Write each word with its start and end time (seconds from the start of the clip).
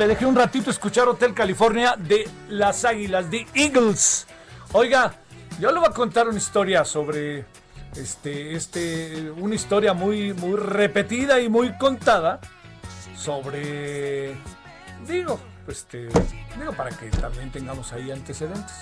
Le 0.00 0.06
dejé 0.06 0.24
un 0.24 0.34
ratito 0.34 0.70
escuchar 0.70 1.08
Hotel 1.08 1.34
California 1.34 1.94
de 1.94 2.26
las 2.48 2.86
Águilas, 2.86 3.30
de 3.30 3.46
Eagles. 3.52 4.26
Oiga, 4.72 5.12
yo 5.60 5.70
le 5.70 5.78
voy 5.78 5.88
a 5.90 5.92
contar 5.92 6.26
una 6.26 6.38
historia 6.38 6.86
sobre 6.86 7.44
este, 7.94 8.54
este, 8.54 9.30
una 9.32 9.54
historia 9.54 9.92
muy, 9.92 10.32
muy 10.32 10.56
repetida 10.56 11.38
y 11.38 11.50
muy 11.50 11.76
contada 11.76 12.40
sobre, 13.14 14.34
digo, 15.06 15.38
este, 15.68 16.08
digo 16.58 16.72
para 16.72 16.88
que 16.96 17.10
también 17.10 17.52
tengamos 17.52 17.92
ahí 17.92 18.10
antecedentes. 18.10 18.72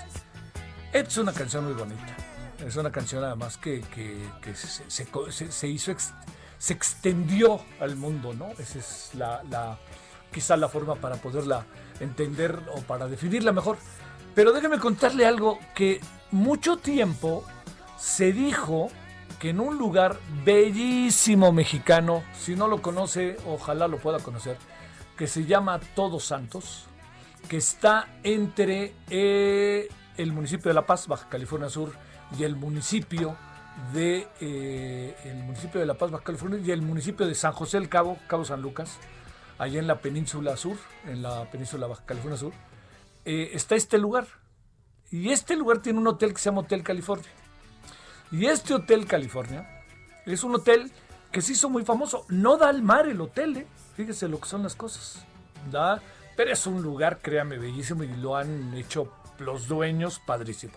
Es 0.93 1.17
una 1.17 1.33
canción 1.33 1.65
muy 1.65 1.73
bonita. 1.73 2.15
Es 2.65 2.77
una 2.77 2.93
canción 2.93 3.25
además 3.25 3.57
que, 3.57 3.81
que- 3.93 4.55
se, 4.55 4.89
se- 5.51 5.67
hizo, 5.67 5.91
se 6.57 6.73
extendió 6.73 7.59
al 7.81 7.97
mundo, 7.97 8.33
¿no? 8.33 8.51
Esa 8.57 8.79
es 8.79 9.09
la- 9.15 9.77
quizá 10.31 10.57
la 10.57 10.69
forma 10.69 10.95
para 10.95 11.15
poderla 11.15 11.65
entender 11.99 12.59
o 12.75 12.81
para 12.81 13.07
definirla 13.07 13.51
mejor. 13.51 13.77
Pero 14.35 14.53
déjeme 14.53 14.79
contarle 14.79 15.25
algo 15.25 15.59
que 15.75 15.99
mucho 16.31 16.77
tiempo 16.77 17.43
se 17.97 18.31
dijo 18.31 18.89
que 19.39 19.49
en 19.49 19.59
un 19.59 19.77
lugar 19.77 20.17
bellísimo 20.43 21.51
mexicano, 21.51 22.23
si 22.37 22.55
no 22.55 22.67
lo 22.67 22.81
conoce, 22.81 23.37
ojalá 23.45 23.87
lo 23.87 23.97
pueda 23.97 24.19
conocer, 24.19 24.57
que 25.17 25.27
se 25.27 25.45
llama 25.45 25.79
Todos 25.95 26.25
Santos, 26.25 26.85
que 27.47 27.57
está 27.57 28.07
entre 28.23 28.93
eh, 29.09 29.87
el 30.17 30.33
municipio 30.33 30.69
de 30.69 30.75
La 30.75 30.85
Paz, 30.85 31.07
Baja 31.07 31.29
California 31.29 31.69
Sur, 31.69 31.93
y 32.37 32.43
el 32.43 32.55
municipio 32.55 33.37
de 33.93 34.27
eh, 34.41 35.15
el 35.23 35.37
municipio 35.37 35.79
de 35.79 35.85
La 35.85 35.93
Paz, 35.93 36.11
Baja 36.11 36.23
California, 36.23 36.59
y 36.63 36.71
el 36.71 36.81
municipio 36.81 37.25
de 37.25 37.35
San 37.35 37.53
José 37.53 37.79
del 37.79 37.89
Cabo, 37.89 38.17
Cabo 38.27 38.43
San 38.43 38.61
Lucas, 38.61 38.97
allá 39.59 39.79
en 39.79 39.87
la 39.87 39.99
península 39.99 40.57
sur, 40.57 40.77
en 41.05 41.21
la 41.21 41.45
península 41.51 41.85
Baja 41.85 42.03
California 42.05 42.37
Sur, 42.37 42.53
eh, 43.25 43.51
está 43.53 43.75
este 43.75 43.99
lugar. 43.99 44.25
Y 45.11 45.29
este 45.29 45.55
lugar 45.55 45.79
tiene 45.79 45.99
un 45.99 46.07
hotel 46.07 46.33
que 46.33 46.39
se 46.39 46.49
llama 46.49 46.61
Hotel 46.61 46.83
California. 46.83 47.29
Y 48.31 48.45
este 48.45 48.73
Hotel 48.73 49.05
California 49.05 49.83
es 50.25 50.43
un 50.43 50.55
hotel 50.55 50.91
que 51.31 51.41
se 51.41 51.53
hizo 51.53 51.69
muy 51.69 51.83
famoso. 51.83 52.25
No 52.29 52.57
da 52.57 52.69
al 52.69 52.81
mar 52.81 53.07
el 53.07 53.19
hotel, 53.21 53.57
¿eh? 53.57 53.67
fíjese 53.95 54.27
lo 54.27 54.39
que 54.39 54.47
son 54.47 54.63
las 54.63 54.75
cosas. 54.75 55.23
Da, 55.69 56.01
pero 56.37 56.51
es 56.51 56.65
un 56.65 56.81
lugar, 56.81 57.19
créame, 57.21 57.57
bellísimo 57.57 58.03
y 58.03 58.07
lo 58.07 58.37
han 58.37 58.73
hecho 58.75 59.11
los 59.39 59.67
dueños 59.67 60.19
padrísimo. 60.19 60.73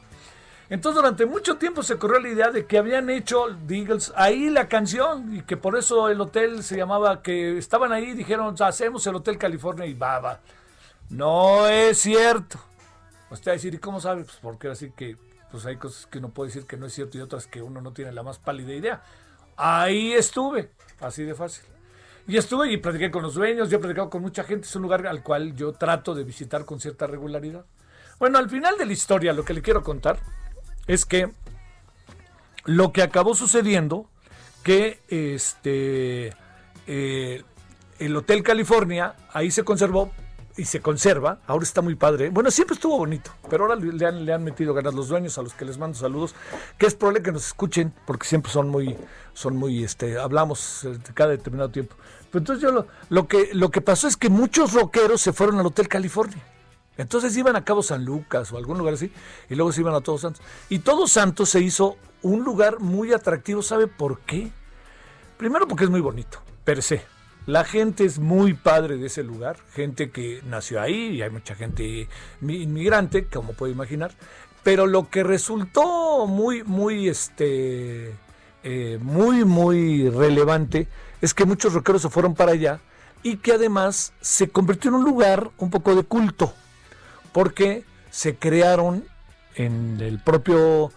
Entonces 0.72 1.02
durante 1.02 1.26
mucho 1.26 1.58
tiempo 1.58 1.82
se 1.82 1.98
corrió 1.98 2.18
la 2.18 2.30
idea 2.30 2.50
de 2.50 2.64
que 2.64 2.78
habían 2.78 3.10
hecho 3.10 3.44
The 3.66 3.76
Eagles 3.76 4.10
ahí 4.16 4.48
la 4.48 4.68
canción 4.68 5.36
y 5.36 5.42
que 5.42 5.58
por 5.58 5.76
eso 5.76 6.08
el 6.08 6.18
hotel 6.18 6.62
se 6.62 6.78
llamaba, 6.78 7.20
que 7.20 7.58
estaban 7.58 7.92
ahí 7.92 8.04
y 8.04 8.14
dijeron, 8.14 8.56
hacemos 8.58 9.06
el 9.06 9.16
Hotel 9.16 9.36
California 9.36 9.84
y 9.84 9.92
baba. 9.92 10.40
No 11.10 11.68
es 11.68 11.98
cierto. 11.98 12.58
Usted 13.30 13.50
va 13.50 13.52
a 13.52 13.56
decir, 13.56 13.74
¿y 13.74 13.78
cómo 13.80 14.00
sabe? 14.00 14.24
Pues 14.24 14.38
porque 14.40 14.68
así 14.68 14.92
que 14.92 15.18
pues 15.50 15.66
hay 15.66 15.76
cosas 15.76 16.06
que 16.06 16.16
uno 16.16 16.30
puede 16.30 16.48
decir 16.48 16.64
que 16.64 16.78
no 16.78 16.86
es 16.86 16.94
cierto 16.94 17.18
y 17.18 17.20
otras 17.20 17.46
que 17.46 17.60
uno 17.60 17.82
no 17.82 17.92
tiene 17.92 18.10
la 18.10 18.22
más 18.22 18.38
pálida 18.38 18.72
idea. 18.72 19.02
Ahí 19.58 20.14
estuve, 20.14 20.70
así 21.00 21.22
de 21.22 21.34
fácil. 21.34 21.66
Y 22.26 22.38
estuve 22.38 22.72
y 22.72 22.78
platiqué 22.78 23.10
con 23.10 23.22
los 23.22 23.34
dueños, 23.34 23.68
yo 23.68 23.76
he 23.76 23.78
platicado 23.78 24.08
con 24.08 24.22
mucha 24.22 24.42
gente, 24.42 24.66
es 24.66 24.74
un 24.74 24.80
lugar 24.80 25.06
al 25.06 25.22
cual 25.22 25.54
yo 25.54 25.74
trato 25.74 26.14
de 26.14 26.24
visitar 26.24 26.64
con 26.64 26.80
cierta 26.80 27.06
regularidad. 27.06 27.66
Bueno, 28.18 28.38
al 28.38 28.48
final 28.48 28.78
de 28.78 28.86
la 28.86 28.92
historia 28.94 29.34
lo 29.34 29.44
que 29.44 29.52
le 29.52 29.60
quiero 29.60 29.82
contar 29.82 30.18
es 30.86 31.04
que 31.04 31.30
lo 32.64 32.92
que 32.92 33.02
acabó 33.02 33.34
sucediendo, 33.34 34.06
que 34.62 35.00
este 35.08 36.32
eh, 36.86 37.42
el 37.98 38.16
Hotel 38.16 38.42
California 38.42 39.14
ahí 39.32 39.50
se 39.50 39.64
conservó 39.64 40.10
y 40.56 40.64
se 40.64 40.80
conserva, 40.80 41.38
ahora 41.46 41.64
está 41.64 41.80
muy 41.80 41.94
padre. 41.94 42.28
Bueno, 42.28 42.50
siempre 42.50 42.74
estuvo 42.74 42.98
bonito, 42.98 43.30
pero 43.48 43.64
ahora 43.64 43.76
le 43.76 44.32
han, 44.34 44.44
metido 44.44 44.74
ganas 44.74 44.94
los 44.94 45.08
dueños 45.08 45.38
a 45.38 45.42
los 45.42 45.54
que 45.54 45.64
les 45.64 45.78
mando 45.78 45.96
saludos, 45.96 46.34
que 46.78 46.86
es 46.86 46.94
probable 46.94 47.22
que 47.22 47.32
nos 47.32 47.46
escuchen, 47.46 47.92
porque 48.06 48.26
siempre 48.26 48.52
son 48.52 48.68
muy, 48.68 48.96
son 49.32 49.56
muy, 49.56 49.82
este, 49.82 50.18
hablamos 50.18 50.84
eh, 50.84 50.98
cada 51.14 51.30
determinado 51.30 51.70
tiempo. 51.70 51.96
Pues 52.30 52.42
entonces 52.42 52.62
yo 52.62 52.70
lo, 52.70 52.86
lo 53.08 53.26
que, 53.26 53.50
lo 53.52 53.70
que 53.70 53.80
pasó 53.80 54.08
es 54.08 54.16
que 54.16 54.28
muchos 54.28 54.72
rockeros 54.74 55.20
se 55.20 55.32
fueron 55.32 55.58
al 55.58 55.66
Hotel 55.66 55.88
California. 55.88 56.42
Entonces 56.96 57.36
iban 57.36 57.56
a 57.56 57.64
Cabo 57.64 57.82
San 57.82 58.04
Lucas 58.04 58.52
o 58.52 58.58
algún 58.58 58.78
lugar 58.78 58.94
así, 58.94 59.10
y 59.48 59.54
luego 59.54 59.72
se 59.72 59.80
iban 59.80 59.94
a 59.94 60.00
Todos 60.00 60.22
Santos. 60.22 60.42
Y 60.68 60.80
Todos 60.80 61.12
Santos 61.12 61.48
se 61.48 61.60
hizo 61.60 61.96
un 62.22 62.44
lugar 62.44 62.80
muy 62.80 63.12
atractivo, 63.12 63.62
¿sabe 63.62 63.86
por 63.86 64.20
qué? 64.20 64.50
Primero 65.36 65.66
porque 65.66 65.84
es 65.84 65.90
muy 65.90 66.00
bonito, 66.00 66.40
per 66.64 66.82
se. 66.82 67.02
La 67.46 67.64
gente 67.64 68.04
es 68.04 68.20
muy 68.20 68.54
padre 68.54 68.98
de 68.98 69.06
ese 69.06 69.24
lugar, 69.24 69.56
gente 69.72 70.10
que 70.10 70.40
nació 70.46 70.80
ahí, 70.80 71.16
y 71.16 71.22
hay 71.22 71.30
mucha 71.30 71.54
gente 71.56 72.08
mi- 72.40 72.62
inmigrante, 72.62 73.24
como 73.26 73.52
puede 73.54 73.72
imaginar. 73.72 74.12
Pero 74.62 74.86
lo 74.86 75.10
que 75.10 75.24
resultó 75.24 76.28
muy, 76.28 76.62
muy, 76.62 77.08
este, 77.08 78.14
eh, 78.62 78.98
muy, 79.02 79.44
muy 79.44 80.08
relevante 80.08 80.86
es 81.20 81.34
que 81.34 81.44
muchos 81.44 81.72
rockeros 81.72 82.02
se 82.02 82.10
fueron 82.10 82.34
para 82.34 82.52
allá 82.52 82.78
y 83.24 83.38
que 83.38 83.52
además 83.54 84.12
se 84.20 84.48
convirtió 84.50 84.90
en 84.90 84.96
un 84.96 85.04
lugar 85.04 85.50
un 85.58 85.70
poco 85.70 85.96
de 85.96 86.04
culto 86.04 86.54
porque 87.32 87.84
se 88.10 88.36
crearon 88.36 89.04
en 89.54 90.00
el 90.00 90.18
propio 90.18 90.92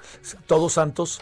Todos 0.47 0.73
Santos 0.73 1.21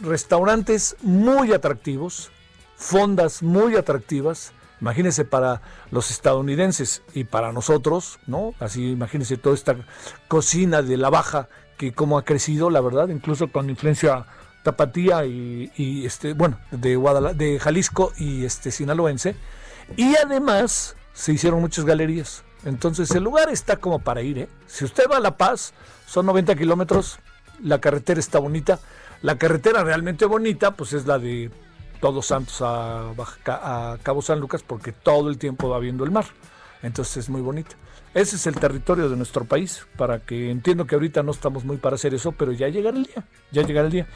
restaurantes 0.00 0.96
muy 1.02 1.52
atractivos, 1.52 2.30
fondas 2.76 3.42
muy 3.42 3.76
atractivas. 3.76 4.52
Imagínense 4.80 5.24
para 5.24 5.62
los 5.90 6.10
estadounidenses 6.10 7.02
y 7.14 7.24
para 7.24 7.52
nosotros, 7.52 8.18
¿no? 8.26 8.54
Así 8.58 8.90
imagínense 8.90 9.36
toda 9.36 9.54
esta 9.54 9.76
cocina 10.28 10.82
de 10.82 10.96
la 10.96 11.10
baja 11.10 11.48
que 11.78 11.92
como 11.92 12.18
ha 12.18 12.24
crecido, 12.24 12.70
la 12.70 12.80
verdad, 12.80 13.08
incluso 13.08 13.50
con 13.50 13.70
influencia 13.70 14.26
tapatía 14.62 15.24
y, 15.26 15.70
y, 15.76 16.06
este, 16.06 16.32
bueno, 16.32 16.58
de 16.70 16.96
de 17.34 17.58
Jalisco 17.60 18.12
y 18.16 18.44
este 18.44 18.70
sinaloense. 18.70 19.36
Y 19.96 20.16
además 20.16 20.96
se 21.12 21.32
hicieron 21.32 21.60
muchas 21.60 21.84
galerías. 21.84 22.42
Entonces 22.64 23.10
el 23.12 23.24
lugar 23.24 23.50
está 23.50 23.76
como 23.76 23.98
para 23.98 24.22
ir. 24.22 24.38
¿eh? 24.38 24.48
Si 24.66 24.84
usted 24.84 25.04
va 25.10 25.18
a 25.18 25.20
La 25.20 25.36
Paz, 25.36 25.74
son 26.06 26.26
90 26.26 26.54
kilómetros, 26.56 27.18
la 27.62 27.80
carretera 27.80 28.20
está 28.20 28.38
bonita. 28.38 28.78
La 29.22 29.38
carretera 29.38 29.84
realmente 29.84 30.24
bonita, 30.26 30.72
pues 30.72 30.92
es 30.92 31.06
la 31.06 31.18
de 31.18 31.50
Todos 32.00 32.26
Santos 32.26 32.60
a, 32.62 33.10
a 33.10 33.98
Cabo 34.02 34.22
San 34.22 34.40
Lucas, 34.40 34.62
porque 34.66 34.92
todo 34.92 35.28
el 35.30 35.38
tiempo 35.38 35.68
va 35.68 35.78
viendo 35.78 36.04
el 36.04 36.10
mar. 36.10 36.26
Entonces 36.82 37.18
es 37.18 37.30
muy 37.30 37.40
bonita. 37.40 37.76
Ese 38.14 38.36
es 38.36 38.46
el 38.46 38.54
territorio 38.54 39.08
de 39.08 39.16
nuestro 39.16 39.44
país, 39.44 39.86
para 39.96 40.20
que 40.20 40.50
entiendo 40.50 40.86
que 40.86 40.94
ahorita 40.94 41.22
no 41.24 41.32
estamos 41.32 41.64
muy 41.64 41.78
para 41.78 41.96
hacer 41.96 42.14
eso, 42.14 42.30
pero 42.32 42.52
ya 42.52 42.68
llegará 42.68 42.96
el 42.96 43.04
día, 43.04 43.24
ya 43.50 43.62
llegará 43.62 43.86
el 43.86 43.92
día. 43.92 44.06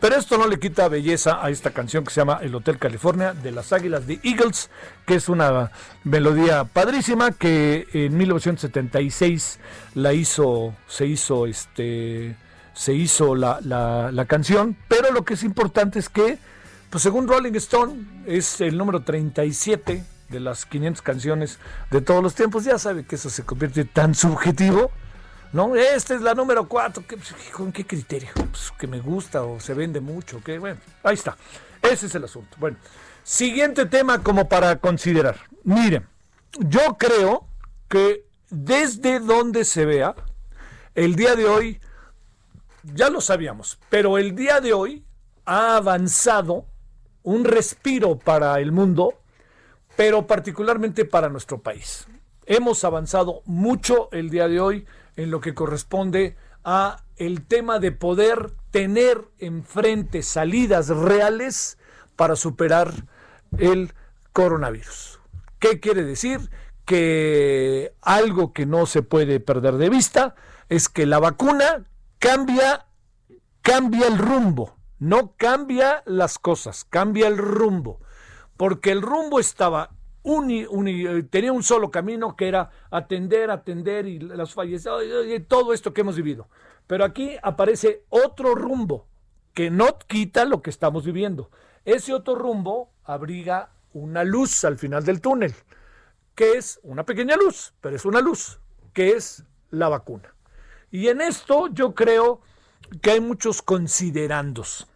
Pero 0.00 0.16
esto 0.16 0.36
no 0.38 0.46
le 0.46 0.60
quita 0.60 0.86
belleza 0.88 1.44
a 1.44 1.50
esta 1.50 1.70
canción 1.72 2.04
que 2.04 2.10
se 2.12 2.20
llama 2.20 2.38
El 2.42 2.54
Hotel 2.54 2.78
California 2.78 3.32
de 3.32 3.50
las 3.50 3.72
Águilas 3.72 4.06
de 4.06 4.20
Eagles, 4.22 4.70
que 5.06 5.14
es 5.16 5.28
una 5.30 5.72
melodía 6.04 6.64
padrísima 6.64 7.32
que 7.32 7.86
en 7.94 8.16
1976 8.18 9.58
la 9.94 10.12
hizo, 10.12 10.74
se 10.86 11.06
hizo 11.06 11.46
este, 11.46 12.36
se 12.74 12.94
hizo 12.94 13.34
la, 13.34 13.60
la- 13.62 14.12
la 14.12 14.24
canción, 14.26 14.76
pero 14.88 15.10
lo 15.10 15.24
que 15.24 15.34
es 15.34 15.42
importante 15.42 15.98
es 15.98 16.08
que, 16.08 16.38
pues 16.90 17.02
según 17.02 17.26
Rolling 17.26 17.54
Stone, 17.56 17.94
es 18.26 18.60
el 18.60 18.76
número 18.78 19.02
37 19.02 20.04
de 20.28 20.40
las 20.40 20.66
500 20.66 21.02
canciones 21.02 21.58
de 21.90 22.00
todos 22.00 22.22
los 22.22 22.34
tiempos. 22.34 22.64
Ya 22.64 22.78
sabe 22.78 23.04
que 23.04 23.16
eso 23.16 23.30
se 23.30 23.44
convierte 23.44 23.84
tan 23.84 24.14
subjetivo. 24.14 24.90
¿No? 25.52 25.74
Esta 25.74 26.14
es 26.14 26.20
la 26.20 26.34
número 26.34 26.68
4. 26.68 27.04
¿Con 27.52 27.72
qué 27.72 27.86
criterio? 27.86 28.30
Pues, 28.34 28.70
que 28.78 28.86
me 28.86 29.00
gusta 29.00 29.42
o 29.42 29.58
se 29.58 29.72
vende 29.72 30.00
mucho. 30.00 30.40
Bueno, 30.44 30.78
ahí 31.02 31.14
está. 31.14 31.36
Ese 31.80 32.06
es 32.06 32.14
el 32.14 32.24
asunto. 32.24 32.56
Bueno, 32.58 32.76
siguiente 33.22 33.86
tema 33.86 34.22
como 34.22 34.48
para 34.48 34.76
considerar. 34.76 35.36
Miren, 35.64 36.06
yo 36.58 36.96
creo 36.98 37.46
que 37.88 38.26
desde 38.50 39.20
donde 39.20 39.64
se 39.64 39.84
vea, 39.84 40.14
el 40.94 41.14
día 41.14 41.36
de 41.36 41.46
hoy, 41.46 41.80
ya 42.82 43.08
lo 43.10 43.20
sabíamos, 43.20 43.78
pero 43.88 44.18
el 44.18 44.34
día 44.34 44.60
de 44.60 44.72
hoy 44.72 45.04
ha 45.44 45.76
avanzado 45.76 46.66
un 47.22 47.44
respiro 47.44 48.18
para 48.18 48.58
el 48.60 48.72
mundo, 48.72 49.14
pero 49.98 50.28
particularmente 50.28 51.04
para 51.04 51.28
nuestro 51.28 51.60
país. 51.60 52.06
Hemos 52.46 52.84
avanzado 52.84 53.42
mucho 53.46 54.08
el 54.12 54.30
día 54.30 54.46
de 54.46 54.60
hoy 54.60 54.86
en 55.16 55.32
lo 55.32 55.40
que 55.40 55.54
corresponde 55.54 56.36
a 56.62 57.02
el 57.16 57.44
tema 57.44 57.80
de 57.80 57.90
poder 57.90 58.52
tener 58.70 59.24
enfrente 59.40 60.22
salidas 60.22 60.86
reales 60.86 61.78
para 62.14 62.36
superar 62.36 62.92
el 63.58 63.92
coronavirus. 64.32 65.18
¿Qué 65.58 65.80
quiere 65.80 66.04
decir? 66.04 66.48
Que 66.84 67.92
algo 68.00 68.52
que 68.52 68.66
no 68.66 68.86
se 68.86 69.02
puede 69.02 69.40
perder 69.40 69.78
de 69.78 69.90
vista 69.90 70.36
es 70.68 70.88
que 70.88 71.06
la 71.06 71.18
vacuna 71.18 71.86
cambia 72.20 72.86
cambia 73.62 74.06
el 74.06 74.16
rumbo, 74.16 74.76
no 75.00 75.34
cambia 75.36 76.04
las 76.06 76.38
cosas, 76.38 76.84
cambia 76.84 77.26
el 77.26 77.36
rumbo, 77.36 77.98
porque 78.58 78.90
el 78.90 79.00
rumbo 79.00 79.40
estaba 79.40 79.92
eh, 80.24 81.22
tenía 81.30 81.52
un 81.52 81.62
solo 81.62 81.90
camino 81.90 82.36
que 82.36 82.48
era 82.48 82.70
atender, 82.90 83.50
atender 83.50 84.06
y 84.06 84.18
las 84.18 84.52
fallecidas, 84.52 85.02
y 85.26 85.40
todo 85.40 85.72
esto 85.72 85.94
que 85.94 86.02
hemos 86.02 86.16
vivido. 86.16 86.48
Pero 86.86 87.04
aquí 87.04 87.36
aparece 87.42 88.04
otro 88.10 88.54
rumbo 88.54 89.06
que 89.54 89.70
no 89.70 89.98
quita 90.06 90.44
lo 90.44 90.60
que 90.60 90.70
estamos 90.70 91.06
viviendo. 91.06 91.50
Ese 91.84 92.12
otro 92.12 92.34
rumbo 92.34 92.90
abriga 93.04 93.70
una 93.94 94.24
luz 94.24 94.64
al 94.64 94.76
final 94.76 95.04
del 95.04 95.22
túnel, 95.22 95.54
que 96.34 96.58
es 96.58 96.78
una 96.82 97.04
pequeña 97.04 97.36
luz, 97.36 97.72
pero 97.80 97.96
es 97.96 98.04
una 98.04 98.20
luz, 98.20 98.58
que 98.92 99.12
es 99.12 99.44
la 99.70 99.88
vacuna. 99.88 100.34
Y 100.90 101.08
en 101.08 101.20
esto 101.20 101.68
yo 101.68 101.94
creo 101.94 102.40
que 103.00 103.12
hay 103.12 103.20
muchos 103.20 103.62
considerandos. 103.62 104.86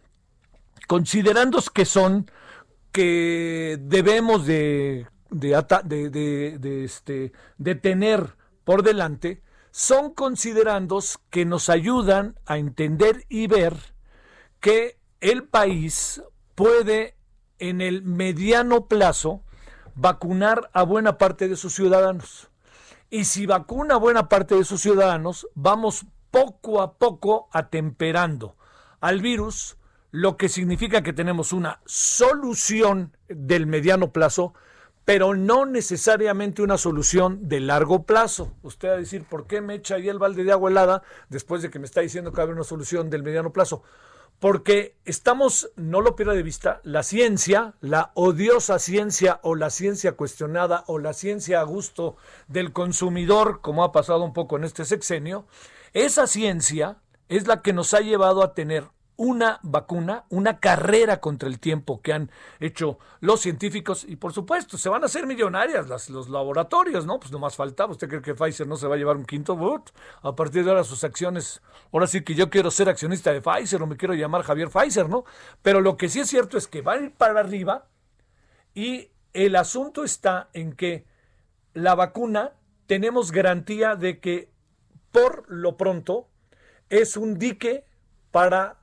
Considerandos 0.87 1.69
que 1.69 1.85
son 1.85 2.29
que 2.93 3.77
debemos 3.81 4.45
de, 4.45 5.07
de, 5.31 6.83
este, 6.85 7.33
tener 7.81 8.37
por 8.63 8.83
delante, 8.83 9.41
son 9.71 10.13
considerandos 10.13 11.19
que 11.31 11.43
nos 11.43 11.69
ayudan 11.69 12.39
a 12.45 12.57
entender 12.57 13.25
y 13.27 13.47
ver 13.47 13.75
que 14.59 14.99
el 15.19 15.43
país 15.45 16.21
puede 16.53 17.17
en 17.57 17.81
el 17.81 18.03
mediano 18.03 18.87
plazo 18.87 19.41
vacunar 19.95 20.69
a 20.73 20.83
buena 20.83 21.17
parte 21.17 21.47
de 21.47 21.55
sus 21.55 21.73
ciudadanos. 21.73 22.51
Y 23.09 23.25
si 23.25 23.47
vacuna 23.47 23.95
a 23.95 23.97
buena 23.97 24.29
parte 24.29 24.55
de 24.55 24.63
sus 24.63 24.81
ciudadanos, 24.81 25.47
vamos 25.55 26.05
poco 26.29 26.81
a 26.81 26.93
poco 26.97 27.49
atemperando 27.51 28.55
al 29.01 29.21
virus, 29.21 29.77
lo 30.13 30.37
que 30.37 30.47
significa 30.47 31.01
que 31.01 31.11
tenemos 31.11 31.53
una 31.53 31.81
solución 31.87 33.17
del 33.27 33.65
mediano 33.65 34.13
plazo, 34.13 34.53
pero 35.05 35.33
no 35.33 35.65
necesariamente 35.65 36.61
una 36.61 36.77
solución 36.77 37.49
de 37.49 37.59
largo 37.59 38.03
plazo. 38.03 38.53
Usted 38.61 38.89
va 38.89 38.93
a 38.93 38.97
decir, 38.97 39.23
¿por 39.23 39.47
qué 39.47 39.59
me 39.59 39.73
echa 39.73 39.95
ahí 39.95 40.07
el 40.07 40.19
balde 40.19 40.43
de 40.43 40.51
agua 40.51 40.69
helada 40.69 41.01
después 41.29 41.63
de 41.63 41.71
que 41.71 41.79
me 41.79 41.85
está 41.85 42.01
diciendo 42.01 42.29
que 42.29 42.37
va 42.37 42.43
a 42.43 42.45
haber 42.45 42.55
una 42.55 42.63
solución 42.63 43.09
del 43.09 43.23
mediano 43.23 43.51
plazo? 43.51 43.81
Porque 44.39 44.95
estamos, 45.03 45.71
no 45.77 45.99
lo 45.99 46.15
pierda 46.15 46.33
de 46.33 46.43
vista, 46.43 46.79
la 46.83 47.01
ciencia, 47.01 47.73
la 47.81 48.11
odiosa 48.13 48.77
ciencia 48.77 49.39
o 49.41 49.55
la 49.55 49.71
ciencia 49.71 50.11
cuestionada 50.11 50.83
o 50.85 50.99
la 50.99 51.13
ciencia 51.13 51.59
a 51.59 51.63
gusto 51.63 52.17
del 52.47 52.71
consumidor, 52.71 53.61
como 53.61 53.83
ha 53.83 53.91
pasado 53.91 54.23
un 54.23 54.33
poco 54.33 54.57
en 54.57 54.63
este 54.63 54.85
sexenio, 54.85 55.47
esa 55.93 56.27
ciencia 56.27 56.97
es 57.29 57.47
la 57.47 57.63
que 57.63 57.73
nos 57.73 57.95
ha 57.95 58.01
llevado 58.01 58.43
a 58.43 58.53
tener 58.53 58.83
una 59.15 59.59
vacuna, 59.61 60.25
una 60.29 60.59
carrera 60.59 61.19
contra 61.19 61.47
el 61.47 61.59
tiempo 61.59 62.01
que 62.01 62.13
han 62.13 62.31
hecho 62.59 62.97
los 63.19 63.41
científicos 63.41 64.05
y 64.07 64.15
por 64.15 64.33
supuesto 64.33 64.77
se 64.77 64.89
van 64.89 65.03
a 65.03 65.05
hacer 65.05 65.27
millonarias 65.27 65.87
las, 65.87 66.09
los 66.09 66.29
laboratorios, 66.29 67.05
¿no? 67.05 67.19
Pues 67.19 67.31
no 67.31 67.39
más 67.39 67.55
faltaba. 67.55 67.91
¿Usted 67.91 68.07
cree 68.09 68.21
que 68.21 68.33
Pfizer 68.33 68.67
no 68.67 68.75
se 68.75 68.87
va 68.87 68.95
a 68.95 68.97
llevar 68.97 69.17
un 69.17 69.25
quinto 69.25 69.55
voto? 69.55 69.91
A 70.21 70.35
partir 70.35 70.63
de 70.63 70.71
ahora 70.71 70.83
sus 70.83 71.03
acciones, 71.03 71.61
ahora 71.91 72.07
sí 72.07 72.23
que 72.23 72.33
yo 72.33 72.49
quiero 72.49 72.71
ser 72.71 72.89
accionista 72.89 73.31
de 73.31 73.41
Pfizer 73.41 73.81
o 73.83 73.87
me 73.87 73.97
quiero 73.97 74.13
llamar 74.13 74.43
Javier 74.43 74.69
Pfizer, 74.69 75.07
¿no? 75.07 75.25
Pero 75.61 75.81
lo 75.81 75.95
que 75.95 76.09
sí 76.09 76.19
es 76.19 76.29
cierto 76.29 76.57
es 76.57 76.67
que 76.67 76.81
van 76.81 76.99
a 76.99 77.03
ir 77.03 77.13
para 77.13 77.39
arriba 77.39 77.87
y 78.73 79.11
el 79.33 79.55
asunto 79.55 80.03
está 80.03 80.49
en 80.53 80.73
que 80.73 81.05
la 81.73 81.95
vacuna 81.95 82.53
tenemos 82.87 83.31
garantía 83.31 83.95
de 83.95 84.19
que 84.19 84.51
por 85.11 85.45
lo 85.47 85.77
pronto 85.77 86.29
es 86.89 87.17
un 87.17 87.37
dique 87.37 87.85
para 88.31 88.82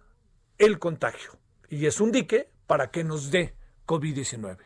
el 0.60 0.78
contagio 0.78 1.32
y 1.68 1.86
es 1.86 2.00
un 2.00 2.12
dique 2.12 2.50
para 2.66 2.90
que 2.90 3.02
nos 3.02 3.30
dé 3.30 3.56
COVID-19. 3.86 4.58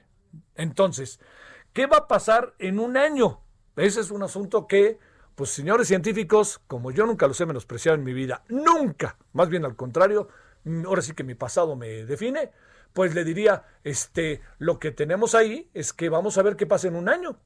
Entonces, 0.56 1.20
¿qué 1.72 1.86
va 1.86 1.98
a 1.98 2.08
pasar 2.08 2.54
en 2.58 2.78
un 2.78 2.96
año? 2.96 3.40
Ese 3.76 4.00
es 4.00 4.10
un 4.10 4.22
asunto 4.22 4.66
que, 4.66 4.98
pues 5.34 5.50
señores 5.50 5.88
científicos, 5.88 6.60
como 6.66 6.90
yo 6.90 7.06
nunca 7.06 7.26
los 7.28 7.40
he 7.40 7.46
menospreciado 7.46 7.96
en 7.96 8.04
mi 8.04 8.12
vida, 8.12 8.44
nunca, 8.48 9.16
más 9.32 9.48
bien 9.48 9.64
al 9.64 9.76
contrario, 9.76 10.28
mm, 10.64 10.84
ahora 10.86 11.00
sí 11.00 11.14
que 11.14 11.24
mi 11.24 11.34
pasado 11.34 11.76
me 11.76 12.04
define, 12.04 12.50
pues 12.92 13.14
le 13.14 13.24
diría, 13.24 13.64
este, 13.84 14.40
lo 14.58 14.78
que 14.78 14.90
tenemos 14.90 15.34
ahí 15.34 15.70
es 15.74 15.92
que 15.92 16.08
vamos 16.08 16.38
a 16.38 16.42
ver 16.42 16.56
qué 16.56 16.66
pasa 16.66 16.88
en 16.88 16.96
un 16.96 17.08
año. 17.08 17.38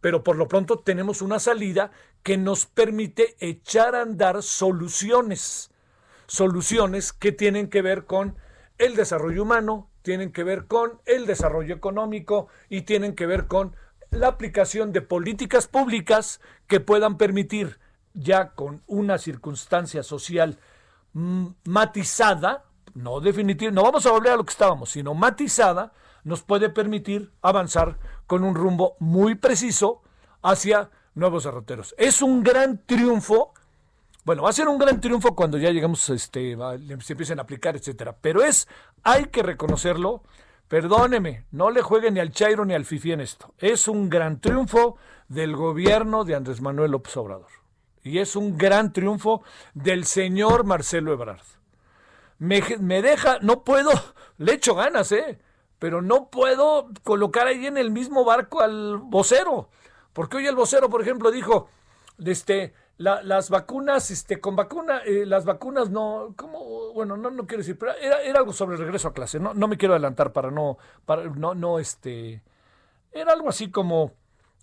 Pero 0.00 0.24
por 0.24 0.36
lo 0.36 0.48
pronto 0.48 0.80
tenemos 0.80 1.22
una 1.22 1.38
salida 1.38 1.92
que 2.22 2.36
nos 2.36 2.66
permite 2.66 3.36
echar 3.38 3.94
a 3.94 4.02
andar 4.02 4.42
soluciones. 4.42 5.71
Soluciones 6.32 7.12
que 7.12 7.30
tienen 7.30 7.68
que 7.68 7.82
ver 7.82 8.06
con 8.06 8.38
el 8.78 8.96
desarrollo 8.96 9.42
humano, 9.42 9.90
tienen 10.00 10.32
que 10.32 10.44
ver 10.44 10.66
con 10.66 10.98
el 11.04 11.26
desarrollo 11.26 11.74
económico 11.74 12.48
y 12.70 12.82
tienen 12.82 13.14
que 13.14 13.26
ver 13.26 13.48
con 13.48 13.76
la 14.08 14.28
aplicación 14.28 14.92
de 14.92 15.02
políticas 15.02 15.66
públicas 15.68 16.40
que 16.68 16.80
puedan 16.80 17.18
permitir 17.18 17.78
ya 18.14 18.52
con 18.52 18.82
una 18.86 19.18
circunstancia 19.18 20.02
social 20.02 20.58
mm, 21.12 21.48
matizada, 21.64 22.64
no 22.94 23.20
definitiva, 23.20 23.70
no 23.70 23.82
vamos 23.82 24.06
a 24.06 24.12
volver 24.12 24.32
a 24.32 24.36
lo 24.36 24.44
que 24.46 24.52
estábamos, 24.52 24.88
sino 24.88 25.12
matizada, 25.12 25.92
nos 26.24 26.40
puede 26.40 26.70
permitir 26.70 27.30
avanzar 27.42 27.98
con 28.26 28.42
un 28.42 28.54
rumbo 28.54 28.96
muy 29.00 29.34
preciso 29.34 30.00
hacia 30.40 30.88
nuevos 31.14 31.44
derroteros. 31.44 31.94
Es 31.98 32.22
un 32.22 32.42
gran 32.42 32.80
triunfo. 32.86 33.52
Bueno, 34.24 34.42
va 34.42 34.50
a 34.50 34.52
ser 34.52 34.68
un 34.68 34.78
gran 34.78 35.00
triunfo 35.00 35.34
cuando 35.34 35.58
ya 35.58 35.70
lleguemos, 35.70 36.08
este, 36.10 36.56
se 37.00 37.12
empiecen 37.12 37.40
a 37.40 37.42
aplicar, 37.42 37.74
etcétera. 37.74 38.16
Pero 38.20 38.42
es, 38.42 38.68
hay 39.02 39.26
que 39.26 39.42
reconocerlo. 39.42 40.22
Perdóneme, 40.68 41.44
no 41.50 41.70
le 41.70 41.82
juegue 41.82 42.10
ni 42.10 42.20
al 42.20 42.30
Chairo 42.30 42.64
ni 42.64 42.72
al 42.72 42.84
Fifi 42.84 43.12
en 43.12 43.20
esto. 43.20 43.52
Es 43.58 43.88
un 43.88 44.08
gran 44.08 44.40
triunfo 44.40 44.96
del 45.28 45.56
gobierno 45.56 46.24
de 46.24 46.36
Andrés 46.36 46.60
Manuel 46.60 46.92
López 46.92 47.16
Obrador. 47.16 47.48
Y 48.04 48.18
es 48.18 48.36
un 48.36 48.56
gran 48.56 48.92
triunfo 48.92 49.42
del 49.74 50.04
señor 50.04 50.64
Marcelo 50.64 51.12
Ebrard. 51.12 51.42
Me, 52.38 52.62
me 52.80 53.02
deja, 53.02 53.38
no 53.42 53.64
puedo, 53.64 53.90
le 54.38 54.54
echo 54.54 54.74
ganas, 54.76 55.10
¿eh? 55.12 55.40
Pero 55.78 56.00
no 56.00 56.30
puedo 56.30 56.88
colocar 57.02 57.48
ahí 57.48 57.66
en 57.66 57.76
el 57.76 57.90
mismo 57.90 58.24
barco 58.24 58.60
al 58.60 58.98
vocero. 58.98 59.68
Porque 60.12 60.36
hoy 60.36 60.46
el 60.46 60.54
vocero, 60.54 60.88
por 60.88 61.02
ejemplo, 61.02 61.32
dijo, 61.32 61.68
este, 62.24 62.72
la- 63.02 63.22
las 63.22 63.50
vacunas, 63.50 64.10
este, 64.10 64.40
con 64.40 64.54
vacuna, 64.56 64.98
eh, 65.04 65.26
las 65.26 65.44
vacunas 65.44 65.90
no. 65.90 66.34
Bueno, 66.94 67.16
no, 67.16 67.30
no 67.30 67.46
quiero 67.46 67.62
decir, 67.62 67.76
pero 67.78 67.92
era, 67.96 68.22
era 68.22 68.38
algo 68.38 68.52
sobre 68.52 68.76
el 68.76 68.82
regreso 68.82 69.08
a 69.08 69.12
clase. 69.14 69.40
No, 69.40 69.54
no 69.54 69.68
me 69.68 69.76
quiero 69.76 69.94
adelantar 69.94 70.32
para 70.32 70.50
no, 70.50 70.78
para 71.04 71.24
no, 71.24 71.54
no, 71.54 71.78
este, 71.78 72.42
era 73.12 73.32
algo 73.32 73.48
así 73.48 73.70
como, 73.70 74.12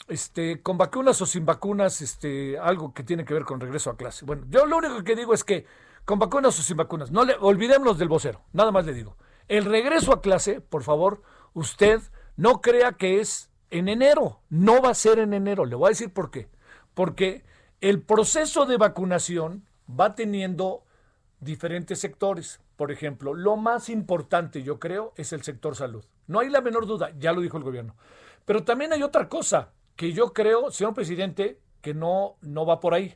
este, 0.08 0.62
con 0.62 0.78
vacunas 0.78 1.22
o 1.22 1.26
sin 1.26 1.46
vacunas, 1.46 2.02
este, 2.02 2.58
algo 2.58 2.94
que 2.94 3.04
tiene 3.04 3.26
que 3.26 3.34
ver 3.34 3.44
con 3.44 3.60
regreso 3.60 3.90
a 3.90 3.98
clase. 3.98 4.26
Bueno, 4.26 4.46
yo 4.50 4.66
lo 4.66 4.78
único 4.78 5.04
que 5.04 5.16
digo 5.16 5.34
es 5.34 5.44
que 5.44 5.66
con 6.06 6.18
vacunas 6.20 6.58
o 6.60 6.64
sin 6.64 6.78
vacunas, 6.78 7.12
no 7.12 7.26
le 7.26 7.36
olvidémonos 7.40 7.98
del 7.98 8.08
vocero, 8.08 8.42
nada 8.54 8.72
más 8.72 8.86
le 8.86 8.94
digo. 8.94 9.18
El 9.48 9.66
regreso 9.66 10.14
a 10.14 10.22
clase, 10.22 10.62
por 10.62 10.84
favor, 10.84 11.22
usted 11.54 12.00
no 12.38 12.62
crea 12.62 12.94
que 12.94 13.20
es 13.20 13.50
en 13.70 13.88
enero, 13.90 14.42
no 14.50 14.82
va 14.82 14.90
a 14.92 14.96
ser 14.96 15.20
en 15.20 15.34
enero, 15.34 15.66
le 15.66 15.76
voy 15.76 15.88
a 15.88 15.90
decir 15.90 16.12
por 16.14 16.32
qué. 16.32 16.48
Porque 16.94 17.44
el 17.82 18.02
proceso 18.02 18.66
de 18.66 18.78
vacunación 18.78 19.66
va 19.90 20.16
teniendo 20.16 20.84
diferentes 21.40 22.00
sectores. 22.00 22.60
Por 22.76 22.92
ejemplo, 22.92 23.34
lo 23.34 23.58
más 23.58 23.90
importante, 23.90 24.64
yo 24.64 24.80
creo, 24.80 25.14
es 25.16 25.34
el 25.34 25.44
sector 25.44 25.76
salud. 25.76 26.04
No 26.28 26.40
hay 26.40 26.50
la 26.50 26.62
menor 26.62 26.86
duda, 26.86 27.12
ya 27.18 27.32
lo 27.32 27.42
dijo 27.42 27.58
el 27.58 27.64
gobierno. 27.64 27.96
Pero 28.46 28.64
también 28.64 28.94
hay 28.94 29.04
otra 29.04 29.30
cosa 29.30 29.72
que 29.96 30.14
yo 30.14 30.34
creo, 30.34 30.72
señor 30.72 30.94
presidente, 30.94 31.60
que 31.82 31.94
no, 31.94 32.36
no 32.42 32.66
va 32.66 32.80
por 32.80 32.94
ahí. 32.94 33.16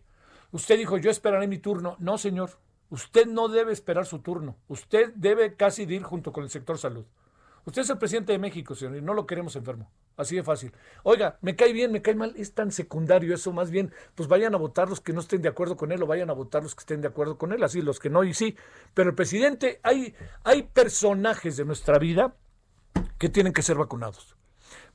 Usted 0.51 0.77
dijo, 0.77 0.97
yo 0.97 1.09
esperaré 1.09 1.47
mi 1.47 1.57
turno. 1.57 1.95
No, 1.99 2.17
señor, 2.17 2.51
usted 2.89 3.25
no 3.25 3.47
debe 3.47 3.73
esperar 3.73 4.05
su 4.05 4.19
turno. 4.19 4.55
Usted 4.67 5.11
debe 5.15 5.55
casi 5.55 5.83
ir 5.83 6.03
junto 6.03 6.31
con 6.31 6.43
el 6.43 6.49
sector 6.49 6.77
salud. 6.77 7.05
Usted 7.65 7.83
es 7.83 7.89
el 7.89 7.97
presidente 7.97 8.33
de 8.33 8.39
México, 8.39 8.75
señor, 8.75 8.97
y 8.97 9.01
no 9.01 9.13
lo 9.13 9.25
queremos 9.25 9.55
enfermo. 9.55 9.89
Así 10.17 10.35
de 10.35 10.43
fácil. 10.43 10.73
Oiga, 11.03 11.37
me 11.41 11.55
cae 11.55 11.71
bien, 11.71 11.91
me 11.91 12.01
cae 12.01 12.13
mal, 12.13 12.33
es 12.35 12.53
tan 12.53 12.71
secundario 12.71 13.33
eso, 13.33 13.53
más 13.53 13.71
bien, 13.71 13.93
pues 14.15 14.27
vayan 14.27 14.53
a 14.53 14.57
votar 14.57 14.89
los 14.89 14.99
que 14.99 15.13
no 15.13 15.21
estén 15.21 15.41
de 15.41 15.49
acuerdo 15.49 15.77
con 15.77 15.91
él 15.91 16.03
o 16.03 16.07
vayan 16.07 16.29
a 16.29 16.33
votar 16.33 16.61
los 16.61 16.75
que 16.75 16.81
estén 16.81 17.01
de 17.01 17.07
acuerdo 17.07 17.37
con 17.37 17.53
él, 17.53 17.63
así 17.63 17.81
los 17.81 17.99
que 17.99 18.09
no 18.09 18.23
y 18.23 18.33
sí. 18.33 18.57
Pero 18.93 19.09
el 19.09 19.15
presidente, 19.15 19.79
hay, 19.83 20.13
hay 20.43 20.63
personajes 20.63 21.55
de 21.55 21.65
nuestra 21.65 21.99
vida 21.99 22.35
que 23.17 23.29
tienen 23.29 23.53
que 23.53 23.61
ser 23.61 23.77
vacunados. 23.77 24.35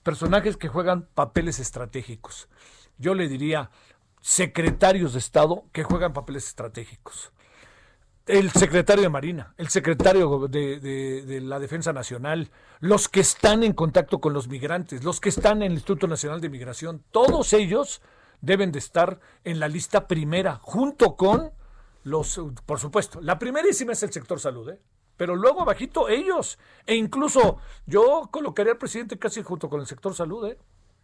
Personajes 0.03 0.57
que 0.57 0.69
juegan 0.69 1.09
papeles 1.15 1.61
estratégicos. 1.61 2.49
Yo 2.99 3.15
le 3.15 3.29
diría 3.29 3.71
secretarios 4.21 5.15
de 5.15 5.21
Estado 5.21 5.65
que 5.73 5.85
juegan 5.85 6.13
papeles 6.13 6.47
estratégicos 6.47 7.33
el 8.28 8.50
secretario 8.50 9.02
de 9.02 9.08
Marina, 9.08 9.54
el 9.56 9.68
secretario 9.68 10.47
de, 10.49 10.78
de, 10.78 11.23
de, 11.23 11.40
la 11.40 11.58
Defensa 11.58 11.92
Nacional, 11.92 12.50
los 12.80 13.08
que 13.08 13.20
están 13.20 13.62
en 13.62 13.73
contacto 13.73 14.20
con 14.20 14.35
los 14.35 14.49
migrantes, 14.49 15.02
los 15.02 15.18
que 15.20 15.30
están 15.30 15.62
en 15.62 15.68
el 15.68 15.73
Instituto 15.73 16.06
Nacional 16.06 16.40
de 16.40 16.50
Migración, 16.50 17.02
todos 17.11 17.52
ellos 17.54 18.02
deben 18.40 18.70
de 18.70 18.78
estar 18.78 19.18
en 19.44 19.58
la 19.58 19.68
lista 19.68 20.06
primera, 20.06 20.56
junto 20.56 21.16
con 21.16 21.52
los, 22.04 22.40
por 22.66 22.78
supuesto, 22.78 23.20
la 23.20 23.38
primerísima 23.38 23.92
es 23.92 24.02
el 24.02 24.12
sector 24.12 24.38
salud, 24.38 24.68
¿eh? 24.70 24.78
pero 25.16 25.35
luego 25.35 25.62
abajito 25.62 26.08
ellos, 26.08 26.58
e 26.87 26.94
incluso 26.94 27.58
yo 27.87 28.28
colocaría 28.30 28.73
al 28.73 28.78
presidente 28.78 29.18
casi 29.18 29.42
junto 29.42 29.68
con 29.68 29.80
el 29.80 29.87
sector 29.87 30.14
salud, 30.14 30.47
¿eh? 30.47 30.58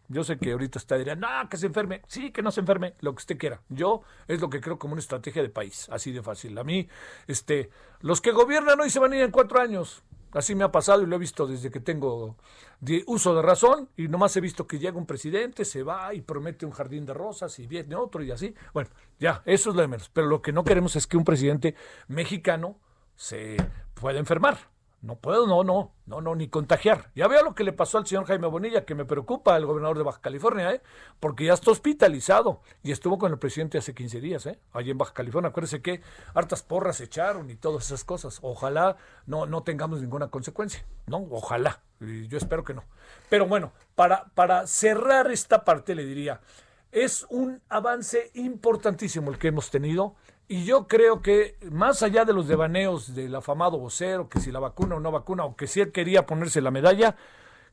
Yo 0.09 0.23
sé 0.23 0.39
que 0.39 0.53
ahorita 0.53 0.79
está 0.79 0.97
diría, 0.97 1.17
no, 1.17 1.29
que 1.49 1.57
se 1.57 1.67
enferme. 1.67 2.03
Sí, 2.07 2.31
que 2.31 2.43
no 2.43 2.51
se 2.51 2.61
enferme, 2.61 2.95
lo 3.01 3.13
que 3.13 3.21
usted 3.21 3.39
quiera. 3.39 3.61
Yo 3.69 4.03
es 4.29 4.41
lo 4.41 4.51
que 4.51 4.61
creo 4.61 4.79
como 4.79 4.93
una 4.93 5.01
estrategia 5.01 5.43
de 5.43 5.49
país, 5.49 5.89
así 5.91 6.13
de 6.13 6.23
fácil. 6.23 6.57
A 6.59 6.65
mí, 6.65 6.89
este, 7.27 7.71
los 8.01 8.21
que 8.21 8.33
gobiernan 8.33 8.81
hoy 8.81 8.91
se 8.91 8.99
van 8.99 9.13
a 9.13 9.17
ir 9.17 9.23
en 9.23 9.31
cuatro 9.31 9.61
años. 9.61 10.03
Así 10.33 10.57
me 10.57 10.65
ha 10.65 10.73
pasado 10.73 11.03
y 11.03 11.07
lo 11.07 11.15
he 11.15 11.19
visto 11.19 11.47
desde 11.47 11.71
que 11.71 11.79
tengo 11.79 12.37
de 12.81 13.05
uso 13.07 13.37
de 13.37 13.43
razón 13.43 13.89
y 13.97 14.09
nomás 14.09 14.37
he 14.37 14.41
visto 14.41 14.67
que 14.67 14.81
llega 14.81 14.99
un 14.99 15.07
presidente, 15.07 15.65
se 15.65 15.85
va 15.85 16.13
y 16.13 16.23
promete 16.23 16.67
un 16.67 16.73
jardín 16.73 17.07
de 17.07 17.15
rosas 17.15 17.57
y 17.61 17.69
viene 17.69 17.95
otro 17.95 18.23
y 18.23 18.33
así. 18.33 18.53
Bueno, 18.73 18.91
ya, 19.21 19.43
eso 19.47 19.71
es 19.71 19.77
lo 19.77 19.83
de 19.83 19.89
menos. 19.89 20.11
Pero 20.13 20.27
lo 20.27 20.43
que 20.43 20.53
no 20.53 20.65
queremos 20.65 20.97
es 20.97 21.07
que 21.07 21.17
un 21.17 21.25
presidente 21.25 21.77
mexicano 22.09 22.81
se 23.15 23.57
pueda 23.95 24.19
enfermar. 24.19 24.74
No 25.05 25.17
puedo, 25.17 25.47
no, 25.47 25.63
no, 25.65 25.93
no, 26.07 26.23
no, 26.23 26.35
ni 26.35 26.49
contagiar. 26.49 27.11
Ya 27.15 27.29
veo 27.29 27.45
lo 27.45 27.55
que 27.55 27.63
le 27.63 27.75
pasó 27.75 27.99
al 27.99 28.07
señor 28.07 28.25
Jaime 28.25 28.47
Bonilla, 28.47 28.87
que 28.87 28.95
me 28.95 29.05
preocupa, 29.05 29.55
el 29.55 29.67
gobernador 29.67 29.99
de 29.99 30.03
Baja 30.03 30.23
California, 30.23 30.73
¿eh? 30.73 30.81
porque 31.21 31.45
ya 31.45 31.53
está 31.53 31.71
hospitalizado 31.71 32.63
y 32.83 32.91
estuvo 32.91 33.19
con 33.19 33.31
el 33.31 33.39
presidente 33.39 33.77
hace 33.77 33.95
15 33.95 34.23
días, 34.23 34.47
¿eh? 34.47 34.59
allí 34.73 34.93
en 34.93 34.97
Baja 34.97 35.13
California. 35.13 35.51
Acuérdese 35.51 35.83
que 35.83 36.01
hartas 36.33 36.63
porras 36.63 37.03
echaron 37.03 37.51
y 37.51 37.55
todas 37.57 37.85
esas 37.85 38.03
cosas. 38.03 38.39
Ojalá 38.41 38.97
no, 39.27 39.45
no 39.45 39.63
tengamos 39.63 40.01
ninguna 40.01 40.29
consecuencia, 40.29 40.87
¿no? 41.07 41.19
Ojalá. 41.31 41.83
Y 42.01 42.27
yo 42.29 42.39
espero 42.39 42.65
que 42.65 42.73
no. 42.73 42.85
Pero 43.29 43.47
bueno, 43.47 43.73
para, 43.95 44.31
para 44.35 44.67
cerrar 44.67 45.31
esta 45.31 45.67
parte 45.67 45.95
le 45.95 46.07
diría, 46.07 46.41
es 46.93 47.27
un 47.29 47.61
avance 47.69 48.31
importantísimo 48.33 49.31
el 49.31 49.37
que 49.37 49.49
hemos 49.49 49.71
tenido. 49.71 50.15
Y 50.47 50.65
yo 50.65 50.87
creo 50.87 51.23
que 51.23 51.57
más 51.71 52.03
allá 52.03 52.25
de 52.25 52.35
los 52.35 52.47
devaneos 52.47 53.15
del 53.15 53.35
afamado 53.35 53.79
vocero, 53.79 54.29
que 54.29 54.41
si 54.41 54.53
la 54.53 54.61
vacuna 54.61 54.97
o 54.97 55.01
no 55.01 55.11
vacuna, 55.11 55.45
o 55.45 55.57
que 55.57 55.67
si 55.67 55.81
él 55.81 55.91
quería 55.91 56.27
ponerse 56.27 56.61
la 56.61 56.71
medalla, 56.71 57.17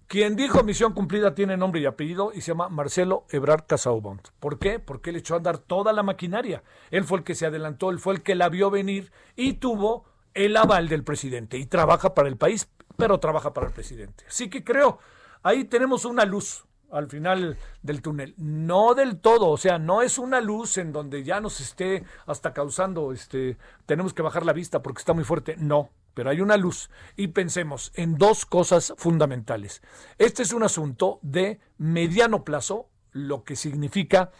quien 0.08 0.36
dijo 0.36 0.63
misión 0.63 0.94
cumplida 0.94 1.36
tiene 1.36 1.58
nombre 1.58 1.82
y 1.82 1.86
apellido 1.86 2.32
y 2.34 2.42
se 2.42 2.51
llama 2.51 2.70
Marcelo 2.70 3.25
Ebrard 3.30 3.66
Casaubont. 3.66 4.25
¿Por 4.40 4.58
qué? 4.58 4.80
Porque 4.80 5.10
él 5.10 5.18
echó 5.18 5.34
a 5.34 5.38
andar 5.38 5.58
toda 5.58 5.92
la 5.92 6.04
maquinaria. 6.04 6.63
Él 6.92 7.04
fue 7.04 7.20
el 7.20 7.24
que 7.24 7.36
se 7.36 7.46
adelantó, 7.46 7.90
él 7.92 8.00
fue 8.00 8.16
el 8.16 8.22
que 8.24 8.36
la 8.36 8.50
vio 8.50 8.70
venir 8.70 9.12
y 9.36 9.54
tuvo 9.54 10.06
el 10.34 10.56
aval 10.56 10.88
del 10.88 11.04
presidente. 11.04 11.58
Y 11.58 11.66
trabaja 11.66 12.13
para 12.13 12.30
el 12.30 12.38
país, 12.38 12.70
pero 12.98 13.20
trabaja 13.20 13.54
para 13.54 13.68
el 13.68 13.74
presidente. 13.74 14.25
Así 14.28 14.50
que 14.50 14.63
creo, 14.63 15.00
ahí 15.44 15.66
tenemos 15.66 16.06
una 16.06 16.24
luz 16.24 16.66
al 16.92 17.08
final 17.08 17.58
del 17.82 18.02
túnel. 18.02 18.34
No 18.38 18.94
del 18.94 19.20
todo, 19.20 19.50
o 19.50 19.58
sea, 19.58 19.80
no 19.80 20.02
es 20.02 20.18
una 20.18 20.42
luz 20.42 20.78
en 20.78 20.92
donde 20.92 21.24
ya 21.24 21.40
nos 21.40 21.60
esté 21.60 22.04
hasta 22.26 22.54
causando, 22.54 23.12
este, 23.12 23.58
tenemos 23.86 24.14
que 24.14 24.22
bajar 24.22 24.46
la 24.46 24.54
vista 24.54 24.82
porque 24.82 25.00
está 25.00 25.14
muy 25.14 25.24
fuerte. 25.24 25.56
No, 25.58 25.90
pero 26.14 26.30
hay 26.30 26.42
una 26.42 26.58
luz. 26.58 26.90
Y 27.16 27.30
pensemos 27.30 27.92
en 27.96 28.18
dos 28.18 28.46
cosas 28.46 28.94
fundamentales. 28.98 29.82
Este 30.18 30.44
es 30.44 30.54
un 30.54 30.64
asunto 30.64 31.20
de 31.22 31.60
mediano 31.78 32.44
plazo, 32.44 32.90
lo 33.12 33.44
que 33.44 33.56
significa 33.56 34.32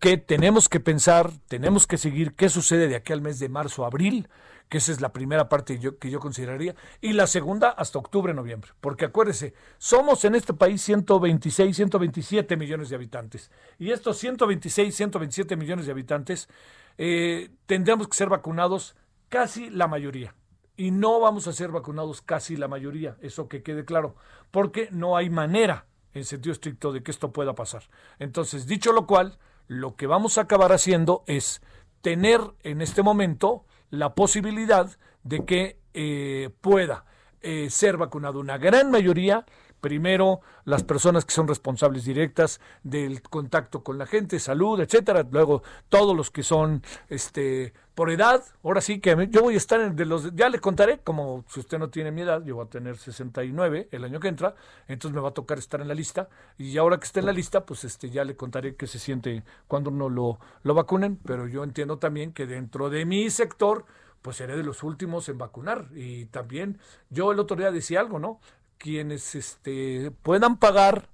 que 0.00 0.16
tenemos 0.16 0.70
que 0.70 0.80
pensar, 0.80 1.30
tenemos 1.46 1.86
que 1.86 1.98
seguir 1.98 2.34
qué 2.34 2.48
sucede 2.48 2.88
de 2.88 2.96
aquí 2.96 3.12
al 3.12 3.20
mes 3.20 3.38
de 3.38 3.50
marzo, 3.50 3.84
abril, 3.84 4.28
que 4.70 4.78
esa 4.78 4.92
es 4.92 5.00
la 5.02 5.12
primera 5.12 5.48
parte 5.50 5.78
que 6.00 6.10
yo, 6.10 6.20
consideraría, 6.20 6.74
y 7.02 7.12
la 7.12 7.26
segunda 7.26 7.68
hasta 7.68 7.98
octubre, 7.98 8.32
noviembre. 8.32 8.70
Porque 8.80 9.04
acuérdese, 9.04 9.52
somos 9.76 10.24
en 10.24 10.36
este 10.36 10.54
país 10.54 10.80
126, 10.82 11.76
127 11.76 12.56
millones 12.56 12.88
de 12.88 12.96
habitantes. 12.96 13.50
Y 13.78 13.90
estos 13.90 14.16
126, 14.16 14.94
127 14.94 15.56
millones 15.56 15.84
de 15.84 15.92
habitantes 15.92 16.48
eh, 16.96 17.50
tendremos 17.66 18.08
que 18.08 18.16
ser 18.16 18.30
vacunados 18.30 18.96
casi 19.28 19.68
la 19.68 19.86
mayoría. 19.86 20.34
Y 20.76 20.92
no 20.92 21.20
vamos 21.20 21.46
a 21.46 21.52
ser 21.52 21.72
vacunados 21.72 22.22
casi 22.22 22.56
la 22.56 22.68
mayoría, 22.68 23.18
eso 23.20 23.48
que 23.48 23.62
quede 23.62 23.84
claro, 23.84 24.16
porque 24.50 24.88
no 24.92 25.18
hay 25.18 25.28
manera, 25.28 25.84
en 26.14 26.24
sentido 26.24 26.54
estricto, 26.54 26.90
de 26.90 27.02
que 27.02 27.10
esto 27.10 27.32
pueda 27.32 27.54
pasar. 27.54 27.82
Entonces, 28.18 28.66
dicho 28.66 28.92
lo 28.92 29.06
cual, 29.06 29.38
lo 29.70 29.94
que 29.94 30.08
vamos 30.08 30.36
a 30.36 30.40
acabar 30.40 30.72
haciendo 30.72 31.22
es 31.28 31.62
tener 32.00 32.40
en 32.64 32.82
este 32.82 33.04
momento 33.04 33.64
la 33.88 34.16
posibilidad 34.16 34.90
de 35.22 35.44
que 35.44 35.78
eh, 35.94 36.50
pueda 36.60 37.04
eh, 37.40 37.70
ser 37.70 37.96
vacunado. 37.96 38.40
Una 38.40 38.58
gran 38.58 38.90
mayoría, 38.90 39.46
primero 39.80 40.40
las 40.64 40.84
personas 40.84 41.24
que 41.24 41.32
son 41.32 41.48
responsables 41.48 42.04
directas 42.04 42.60
del 42.82 43.22
contacto 43.22 43.82
con 43.82 43.98
la 43.98 44.06
gente, 44.06 44.38
salud, 44.38 44.80
etcétera. 44.80 45.26
Luego 45.30 45.62
todos 45.88 46.16
los 46.16 46.30
que 46.30 46.42
son 46.42 46.82
este 47.08 47.72
por 47.94 48.10
edad. 48.10 48.42
Ahora 48.62 48.80
sí 48.80 49.00
que 49.00 49.28
yo 49.30 49.42
voy 49.42 49.54
a 49.54 49.56
estar 49.56 49.80
en 49.80 49.96
de 49.96 50.06
los 50.06 50.34
ya 50.34 50.48
le 50.48 50.58
contaré 50.58 51.00
como 51.00 51.44
si 51.48 51.60
usted 51.60 51.78
no 51.78 51.90
tiene 51.90 52.10
mi 52.10 52.22
edad, 52.22 52.42
yo 52.44 52.56
voy 52.56 52.66
a 52.66 52.70
tener 52.70 52.96
69 52.96 53.88
el 53.90 54.04
año 54.04 54.20
que 54.20 54.28
entra, 54.28 54.54
entonces 54.88 55.14
me 55.14 55.20
va 55.20 55.30
a 55.30 55.34
tocar 55.34 55.58
estar 55.58 55.80
en 55.80 55.88
la 55.88 55.94
lista 55.94 56.28
y 56.56 56.78
ahora 56.78 56.98
que 56.98 57.04
esté 57.04 57.20
en 57.20 57.26
la 57.26 57.32
lista, 57.32 57.66
pues 57.66 57.84
este 57.84 58.08
ya 58.08 58.24
le 58.24 58.36
contaré 58.36 58.76
qué 58.76 58.86
se 58.86 58.98
siente 58.98 59.42
cuando 59.66 59.90
uno 59.90 60.08
lo 60.08 60.38
lo 60.62 60.74
vacunen, 60.74 61.16
pero 61.16 61.46
yo 61.46 61.64
entiendo 61.64 61.98
también 61.98 62.32
que 62.32 62.46
dentro 62.46 62.90
de 62.90 63.04
mi 63.04 63.28
sector 63.28 63.84
pues 64.22 64.36
seré 64.36 64.56
de 64.56 64.62
los 64.62 64.82
últimos 64.82 65.28
en 65.28 65.38
vacunar. 65.38 65.88
Y 65.94 66.26
también 66.26 66.78
yo 67.08 67.32
el 67.32 67.38
otro 67.38 67.56
día 67.56 67.70
decía 67.70 68.00
algo, 68.00 68.18
¿no? 68.18 68.40
Quienes 68.80 69.34
este, 69.34 70.10
puedan 70.22 70.56
pagar, 70.56 71.10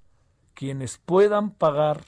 quienes 0.53 0.99
puedan 0.99 1.51
pagar 1.51 2.05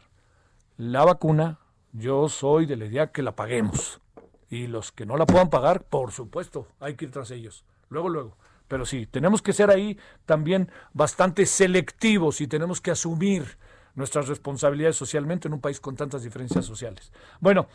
la 0.78 1.04
vacuna, 1.04 1.60
yo 1.92 2.30
soy 2.30 2.66
de 2.66 2.78
la 2.78 2.86
idea 2.86 3.12
que 3.12 3.22
la 3.22 3.36
paguemos. 3.36 4.00
Y 4.50 4.68
los 4.68 4.94
que 4.94 5.06
no 5.06 5.18
la 5.18 5.25
puedan 5.25 5.50
pagar, 5.50 5.84
por 5.84 6.13
supuesto, 6.13 6.66
hay 6.80 6.96
que 6.96 7.04
ir 7.04 7.12
tras 7.12 7.30
ellos. 7.32 7.66
Luego, 7.89 8.08
luego. 8.08 8.38
Pero 8.70 8.86
sí, 8.86 9.06
tenemos 9.06 9.42
que 9.42 9.51
ser 9.51 9.70
ahí 9.70 10.00
también 10.25 10.72
bastante 10.94 11.46
selectivos 11.46 12.39
y 12.39 12.48
tenemos 12.48 12.80
que 12.80 12.92
asumir 12.92 13.58
nuestras 13.96 14.30
responsabilidades 14.30 14.96
socialmente 14.96 15.50
en 15.50 15.56
un 15.56 15.60
país 15.60 15.82
con 15.82 15.98
tantas 15.98 16.24
diferencias 16.24 16.63
sociales. 16.63 17.12
Bueno, 17.42 17.68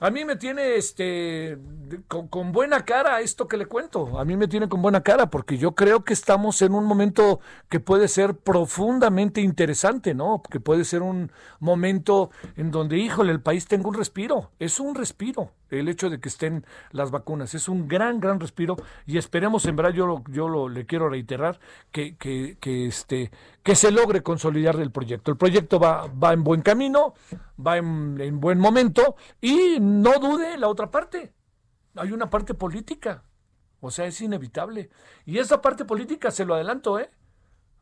a 0.00 0.10
mí 0.10 0.24
me 0.24 0.36
tiene 0.36 0.76
este 0.76 1.58
con, 2.06 2.52
buena 2.52 2.84
cara 2.84 3.20
esto 3.20 3.48
que 3.48 3.56
le 3.56 3.66
cuento. 3.66 4.18
A 4.18 4.24
mí 4.24 4.36
me 4.36 4.48
tiene 4.48 4.68
con 4.68 4.82
buena 4.82 5.02
cara 5.02 5.30
porque 5.30 5.58
yo 5.58 5.74
creo 5.74 6.04
que 6.04 6.12
estamos 6.12 6.62
en 6.62 6.74
un 6.74 6.84
momento 6.84 7.40
que 7.68 7.80
puede 7.80 8.08
ser 8.08 8.34
profundamente 8.36 9.40
interesante, 9.40 10.14
¿no? 10.14 10.42
Que 10.48 10.60
puede 10.60 10.84
ser 10.84 11.02
un 11.02 11.32
momento 11.60 12.30
en 12.56 12.70
donde, 12.70 12.98
híjole, 12.98 13.32
el 13.32 13.40
país 13.40 13.66
tenga 13.66 13.88
un 13.88 13.94
respiro. 13.94 14.50
Es 14.58 14.80
un 14.80 14.94
respiro 14.94 15.52
el 15.70 15.88
hecho 15.88 16.10
de 16.10 16.20
que 16.20 16.28
estén 16.28 16.64
las 16.92 17.10
vacunas. 17.10 17.54
Es 17.54 17.68
un 17.68 17.88
gran, 17.88 18.20
gran 18.20 18.40
respiro 18.40 18.76
y 19.06 19.18
esperemos, 19.18 19.64
en 19.66 19.76
verdad, 19.76 19.92
yo, 19.92 20.06
lo, 20.06 20.24
yo 20.30 20.48
lo, 20.48 20.68
le 20.68 20.86
quiero 20.86 21.08
reiterar, 21.08 21.58
que, 21.92 22.16
que, 22.16 22.56
que, 22.60 22.86
este, 22.86 23.30
que 23.62 23.74
se 23.74 23.90
logre 23.90 24.22
consolidar 24.22 24.76
el 24.80 24.90
proyecto. 24.90 25.30
El 25.30 25.36
proyecto 25.36 25.78
va, 25.78 26.06
va 26.06 26.32
en 26.32 26.44
buen 26.44 26.62
camino, 26.62 27.14
va 27.64 27.76
en, 27.76 28.20
en 28.20 28.40
buen 28.40 28.58
momento 28.58 29.16
y 29.40 29.78
no 29.80 30.18
dude 30.18 30.56
la 30.58 30.68
otra 30.68 30.90
parte. 30.90 31.34
Hay 31.94 32.12
una 32.12 32.30
parte 32.30 32.54
política, 32.54 33.24
o 33.80 33.90
sea, 33.90 34.06
es 34.06 34.20
inevitable. 34.20 34.90
Y 35.24 35.38
esa 35.38 35.60
parte 35.60 35.84
política, 35.84 36.30
se 36.30 36.44
lo 36.44 36.54
adelanto, 36.54 36.98
¿eh? 36.98 37.10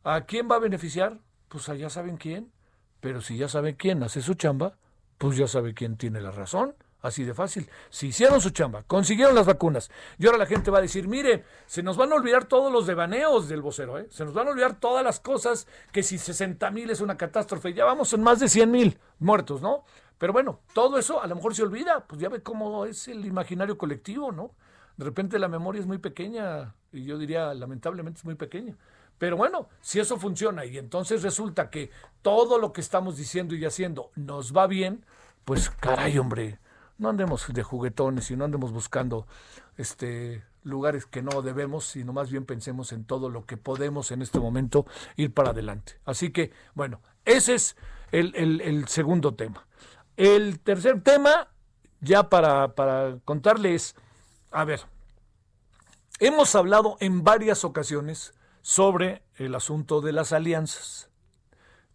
¿A 0.04 0.23
quién 0.23 0.49
va 0.50 0.56
a 0.56 0.61
beneficiar? 0.61 1.21
Pues 1.49 1.68
allá 1.68 1.90
saben 1.90 2.16
quién. 2.16 2.52
Pero 3.00 3.21
si 3.21 3.37
ya 3.37 3.49
saben 3.49 3.76
quién 3.76 4.02
hace 4.02 4.23
su 4.23 4.35
chamba, 4.35 4.78
pues 5.18 5.37
ya 5.37 5.47
sabe 5.47 5.75
quién 5.75 5.97
tiene 5.97 6.21
la 6.21 6.30
razón. 6.30 6.75
Así 7.06 7.22
de 7.22 7.34
fácil. 7.34 7.68
Si 7.88 8.08
hicieron 8.08 8.40
su 8.40 8.50
chamba, 8.50 8.82
consiguieron 8.82 9.36
las 9.36 9.46
vacunas, 9.46 9.92
y 10.18 10.26
ahora 10.26 10.38
la 10.38 10.46
gente 10.46 10.72
va 10.72 10.78
a 10.78 10.82
decir, 10.82 11.06
mire, 11.06 11.44
se 11.66 11.80
nos 11.80 11.96
van 11.96 12.10
a 12.10 12.16
olvidar 12.16 12.46
todos 12.46 12.72
los 12.72 12.84
devaneos 12.84 13.48
del 13.48 13.62
vocero, 13.62 13.96
¿eh? 13.98 14.08
se 14.10 14.25
nos 14.25 14.34
van 14.34 14.48
a 14.48 14.50
olvidar 14.50 14.80
todas 14.80 15.04
las 15.04 15.20
cosas, 15.20 15.68
que 15.92 16.02
si 16.02 16.18
60 16.18 16.68
mil 16.72 16.90
es 16.90 17.00
una 17.00 17.16
catástrofe, 17.16 17.72
ya 17.72 17.84
vamos 17.84 18.12
en 18.12 18.25
más 18.25 18.40
de 18.40 18.48
100 18.48 18.70
mil 18.70 18.98
muertos, 19.20 19.62
¿no? 19.62 19.84
Pero 20.18 20.32
bueno, 20.32 20.58
todo 20.72 20.98
eso 20.98 21.22
a 21.22 21.28
lo 21.28 21.36
mejor 21.36 21.54
se 21.54 21.62
olvida, 21.62 22.04
pues 22.08 22.20
ya 22.20 22.28
ve 22.28 22.42
cómo 22.42 22.86
es 22.86 23.06
el 23.06 23.25
imaginario 23.25 23.78
colectivo, 23.78 24.32
¿no? 24.32 24.50
De 24.96 25.04
repente 25.04 25.38
la 25.38 25.46
memoria 25.46 25.80
es 25.80 25.86
muy 25.86 25.98
pequeña, 25.98 26.75
y 26.92 27.04
yo 27.04 27.18
diría, 27.18 27.54
lamentablemente 27.54 28.18
es 28.18 28.25
muy 28.25 28.34
pequeña. 28.34 28.75
Pero 29.18 29.36
bueno, 29.36 29.68
si 29.80 30.00
eso 30.00 30.18
funciona 30.18 30.64
y 30.64 30.76
entonces 30.76 31.22
resulta 31.22 31.70
que 31.70 31.90
todo 32.22 32.58
lo 32.58 32.72
que 32.72 32.80
estamos 32.80 33.16
diciendo 33.16 33.54
y 33.54 33.64
haciendo 33.64 34.10
nos 34.16 34.54
va 34.54 34.66
bien, 34.66 35.04
pues 35.44 35.70
caray, 35.70 36.18
hombre, 36.18 36.58
no 36.98 37.08
andemos 37.08 37.46
de 37.52 37.62
juguetones 37.62 38.30
y 38.30 38.36
no 38.36 38.44
andemos 38.44 38.72
buscando 38.72 39.26
este 39.76 40.44
lugares 40.66 41.06
que 41.06 41.23
no 41.23 41.42
debemos, 41.42 41.86
sino 41.86 42.12
más 42.12 42.30
bien 42.30 42.44
pensemos 42.44 42.92
en 42.92 43.04
todo 43.04 43.30
lo 43.30 43.47
que 43.47 43.56
podemos 43.56 44.10
en 44.10 44.21
este 44.21 44.40
momento 44.40 44.84
ir 45.14 45.32
para 45.32 45.50
adelante. 45.50 46.00
Así 46.04 46.30
que, 46.30 46.50
bueno, 46.75 47.00
ese 47.25 47.54
es 47.54 47.76
el, 48.10 48.34
el, 48.60 48.88
segundo 48.88 49.34
tema. 49.34 49.66
El 50.16 50.58
tercer 50.58 51.00
tema, 51.02 51.49
ya 52.00 52.28
para, 52.28 52.75
para 52.75 53.18
contarles, 53.25 53.94
a 54.50 54.64
ver, 54.64 54.80
hemos 56.18 56.54
hablado 56.56 56.97
en 56.99 57.23
varias 57.23 57.64
ocasiones 57.64 58.34
sobre 58.60 59.23
el 59.36 59.54
asunto 59.54 60.00
de 60.00 60.12
las 60.12 60.32
alianzas. 60.32 61.10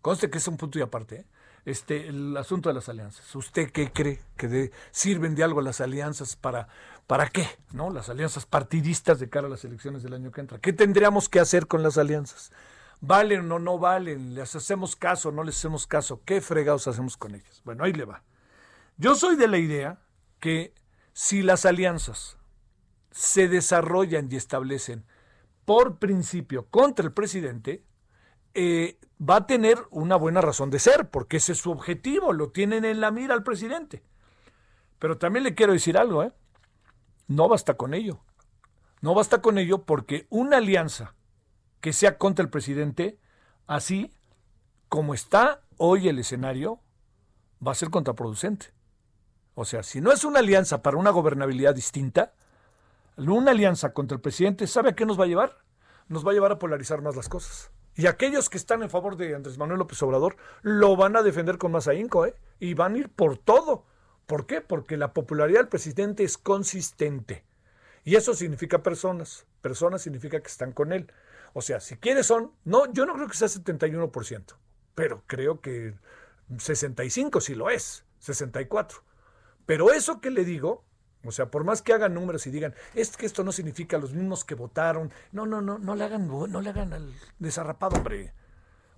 Conste 0.02 0.30
que 0.30 0.38
es 0.38 0.47
un 0.47 0.56
punto 0.56 0.80
y 0.80 0.82
aparte, 0.82 1.15
¿eh? 1.17 1.26
Este, 1.65 2.08
el 2.08 2.36
asunto 2.38 2.69
de 2.69 2.76
las 2.76 2.89
alianzas. 2.89 3.36
¿Usted 3.36 3.71
qué 3.71 3.91
cree 3.91 4.21
que 4.38 4.71
sirven 4.91 5.36
de 5.36 5.43
algo 5.43 5.62
las 5.62 5.82
alianzas 5.82 6.36
para, 6.36 6.67
para 7.08 7.28
qué? 7.30 7.47
¿No? 7.71 7.89
Las 7.89 8.10
alianzas 8.10 8.45
partidistas 8.45 9.19
de 9.19 9.30
cara 9.30 9.47
a 9.47 9.50
las 9.50 9.63
elecciones 9.63 10.04
del 10.04 10.13
año 10.13 10.32
que 10.32 10.41
entra. 10.41 10.60
¿Qué 10.60 10.74
tendríamos 10.74 11.30
que 11.30 11.39
hacer 11.39 11.67
con 11.67 11.84
las 11.84 11.97
alianzas? 11.97 12.52
¿Valen 13.00 13.52
o 13.52 13.60
no 13.60 13.80
valen? 13.80 14.36
¿Les 14.36 14.56
hacemos 14.56 14.95
caso 14.95 15.30
o 15.30 15.32
no 15.32 15.43
les 15.43 15.58
hacemos 15.58 15.88
caso? 15.88 16.21
¿Qué 16.26 16.41
fregados 16.41 16.88
hacemos 16.88 17.17
con 17.17 17.36
ellas? 17.36 17.62
Bueno, 17.63 17.84
ahí 17.84 17.93
le 17.93 18.06
va. 18.06 18.24
Yo 18.97 19.15
soy 19.15 19.36
de 19.36 19.47
la 19.47 19.58
idea 19.58 20.00
que 20.39 20.74
si 21.13 21.41
las 21.41 21.65
alianzas 21.65 22.38
se 23.12 23.47
desarrollan 23.47 24.30
y 24.32 24.36
establecen 24.36 25.06
por 25.65 25.97
principio 25.97 26.67
contra 26.67 27.06
el 27.06 27.12
presidente, 27.12 27.84
eh, 28.54 28.98
va 29.22 29.38
a 29.38 29.48
tener 29.48 29.78
una 29.92 30.16
buena 30.16 30.42
razón 30.42 30.70
de 30.70 30.80
ser, 30.80 31.10
porque 31.10 31.38
ese 31.38 31.54
es 31.54 31.60
su 31.60 31.72
objetivo, 31.72 32.34
lo 32.34 32.50
tienen 32.50 32.86
en 32.86 33.02
la 33.02 33.12
mira 33.12 33.34
al 33.34 33.44
presidente. 33.44 34.04
Pero 35.00 35.18
también 35.18 35.44
le 35.44 35.56
quiero 35.56 35.74
decir 35.74 35.98
algo, 35.98 36.24
¿eh? 36.24 36.32
No 37.28 37.48
basta 37.48 37.76
con 37.76 37.94
ello. 37.94 38.20
No 39.02 39.14
basta 39.14 39.42
con 39.42 39.58
ello 39.58 39.84
porque 39.84 40.28
una 40.30 40.58
alianza 40.58 41.16
que 41.80 41.94
sea 41.94 42.18
contra 42.18 42.44
el 42.44 42.50
presidente, 42.50 43.20
así 43.68 44.14
como 44.90 45.14
está 45.14 45.62
hoy 45.78 46.08
el 46.08 46.20
escenario, 46.20 46.80
va 47.66 47.72
a 47.72 47.76
ser 47.76 47.90
contraproducente. 47.90 48.68
O 49.56 49.66
sea, 49.66 49.84
si 49.84 50.02
no 50.02 50.12
es 50.12 50.24
una 50.24 50.40
alianza 50.40 50.82
para 50.82 50.98
una 50.98 51.10
gobernabilidad 51.10 51.74
distinta, 51.74 52.34
una 53.18 53.52
alianza 53.52 53.94
contra 53.94 54.16
el 54.16 54.22
presidente, 54.22 54.68
¿sabe 54.68 54.90
a 54.90 54.96
qué 54.96 55.06
nos 55.06 55.20
va 55.20 55.26
a 55.26 55.28
llevar? 55.28 55.58
Nos 56.08 56.26
va 56.26 56.32
a 56.32 56.34
llevar 56.34 56.52
a 56.52 56.60
polarizar 56.60 57.02
más 57.02 57.16
las 57.16 57.30
cosas. 57.30 57.72
Y 58.02 58.08
aquellos 58.08 58.50
que 58.50 58.58
están 58.58 58.82
en 58.82 58.90
favor 58.90 59.16
de 59.16 59.36
Andrés 59.36 59.60
Manuel 59.60 59.78
López 59.78 60.02
Obrador 60.02 60.36
lo 60.64 60.96
van 60.96 61.16
a 61.16 61.22
defender 61.22 61.60
con 61.60 61.72
más 61.72 61.88
ahínco, 61.88 62.26
¿eh? 62.26 62.34
Y 62.60 62.74
van 62.74 62.96
a 62.96 62.98
ir 62.98 63.10
por 63.10 63.38
todo. 63.38 63.86
¿Por 64.26 64.48
qué? 64.48 64.60
Porque 64.60 64.98
la 64.98 65.14
popularidad 65.14 65.60
del 65.60 65.68
presidente 65.68 66.24
es 66.24 66.40
consistente. 66.40 67.46
Y 68.04 68.16
eso 68.16 68.34
significa 68.34 68.82
personas. 68.82 69.46
Personas 69.62 70.02
significa 70.02 70.42
que 70.42 70.48
están 70.48 70.72
con 70.72 70.94
él. 70.94 71.14
O 71.54 71.62
sea, 71.62 71.80
si 71.80 71.96
quieres 71.96 72.26
son, 72.26 72.54
no, 72.66 72.92
yo 72.92 73.06
no 73.06 73.14
creo 73.14 73.28
que 73.28 73.38
sea 73.38 73.48
71%, 73.48 74.56
pero 74.96 75.22
creo 75.28 75.62
que 75.62 75.94
65 76.58 77.40
sí 77.40 77.54
lo 77.54 77.70
es, 77.70 78.04
64. 78.18 79.04
Pero 79.68 79.94
eso 79.94 80.22
que 80.22 80.32
le 80.32 80.44
digo, 80.44 80.84
o 81.23 81.31
sea, 81.31 81.51
por 81.51 81.63
más 81.63 81.81
que 81.81 81.93
hagan 81.93 82.13
números 82.13 82.47
y 82.47 82.51
digan, 82.51 82.73
es 82.95 83.15
que 83.15 83.25
esto 83.25 83.43
no 83.43 83.51
significa 83.51 83.97
los 83.97 84.13
mismos 84.13 84.43
que 84.43 84.55
votaron. 84.55 85.12
No, 85.31 85.45
no, 85.45 85.62
no, 85.62 85.77
no 85.77 85.95
le 85.95 86.03
hagan, 86.03 86.27
no 86.27 86.62
le 86.62 86.69
hagan 86.69 86.93
al 86.93 87.13
desarrapado, 87.39 87.97
hombre. 87.97 88.34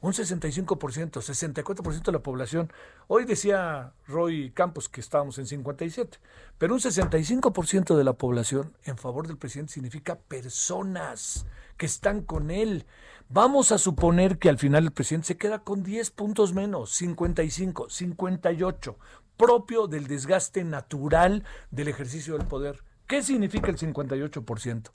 Un 0.04 0.12
65%, 0.12 1.22
64% 1.22 2.04
de 2.04 2.12
la 2.12 2.20
población. 2.20 2.72
Hoy 3.08 3.24
decía 3.24 3.94
Roy 4.06 4.52
Campos 4.52 4.90
que 4.90 5.00
estábamos 5.00 5.38
en 5.38 5.48
57, 5.48 6.20
pero 6.58 6.74
un 6.74 6.82
65% 6.82 7.96
de 7.96 8.04
la 8.04 8.12
población 8.12 8.74
en 8.84 8.98
favor 8.98 9.28
del 9.28 9.38
presidente 9.38 9.72
significa 9.72 10.16
personas 10.16 11.46
que 11.78 11.86
están 11.86 12.22
con 12.22 12.52
él. 12.52 12.86
Vamos 13.30 13.72
a 13.72 13.78
suponer 13.78 14.40
que 14.40 14.50
al 14.50 14.60
final 14.60 14.84
el 14.84 14.92
presidente 14.92 15.28
se 15.28 15.38
queda 15.38 15.60
con 15.60 15.84
10 15.84 16.12
puntos 16.12 16.54
menos, 16.54 16.92
55, 16.92 17.90
58 17.90 18.98
propio 19.44 19.88
del 19.88 20.08
desgaste 20.08 20.64
natural 20.64 21.44
del 21.70 21.90
ejercicio 21.90 22.38
del 22.38 22.48
poder. 22.48 22.82
¿Qué 23.08 23.22
significa 23.22 23.70
el 23.70 23.78
58%? 23.78 24.90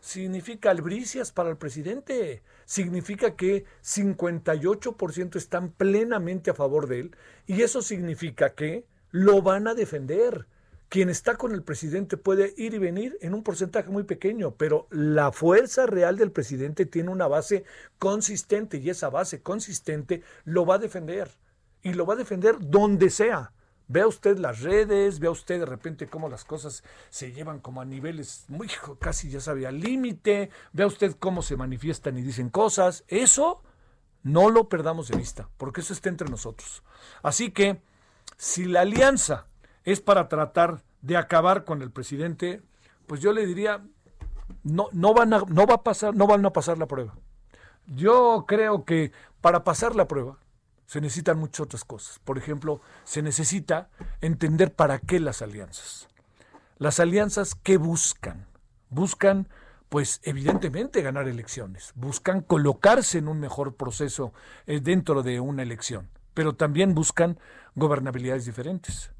Significa 0.00 0.72
albricias 0.72 1.30
para 1.30 1.50
el 1.50 1.56
presidente. 1.56 2.42
Significa 2.64 3.36
que 3.36 3.64
58% 3.84 5.36
están 5.36 5.70
plenamente 5.70 6.50
a 6.50 6.54
favor 6.54 6.88
de 6.88 6.98
él. 6.98 7.16
Y 7.46 7.62
eso 7.62 7.80
significa 7.80 8.56
que 8.56 8.86
lo 9.12 9.40
van 9.40 9.68
a 9.68 9.74
defender. 9.74 10.48
Quien 10.88 11.08
está 11.08 11.36
con 11.36 11.52
el 11.52 11.62
presidente 11.62 12.16
puede 12.16 12.54
ir 12.56 12.74
y 12.74 12.78
venir 12.78 13.16
en 13.20 13.34
un 13.34 13.44
porcentaje 13.44 13.88
muy 13.88 14.02
pequeño, 14.02 14.56
pero 14.56 14.88
la 14.90 15.30
fuerza 15.30 15.86
real 15.86 16.16
del 16.16 16.32
presidente 16.32 16.86
tiene 16.86 17.10
una 17.10 17.28
base 17.28 17.62
consistente 18.00 18.78
y 18.78 18.90
esa 18.90 19.10
base 19.10 19.42
consistente 19.42 20.24
lo 20.44 20.66
va 20.66 20.74
a 20.74 20.78
defender. 20.78 21.30
Y 21.84 21.92
lo 21.92 22.04
va 22.04 22.14
a 22.14 22.16
defender 22.16 22.56
donde 22.58 23.08
sea 23.08 23.52
Vea 23.88 24.06
usted 24.06 24.38
las 24.38 24.60
redes, 24.60 25.18
vea 25.18 25.30
usted 25.30 25.60
de 25.60 25.66
repente 25.66 26.06
cómo 26.06 26.28
las 26.28 26.44
cosas 26.44 26.82
se 27.10 27.32
llevan 27.32 27.60
como 27.60 27.80
a 27.80 27.84
niveles 27.84 28.44
muy 28.48 28.68
casi 28.98 29.30
ya 29.30 29.40
sabía 29.40 29.70
límite, 29.70 30.50
vea 30.72 30.86
usted 30.86 31.14
cómo 31.18 31.42
se 31.42 31.56
manifiestan 31.56 32.16
y 32.16 32.22
dicen 32.22 32.48
cosas. 32.48 33.04
Eso 33.08 33.62
no 34.22 34.50
lo 34.50 34.68
perdamos 34.68 35.08
de 35.08 35.16
vista, 35.16 35.48
porque 35.56 35.80
eso 35.80 35.92
está 35.92 36.08
entre 36.08 36.28
nosotros. 36.28 36.82
Así 37.22 37.50
que 37.50 37.82
si 38.36 38.64
la 38.64 38.82
alianza 38.82 39.46
es 39.84 40.00
para 40.00 40.28
tratar 40.28 40.82
de 41.00 41.16
acabar 41.16 41.64
con 41.64 41.82
el 41.82 41.90
presidente, 41.90 42.62
pues 43.06 43.20
yo 43.20 43.32
le 43.32 43.46
diría 43.46 43.82
no 44.62 44.88
no 44.92 45.14
van 45.14 45.30
no 45.30 45.66
va 45.66 45.74
a 45.74 45.82
pasar, 45.82 46.14
no 46.14 46.26
van 46.26 46.44
a 46.46 46.52
pasar 46.52 46.78
la 46.78 46.86
prueba. 46.86 47.14
Yo 47.86 48.44
creo 48.46 48.84
que 48.84 49.12
para 49.40 49.64
pasar 49.64 49.96
la 49.96 50.06
prueba 50.06 50.38
se 50.92 51.00
necesitan 51.00 51.38
muchas 51.38 51.60
otras 51.60 51.84
cosas. 51.86 52.18
Por 52.18 52.36
ejemplo, 52.36 52.82
se 53.04 53.22
necesita 53.22 53.88
entender 54.20 54.74
para 54.74 54.98
qué 54.98 55.20
las 55.20 55.40
alianzas. 55.40 56.06
Las 56.76 57.00
alianzas, 57.00 57.54
¿qué 57.54 57.78
buscan? 57.78 58.46
Buscan, 58.90 59.48
pues 59.88 60.20
evidentemente, 60.22 61.00
ganar 61.00 61.28
elecciones. 61.28 61.92
Buscan 61.94 62.42
colocarse 62.42 63.16
en 63.16 63.28
un 63.28 63.40
mejor 63.40 63.74
proceso 63.76 64.34
eh, 64.66 64.80
dentro 64.80 65.22
de 65.22 65.40
una 65.40 65.62
elección. 65.62 66.10
Pero 66.34 66.56
también 66.56 66.94
buscan 66.94 67.38
gobernabilidades 67.74 68.44
diferentes. 68.44 69.12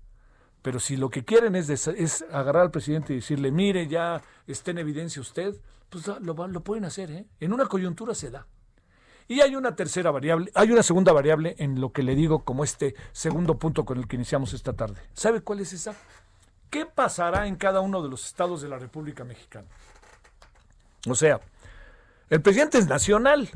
Pero 0.61 0.79
si 0.79 0.99
lo 0.99 1.09
que 1.09 1.25
quieren 1.25 1.57
es, 1.57 1.71
es 1.71 2.23
agarrar 2.31 2.65
al 2.65 2.71
presidente 2.71 3.15
y 3.15 3.17
decirle, 3.17 3.51
mire, 3.51 3.89
ya 3.89 4.21
está 4.47 4.73
en 4.73 4.79
evidencia 4.79 5.23
usted, 5.23 5.57
pues 5.89 6.07
lo, 6.07 6.49
lo 6.49 6.61
pueden 6.63 6.85
hacer, 6.85 7.11
¿eh? 7.11 7.27
En 7.41 7.55
una 7.55 7.65
coyuntura 7.65 8.15
se 8.15 8.31
da. 8.31 8.47
Y 9.29 9.41
hay 9.41 9.57
una 9.57 9.77
tercera 9.77 10.11
variable, 10.11 10.51
hay 10.55 10.71
una 10.71 10.83
segunda 10.83 11.13
variable 11.13 11.55
en 11.59 11.81
lo 11.81 11.93
que 11.93 12.03
le 12.03 12.15
digo 12.15 12.45
como 12.45 12.65
este 12.65 12.95
segundo 13.13 13.59
punto 13.59 13.85
con 13.85 13.99
el 13.99 14.09
que 14.09 14.17
iniciamos 14.17 14.53
esta 14.53 14.73
tarde. 14.75 15.01
¿Sabe 15.15 15.41
cuál 15.41 15.61
es 15.61 15.73
esa? 15.73 15.95
¿Qué 16.71 16.87
pasará 16.87 17.47
en 17.47 17.57
cada 17.57 17.81
uno 17.81 18.03
de 18.03 18.09
los 18.09 18.27
estados 18.27 18.63
de 18.63 18.69
la 18.69 18.79
República 18.79 19.25
Mexicana? 19.25 19.69
O 21.09 21.15
sea, 21.15 21.41
el 22.31 22.41
presidente 22.41 22.79
es 22.79 22.87
nacional, 22.87 23.51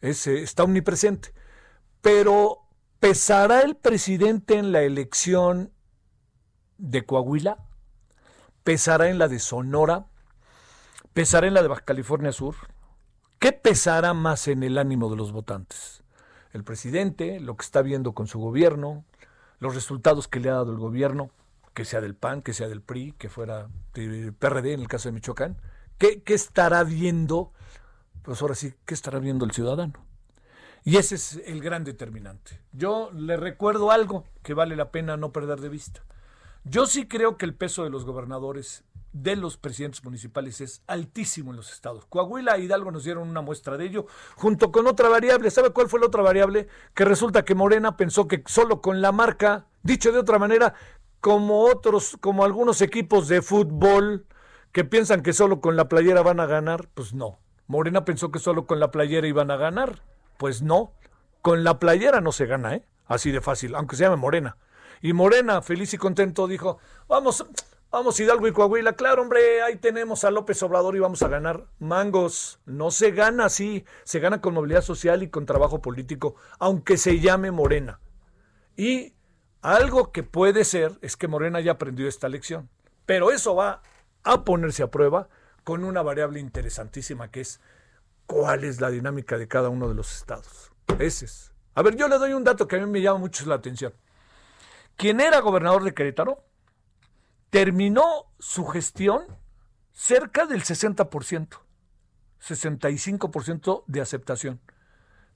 es, 0.00 0.26
eh, 0.26 0.42
está 0.42 0.64
omnipresente, 0.64 1.32
pero 2.00 2.58
¿pesará 3.00 3.62
el 3.62 3.76
presidente 3.76 4.56
en 4.56 4.72
la 4.72 4.82
elección 4.82 5.72
de 6.76 7.04
Coahuila? 7.04 7.58
¿Pesará 8.62 9.08
en 9.08 9.18
la 9.18 9.28
de 9.28 9.38
Sonora? 9.38 10.06
¿Pesará 11.12 11.48
en 11.48 11.54
la 11.54 11.62
de 11.62 11.68
Baja 11.68 11.84
California 11.84 12.32
Sur? 12.32 12.54
¿Qué 13.38 13.52
pesará 13.52 14.14
más 14.14 14.48
en 14.48 14.64
el 14.64 14.78
ánimo 14.78 15.08
de 15.08 15.16
los 15.16 15.30
votantes? 15.30 16.02
El 16.52 16.64
presidente, 16.64 17.38
lo 17.38 17.56
que 17.56 17.64
está 17.64 17.82
viendo 17.82 18.12
con 18.12 18.26
su 18.26 18.40
gobierno, 18.40 19.04
los 19.60 19.76
resultados 19.76 20.26
que 20.26 20.40
le 20.40 20.50
ha 20.50 20.54
dado 20.54 20.72
el 20.72 20.78
gobierno, 20.78 21.30
que 21.72 21.84
sea 21.84 22.00
del 22.00 22.16
PAN, 22.16 22.42
que 22.42 22.52
sea 22.52 22.66
del 22.66 22.82
PRI, 22.82 23.12
que 23.12 23.28
fuera 23.28 23.68
PRD 23.92 24.72
en 24.72 24.80
el 24.80 24.88
caso 24.88 25.08
de 25.08 25.12
Michoacán. 25.12 25.56
¿Qué, 25.98 26.20
qué 26.22 26.34
estará 26.34 26.82
viendo? 26.82 27.52
Pues 28.22 28.42
ahora 28.42 28.56
sí, 28.56 28.74
¿qué 28.84 28.94
estará 28.94 29.20
viendo 29.20 29.44
el 29.44 29.52
ciudadano? 29.52 30.04
Y 30.82 30.96
ese 30.96 31.14
es 31.14 31.40
el 31.46 31.60
gran 31.60 31.84
determinante. 31.84 32.60
Yo 32.72 33.12
le 33.12 33.36
recuerdo 33.36 33.92
algo 33.92 34.24
que 34.42 34.54
vale 34.54 34.74
la 34.74 34.90
pena 34.90 35.16
no 35.16 35.30
perder 35.30 35.60
de 35.60 35.68
vista. 35.68 36.02
Yo 36.64 36.86
sí 36.86 37.06
creo 37.06 37.36
que 37.36 37.46
el 37.46 37.54
peso 37.54 37.84
de 37.84 37.90
los 37.90 38.04
gobernadores, 38.04 38.82
de 39.12 39.36
los 39.36 39.56
presidentes 39.56 40.04
municipales, 40.04 40.60
es 40.60 40.82
altísimo 40.86 41.50
en 41.50 41.56
los 41.56 41.72
estados. 41.72 42.06
Coahuila 42.06 42.56
e 42.56 42.62
Hidalgo 42.62 42.90
nos 42.90 43.04
dieron 43.04 43.28
una 43.28 43.40
muestra 43.40 43.76
de 43.76 43.86
ello, 43.86 44.06
junto 44.36 44.70
con 44.70 44.86
otra 44.86 45.08
variable. 45.08 45.50
¿Sabe 45.50 45.70
cuál 45.70 45.88
fue 45.88 46.00
la 46.00 46.06
otra 46.06 46.22
variable? 46.22 46.68
Que 46.94 47.04
resulta 47.04 47.44
que 47.44 47.54
Morena 47.54 47.96
pensó 47.96 48.28
que 48.28 48.42
solo 48.46 48.80
con 48.80 49.00
la 49.00 49.12
marca, 49.12 49.66
dicho 49.82 50.12
de 50.12 50.18
otra 50.18 50.38
manera, 50.38 50.74
como 51.20 51.62
otros, 51.64 52.16
como 52.20 52.44
algunos 52.44 52.80
equipos 52.80 53.28
de 53.28 53.42
fútbol 53.42 54.26
que 54.72 54.84
piensan 54.84 55.22
que 55.22 55.32
solo 55.32 55.60
con 55.60 55.76
la 55.76 55.88
playera 55.88 56.22
van 56.22 56.40
a 56.40 56.46
ganar, 56.46 56.88
pues 56.94 57.14
no. 57.14 57.40
Morena 57.66 58.04
pensó 58.04 58.30
que 58.30 58.38
solo 58.38 58.66
con 58.66 58.80
la 58.80 58.90
playera 58.90 59.26
iban 59.26 59.50
a 59.50 59.56
ganar, 59.56 60.02
pues 60.36 60.62
no. 60.62 60.92
Con 61.42 61.64
la 61.64 61.78
playera 61.78 62.20
no 62.20 62.32
se 62.32 62.46
gana, 62.46 62.74
¿eh? 62.74 62.84
Así 63.06 63.30
de 63.30 63.40
fácil, 63.40 63.74
aunque 63.74 63.96
se 63.96 64.04
llame 64.04 64.16
Morena. 64.16 64.56
Y 65.00 65.12
Morena, 65.12 65.62
feliz 65.62 65.94
y 65.94 65.98
contento, 65.98 66.46
dijo, 66.46 66.78
vamos, 67.08 67.46
vamos 67.90 68.20
Hidalgo 68.20 68.46
y 68.46 68.52
Coahuila, 68.52 68.94
claro, 68.94 69.22
hombre, 69.22 69.62
ahí 69.62 69.76
tenemos 69.76 70.24
a 70.24 70.30
López 70.30 70.62
Obrador 70.62 70.96
y 70.96 71.00
vamos 71.00 71.22
a 71.22 71.28
ganar. 71.28 71.66
Mangos, 71.78 72.60
no 72.66 72.90
se 72.90 73.10
gana 73.10 73.46
así, 73.46 73.84
se 74.04 74.20
gana 74.20 74.40
con 74.40 74.54
movilidad 74.54 74.82
social 74.82 75.22
y 75.22 75.30
con 75.30 75.46
trabajo 75.46 75.80
político, 75.80 76.36
aunque 76.58 76.96
se 76.96 77.20
llame 77.20 77.50
Morena. 77.50 78.00
Y 78.76 79.14
algo 79.62 80.12
que 80.12 80.22
puede 80.22 80.64
ser 80.64 80.98
es 81.02 81.16
que 81.16 81.28
Morena 81.28 81.60
ya 81.60 81.72
aprendió 81.72 82.08
esta 82.08 82.28
lección. 82.28 82.68
Pero 83.06 83.30
eso 83.30 83.54
va 83.54 83.82
a 84.22 84.44
ponerse 84.44 84.82
a 84.82 84.90
prueba 84.90 85.28
con 85.64 85.84
una 85.84 86.02
variable 86.02 86.40
interesantísima 86.40 87.30
que 87.30 87.40
es 87.40 87.60
cuál 88.26 88.64
es 88.64 88.80
la 88.80 88.90
dinámica 88.90 89.38
de 89.38 89.48
cada 89.48 89.68
uno 89.68 89.88
de 89.88 89.94
los 89.94 90.14
estados. 90.14 90.72
Ese 90.98 91.24
es. 91.24 91.52
A 91.74 91.82
ver, 91.82 91.96
yo 91.96 92.08
le 92.08 92.18
doy 92.18 92.32
un 92.34 92.44
dato 92.44 92.68
que 92.68 92.76
a 92.76 92.78
mí 92.80 92.86
me 92.86 93.00
llama 93.00 93.18
mucho 93.18 93.46
la 93.46 93.56
atención. 93.56 93.94
Quien 94.96 95.20
era 95.20 95.40
gobernador 95.40 95.84
de 95.84 95.94
Querétaro 95.94 96.44
terminó 97.50 98.26
su 98.38 98.66
gestión 98.66 99.22
cerca 99.92 100.46
del 100.46 100.62
60%, 100.62 101.60
65% 102.40 103.84
de 103.86 104.00
aceptación 104.00 104.60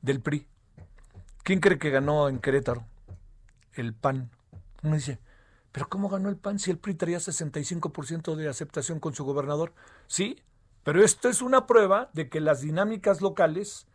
del 0.02 0.20
PRI. 0.20 0.46
¿Quién 1.42 1.60
cree 1.60 1.78
que 1.78 1.90
ganó 1.90 2.28
en 2.28 2.38
Querétaro? 2.38 2.86
El 3.72 3.94
PAN. 3.94 4.30
Uno 4.82 4.94
dice, 4.94 5.18
¿pero 5.72 5.88
cómo 5.88 6.08
ganó 6.08 6.28
el 6.28 6.36
PAN 6.36 6.58
si 6.58 6.70
el 6.70 6.78
PRI 6.78 6.94
traía 6.94 7.18
65% 7.18 8.36
de 8.36 8.48
aceptación 8.48 9.00
con 9.00 9.14
su 9.14 9.24
gobernador? 9.24 9.72
Sí, 10.06 10.42
pero 10.84 11.02
esto 11.02 11.28
es 11.28 11.42
una 11.42 11.66
prueba 11.66 12.10
de 12.12 12.28
que 12.28 12.40
las 12.40 12.60
dinámicas 12.60 13.20
locales 13.20 13.86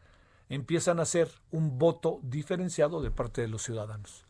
empiezan 0.50 1.00
a 1.00 1.06
ser 1.06 1.30
un 1.52 1.78
voto 1.78 2.20
diferenciado 2.24 3.02
de 3.02 3.12
parte 3.12 3.42
de 3.42 3.48
los 3.48 3.64
ciudadanos. 3.64 4.26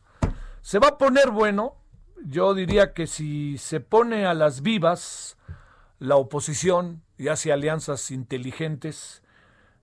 Se 0.62 0.78
va 0.78 0.88
a 0.88 0.98
poner 0.98 1.30
bueno, 1.30 1.76
yo 2.24 2.54
diría 2.54 2.92
que 2.92 3.06
si 3.06 3.58
se 3.58 3.80
pone 3.80 4.26
a 4.26 4.34
las 4.34 4.62
vivas 4.62 5.36
la 5.98 6.16
oposición 6.16 7.02
y 7.16 7.28
hace 7.28 7.52
alianzas 7.52 8.10
inteligentes, 8.10 9.22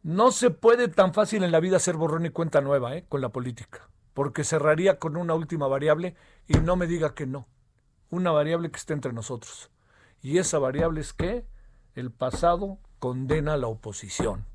no 0.04 0.32
se 0.32 0.50
puede 0.50 0.88
tan 0.88 1.14
fácil 1.14 1.44
en 1.44 1.52
la 1.52 1.60
vida 1.60 1.78
hacer 1.78 1.98
borrón 1.98 2.26
y 2.26 2.30
cuenta 2.30 2.62
nueva 2.62 2.96
¿eh? 2.96 3.06
con 3.10 3.22
la 3.22 3.30
política, 3.30 3.90
porque 4.14 4.44
cerraría 4.44 5.00
con 5.00 5.18
una 5.18 5.34
última 5.34 5.68
variable 5.68 6.16
y 6.48 6.54
no 6.60 6.76
me 6.76 6.88
diga 6.88 7.16
que 7.16 7.26
no, 7.26 7.48
una 8.10 8.32
variable 8.32 8.72
que 8.72 8.78
está 8.78 8.94
entre 8.94 9.14
nosotros. 9.14 9.72
Y 10.22 10.38
esa 10.38 10.60
variable 10.60 11.02
es 11.02 11.14
que 11.14 11.46
el 11.96 12.12
pasado 12.12 12.80
condena 13.00 13.54
a 13.54 13.58
la 13.58 13.68
oposición. 13.68 14.46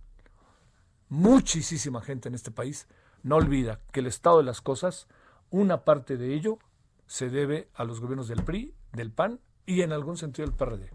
Muchísima 1.08 2.00
gente 2.00 2.28
en 2.28 2.34
este 2.34 2.50
país 2.50 2.86
no 3.22 3.36
olvida 3.36 3.80
que 3.92 4.00
el 4.00 4.06
estado 4.06 4.38
de 4.38 4.44
las 4.44 4.60
cosas, 4.60 5.08
una 5.50 5.84
parte 5.84 6.16
de 6.16 6.34
ello 6.34 6.58
se 7.10 7.28
debe 7.28 7.68
a 7.74 7.82
los 7.82 7.98
gobiernos 7.98 8.28
del 8.28 8.44
PRI, 8.44 8.72
del 8.92 9.10
PAN 9.10 9.40
y 9.66 9.82
en 9.82 9.90
algún 9.90 10.16
sentido 10.16 10.46
del 10.46 10.56
PRD. 10.56 10.92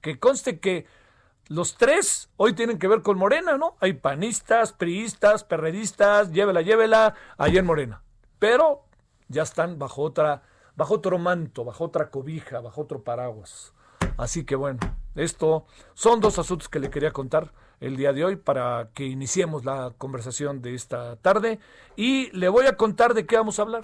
Que 0.00 0.18
conste 0.18 0.60
que 0.60 0.86
los 1.48 1.76
tres 1.76 2.30
hoy 2.38 2.54
tienen 2.54 2.78
que 2.78 2.88
ver 2.88 3.02
con 3.02 3.18
Morena, 3.18 3.58
¿no? 3.58 3.76
Hay 3.80 3.92
panistas, 3.92 4.72
priistas, 4.72 5.44
perredistas, 5.44 6.32
llévela, 6.32 6.62
llévela, 6.62 7.14
allá 7.36 7.60
en 7.60 7.66
Morena. 7.66 8.02
Pero 8.38 8.86
ya 9.28 9.42
están 9.42 9.78
bajo 9.78 10.00
otra, 10.00 10.42
bajo 10.74 10.94
otro 10.94 11.18
manto, 11.18 11.66
bajo 11.66 11.84
otra 11.84 12.10
cobija, 12.10 12.60
bajo 12.60 12.80
otro 12.80 13.04
paraguas. 13.04 13.74
Así 14.16 14.46
que 14.46 14.56
bueno, 14.56 14.80
esto 15.16 15.66
son 15.92 16.22
dos 16.22 16.38
asuntos 16.38 16.70
que 16.70 16.80
le 16.80 16.88
quería 16.88 17.12
contar 17.12 17.52
el 17.80 17.98
día 17.98 18.14
de 18.14 18.24
hoy 18.24 18.36
para 18.36 18.88
que 18.94 19.04
iniciemos 19.04 19.66
la 19.66 19.92
conversación 19.98 20.62
de 20.62 20.74
esta 20.74 21.16
tarde. 21.16 21.58
Y 21.94 22.30
le 22.30 22.48
voy 22.48 22.64
a 22.64 22.78
contar 22.78 23.12
de 23.12 23.26
qué 23.26 23.36
vamos 23.36 23.58
a 23.58 23.62
hablar 23.62 23.82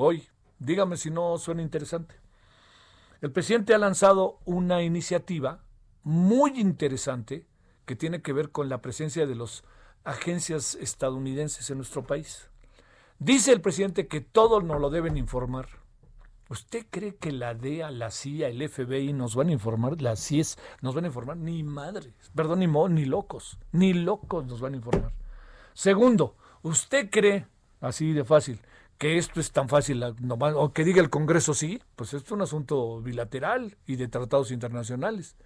hoy. 0.00 0.28
Dígame 0.58 0.96
si 0.96 1.10
no 1.10 1.36
suena 1.38 1.62
interesante. 1.62 2.14
El 3.20 3.32
presidente 3.32 3.74
ha 3.74 3.78
lanzado 3.78 4.38
una 4.44 4.82
iniciativa 4.82 5.62
muy 6.02 6.58
interesante 6.58 7.46
que 7.84 7.96
tiene 7.96 8.22
que 8.22 8.32
ver 8.32 8.50
con 8.50 8.68
la 8.68 8.80
presencia 8.80 9.26
de 9.26 9.34
las 9.34 9.62
agencias 10.04 10.74
estadounidenses 10.76 11.68
en 11.70 11.76
nuestro 11.76 12.06
país. 12.06 12.48
Dice 13.18 13.52
el 13.52 13.60
presidente 13.60 14.08
que 14.08 14.22
todos 14.22 14.64
nos 14.64 14.80
lo 14.80 14.88
deben 14.88 15.18
informar. 15.18 15.68
¿Usted 16.48 16.86
cree 16.90 17.16
que 17.16 17.30
la 17.30 17.54
DEA, 17.54 17.90
la 17.90 18.10
CIA, 18.10 18.48
el 18.48 18.66
FBI 18.68 19.12
nos 19.12 19.36
van 19.36 19.48
a 19.48 19.52
informar? 19.52 20.00
Las 20.00 20.20
CIES 20.20 20.58
nos 20.80 20.94
van 20.94 21.04
a 21.04 21.08
informar. 21.08 21.36
Ni 21.36 21.62
madres, 21.62 22.14
perdón, 22.34 22.60
ni, 22.60 22.66
ni 22.66 23.04
locos, 23.04 23.58
ni 23.72 23.92
locos 23.92 24.46
nos 24.46 24.60
van 24.60 24.72
a 24.72 24.76
informar. 24.76 25.12
Segundo, 25.74 26.36
¿usted 26.62 27.10
cree, 27.10 27.46
así 27.80 28.12
de 28.12 28.24
fácil, 28.24 28.60
que 29.00 29.16
esto 29.16 29.40
es 29.40 29.50
tan 29.50 29.70
fácil, 29.70 30.04
o 30.04 30.72
que 30.74 30.84
diga 30.84 31.00
el 31.00 31.08
Congreso 31.08 31.54
sí? 31.54 31.82
Pues 31.96 32.12
esto 32.12 32.26
es 32.26 32.32
un 32.32 32.42
asunto 32.42 33.00
bilateral 33.00 33.78
y 33.86 33.96
de 33.96 34.08
tratados 34.08 34.50
internacionales. 34.50 35.36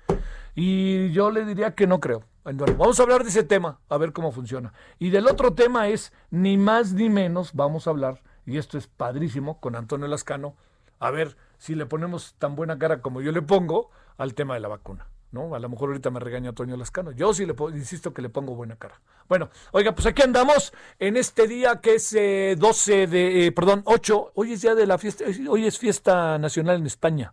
Y 0.57 1.13
yo 1.13 1.31
le 1.31 1.45
diría 1.45 1.77
que 1.77 1.87
no 1.87 2.01
creo. 2.01 2.25
Vamos 2.45 2.99
a 2.99 3.05
hablar 3.05 3.23
de 3.23 3.29
ese 3.29 3.45
tema, 3.45 3.79
a 3.89 3.97
ver 3.97 4.13
cómo 4.13 4.33
funciona. 4.33 4.73
Y 4.99 5.11
del 5.11 5.29
otro 5.29 5.55
tema 5.55 5.87
es, 5.87 6.13
ni 6.33 6.59
más 6.59 6.95
ni 6.95 7.09
menos, 7.09 7.55
vamos 7.55 7.87
a 7.87 7.91
hablar 7.91 8.25
y 8.45 8.59
esto 8.59 8.77
es 8.77 8.89
padrísimo, 8.89 9.61
con 9.61 9.77
Antonio 9.77 10.09
Lascano, 10.09 10.57
a 10.99 11.13
ver 11.13 11.37
si 11.59 11.77
le 11.77 11.87
ponemos 11.87 12.35
tan 12.39 12.57
buena 12.57 12.77
cara 12.77 13.03
como 13.03 13.21
yo 13.21 13.31
le 13.31 13.41
pongo 13.41 13.89
al 14.19 14.35
tema 14.35 14.55
de 14.55 14.61
la 14.61 14.69
vacuna. 14.69 15.07
¿No? 15.35 15.55
A 15.55 15.59
lo 15.59 15.69
mejor 15.69 15.91
ahorita 15.91 16.11
me 16.11 16.21
regaña 16.21 16.51
Antonio 16.51 16.77
Lascano. 16.77 17.11
Yo 17.11 17.35
sí 17.35 17.45
le 17.45 17.55
insisto 17.75 18.15
que 18.15 18.23
le 18.23 18.31
pongo 18.31 18.55
buena 18.55 18.77
cara. 18.77 19.01
Bueno, 19.29 19.51
oiga, 19.73 19.95
pues 19.95 20.07
aquí 20.07 20.23
andamos 20.23 20.73
en 20.99 21.17
este 21.17 21.47
día 21.47 21.81
que 21.81 21.97
es 21.97 22.13
eh, 22.15 22.55
12 22.57 23.07
de, 23.09 23.47
eh, 23.47 23.53
perdón, 23.53 23.83
8. 23.85 24.33
Hoy 24.35 24.53
es 24.53 24.63
día 24.63 24.75
de 24.75 24.87
la 24.87 24.97
fiesta, 24.97 25.25
hoy 25.49 25.67
es 25.67 25.79
fiesta 25.79 26.39
nacional 26.39 26.77
en 26.77 26.87
España, 26.87 27.33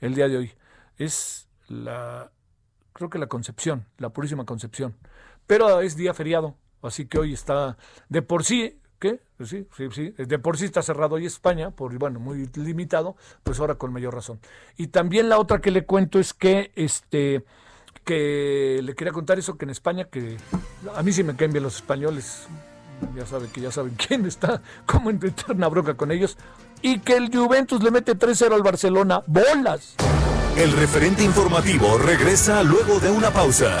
el 0.00 0.14
día 0.14 0.28
de 0.28 0.36
hoy. 0.36 0.52
Es 0.98 1.48
la, 1.66 2.30
creo 2.92 3.10
que 3.10 3.18
la 3.18 3.26
Concepción, 3.26 3.86
la 3.98 4.10
Purísima 4.10 4.44
Concepción. 4.44 4.96
Pero 5.46 5.80
es 5.80 5.96
día 5.96 6.14
feriado, 6.14 6.56
así 6.82 7.06
que 7.06 7.18
hoy 7.18 7.32
está 7.32 7.76
de 8.08 8.22
por 8.22 8.44
sí, 8.44 8.79
¿qué? 9.00 9.20
Pues 9.36 9.48
Sí, 9.48 9.66
sí, 9.76 9.88
sí, 9.90 10.14
de 10.16 10.38
por 10.38 10.56
sí 10.56 10.66
está 10.66 10.82
cerrado 10.82 11.16
hoy 11.16 11.26
España, 11.26 11.72
por 11.72 11.96
bueno, 11.98 12.20
muy 12.20 12.48
limitado, 12.54 13.16
pues 13.42 13.58
ahora 13.58 13.74
con 13.74 13.92
mayor 13.92 14.14
razón. 14.14 14.38
Y 14.76 14.88
también 14.88 15.28
la 15.28 15.38
otra 15.38 15.60
que 15.60 15.72
le 15.72 15.84
cuento 15.84 16.20
es 16.20 16.32
que 16.32 16.70
este 16.76 17.44
que 18.04 18.80
le 18.82 18.94
quería 18.94 19.12
contar 19.12 19.38
eso 19.38 19.58
que 19.58 19.64
en 19.64 19.70
España 19.70 20.04
que 20.04 20.36
a 20.94 21.02
mí 21.02 21.12
sí 21.12 21.22
me 21.22 21.36
caen 21.36 21.52
bien 21.52 21.64
los 21.64 21.76
españoles, 21.76 22.46
ya 23.16 23.26
saben 23.26 23.50
que 23.50 23.60
ya 23.60 23.72
saben 23.72 23.94
quién 24.08 24.26
está 24.26 24.62
como 24.86 25.10
en 25.10 25.16
eterna 25.16 25.68
broca 25.68 25.94
con 25.94 26.12
ellos 26.12 26.36
y 26.82 27.00
que 27.00 27.16
el 27.16 27.34
Juventus 27.34 27.82
le 27.82 27.90
mete 27.90 28.16
3-0 28.16 28.54
al 28.54 28.62
Barcelona, 28.62 29.22
bolas. 29.26 29.96
El 30.56 30.72
referente 30.72 31.24
informativo 31.24 31.98
regresa 31.98 32.62
luego 32.62 33.00
de 33.00 33.10
una 33.10 33.30
pausa. 33.30 33.80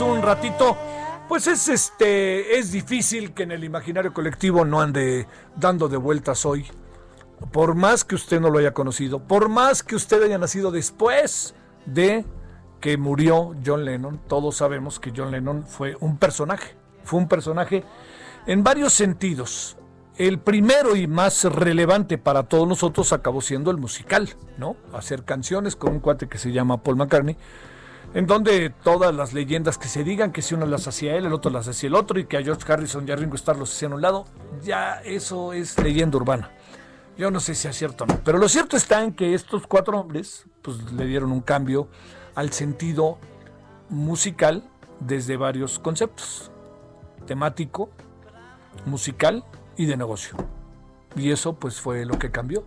Un 0.00 0.22
ratito. 0.22 0.76
Pues 1.28 1.46
es 1.46 1.68
este 1.68 2.58
es 2.58 2.72
difícil 2.72 3.32
que 3.32 3.42
en 3.42 3.52
el 3.52 3.64
imaginario 3.64 4.12
colectivo 4.12 4.64
no 4.64 4.80
ande 4.80 5.26
dando 5.56 5.88
de 5.88 5.96
vueltas 5.96 6.46
hoy. 6.46 6.66
Por 7.52 7.74
más 7.74 8.04
que 8.04 8.14
usted 8.14 8.40
no 8.40 8.50
lo 8.50 8.58
haya 8.58 8.72
conocido, 8.72 9.20
por 9.20 9.48
más 9.48 9.82
que 9.82 9.94
usted 9.96 10.22
haya 10.22 10.38
nacido 10.38 10.70
después 10.70 11.54
de 11.86 12.24
que 12.80 12.96
murió 12.96 13.54
John 13.64 13.84
Lennon, 13.84 14.20
todos 14.26 14.56
sabemos 14.56 15.00
que 15.00 15.12
John 15.14 15.30
Lennon 15.30 15.64
fue 15.66 15.96
un 16.00 16.16
personaje, 16.16 16.76
fue 17.04 17.20
un 17.20 17.28
personaje 17.28 17.84
en 18.46 18.62
varios 18.64 18.92
sentidos. 18.92 19.76
El 20.16 20.40
primero 20.40 20.96
y 20.96 21.06
más 21.06 21.44
relevante 21.44 22.18
para 22.18 22.44
todos 22.44 22.66
nosotros 22.66 23.12
acabó 23.12 23.40
siendo 23.40 23.70
el 23.70 23.76
musical, 23.76 24.30
¿no? 24.56 24.76
Hacer 24.92 25.24
canciones 25.24 25.76
con 25.76 25.92
un 25.92 26.00
cuate 26.00 26.28
que 26.28 26.38
se 26.38 26.50
llama 26.50 26.82
Paul 26.82 26.96
McCartney, 26.96 27.36
en 28.14 28.26
donde 28.26 28.70
todas 28.70 29.14
las 29.14 29.32
leyendas 29.32 29.78
que 29.78 29.88
se 29.88 30.04
digan, 30.04 30.32
que 30.32 30.42
si 30.42 30.54
uno 30.54 30.66
las 30.66 30.86
hacía 30.88 31.16
él, 31.16 31.26
el 31.26 31.32
otro 31.32 31.50
las 31.50 31.68
hacía 31.68 31.88
el 31.88 31.94
otro, 31.94 32.18
y 32.18 32.24
que 32.26 32.36
a 32.36 32.42
George 32.42 32.70
Harrison 32.72 33.06
y 33.06 33.10
a 33.10 33.16
Ringo 33.16 33.36
Starr 33.36 33.58
los 33.58 33.72
hacían 33.74 33.92
a 33.92 33.94
un 33.96 34.02
lado, 34.02 34.24
ya 34.62 35.00
eso 35.04 35.52
es 35.52 35.78
leyenda 35.78 36.16
urbana. 36.16 36.50
Yo 37.16 37.30
no 37.30 37.40
sé 37.40 37.54
si 37.54 37.66
es 37.68 37.76
cierto 37.76 38.04
o 38.04 38.06
no, 38.06 38.20
pero 38.24 38.38
lo 38.38 38.48
cierto 38.48 38.76
está 38.76 39.02
en 39.02 39.12
que 39.12 39.34
estos 39.34 39.66
cuatro 39.66 39.98
hombres 39.98 40.44
pues, 40.62 40.92
le 40.92 41.04
dieron 41.06 41.32
un 41.32 41.40
cambio 41.40 41.88
al 42.34 42.52
sentido 42.52 43.18
musical 43.88 44.62
desde 45.00 45.36
varios 45.36 45.78
conceptos, 45.78 46.50
temático, 47.26 47.90
musical 48.86 49.44
y 49.76 49.86
de 49.86 49.96
negocio. 49.96 50.36
Y 51.16 51.32
eso 51.32 51.54
pues 51.54 51.80
fue 51.80 52.04
lo 52.04 52.18
que 52.18 52.30
cambió. 52.30 52.64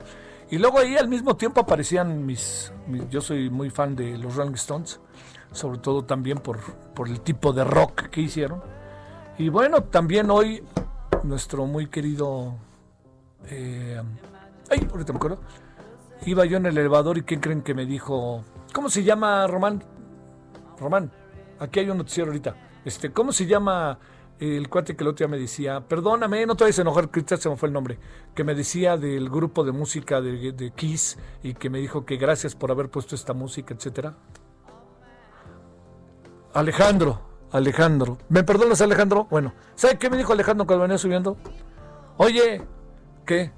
Y 0.50 0.58
luego 0.58 0.80
ahí 0.80 0.98
al 0.98 1.08
mismo 1.08 1.38
tiempo 1.38 1.62
aparecían 1.62 2.26
mis, 2.26 2.74
mis- 2.88 3.08
yo 3.10 3.22
soy 3.22 3.50
muy 3.50 3.70
fan 3.70 3.96
de 3.96 4.18
los 4.18 4.36
Rolling 4.36 4.56
Stones, 4.56 5.00
sobre 5.52 5.80
todo 5.80 6.04
también 6.06 6.40
por, 6.40 6.60
por 6.94 7.08
el 7.08 7.22
tipo 7.22 7.54
de 7.54 7.64
rock 7.64 8.10
que 8.10 8.22
hicieron. 8.22 8.62
Y 9.38 9.50
bueno, 9.50 9.84
también 9.84 10.30
hoy 10.30 10.64
nuestro 11.24 11.66
muy 11.66 11.88
querido... 11.88 12.56
eh, 13.48 14.02
ay, 14.70 14.88
ahorita 14.92 15.14
me 15.14 15.18
acuerdo. 15.18 15.40
Iba 16.26 16.46
yo 16.46 16.58
en 16.58 16.68
el 16.68 16.78
elevador 16.78 17.18
y 17.18 17.24
¿quién 17.24 17.40
creen 17.40 17.62
que 17.62 17.74
me 17.74 17.86
dijo? 17.86 18.44
¿Cómo 18.74 18.90
se 18.90 19.04
llama 19.04 19.48
Román? 19.48 19.84
Román, 20.80 21.12
aquí 21.60 21.80
hay 21.80 21.90
un 21.90 21.98
noticiero 21.98 22.30
ahorita. 22.30 22.56
Este, 22.86 23.12
¿cómo 23.12 23.32
se 23.32 23.46
llama 23.46 23.98
el 24.40 24.70
cuate 24.70 24.96
que 24.96 25.04
el 25.04 25.10
otro 25.10 25.26
día 25.26 25.32
me 25.32 25.40
decía? 25.40 25.82
Perdóname, 25.82 26.46
no 26.46 26.56
te 26.56 26.64
vayas 26.64 26.80
a 26.80 26.82
enojar, 26.84 27.10
Cristian, 27.10 27.40
se 27.40 27.50
me 27.50 27.58
fue 27.58 27.68
el 27.68 27.74
nombre. 27.74 28.00
Que 28.36 28.44
me 28.44 28.56
decía 28.56 28.98
del 28.98 29.30
grupo 29.30 29.64
de 29.64 29.72
música 29.72 30.22
de, 30.22 30.52
de 30.52 30.72
Kiss 30.72 31.18
y 31.44 31.56
que 31.56 31.70
me 31.70 31.80
dijo 31.80 32.06
que 32.06 32.18
gracias 32.18 32.56
por 32.56 32.72
haber 32.72 32.90
puesto 32.90 33.16
esta 33.16 33.34
música, 33.34 33.74
etcétera. 33.74 34.16
Alejandro, 36.54 37.22
Alejandro. 37.52 38.18
¿Me 38.30 38.44
perdonas, 38.44 38.82
Alejandro? 38.82 39.28
Bueno, 39.30 39.54
¿sabe 39.76 39.98
qué 39.98 40.10
me 40.10 40.18
dijo 40.18 40.34
Alejandro 40.34 40.66
cuando 40.66 40.84
venía 40.84 40.98
subiendo? 40.98 41.38
Oye, 42.18 42.62
¿qué? 43.26 43.52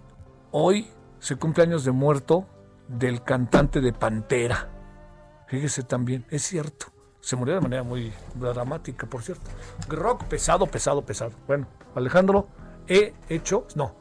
Hoy 0.52 0.90
se 1.20 1.36
cumple 1.36 1.64
años 1.64 1.84
de 1.84 1.92
muerto 1.92 2.46
del 2.88 3.24
cantante 3.24 3.82
de 3.82 3.94
Pantera. 3.94 4.70
Fíjese 5.48 5.84
también, 5.84 6.26
es 6.30 6.44
cierto. 6.44 6.88
Se 7.20 7.36
murió 7.36 7.56
de 7.56 7.62
manera 7.62 7.84
muy 7.84 8.14
dramática, 8.36 9.08
por 9.08 9.24
cierto. 9.24 9.50
Rock 9.88 10.26
pesado, 10.26 10.68
pesado, 10.68 11.04
pesado. 11.04 11.32
Bueno, 11.48 11.68
Alejandro, 11.96 12.48
he 12.88 13.14
hecho. 13.30 13.66
No. 13.76 13.96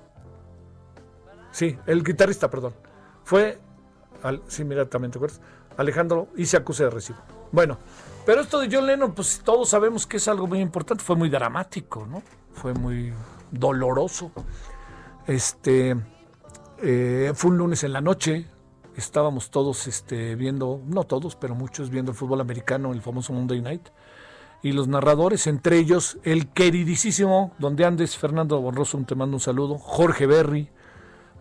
Sí, 1.51 1.79
el 1.87 2.03
guitarrista, 2.03 2.51
perdón. 2.51 2.75
Fue. 3.25 3.59
Al, 4.23 4.43
sí, 4.49 4.65
mira, 4.65 4.87
también 4.87 5.13
te 5.13 5.19
acuerdas. 5.19 5.41
Alejandro 5.77 6.29
y 6.37 6.47
se 6.47 6.57
acusa 6.57 6.85
de 6.85 6.91
recibo. 6.91 7.19
Bueno, 7.53 7.79
pero 8.25 8.41
esto 8.41 8.61
de 8.61 8.69
John 8.71 8.87
Lennon, 8.87 9.13
pues 9.13 9.41
todos 9.45 9.69
sabemos 9.69 10.07
que 10.07 10.19
es 10.19 10.29
algo 10.29 10.47
muy 10.47 10.61
importante. 10.61 11.03
Fue 11.03 11.17
muy 11.17 11.29
dramático, 11.29 12.07
¿no? 12.07 12.23
Fue 12.53 12.73
muy 12.75 13.13
doloroso. 13.51 14.31
Este. 15.27 15.97
eh, 16.83 17.33
fue 17.35 17.51
un 17.51 17.59
lunes 17.59 17.85
en 17.85 17.93
la 17.93 18.01
noche, 18.01 18.47
estábamos 18.97 19.51
todos 19.51 19.87
este, 19.87 20.35
viendo, 20.35 20.83
no 20.87 21.05
todos, 21.05 21.37
pero 21.37 21.55
muchos 21.55 21.91
viendo 21.91 22.11
el 22.13 22.17
fútbol 22.17 22.41
americano, 22.41 22.93
el 22.93 23.01
famoso 23.03 23.33
Monday 23.33 23.61
Night. 23.61 23.89
Y 24.65 24.73
los 24.73 24.87
narradores, 24.87 25.47
entre 25.49 25.79
ellos 25.79 26.19
el 26.23 26.49
queridísimo 26.49 27.53
donde 27.59 27.85
Andes, 27.85 28.17
Fernando 28.17 28.61
Bonroso, 28.61 28.99
te 29.07 29.17
mando 29.17 29.37
un 29.37 29.41
saludo, 29.41 29.79
Jorge 29.79 30.27
Berry, 30.27 30.71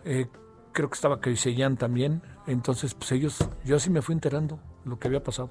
eh, 0.05 0.27
creo 0.71 0.89
que 0.89 0.95
estaba 0.95 1.21
Keisellán 1.21 1.77
también. 1.77 2.23
Entonces, 2.47 2.95
pues 2.95 3.11
ellos, 3.11 3.37
yo 3.63 3.75
así 3.75 3.91
me 3.91 4.01
fui 4.01 4.13
enterando 4.13 4.59
lo 4.85 4.99
que 4.99 5.07
había 5.07 5.23
pasado. 5.23 5.49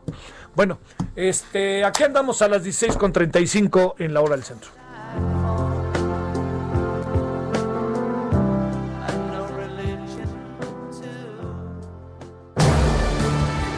Bueno, 0.55 0.79
este, 1.17 1.85
aquí 1.85 2.03
andamos 2.03 2.43
a 2.43 2.49
las 2.49 2.65
16.35 2.65 3.95
en 3.99 4.15
la 4.15 4.21
hora 4.21 4.37
del 4.37 4.45
centro. 4.45 4.71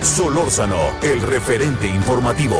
Solórzano, 0.02 0.76
el 1.02 1.22
referente 1.22 1.86
informativo. 1.86 2.58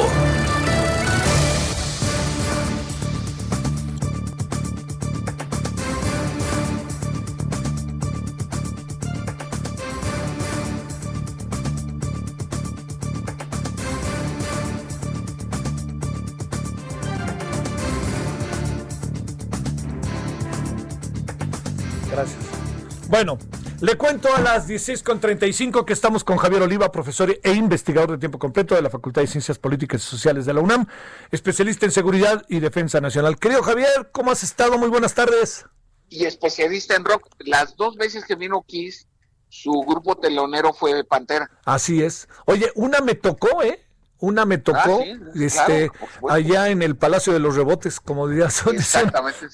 Bueno, 23.13 23.37
le 23.83 23.97
cuento 23.97 24.35
a 24.35 24.41
las 24.41 24.67
16.35 24.67 25.85
que 25.85 25.93
estamos 25.93 26.25
con 26.25 26.39
Javier 26.39 26.63
Oliva, 26.63 26.91
profesor 26.91 27.39
e 27.43 27.53
investigador 27.53 28.13
de 28.13 28.17
tiempo 28.17 28.39
completo 28.39 28.75
de 28.75 28.81
la 28.81 28.89
Facultad 28.89 29.21
de 29.21 29.27
Ciencias 29.27 29.59
Políticas 29.59 30.03
y 30.03 30.07
Sociales 30.07 30.47
de 30.47 30.55
la 30.55 30.63
UNAM, 30.63 30.87
especialista 31.31 31.85
en 31.85 31.93
seguridad 31.93 32.43
y 32.49 32.61
defensa 32.61 33.03
nacional. 33.03 33.39
Querido 33.39 33.63
Javier, 33.63 34.09
¿cómo 34.13 34.31
has 34.31 34.43
estado? 34.43 34.79
Muy 34.79 34.89
buenas 34.89 35.13
tardes. 35.13 35.67
y 36.09 36.25
especialista 36.25 36.97
en 36.97 37.05
rock. 37.05 37.29
Las 37.41 37.77
dos 37.77 37.97
veces 37.97 38.25
que 38.25 38.35
vino 38.35 38.65
Kiss, 38.67 39.07
su 39.51 39.73
grupo 39.87 40.17
telonero 40.17 40.73
fue 40.73 41.05
Pantera. 41.05 41.51
Así 41.67 42.03
es. 42.03 42.31
Oye, 42.47 42.73
una 42.77 43.01
me 43.01 43.15
tocó, 43.15 43.63
¿eh? 43.63 43.85
Una 44.23 44.45
me 44.45 44.59
tocó, 44.59 44.79
Ah, 45.03 45.31
sí, 45.35 45.45
este, 45.45 45.91
claro, 45.91 46.31
allá 46.31 46.69
en 46.69 46.81
el 46.83 46.95
Palacio 46.97 47.33
de 47.33 47.41
los 47.41 47.57
Rebotes, 47.57 47.99
como 47.99 48.29
diría, 48.29 48.49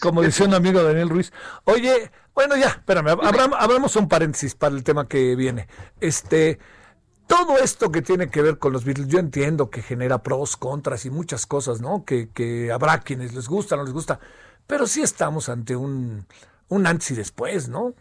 como 0.00 0.20
decía 0.22 0.44
un 0.46 0.52
amigo 0.52 0.82
Daniel 0.82 1.08
Ruiz. 1.08 1.32
Oye, 1.64 2.10
bueno, 2.34 2.54
ya, 2.54 2.68
espérame, 2.68 3.08
abram- 3.18 3.56
abramos 3.58 3.96
un 3.96 4.08
paréntesis 4.08 4.54
para 4.54 4.74
el 4.74 4.84
tema 4.84 5.08
que 5.08 5.34
viene. 5.36 5.68
Este, 6.00 6.58
todo 7.26 7.56
esto 7.58 7.90
que 7.90 8.02
tiene 8.02 8.28
que 8.28 8.42
ver 8.42 8.58
con 8.58 8.74
los 8.74 8.84
Beatles, 8.84 9.08
yo 9.08 9.18
entiendo 9.18 9.70
que 9.70 9.80
genera 9.80 10.22
pros, 10.22 10.58
contras 10.58 11.06
y 11.06 11.10
muchas 11.10 11.46
cosas, 11.46 11.80
¿no? 11.80 12.04
Que, 12.04 12.28
que 12.28 12.70
habrá 12.70 13.00
quienes 13.00 13.32
les 13.34 13.48
gusta, 13.48 13.74
no 13.74 13.84
les 13.84 13.94
gusta, 13.94 14.20
pero 14.66 14.86
sí 14.86 15.00
estamos 15.00 15.48
ante 15.48 15.76
un, 15.76 16.26
un 16.68 16.86
antes 16.86 17.10
y 17.12 17.14
después, 17.14 17.70
¿no? 17.70 17.94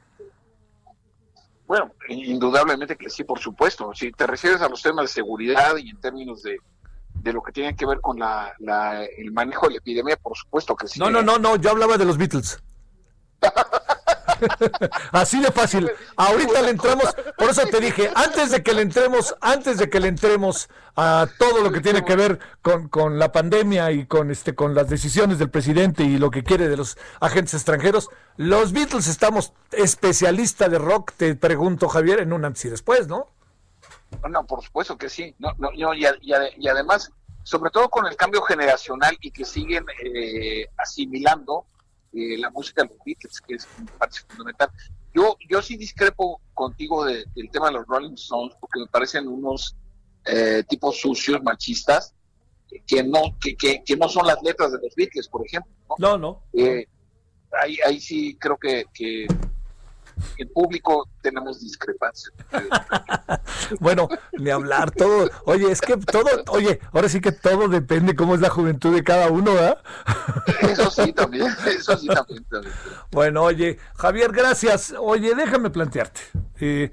Bueno, 1.68 1.92
indudablemente 2.10 2.96
que 2.96 3.10
sí, 3.10 3.24
por 3.24 3.40
supuesto. 3.40 3.92
Si 3.94 4.12
te 4.12 4.26
refieres 4.26 4.62
a 4.62 4.70
los 4.70 4.82
temas 4.82 5.04
de 5.04 5.10
seguridad 5.10 5.76
y 5.78 5.90
en 5.90 6.00
términos 6.00 6.42
de, 6.42 6.58
de 7.14 7.34
lo 7.34 7.42
que 7.44 7.52
tiene 7.52 7.76
que 7.76 7.86
ver 7.86 8.00
con 8.02 8.18
la, 8.18 8.54
la- 8.60 9.04
el 9.04 9.32
manejo 9.32 9.68
de 9.68 9.74
la 9.74 9.78
epidemia, 9.80 10.16
por 10.18 10.36
supuesto 10.38 10.76
que 10.76 10.88
sí. 10.88 11.00
No, 11.00 11.10
no, 11.10 11.22
no, 11.22 11.38
no, 11.38 11.58
yo 11.58 11.72
hablaba 11.72 11.98
de 11.98 12.06
los 12.06 12.18
Beatles. 12.18 12.58
Así 15.12 15.42
de 15.42 15.52
fácil. 15.52 15.90
Ahorita 16.16 16.62
le 16.62 16.70
entramos, 16.70 17.06
por 17.38 17.50
eso 17.50 17.64
te 17.68 17.80
dije, 17.80 18.12
antes 18.16 18.52
de 18.52 18.62
que 18.62 18.74
le 18.74 18.84
entremos, 18.84 19.36
antes 19.42 19.78
de 19.78 19.90
que 19.90 20.00
le 20.00 20.08
entremos 20.10 20.70
a 20.96 21.28
todo 21.40 21.64
lo 21.64 21.72
que 21.72 21.82
tiene 21.82 22.04
que 22.06 22.16
ver 22.16 22.40
con, 22.62 22.88
con 22.88 23.18
la 23.20 23.32
pandemia 23.32 23.92
y 23.92 24.06
con 24.06 24.30
este, 24.32 24.54
con 24.56 24.76
las 24.76 24.90
decisiones 24.90 25.40
del 25.40 25.50
presidente 25.50 26.04
y 26.04 26.18
lo 26.18 26.30
que 26.30 26.44
quiere 26.44 26.68
de 26.68 26.78
los 26.78 26.98
agentes 27.20 27.54
extranjeros, 27.56 28.10
los 28.38 28.72
Beatles 28.72 29.08
estamos 29.08 29.54
especialista 29.72 30.70
de 30.70 30.78
rock, 30.80 31.12
te 31.18 31.36
pregunto 31.36 31.88
Javier, 31.90 32.20
en 32.20 32.34
un 32.34 32.46
antes 32.46 32.66
y 32.66 32.70
después, 32.70 33.08
¿no? 33.08 33.28
No, 34.30 34.46
por 34.46 34.64
supuesto 34.64 34.98
que 34.98 35.10
sí. 35.10 35.36
No, 35.40 35.50
no, 35.58 35.70
no, 35.78 35.94
y, 35.94 36.06
a- 36.06 36.16
y 36.22 36.34
a- 36.34 36.56
y 36.58 36.68
además, 36.68 37.12
sobre 37.44 37.72
todo 37.72 37.90
con 37.90 38.06
el 38.06 38.16
cambio 38.16 38.42
generacional 38.42 39.18
y 39.22 39.32
que 39.32 39.44
siguen 39.46 39.86
eh, 40.04 40.68
asimilando 40.78 41.66
eh, 42.14 42.38
la 42.38 42.50
música 42.52 42.84
de 42.84 42.90
los 42.90 42.98
Beatles, 43.06 43.42
que 43.42 43.56
es 43.56 43.68
parte 43.98 44.20
fundamental. 44.28 44.70
Yo, 45.14 45.36
yo 45.50 45.62
sí 45.62 45.76
discrepo 45.78 46.40
contigo 46.54 47.04
de- 47.06 47.26
del 47.36 47.50
tema 47.52 47.68
de 47.68 47.74
los 47.74 47.88
Rolling 47.88 48.14
Stones, 48.14 48.56
porque 48.60 48.80
me 48.80 48.88
parecen 48.88 49.28
unos 49.28 49.76
eh, 50.26 50.64
tipos 50.68 51.00
sucios, 51.00 51.42
machistas, 51.44 52.14
que 52.86 53.02
no, 53.04 53.38
que, 53.42 53.56
que, 53.56 53.82
que 53.84 53.96
no 53.98 54.10
son 54.10 54.28
las 54.28 54.42
letras 54.44 54.72
de 54.74 54.80
los 54.82 54.94
Beatles, 54.96 55.28
por 55.28 55.46
ejemplo. 55.46 55.72
¿no? 55.90 55.96
No, 55.98 56.18
no. 56.18 56.44
Ahí, 57.62 57.78
ahí 57.86 58.00
sí 58.00 58.38
creo 58.40 58.58
que, 58.58 58.86
que 58.94 59.28
en 60.38 60.50
público 60.50 61.08
tenemos 61.22 61.60
discrepancias. 61.62 62.34
Bueno, 63.80 64.08
ni 64.38 64.50
hablar, 64.50 64.92
todo. 64.92 65.30
Oye, 65.46 65.70
es 65.70 65.82
que 65.82 65.98
todo, 65.98 66.30
oye, 66.50 66.80
ahora 66.94 67.10
sí 67.10 67.20
que 67.20 67.34
todo 67.34 67.68
depende 67.68 68.16
cómo 68.16 68.36
es 68.36 68.42
la 68.42 68.50
juventud 68.50 68.94
de 68.94 69.04
cada 69.04 69.30
uno, 69.30 69.54
¿verdad? 69.54 69.78
Eso 70.62 70.90
sí, 70.90 71.12
también. 71.12 71.48
Eso 71.66 71.98
sí, 71.98 72.08
también. 72.08 72.46
también. 72.46 72.74
Bueno, 73.12 73.44
oye, 73.44 73.78
Javier, 73.96 74.32
gracias. 74.32 74.94
Oye, 74.98 75.36
déjame 75.36 75.70
plantearte. 75.70 76.22
Eh, 76.62 76.92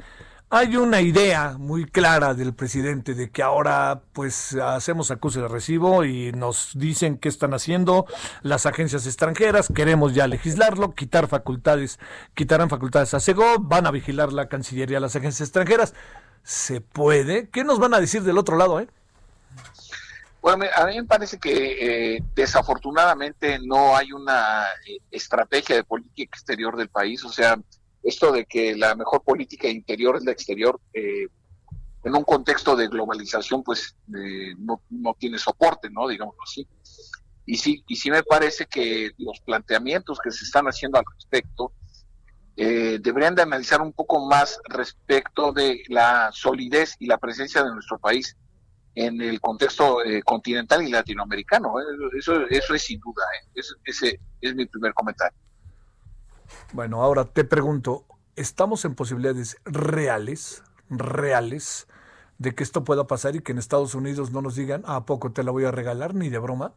hay 0.56 0.76
una 0.76 1.00
idea 1.00 1.56
muy 1.58 1.84
clara 1.84 2.32
del 2.32 2.54
presidente 2.54 3.14
de 3.14 3.28
que 3.28 3.42
ahora 3.42 4.02
pues 4.12 4.54
hacemos 4.54 5.10
acuse 5.10 5.40
de 5.40 5.48
recibo 5.48 6.04
y 6.04 6.30
nos 6.30 6.78
dicen 6.78 7.18
qué 7.18 7.28
están 7.28 7.54
haciendo 7.54 8.06
las 8.42 8.64
agencias 8.64 9.04
extranjeras, 9.06 9.66
queremos 9.74 10.14
ya 10.14 10.28
legislarlo, 10.28 10.94
quitar 10.94 11.26
facultades, 11.26 11.98
quitarán 12.34 12.70
facultades 12.70 13.14
a 13.14 13.20
SEGO, 13.20 13.58
van 13.58 13.88
a 13.88 13.90
vigilar 13.90 14.32
la 14.32 14.48
Cancillería 14.48 15.00
las 15.00 15.16
agencias 15.16 15.48
extranjeras. 15.48 15.92
¿Se 16.44 16.80
puede? 16.80 17.48
¿Qué 17.48 17.64
nos 17.64 17.80
van 17.80 17.92
a 17.94 17.98
decir 17.98 18.22
del 18.22 18.38
otro 18.38 18.56
lado, 18.56 18.78
eh? 18.78 18.86
Bueno, 20.40 20.66
a 20.76 20.86
mí 20.86 20.94
me 20.94 21.04
parece 21.04 21.36
que 21.38 22.14
eh, 22.16 22.22
desafortunadamente 22.36 23.58
no 23.58 23.96
hay 23.96 24.12
una 24.12 24.66
eh, 24.86 24.98
estrategia 25.10 25.74
de 25.74 25.82
política 25.82 26.36
exterior 26.36 26.76
del 26.76 26.90
país. 26.90 27.24
O 27.24 27.32
sea, 27.32 27.58
esto 28.04 28.30
de 28.32 28.44
que 28.46 28.76
la 28.76 28.94
mejor 28.94 29.22
política 29.22 29.68
interior 29.68 30.16
es 30.16 30.24
la 30.24 30.32
exterior, 30.32 30.80
eh, 30.92 31.26
en 32.04 32.14
un 32.14 32.22
contexto 32.24 32.76
de 32.76 32.88
globalización, 32.88 33.62
pues 33.62 33.96
eh, 34.14 34.54
no, 34.58 34.82
no 34.90 35.14
tiene 35.18 35.38
soporte, 35.38 35.88
¿no? 35.90 36.06
Digámoslo 36.06 36.42
así. 36.42 36.66
Y 37.46 37.56
sí, 37.56 37.82
y 37.88 37.96
sí 37.96 38.10
me 38.10 38.22
parece 38.22 38.66
que 38.66 39.10
los 39.18 39.40
planteamientos 39.40 40.18
que 40.22 40.30
se 40.30 40.44
están 40.44 40.66
haciendo 40.66 40.98
al 40.98 41.04
respecto 41.16 41.72
eh, 42.56 42.98
deberían 43.00 43.34
de 43.34 43.42
analizar 43.42 43.80
un 43.82 43.92
poco 43.92 44.26
más 44.26 44.60
respecto 44.68 45.52
de 45.52 45.82
la 45.88 46.30
solidez 46.32 46.94
y 47.00 47.06
la 47.06 47.18
presencia 47.18 47.64
de 47.64 47.70
nuestro 47.72 47.98
país 47.98 48.36
en 48.94 49.20
el 49.20 49.40
contexto 49.40 50.04
eh, 50.04 50.22
continental 50.22 50.86
y 50.86 50.90
latinoamericano. 50.90 51.80
¿eh? 51.80 51.84
Eso, 52.18 52.46
eso 52.48 52.74
es 52.74 52.82
sin 52.82 53.00
duda. 53.00 53.24
¿eh? 53.42 53.48
Es- 53.56 53.74
ese 53.84 54.20
es 54.40 54.54
mi 54.54 54.66
primer 54.66 54.92
comentario. 54.94 55.36
Bueno, 56.72 57.02
ahora 57.02 57.24
te 57.24 57.44
pregunto, 57.44 58.04
¿estamos 58.36 58.84
en 58.84 58.94
posibilidades 58.94 59.58
reales, 59.64 60.62
reales, 60.90 61.86
de 62.38 62.54
que 62.54 62.64
esto 62.64 62.84
pueda 62.84 63.06
pasar 63.06 63.36
y 63.36 63.40
que 63.40 63.52
en 63.52 63.58
Estados 63.58 63.94
Unidos 63.94 64.32
no 64.32 64.42
nos 64.42 64.56
digan, 64.56 64.82
"Ah, 64.86 64.96
¿a 64.96 65.06
poco 65.06 65.32
te 65.32 65.44
la 65.44 65.50
voy 65.50 65.64
a 65.64 65.70
regalar 65.70 66.14
ni 66.14 66.28
de 66.28 66.38
broma? 66.38 66.74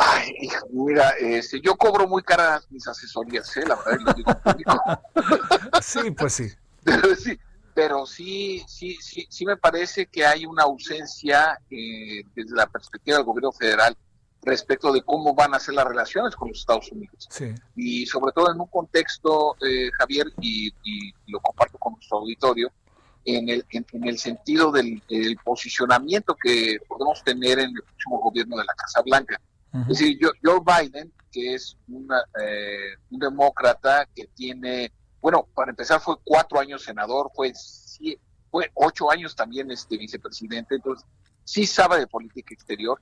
Ay, 0.00 0.32
hija, 0.40 0.60
mira, 0.70 1.10
este, 1.18 1.60
yo 1.60 1.76
cobro 1.76 2.06
muy 2.06 2.22
caras 2.22 2.70
mis 2.70 2.86
asesorías, 2.86 3.56
¿eh? 3.56 3.64
la 3.66 3.74
verdad, 3.74 4.00
lo 4.04 4.12
digo 4.14 4.40
público. 4.40 4.80
Sí, 5.82 6.10
pues 6.12 6.32
sí. 6.34 6.48
sí, 7.18 7.38
pero 7.74 8.06
sí, 8.06 8.64
sí, 8.68 8.96
sí, 9.00 9.26
sí 9.28 9.44
me 9.44 9.56
parece 9.56 10.06
que 10.06 10.24
hay 10.24 10.46
una 10.46 10.64
ausencia 10.64 11.58
eh, 11.70 12.22
desde 12.34 12.54
la 12.54 12.66
perspectiva 12.66 13.16
del 13.16 13.26
gobierno 13.26 13.50
federal 13.52 13.96
respecto 14.42 14.92
de 14.92 15.02
cómo 15.02 15.34
van 15.34 15.54
a 15.54 15.58
ser 15.58 15.74
las 15.74 15.86
relaciones 15.86 16.34
con 16.36 16.48
los 16.48 16.60
Estados 16.60 16.90
Unidos. 16.92 17.26
Sí. 17.30 17.54
Y 17.76 18.06
sobre 18.06 18.32
todo 18.32 18.52
en 18.52 18.60
un 18.60 18.68
contexto, 18.68 19.56
eh, 19.66 19.90
Javier, 19.98 20.26
y, 20.40 20.68
y 20.84 21.12
lo 21.26 21.40
comparto 21.40 21.78
con 21.78 21.94
nuestro 21.94 22.18
auditorio, 22.18 22.70
en 23.24 23.48
el, 23.48 23.66
en, 23.70 23.84
en 23.92 24.08
el 24.08 24.18
sentido 24.18 24.70
del, 24.72 25.02
del 25.08 25.36
posicionamiento 25.44 26.34
que 26.34 26.78
podemos 26.88 27.22
tener 27.22 27.58
en 27.58 27.76
el 27.76 27.82
próximo 27.82 28.20
gobierno 28.20 28.56
de 28.56 28.64
la 28.64 28.74
Casa 28.74 29.02
Blanca. 29.02 29.38
Ujú. 29.72 29.82
Es 29.82 29.98
decir, 29.98 30.18
Joe, 30.20 30.32
Joe 30.42 30.60
Biden, 30.64 31.12
que 31.30 31.54
es 31.54 31.76
una, 31.88 32.22
eh, 32.40 32.94
un 33.10 33.18
demócrata 33.18 34.08
que 34.14 34.28
tiene, 34.28 34.90
bueno, 35.20 35.46
para 35.54 35.70
empezar 35.70 36.00
fue 36.00 36.16
cuatro 36.24 36.58
años 36.58 36.84
senador, 36.84 37.30
fue, 37.34 37.52
fue 38.50 38.70
ocho 38.72 39.10
años 39.10 39.36
también 39.36 39.70
este 39.70 39.98
vicepresidente, 39.98 40.76
entonces 40.76 41.06
sí 41.44 41.66
sabe 41.66 41.98
de 41.98 42.06
política 42.06 42.54
exterior 42.54 42.98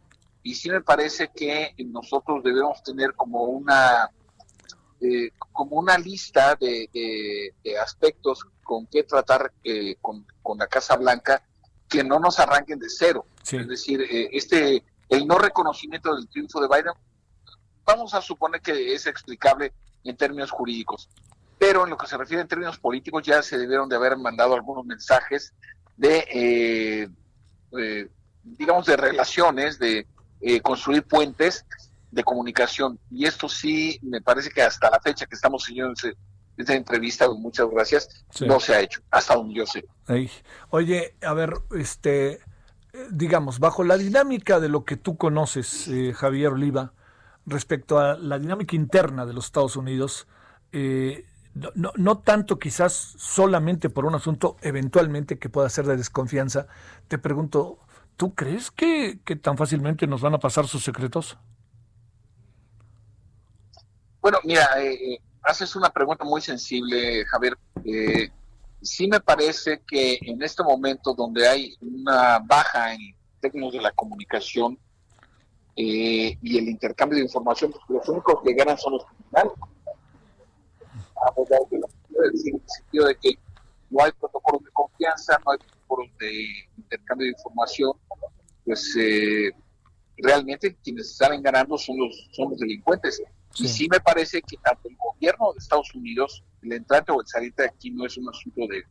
y 0.46 0.54
sí 0.54 0.70
me 0.70 0.80
parece 0.80 1.30
que 1.34 1.74
nosotros 1.86 2.42
debemos 2.44 2.82
tener 2.82 3.14
como 3.14 3.42
una 3.44 4.08
eh, 5.00 5.30
como 5.52 5.76
una 5.76 5.98
lista 5.98 6.54
de, 6.54 6.88
de- 6.92 7.54
de 7.64 7.78
aspectos 7.78 8.46
con 8.62 8.86
que 8.86 9.02
tratar 9.02 9.52
eh, 9.64 9.96
con, 10.00 10.24
con 10.42 10.56
la 10.58 10.66
Casa 10.68 10.96
Blanca 10.96 11.42
que 11.88 12.02
no 12.04 12.18
nos 12.18 12.38
arranquen 12.38 12.78
de 12.78 12.86
cero. 12.88 13.26
Sí. 13.42 13.56
Es 13.56 13.68
decir, 13.68 14.00
eh, 14.02 14.28
este 14.32 14.84
el 15.08 15.26
no 15.26 15.36
reconocimiento 15.38 16.14
del 16.14 16.28
triunfo 16.28 16.60
de 16.60 16.68
Biden, 16.68 16.94
vamos 17.84 18.14
a 18.14 18.20
suponer 18.20 18.60
que 18.60 18.94
es 18.94 19.06
explicable 19.06 19.72
en 20.04 20.16
términos 20.16 20.50
jurídicos, 20.50 21.08
pero 21.58 21.84
en 21.84 21.90
lo 21.90 21.96
que 21.96 22.06
se 22.06 22.16
refiere 22.16 22.42
en 22.42 22.48
términos 22.48 22.78
políticos 22.78 23.22
ya 23.24 23.42
se 23.42 23.58
debieron 23.58 23.88
de 23.88 23.96
haber 23.96 24.16
mandado 24.16 24.54
algunos 24.54 24.84
mensajes 24.84 25.52
de, 25.96 27.08
eh, 27.72 28.08
digamos, 28.42 28.86
de 28.86 28.96
relaciones, 28.96 29.78
de 29.78 30.06
eh, 30.40 30.60
construir 30.60 31.02
puentes 31.04 31.64
de 32.10 32.24
comunicación. 32.24 32.98
Y 33.10 33.24
esto 33.26 33.48
sí, 33.48 33.98
me 34.02 34.20
parece 34.20 34.50
que 34.50 34.62
hasta 34.62 34.90
la 34.90 35.00
fecha 35.00 35.26
que 35.26 35.34
estamos 35.34 35.64
siguiendo 35.64 35.92
ese- 35.92 36.14
esta 36.56 36.74
entrevista, 36.74 37.28
muchas 37.30 37.68
gracias, 37.70 38.08
Sí. 38.30 38.46
no 38.46 38.58
se 38.60 38.74
ha 38.74 38.80
hecho, 38.80 39.00
hasta 39.10 39.34
donde 39.34 39.54
yo 39.54 39.66
sé. 39.66 39.84
Oye, 40.70 41.14
a 41.22 41.34
ver, 41.34 41.52
este, 41.76 42.40
digamos, 43.10 43.58
bajo 43.58 43.84
la 43.84 43.98
dinámica 43.98 44.58
de 44.60 44.68
lo 44.70 44.84
que 44.84 44.96
tú 44.96 45.16
conoces, 45.18 45.86
eh, 45.88 46.14
Javier 46.14 46.52
Oliva, 46.52 46.92
respecto 47.44 47.98
a 47.98 48.16
la 48.16 48.38
dinámica 48.38 48.74
interna 48.74 49.26
de 49.26 49.34
los 49.34 49.44
Estados 49.46 49.76
Unidos, 49.76 50.26
eh, 50.72 51.26
no, 51.54 51.70
no- 51.74 51.92
no 51.96 52.18
tanto 52.18 52.58
quizás 52.58 52.92
solamente 53.18 53.88
por 53.90 54.04
un 54.06 54.14
asunto 54.14 54.56
eventualmente 54.62 55.38
que 55.38 55.48
pueda 55.48 55.68
ser 55.68 55.86
de 55.86 55.96
desconfianza, 55.96 56.66
te 57.08 57.18
pregunto, 57.18 57.78
¿tú 58.16 58.34
crees 58.34 58.70
que, 58.70 59.20
que 59.24 59.36
tan 59.36 59.56
fácilmente 59.56 60.06
nos 60.06 60.20
van 60.20 60.34
a 60.34 60.38
pasar 60.38 60.66
sus 60.66 60.82
secretos? 60.84 61.36
Bueno, 64.20 64.38
mira, 64.44 64.66
eh, 64.82 65.20
haces 65.42 65.76
una 65.76 65.90
pregunta 65.90 66.24
muy 66.24 66.40
sensible, 66.40 67.24
Javier. 67.26 67.56
Eh, 67.84 68.30
sí 68.82 69.06
me 69.08 69.20
parece 69.20 69.82
que 69.86 70.18
en 70.22 70.42
este 70.42 70.62
momento 70.62 71.14
donde 71.14 71.46
hay 71.46 71.76
una 71.80 72.38
baja 72.40 72.94
en 72.94 73.14
términos 73.40 73.72
de 73.72 73.80
la 73.80 73.92
comunicación 73.92 74.78
eh, 75.76 76.36
y 76.42 76.58
el 76.58 76.68
intercambio 76.68 77.18
de 77.18 77.24
información, 77.24 77.70
pues 77.70 77.82
los 77.88 78.08
únicos 78.08 78.42
que 78.42 78.54
ganan 78.54 78.78
son 78.78 78.94
los 78.94 79.04
criminales. 79.04 79.52
Vamos 81.14 81.50
a 81.50 81.68
de 81.70 81.78
la- 81.78 81.86
es 82.26 82.32
decir, 82.32 82.54
en 82.54 82.60
el 82.62 82.68
sentido 82.70 83.06
de 83.06 83.14
que 83.16 83.38
no 83.90 84.02
hay 84.04 84.10
protocolos 84.12 84.64
de 84.64 84.70
confianza, 84.72 85.38
no 85.44 85.52
hay 85.52 85.58
protocolos 85.86 86.10
de 86.18 86.46
intercambio 86.76 87.26
de 87.26 87.32
información, 87.32 87.92
pues 88.64 88.96
eh, 88.98 89.50
realmente 90.16 90.76
quienes 90.82 91.16
salen 91.16 91.42
ganando 91.42 91.78
son 91.78 91.98
los, 91.98 92.28
son 92.32 92.50
los 92.50 92.58
delincuentes. 92.58 93.22
Y 93.58 93.68
sí 93.68 93.88
me 93.90 94.00
parece 94.00 94.42
que 94.42 94.56
tanto 94.58 94.88
el 94.88 94.96
gobierno 94.96 95.52
de 95.52 95.58
Estados 95.58 95.94
Unidos, 95.94 96.44
el 96.62 96.72
entrante 96.72 97.12
o 97.12 97.20
el 97.20 97.26
saliente 97.26 97.62
de 97.62 97.68
aquí 97.68 97.90
no 97.90 98.04
es 98.04 98.16
un 98.18 98.28
asunto 98.28 98.62
de, 98.68 98.82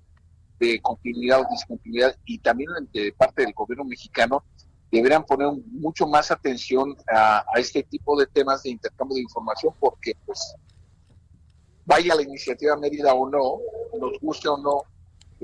de 0.60 0.82
continuidad 0.82 1.42
o 1.42 1.48
discontinuidad, 1.52 2.18
y 2.26 2.40
también 2.40 2.70
de 2.92 3.14
parte 3.14 3.44
del 3.44 3.54
gobierno 3.54 3.86
mexicano, 3.86 4.44
deberían 4.92 5.26
poner 5.26 5.50
mucho 5.68 6.08
más 6.08 6.32
atención 6.32 6.96
a, 7.14 7.46
a 7.54 7.60
este 7.60 7.84
tipo 7.84 8.18
de 8.18 8.26
temas 8.28 8.64
de 8.64 8.72
intercambio 8.72 9.16
de 9.16 9.22
información, 9.24 9.74
porque 9.80 10.14
pues 10.26 10.56
vaya 11.86 12.16
la 12.16 12.24
iniciativa 12.24 12.76
Mérida 12.78 13.14
o 13.14 13.30
no, 13.30 13.60
nos 14.00 14.20
guste 14.20 14.48
o 14.48 14.58
no, 14.58 14.84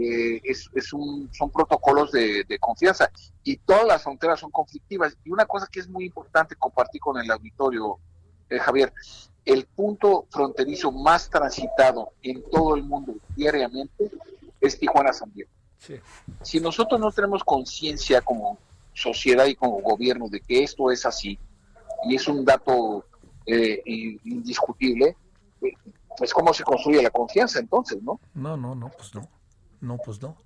eh, 0.04 0.42
es, 0.44 0.70
es 0.74 0.94
un, 0.94 1.30
son 1.34 1.50
protocolos 1.50 2.12
de, 2.12 2.44
de 2.44 2.60
confianza 2.60 3.12
y 3.44 3.58
todas 3.58 3.86
las 3.86 4.04
fronteras 4.04 4.40
son 4.40 4.52
conflictivas. 4.52 5.16
Y 5.24 5.32
una 5.32 5.46
cosa 5.46 5.68
que 5.72 5.80
es 5.80 5.88
muy 5.88 6.06
importante 6.06 6.56
compartir 6.56 7.02
con 7.02 7.18
el 7.18 7.30
auditorio, 7.30 8.00
eh, 8.50 8.60
Javier, 8.60 8.94
el 9.46 9.66
punto 9.66 10.26
fronterizo 10.30 10.92
más 10.92 11.30
transitado 11.30 12.12
en 12.22 12.44
todo 12.50 12.76
el 12.76 12.84
mundo 12.84 13.16
diariamente 13.36 14.12
es 14.60 14.78
Tijuana-San 14.78 15.32
Diego. 15.34 15.52
Sí. 15.78 15.96
Si 16.42 16.60
nosotros 16.60 17.00
no 17.00 17.12
tenemos 17.12 17.44
conciencia 17.44 18.22
como 18.22 18.60
sociedad 18.94 19.46
y 19.46 19.56
como 19.56 19.82
gobierno 19.82 20.28
de 20.30 20.42
que 20.42 20.64
esto 20.64 20.92
es 20.92 21.06
así, 21.06 21.40
y 22.04 22.16
es 22.16 22.28
un 22.28 22.46
dato 22.46 23.06
eh, 23.46 23.82
indiscutible, 23.86 25.16
eh, 25.62 25.74
pues 26.18 26.34
cómo 26.34 26.54
se 26.54 26.64
construye 26.64 27.02
la 27.02 27.10
confianza 27.10 27.60
entonces, 27.60 28.02
¿no? 28.04 28.20
No, 28.34 28.58
no, 28.58 28.76
no, 28.76 28.90
pues 28.90 29.16
no. 29.16 29.28
No, 29.82 29.98
pues 29.98 30.22
no. 30.22 30.38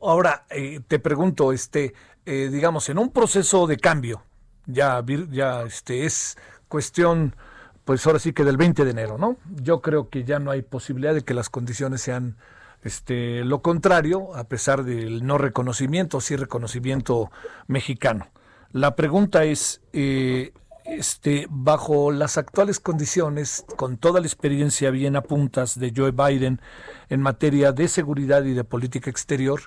Ahora, 0.00 0.46
eh, 0.50 0.80
te 0.86 0.98
pregunto, 0.98 1.52
este, 1.52 1.94
eh, 2.24 2.48
digamos, 2.50 2.88
en 2.88 2.98
un 2.98 3.10
proceso 3.10 3.66
de 3.66 3.76
cambio, 3.76 4.22
ya, 4.66 5.04
ya 5.30 5.62
este, 5.62 6.06
es 6.06 6.36
cuestión, 6.68 7.36
pues 7.84 8.06
ahora 8.06 8.18
sí 8.18 8.32
que 8.32 8.44
del 8.44 8.56
20 8.56 8.84
de 8.84 8.90
enero, 8.90 9.18
¿no? 9.18 9.36
Yo 9.62 9.82
creo 9.82 10.08
que 10.08 10.24
ya 10.24 10.38
no 10.38 10.50
hay 10.50 10.62
posibilidad 10.62 11.14
de 11.14 11.22
que 11.22 11.34
las 11.34 11.50
condiciones 11.50 12.00
sean 12.00 12.36
este, 12.82 13.44
lo 13.44 13.60
contrario, 13.60 14.34
a 14.34 14.44
pesar 14.44 14.84
del 14.84 15.26
no 15.26 15.36
reconocimiento, 15.36 16.20
sí 16.20 16.36
reconocimiento 16.36 17.30
mexicano. 17.66 18.28
La 18.72 18.96
pregunta 18.96 19.44
es, 19.44 19.82
eh, 19.92 20.52
este, 20.90 21.46
bajo 21.50 22.10
las 22.10 22.36
actuales 22.36 22.80
condiciones, 22.80 23.64
con 23.76 23.96
toda 23.96 24.20
la 24.20 24.26
experiencia 24.26 24.90
bien 24.90 25.16
a 25.16 25.22
puntas 25.22 25.78
de 25.78 25.92
Joe 25.96 26.10
Biden 26.10 26.60
en 27.08 27.20
materia 27.20 27.72
de 27.72 27.88
seguridad 27.88 28.44
y 28.44 28.54
de 28.54 28.64
política 28.64 29.10
exterior, 29.10 29.60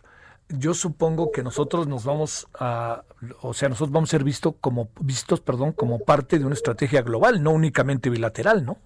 yo 0.49 0.74
supongo 0.74 1.32
que 1.32 1.41
nosotros 1.41 1.88
nos 1.88 2.03
vamos 2.03 2.47
a, 2.59 3.03
o 3.41 3.53
sea, 3.53 3.69
nosotros 3.69 3.91
vamos 3.91 4.09
a 4.09 4.11
ser 4.11 4.24
visto 4.24 4.51
como, 4.53 4.89
vistos, 4.99 5.39
perdón, 5.39 5.71
como 5.71 5.99
parte 5.99 6.38
de 6.38 6.45
una 6.45 6.55
estrategia 6.55 7.01
global, 7.01 7.41
no 7.41 7.51
únicamente 7.51 8.09
bilateral, 8.09 8.65
¿no? 8.65 8.78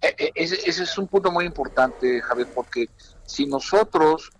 Eh, 0.00 0.14
eh, 0.18 0.32
Ese, 0.34 0.68
es 0.68 0.98
un 0.98 1.06
punto 1.06 1.30
muy 1.30 1.44
importante, 1.44 2.20
Javier, 2.22 2.48
porque 2.54 2.88
si 3.26 3.46
nosotros, 3.46 4.30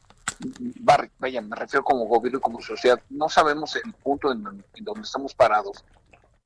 va- 0.89 1.09
vaya, 1.18 1.43
me 1.43 1.55
refiero 1.55 1.84
como 1.84 2.07
gobierno 2.07 2.39
y 2.39 2.43
como 2.43 2.61
sociedad, 2.62 3.01
no 3.11 3.28
sabemos 3.28 3.76
el 3.76 3.93
punto 3.93 4.32
en 4.32 4.43
donde 4.43 5.03
estamos 5.03 5.34
parados. 5.34 5.84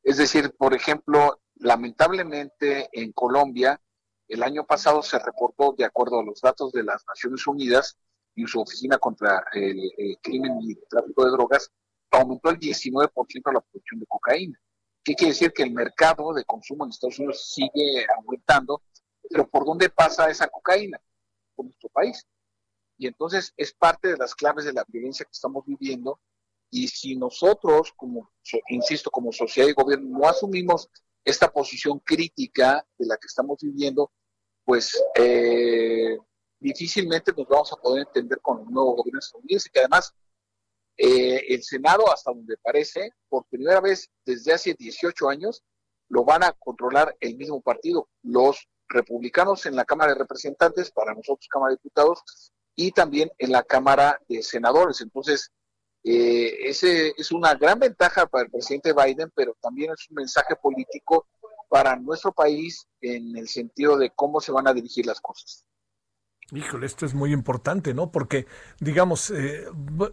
Es 0.02 0.16
decir, 0.16 0.54
por 0.56 0.74
ejemplo, 0.74 1.40
lamentablemente 1.56 2.88
en 2.92 3.12
Colombia, 3.12 3.80
el 4.28 4.42
año 4.42 4.64
pasado 4.64 5.02
se 5.02 5.18
reportó, 5.18 5.74
de 5.76 5.84
acuerdo 5.84 6.20
a 6.20 6.24
los 6.24 6.40
datos 6.40 6.72
de 6.72 6.82
las 6.82 7.04
Naciones 7.06 7.46
Unidas 7.46 7.98
y 8.34 8.46
su 8.46 8.60
Oficina 8.60 8.98
contra 8.98 9.44
el, 9.52 9.92
Crimen 10.22 10.58
y 10.62 10.72
el 10.72 10.88
Tráfico 10.88 11.24
de 11.24 11.32
Drogas, 11.32 11.70
aumentó 12.10 12.50
el 12.50 12.58
19% 12.58 13.52
la 13.52 13.60
producción 13.60 14.00
de 14.00 14.06
cocaína. 14.06 14.58
¿Qué 15.04 15.14
quiere 15.14 15.32
decir? 15.32 15.52
Que 15.52 15.64
el 15.64 15.72
mercado 15.72 16.32
de 16.32 16.44
consumo 16.44 16.84
en 16.84 16.90
Estados 16.90 17.18
Unidos 17.18 17.52
sigue 17.52 18.06
aumentando, 18.16 18.82
pero 19.28 19.48
¿por 19.48 19.64
dónde 19.64 19.90
pasa 19.90 20.30
esa 20.30 20.48
cocaína? 20.48 21.00
Por 21.54 21.66
nuestro 21.66 21.88
país. 21.90 22.24
Y 22.98 23.06
entonces 23.06 23.52
es 23.56 23.74
parte 23.74 24.08
de 24.08 24.16
las 24.16 24.34
claves 24.34 24.64
de 24.64 24.72
la 24.72 24.84
violencia 24.88 25.24
que 25.24 25.32
estamos 25.32 25.64
viviendo. 25.66 26.20
Y 26.74 26.88
si 26.88 27.16
nosotros, 27.16 27.92
como 27.94 28.30
insisto, 28.68 29.10
como 29.10 29.30
sociedad 29.30 29.68
y 29.68 29.74
gobierno, 29.74 30.18
no 30.18 30.26
asumimos 30.26 30.88
esta 31.22 31.52
posición 31.52 31.98
crítica 31.98 32.84
de 32.96 33.06
la 33.06 33.18
que 33.18 33.26
estamos 33.26 33.58
viviendo, 33.60 34.10
pues 34.64 34.98
eh, 35.14 36.16
difícilmente 36.58 37.30
nos 37.36 37.46
vamos 37.46 37.72
a 37.74 37.76
poder 37.76 38.06
entender 38.06 38.40
con 38.40 38.60
el 38.60 38.70
nuevo 38.72 38.96
gobierno 38.96 39.18
estadounidense, 39.18 39.68
que 39.70 39.80
además 39.80 40.14
eh, 40.96 41.44
el 41.48 41.62
Senado, 41.62 42.10
hasta 42.10 42.32
donde 42.32 42.56
parece, 42.56 43.10
por 43.28 43.44
primera 43.50 43.82
vez 43.82 44.08
desde 44.24 44.54
hace 44.54 44.72
18 44.72 45.28
años, 45.28 45.62
lo 46.08 46.24
van 46.24 46.42
a 46.42 46.52
controlar 46.52 47.14
el 47.20 47.36
mismo 47.36 47.60
partido, 47.60 48.08
los 48.22 48.66
republicanos 48.88 49.66
en 49.66 49.76
la 49.76 49.84
Cámara 49.84 50.12
de 50.12 50.20
Representantes, 50.20 50.90
para 50.90 51.12
nosotros 51.12 51.48
Cámara 51.50 51.72
de 51.72 51.76
Diputados, 51.82 52.22
y 52.74 52.92
también 52.92 53.30
en 53.36 53.52
la 53.52 53.62
Cámara 53.62 54.18
de 54.26 54.42
Senadores. 54.42 55.02
Entonces, 55.02 55.50
eh, 56.04 56.68
ese 56.68 57.14
es 57.16 57.32
una 57.32 57.54
gran 57.54 57.78
ventaja 57.78 58.26
para 58.26 58.44
el 58.44 58.50
presidente 58.50 58.92
Biden, 58.92 59.30
pero 59.34 59.56
también 59.60 59.92
es 59.92 60.08
un 60.10 60.16
mensaje 60.16 60.56
político 60.56 61.26
para 61.68 61.96
nuestro 61.96 62.32
país 62.32 62.86
en 63.00 63.36
el 63.36 63.48
sentido 63.48 63.96
de 63.96 64.10
cómo 64.10 64.40
se 64.40 64.52
van 64.52 64.68
a 64.68 64.74
dirigir 64.74 65.06
las 65.06 65.20
cosas. 65.20 65.64
Híjole, 66.54 66.84
esto 66.84 67.06
es 67.06 67.14
muy 67.14 67.32
importante, 67.32 67.94
¿no? 67.94 68.12
Porque, 68.12 68.46
digamos, 68.78 69.30
eh, 69.30 69.64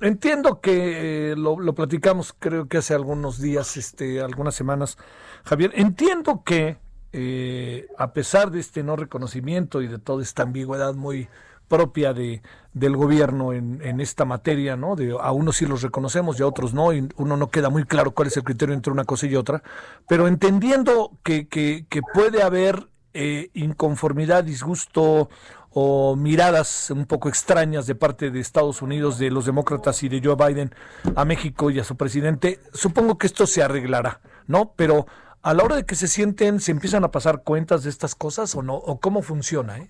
entiendo 0.02 0.62
que 0.62 1.32
eh, 1.32 1.36
lo, 1.36 1.60
lo 1.60 1.76
platicamos, 1.76 2.34
creo 2.38 2.70
que 2.70 2.78
hace 2.78 2.94
algunos 2.94 3.42
días, 3.42 3.76
este, 3.76 4.22
algunas 4.22 4.56
semanas, 4.56 4.98
Javier. 5.44 5.72
Entiendo 5.76 6.44
que, 6.46 6.78
eh, 7.12 7.88
a 7.98 8.14
pesar 8.14 8.52
de 8.52 8.62
este 8.62 8.84
no 8.84 8.96
reconocimiento 8.96 9.82
y 9.82 9.88
de 9.88 10.00
toda 10.00 10.24
esta 10.24 10.44
ambigüedad 10.44 10.94
muy 10.94 11.28
propia 11.70 12.14
de, 12.14 12.42
del 12.74 12.98
gobierno 12.98 13.54
en, 13.54 13.82
en 13.82 14.02
esta 14.02 14.26
materia, 14.26 14.76
¿no? 14.76 14.96
De 14.96 15.16
a 15.20 15.32
unos 15.32 15.58
sí 15.58 15.66
los 15.66 15.82
reconocemos 15.82 16.40
y 16.40 16.44
a 16.44 16.48
otros 16.48 16.74
no, 16.74 16.92
y 16.92 17.08
uno 17.16 17.38
no 17.38 17.50
queda 17.50 17.70
muy 17.70 17.86
claro 17.86 18.12
cuál 18.12 18.28
es 18.28 18.38
el 18.38 18.44
criterio 18.44 18.76
entre 18.76 18.92
una 18.92 19.06
cosa 19.06 19.28
y 19.28 19.36
otra, 19.36 19.64
pero 20.08 20.28
entendiendo 20.28 21.12
que, 21.24 21.48
que, 21.48 21.86
puede 22.14 22.42
haber 22.44 22.90
eh, 23.14 23.50
inconformidad, 23.54 24.44
disgusto 24.44 25.30
o 25.72 26.16
miradas 26.16 26.90
un 26.90 27.06
poco 27.06 27.30
extrañas 27.30 27.86
de 27.86 27.96
parte 27.96 28.32
de 28.32 28.40
Estados 28.40 28.82
Unidos, 28.82 29.20
de 29.20 29.30
los 29.30 29.46
demócratas 29.46 30.02
y 30.04 30.10
de 30.10 30.22
Joe 30.24 30.36
Biden 30.36 30.74
a 31.16 31.26
México 31.26 31.70
y 31.70 31.80
a 31.80 31.84
su 31.84 31.96
presidente, 31.96 32.60
supongo 32.74 33.18
que 33.18 33.28
esto 33.28 33.46
se 33.46 33.62
arreglará, 33.62 34.22
¿no? 34.48 34.74
Pero 34.76 35.06
a 35.42 35.54
la 35.54 35.64
hora 35.64 35.76
de 35.76 35.86
que 35.86 35.96
se 35.96 36.08
sienten, 36.08 36.60
¿se 36.60 36.72
empiezan 36.72 37.04
a 37.04 37.12
pasar 37.12 37.44
cuentas 37.44 37.84
de 37.84 37.90
estas 37.90 38.16
cosas 38.16 38.56
o 38.56 38.64
no? 38.64 38.76
¿O 38.76 39.00
cómo 39.00 39.22
funciona, 39.22 39.78
eh? 39.78 39.90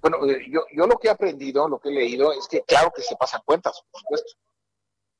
Bueno, 0.00 0.26
eh, 0.26 0.46
yo, 0.50 0.64
yo 0.74 0.86
lo 0.86 0.98
que 0.98 1.08
he 1.08 1.10
aprendido, 1.10 1.68
lo 1.68 1.78
que 1.78 1.90
he 1.90 1.92
leído, 1.92 2.32
es 2.32 2.48
que 2.48 2.62
claro 2.62 2.92
que 2.94 3.02
se 3.02 3.16
pasan 3.16 3.42
cuentas, 3.44 3.80
por 3.90 4.00
supuesto. 4.00 4.32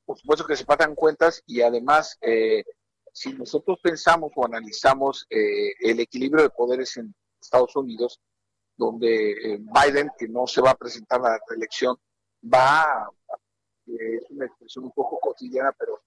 Por 0.05 0.18
supuesto 0.18 0.46
que 0.46 0.57
se 0.57 0.64
pasan 0.64 0.94
cuentas 0.96 1.42
y 1.46 1.62
además, 1.62 2.18
eh, 2.20 2.64
si 3.12 3.32
nosotros 3.34 3.78
pensamos 3.80 4.32
o 4.34 4.44
analizamos 4.44 5.26
eh, 5.30 5.72
el 5.80 6.00
equilibrio 6.00 6.42
de 6.42 6.50
poderes 6.50 6.96
en 6.96 7.14
Estados 7.40 7.76
Unidos, 7.76 8.20
donde 8.76 9.61
Biden, 9.61 10.11
que 10.18 10.26
no 10.28 10.46
se 10.46 10.61
va 10.61 10.70
a 10.70 10.76
presentar 10.76 11.20
a 11.20 11.30
la 11.30 11.40
reelección, 11.48 11.96
va, 12.42 13.09
es 13.86 14.30
una 14.30 14.46
expresión 14.46 14.86
un 14.86 14.92
poco 14.92 15.20
cotidiana, 15.20 15.72
pero 15.78 16.03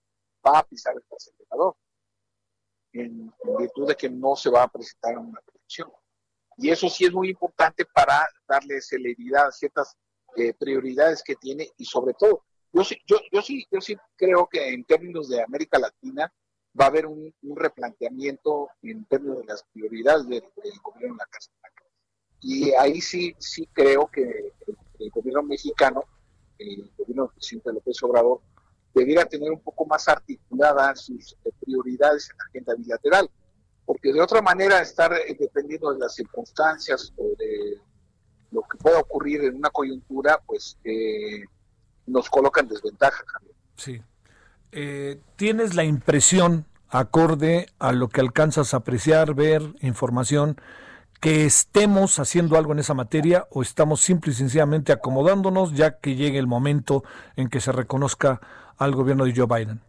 va 0.46 0.60
a 0.60 0.64
pisar 0.64 0.94
el 0.96 1.04
acelerador, 1.16 1.76
en, 2.92 3.32
en 3.44 3.58
virtud 3.58 3.88
de 3.88 3.96
que 3.96 4.10
no 4.10 4.36
se 4.36 4.50
va 4.50 4.64
a 4.64 4.68
presentar 4.68 5.16
a 5.16 5.20
una 5.20 5.40
reelección. 5.46 5.90
Y 6.58 6.70
eso 6.70 6.90
sí 6.90 7.06
es 7.06 7.12
muy 7.12 7.30
importante 7.30 7.86
para 7.86 8.28
darle 8.48 8.82
celeridad 8.82 9.48
a 9.48 9.52
ciertas 9.52 9.96
eh, 10.38 10.54
prioridades 10.54 11.24
que 11.24 11.36
tiene 11.36 11.70
y 11.78 11.86
sobre 11.86 12.14
todo, 12.14 12.44
yo 12.72 12.84
sí, 12.84 12.98
yo, 13.06 13.42
sí, 13.42 13.66
yo 13.72 13.82
sí 13.82 13.98
creo 14.16 14.48
que 14.52 14.74
en 14.74 14.84
términos 14.84 15.30
de 15.30 15.42
América 15.42 15.80
Latina 15.80 16.32
va 16.80 16.86
a 16.86 16.88
haber 16.90 17.06
un, 17.06 17.34
replanteamiento 17.56 18.70
en 18.82 19.06
términos 19.06 19.40
de 19.40 19.46
las 19.46 19.64
prioridades 19.74 20.28
del, 20.28 20.44
gobierno 20.84 21.14
en 21.14 21.18
la 21.18 21.26
Casa 21.26 21.52
Blanca. 21.62 21.84
Y 22.42 22.72
ahí 22.74 23.02
sí, 23.02 23.34
sí 23.40 23.68
creo 23.72 24.08
que 24.08 24.22
el, 24.22 24.78
el 25.00 25.10
gobierno 25.10 25.44
mexicano, 25.44 26.04
el 26.58 26.92
gobierno 26.98 27.24
del 27.24 27.34
presidente 27.34 27.74
López 27.74 28.04
Obrador, 28.04 28.42
debiera 28.94 29.26
tener 29.26 29.52
un 29.52 29.62
poco 29.62 29.86
más 29.86 30.08
articuladas 30.08 31.02
sus 31.02 31.34
eh, 31.44 31.52
prioridades 31.60 32.30
en 32.30 32.38
la 32.38 32.44
agenda 32.46 32.76
bilateral 32.76 33.30
porque 33.86 34.12
de 34.12 34.22
otra 34.22 34.42
manera 34.42 34.82
estar 34.82 35.14
eh, 35.14 35.36
dependiendo 35.40 35.94
de 35.94 36.00
las 36.00 36.16
circunstancias 36.16 37.14
o 37.18 37.24
de 37.38 37.80
lo 38.52 38.62
que 38.64 38.78
pueda 38.78 39.00
ocurrir 39.00 39.44
en 39.44 39.56
una 39.56 39.70
coyuntura, 39.70 40.42
pues 40.46 40.78
eh, 40.84 41.44
nos 42.08 42.30
coloca 42.30 42.62
en 42.62 42.68
desventaja. 42.68 43.24
Javier. 43.26 43.56
Sí. 43.76 44.02
Eh, 44.72 45.20
¿Tienes 45.36 45.76
la 45.76 45.84
impresión, 45.84 46.66
acorde 46.90 47.68
a 47.80 47.92
lo 47.92 48.10
que 48.10 48.22
alcanzas 48.22 48.74
a 48.74 48.78
apreciar, 48.78 49.34
ver, 49.34 49.62
información, 49.82 50.60
que 51.22 51.46
estemos 51.46 52.20
haciendo 52.20 52.58
algo 52.58 52.74
en 52.74 52.80
esa 52.80 52.94
materia 52.94 53.48
o 53.50 53.62
estamos 53.62 54.02
simple 54.02 54.32
y 54.32 54.36
sencillamente 54.36 54.92
acomodándonos 54.92 55.74
ya 55.74 55.98
que 56.00 56.16
llegue 56.16 56.38
el 56.38 56.48
momento 56.48 57.04
en 57.36 57.50
que 57.50 57.62
se 57.62 57.72
reconozca 57.72 58.42
al 58.78 58.94
gobierno 58.94 59.26
de 59.26 59.34
Joe 59.36 59.48
Biden? 59.48 59.82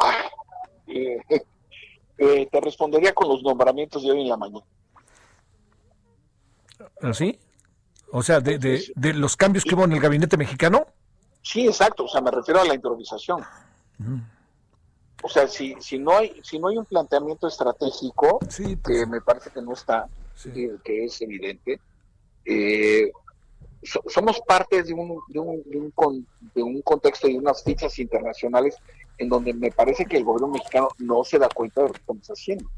Ah, 0.00 0.24
eh, 0.88 1.20
eh, 2.22 2.48
te 2.50 2.60
respondería 2.60 3.12
con 3.12 3.28
los 3.28 3.42
nombramientos 3.42 4.02
de 4.02 4.10
hoy 4.12 4.22
en 4.22 4.28
la 4.28 4.36
mañana. 4.36 4.64
¿Así? 7.00 7.38
O 8.12 8.22
sea, 8.22 8.40
de, 8.40 8.58
de, 8.58 8.84
de 8.94 9.14
los 9.14 9.36
cambios 9.36 9.64
que 9.64 9.74
hubo 9.74 9.84
en 9.84 9.92
el 9.92 10.00
gabinete 10.00 10.36
mexicano. 10.36 10.86
Sí, 11.42 11.66
exacto, 11.66 12.04
o 12.04 12.08
sea, 12.08 12.20
me 12.20 12.30
refiero 12.30 12.60
a 12.60 12.64
la 12.64 12.74
improvisación. 12.74 13.42
O 15.22 15.28
sea, 15.28 15.46
si, 15.48 15.74
si 15.80 15.98
no 15.98 16.16
hay 16.16 16.40
si 16.42 16.58
no 16.58 16.68
hay 16.68 16.76
un 16.78 16.84
planteamiento 16.84 17.46
estratégico, 17.46 18.40
Sí, 18.48 18.64
que 18.76 18.76
pues, 18.82 19.08
me 19.08 19.20
parece 19.20 19.50
que 19.50 19.62
no 19.62 19.72
está, 19.72 20.08
sí. 20.34 20.50
que, 20.52 20.76
que 20.84 21.04
es 21.04 21.20
evidente, 21.22 21.80
eh, 22.44 23.10
so- 23.82 24.02
somos 24.08 24.40
parte 24.40 24.82
de 24.82 24.92
un, 24.92 25.18
de, 25.28 25.38
un, 25.38 25.62
de, 25.64 25.78
un 25.78 25.90
con- 25.92 26.26
de 26.54 26.62
un 26.62 26.82
contexto 26.82 27.28
y 27.28 27.36
unas 27.38 27.62
fichas 27.62 27.96
internacionales 28.00 28.76
en 29.22 29.28
donde 29.28 29.54
me 29.54 29.70
parece 29.70 30.04
que 30.04 30.16
el 30.16 30.24
gobierno 30.24 30.48
mexicano 30.48 30.88
no 30.98 31.22
se 31.24 31.38
da 31.38 31.48
cuenta 31.48 31.82
de 31.82 31.88
lo 31.88 31.92
que 31.92 32.00
estamos 32.00 32.26
haciendo. 32.28 32.68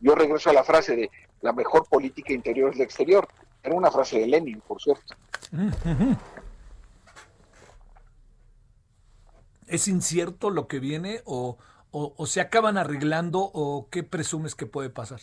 Yo 0.00 0.14
regreso 0.14 0.50
a 0.50 0.52
la 0.52 0.64
frase 0.64 0.96
de 0.96 1.10
la 1.40 1.52
mejor 1.52 1.88
política 1.88 2.32
interior 2.32 2.70
es 2.72 2.78
la 2.78 2.84
exterior. 2.84 3.28
Era 3.62 3.74
una 3.74 3.90
frase 3.90 4.18
de 4.18 4.26
Lenin, 4.26 4.60
por 4.60 4.82
cierto. 4.82 5.14
¿Es 9.66 9.88
incierto 9.88 10.50
lo 10.50 10.68
que 10.68 10.78
viene 10.78 11.22
o, 11.24 11.56
o, 11.90 12.14
o 12.16 12.26
se 12.26 12.40
acaban 12.40 12.76
arreglando 12.76 13.50
o 13.54 13.88
qué 13.90 14.02
presumes 14.02 14.54
que 14.54 14.66
puede 14.66 14.90
pasar? 14.90 15.20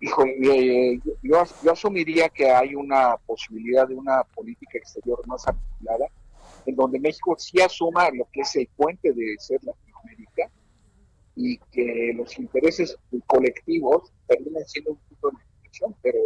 Hijo, 0.00 0.24
eh, 0.24 1.00
yo, 1.22 1.42
yo 1.62 1.72
asumiría 1.72 2.28
que 2.28 2.50
hay 2.50 2.74
una 2.74 3.16
posibilidad 3.26 3.88
de 3.88 3.94
una 3.94 4.22
política 4.22 4.78
exterior 4.78 5.26
más 5.26 5.48
articulada, 5.48 6.06
en 6.70 6.76
donde 6.76 6.98
México 6.98 7.34
sí 7.38 7.60
asuma 7.60 8.10
lo 8.10 8.26
que 8.32 8.40
es 8.40 8.56
el 8.56 8.68
puente 8.76 9.12
de 9.12 9.36
ser 9.38 9.60
Latinoamérica 9.62 10.50
y 11.36 11.58
que 11.72 12.12
los 12.16 12.38
intereses 12.38 12.96
colectivos 13.26 14.12
terminen 14.26 14.66
siendo 14.66 14.92
un 14.92 14.98
punto 14.98 15.30
de 15.30 15.44
inflexión, 15.56 15.94
pero 16.02 16.18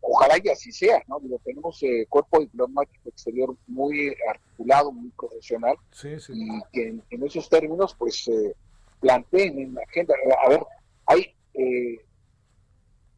ojalá 0.00 0.36
y 0.42 0.48
así 0.48 0.72
sea, 0.72 1.02
¿no? 1.08 1.18
Digo, 1.20 1.40
tenemos 1.44 1.82
eh, 1.82 2.06
cuerpo 2.08 2.40
diplomático 2.40 3.08
exterior 3.08 3.56
muy 3.66 4.14
articulado, 4.28 4.92
muy 4.92 5.10
profesional, 5.10 5.76
Sí, 5.92 6.18
sí. 6.20 6.32
y 6.34 6.62
que 6.72 6.88
en, 6.88 7.02
en 7.10 7.24
esos 7.24 7.48
términos 7.48 7.94
pues 7.98 8.26
eh, 8.28 8.54
planteen 9.00 9.58
en 9.58 9.74
la 9.74 9.82
agenda. 9.82 10.14
A 10.44 10.48
ver, 10.48 10.60
hay, 11.06 11.34
eh, 11.54 12.00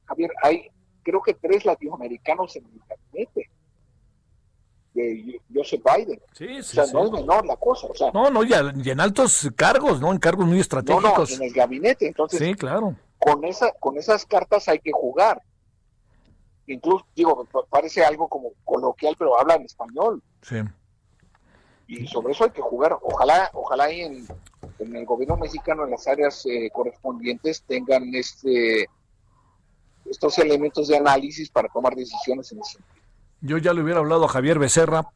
Javier, 0.07 0.31
hay 0.43 0.69
creo 1.03 1.23
que 1.23 1.35
tres 1.35 1.65
latinoamericanos 1.65 2.57
en 2.57 2.65
el 2.67 2.81
gabinete 2.89 3.50
de 5.01 5.41
Joseph 5.55 5.83
Biden. 5.85 6.21
Sí, 6.33 6.59
O 6.59 6.63
sea, 6.63 6.87
sí. 6.87 6.93
no 6.95 7.05
es 7.07 7.13
menor 7.13 7.47
la 7.47 7.57
cosa. 7.57 7.87
O 7.89 7.95
sea, 7.95 8.11
No, 8.13 8.31
no, 8.31 8.43
y, 8.45 8.53
a- 8.53 8.73
y 8.77 8.91
en 8.91 9.01
altos 9.01 9.49
cargos, 9.57 10.01
¿no? 10.01 10.13
En 10.13 10.19
cargos 10.19 10.45
muy 10.47 10.53
no, 10.53 10.57
no, 10.57 10.61
estratégicos. 10.63 11.33
en 11.33 11.43
el 11.43 11.53
gabinete. 11.53 12.07
Entonces, 12.07 12.39
Sí, 12.39 12.55
claro. 12.55 12.95
con, 13.19 13.45
esa, 13.45 13.73
con 13.81 13.97
esas 13.99 14.25
cartas 14.27 14.69
hay 14.69 14.79
que 14.79 14.93
jugar. 14.93 15.43
Incluso, 16.67 17.05
digo, 17.17 17.45
pa- 17.51 17.65
parece 17.69 18.05
algo 18.05 18.29
como 18.29 18.51
coloquial, 18.65 19.17
pero 19.19 19.39
habla 19.39 19.55
en 19.57 19.63
español. 19.65 20.23
Sí. 20.43 20.57
y 21.89 22.07
sobre 22.07 22.33
eso 22.33 22.45
hay 22.45 22.51
que 22.51 22.63
jugar. 22.63 22.97
Ojalá, 23.03 23.51
ojalá 23.53 23.91
y 23.93 24.03
en, 24.03 24.27
en 24.79 24.95
el 24.97 25.05
gobierno 25.05 25.37
mexicano, 25.37 25.83
en 25.85 25.91
las 25.91 26.07
áreas 26.07 26.47
eh, 26.47 26.71
correspondientes, 26.73 27.63
tengan 27.67 28.15
este 28.15 28.89
estos 30.09 30.39
elementos 30.39 30.87
de 30.89 30.97
análisis 30.97 31.51
para 31.51 31.69
tomar 31.69 31.95
decisiones 31.97 32.51
en 32.53 32.61
ese 32.61 32.73
sentido. 32.75 33.00
Yo 33.41 33.59
ya 33.59 33.73
le 33.73 33.83
hubiera 33.83 34.01
hablado 34.01 34.25
a 34.25 34.29
Javier 34.29 34.59
Becerra, 34.59 35.07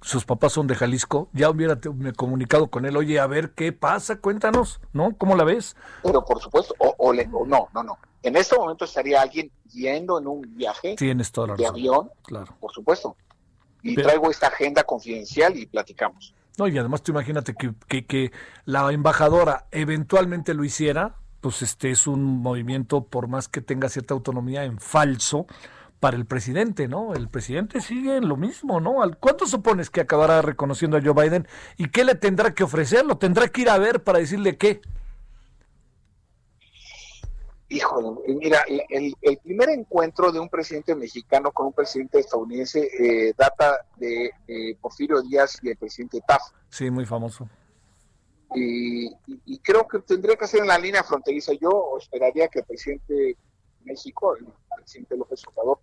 sus 0.00 0.24
papás 0.24 0.52
son 0.52 0.66
de 0.66 0.74
Jalisco, 0.74 1.28
ya 1.32 1.50
hubiera 1.50 1.76
te- 1.80 1.90
me 1.90 2.12
comunicado 2.12 2.68
con 2.68 2.84
él, 2.84 2.96
oye, 2.96 3.18
a 3.18 3.26
ver 3.26 3.52
qué 3.52 3.72
pasa, 3.72 4.16
cuéntanos, 4.20 4.80
¿no? 4.92 5.16
¿Cómo 5.16 5.36
la 5.36 5.44
ves? 5.44 5.76
Pero 6.02 6.24
por 6.24 6.40
supuesto, 6.40 6.74
o, 6.78 6.94
o 6.98 7.12
le- 7.12 7.28
o 7.32 7.46
no, 7.46 7.68
no, 7.74 7.82
no. 7.82 7.98
En 8.22 8.36
este 8.36 8.56
momento 8.56 8.84
estaría 8.86 9.20
alguien 9.20 9.50
yendo 9.72 10.18
en 10.18 10.26
un 10.26 10.42
viaje 10.56 10.94
Tienes 10.96 11.30
toda 11.32 11.48
la 11.48 11.54
de 11.56 11.62
razón. 11.64 11.74
avión, 11.76 12.10
Claro. 12.24 12.54
por 12.60 12.72
supuesto. 12.72 13.16
Y 13.82 13.94
Pero- 13.94 14.08
traigo 14.08 14.30
esta 14.30 14.46
agenda 14.48 14.84
confidencial 14.84 15.56
y 15.56 15.66
platicamos. 15.66 16.34
No, 16.56 16.68
y 16.68 16.78
además 16.78 17.02
tú 17.02 17.12
imagínate 17.12 17.54
que, 17.54 17.72
que, 17.88 18.06
que 18.06 18.32
la 18.64 18.90
embajadora 18.92 19.66
eventualmente 19.72 20.54
lo 20.54 20.64
hiciera, 20.64 21.16
pues 21.40 21.60
este 21.62 21.90
es 21.90 22.06
un 22.06 22.22
movimiento, 22.40 23.04
por 23.04 23.26
más 23.28 23.48
que 23.48 23.60
tenga 23.60 23.88
cierta 23.88 24.14
autonomía, 24.14 24.64
en 24.64 24.78
falso 24.78 25.46
para 26.04 26.18
el 26.18 26.26
presidente, 26.26 26.86
¿no? 26.86 27.14
El 27.14 27.30
presidente 27.30 27.80
sigue 27.80 28.18
en 28.18 28.28
lo 28.28 28.36
mismo, 28.36 28.78
¿no? 28.78 29.02
¿Al- 29.02 29.16
¿Cuánto 29.16 29.46
supones 29.46 29.88
que 29.88 30.02
acabará 30.02 30.42
reconociendo 30.42 30.98
a 30.98 31.00
Joe 31.02 31.14
Biden? 31.14 31.48
¿Y 31.78 31.88
qué 31.88 32.04
le 32.04 32.14
tendrá 32.14 32.52
que 32.52 32.62
ofrecer? 32.62 33.06
¿Lo 33.06 33.16
tendrá 33.16 33.48
que 33.48 33.62
ir 33.62 33.70
a 33.70 33.78
ver 33.78 34.04
para 34.04 34.18
decirle 34.18 34.58
qué? 34.58 34.82
Híjole, 37.70 38.20
mira, 38.34 38.58
el, 38.90 39.14
el 39.22 39.38
primer 39.38 39.70
encuentro 39.70 40.30
de 40.30 40.40
un 40.40 40.50
presidente 40.50 40.94
mexicano 40.94 41.50
con 41.52 41.68
un 41.68 41.72
presidente 41.72 42.18
estadounidense 42.18 42.86
eh, 42.98 43.32
data 43.34 43.74
de 43.96 44.30
eh, 44.46 44.76
Porfirio 44.82 45.22
Díaz 45.22 45.58
y 45.62 45.70
el 45.70 45.76
presidente 45.78 46.20
Taft. 46.28 46.54
Sí, 46.68 46.90
muy 46.90 47.06
famoso. 47.06 47.48
Y, 48.54 49.06
y- 49.06 49.40
y 49.46 49.58
creo 49.60 49.88
que 49.88 50.00
tendría 50.00 50.36
que 50.36 50.46
ser 50.46 50.60
en 50.60 50.66
la 50.66 50.76
línea 50.78 51.02
fronteriza. 51.02 51.52
Yo 51.58 51.96
esperaría 51.98 52.48
que 52.48 52.58
el 52.58 52.66
presidente 52.66 53.14
de 53.14 53.36
México, 53.84 54.36
el 54.36 54.46
presidente 54.76 55.16
López 55.16 55.42
Obrador, 55.48 55.78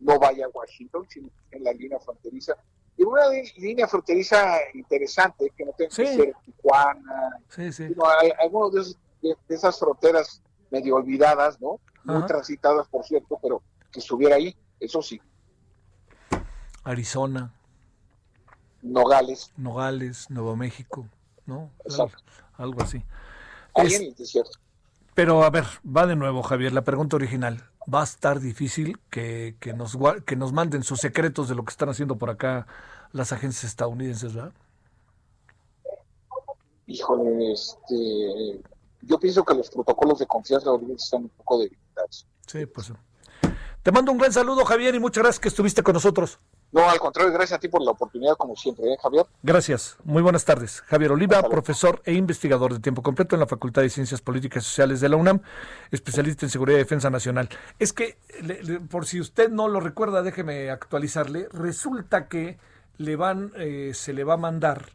no 0.00 0.18
vaya 0.18 0.46
a 0.46 0.48
Washington, 0.48 1.06
sino 1.08 1.28
en 1.50 1.64
la 1.64 1.72
línea 1.72 1.98
fronteriza. 1.98 2.54
Y 2.98 3.02
una 3.04 3.28
línea 3.56 3.86
fronteriza 3.86 4.56
interesante, 4.74 5.52
que 5.56 5.64
no 5.64 5.72
tenga 5.72 5.90
que 5.94 6.06
ser 6.06 6.34
Tijuana, 6.44 7.38
Sí, 7.48 7.72
sí. 7.72 7.88
sino 7.88 8.08
hay- 8.08 8.32
algunos 8.40 8.72
de, 8.72 8.80
esos- 8.80 8.98
de- 9.22 9.36
de 9.48 9.54
esas 9.54 9.78
fronteras 9.78 10.42
medio 10.70 10.96
olvidadas, 10.96 11.60
¿no? 11.60 11.78
Muy 12.04 12.16
Ajá. 12.16 12.26
transitadas, 12.26 12.88
por 12.88 13.04
cierto, 13.04 13.38
pero 13.42 13.62
que 13.92 14.00
estuviera 14.00 14.36
ahí, 14.36 14.56
eso 14.80 15.02
sí, 15.02 15.20
Arizona, 16.84 17.52
Nogales, 18.82 19.52
Nogales, 19.56 20.30
Nuevo 20.30 20.56
México, 20.56 21.06
¿no? 21.46 21.70
Algo, 21.84 22.04
Exacto. 22.06 22.32
algo 22.56 22.82
así. 22.82 23.02
ahí 23.74 23.86
Es- 23.88 24.00
en 24.00 24.06
el 24.06 24.14
desierto. 24.14 24.58
Pero 25.14 25.42
a 25.44 25.50
ver, 25.50 25.64
va 25.84 26.06
de 26.06 26.14
nuevo, 26.16 26.42
Javier, 26.42 26.72
la 26.72 26.82
pregunta 26.82 27.16
original. 27.16 27.68
Va 27.92 28.00
a 28.00 28.04
estar 28.04 28.40
difícil 28.40 28.98
que, 29.10 29.56
que 29.60 29.72
nos, 29.72 29.96
que 30.24 30.36
nos 30.36 30.52
manden 30.52 30.82
sus 30.82 31.00
secretos 31.00 31.48
de 31.48 31.54
lo 31.54 31.64
que 31.64 31.70
están 31.70 31.88
haciendo 31.88 32.16
por 32.16 32.30
acá 32.30 32.66
las 33.12 33.32
agencias 33.32 33.64
estadounidenses, 33.64 34.34
¿verdad? 34.34 34.52
Híjole, 36.86 37.52
este, 37.52 38.60
yo 39.02 39.18
pienso 39.18 39.44
que 39.44 39.54
los 39.54 39.70
protocolos 39.70 40.18
de 40.18 40.26
confianza 40.26 40.70
ahorita 40.70 40.92
están 40.94 41.22
un 41.22 41.28
poco 41.30 41.58
debilitados. 41.58 42.26
Sí, 42.46 42.66
pues. 42.66 42.92
Te 43.82 43.92
mando 43.92 44.12
un 44.12 44.18
gran 44.18 44.32
saludo, 44.32 44.64
Javier, 44.64 44.94
y 44.94 45.00
muchas 45.00 45.22
gracias 45.22 45.40
que 45.40 45.48
estuviste 45.48 45.82
con 45.82 45.94
nosotros. 45.94 46.38
No, 46.76 46.90
al 46.90 46.98
contrario, 46.98 47.32
gracias 47.32 47.56
a 47.56 47.58
ti 47.58 47.68
por 47.68 47.80
la 47.80 47.92
oportunidad, 47.92 48.34
como 48.36 48.54
siempre, 48.54 48.92
¿eh, 48.92 48.96
Javier? 49.02 49.24
Gracias. 49.42 49.96
Muy 50.04 50.20
buenas 50.22 50.44
tardes. 50.44 50.82
Javier 50.82 51.10
Oliva, 51.12 51.42
profesor 51.48 52.02
e 52.04 52.12
investigador 52.12 52.74
de 52.74 52.80
tiempo 52.80 53.02
completo 53.02 53.34
en 53.34 53.40
la 53.40 53.46
Facultad 53.46 53.80
de 53.80 53.88
Ciencias 53.88 54.20
Políticas 54.20 54.62
y 54.64 54.66
Sociales 54.66 55.00
de 55.00 55.08
la 55.08 55.16
UNAM, 55.16 55.40
especialista 55.90 56.44
en 56.44 56.50
seguridad 56.50 56.76
y 56.76 56.80
defensa 56.82 57.08
nacional. 57.08 57.48
Es 57.78 57.94
que, 57.94 58.18
le- 58.42 58.62
le- 58.62 58.80
por 58.80 59.06
si 59.06 59.20
usted 59.20 59.48
no 59.48 59.68
lo 59.68 59.80
recuerda, 59.80 60.20
déjeme 60.22 60.70
actualizarle. 60.70 61.48
Resulta 61.50 62.28
que 62.28 62.58
le 62.98 63.16
van, 63.16 63.52
eh, 63.56 63.92
se 63.94 64.12
le 64.12 64.24
va 64.24 64.34
a 64.34 64.36
mandar, 64.36 64.90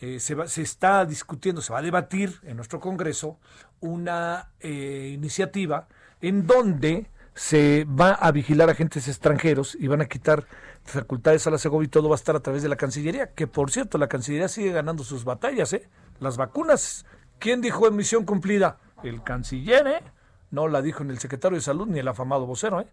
eh, 0.00 0.20
se, 0.20 0.36
va- 0.36 0.46
se 0.46 0.62
está 0.62 1.04
discutiendo, 1.06 1.60
se 1.60 1.72
va 1.72 1.80
a 1.80 1.82
debatir 1.82 2.38
en 2.44 2.54
nuestro 2.54 2.78
Congreso 2.78 3.38
una 3.80 4.50
eh, 4.60 5.10
iniciativa 5.12 5.88
en 6.20 6.46
donde 6.46 7.10
se 7.34 7.84
va 7.84 8.12
a 8.12 8.30
vigilar 8.30 8.70
agentes 8.70 9.08
extranjeros 9.08 9.76
y 9.78 9.88
van 9.88 10.00
a 10.00 10.06
quitar 10.06 10.46
facultades 10.86 11.46
a 11.46 11.50
la 11.50 11.58
Segovia 11.58 11.86
y 11.86 11.90
todo 11.90 12.08
va 12.08 12.14
a 12.14 12.16
estar 12.16 12.36
a 12.36 12.40
través 12.40 12.62
de 12.62 12.68
la 12.68 12.76
Cancillería, 12.76 13.32
que 13.34 13.46
por 13.46 13.70
cierto, 13.70 13.98
la 13.98 14.08
Cancillería 14.08 14.48
sigue 14.48 14.72
ganando 14.72 15.04
sus 15.04 15.24
batallas, 15.24 15.72
¿eh? 15.72 15.88
Las 16.20 16.36
vacunas, 16.36 17.04
¿quién 17.38 17.60
dijo 17.60 17.86
en 17.86 17.96
misión 17.96 18.24
cumplida? 18.24 18.78
El 19.02 19.22
canciller, 19.22 19.86
¿eh? 19.86 20.02
No 20.50 20.68
la 20.68 20.80
dijo 20.82 21.04
ni 21.04 21.10
el 21.10 21.18
secretario 21.18 21.56
de 21.56 21.62
Salud 21.62 21.86
ni 21.86 21.98
el 21.98 22.08
afamado 22.08 22.46
vocero, 22.46 22.80
¿eh? 22.80 22.88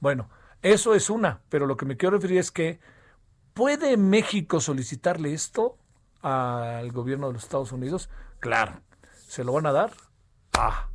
Bueno, 0.00 0.28
eso 0.62 0.94
es 0.94 1.10
una, 1.10 1.40
pero 1.48 1.66
lo 1.66 1.76
que 1.76 1.86
me 1.86 1.96
quiero 1.96 2.16
referir 2.16 2.38
es 2.38 2.50
que 2.50 2.78
¿puede 3.54 3.96
México 3.96 4.60
solicitarle 4.60 5.32
esto 5.32 5.76
al 6.22 6.92
gobierno 6.92 7.28
de 7.28 7.34
los 7.34 7.44
Estados 7.44 7.72
Unidos? 7.72 8.08
Claro, 8.40 8.80
¿se 9.26 9.42
lo 9.42 9.52
van 9.52 9.66
a 9.66 9.72
dar? 9.72 9.92
Ah, 10.52 10.88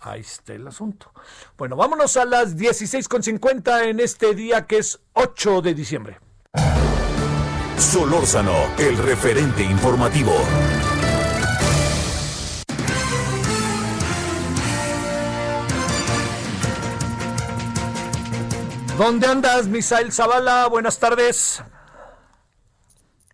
ahí 0.00 0.20
está 0.20 0.54
el 0.54 0.66
asunto. 0.66 1.12
Bueno, 1.56 1.76
vámonos 1.76 2.16
a 2.16 2.24
las 2.24 2.56
16.50 2.56 3.88
en 3.88 4.00
este 4.00 4.34
día 4.34 4.66
que 4.66 4.78
es 4.78 5.00
8 5.14 5.62
de 5.62 5.74
diciembre. 5.74 6.18
Solórzano, 7.76 8.54
el 8.78 8.96
referente 8.98 9.62
informativo. 9.62 10.32
¿Dónde 19.00 19.26
andas, 19.26 19.66
Misael 19.66 20.12
Zavala? 20.12 20.66
Buenas 20.68 20.98
tardes. 20.98 21.64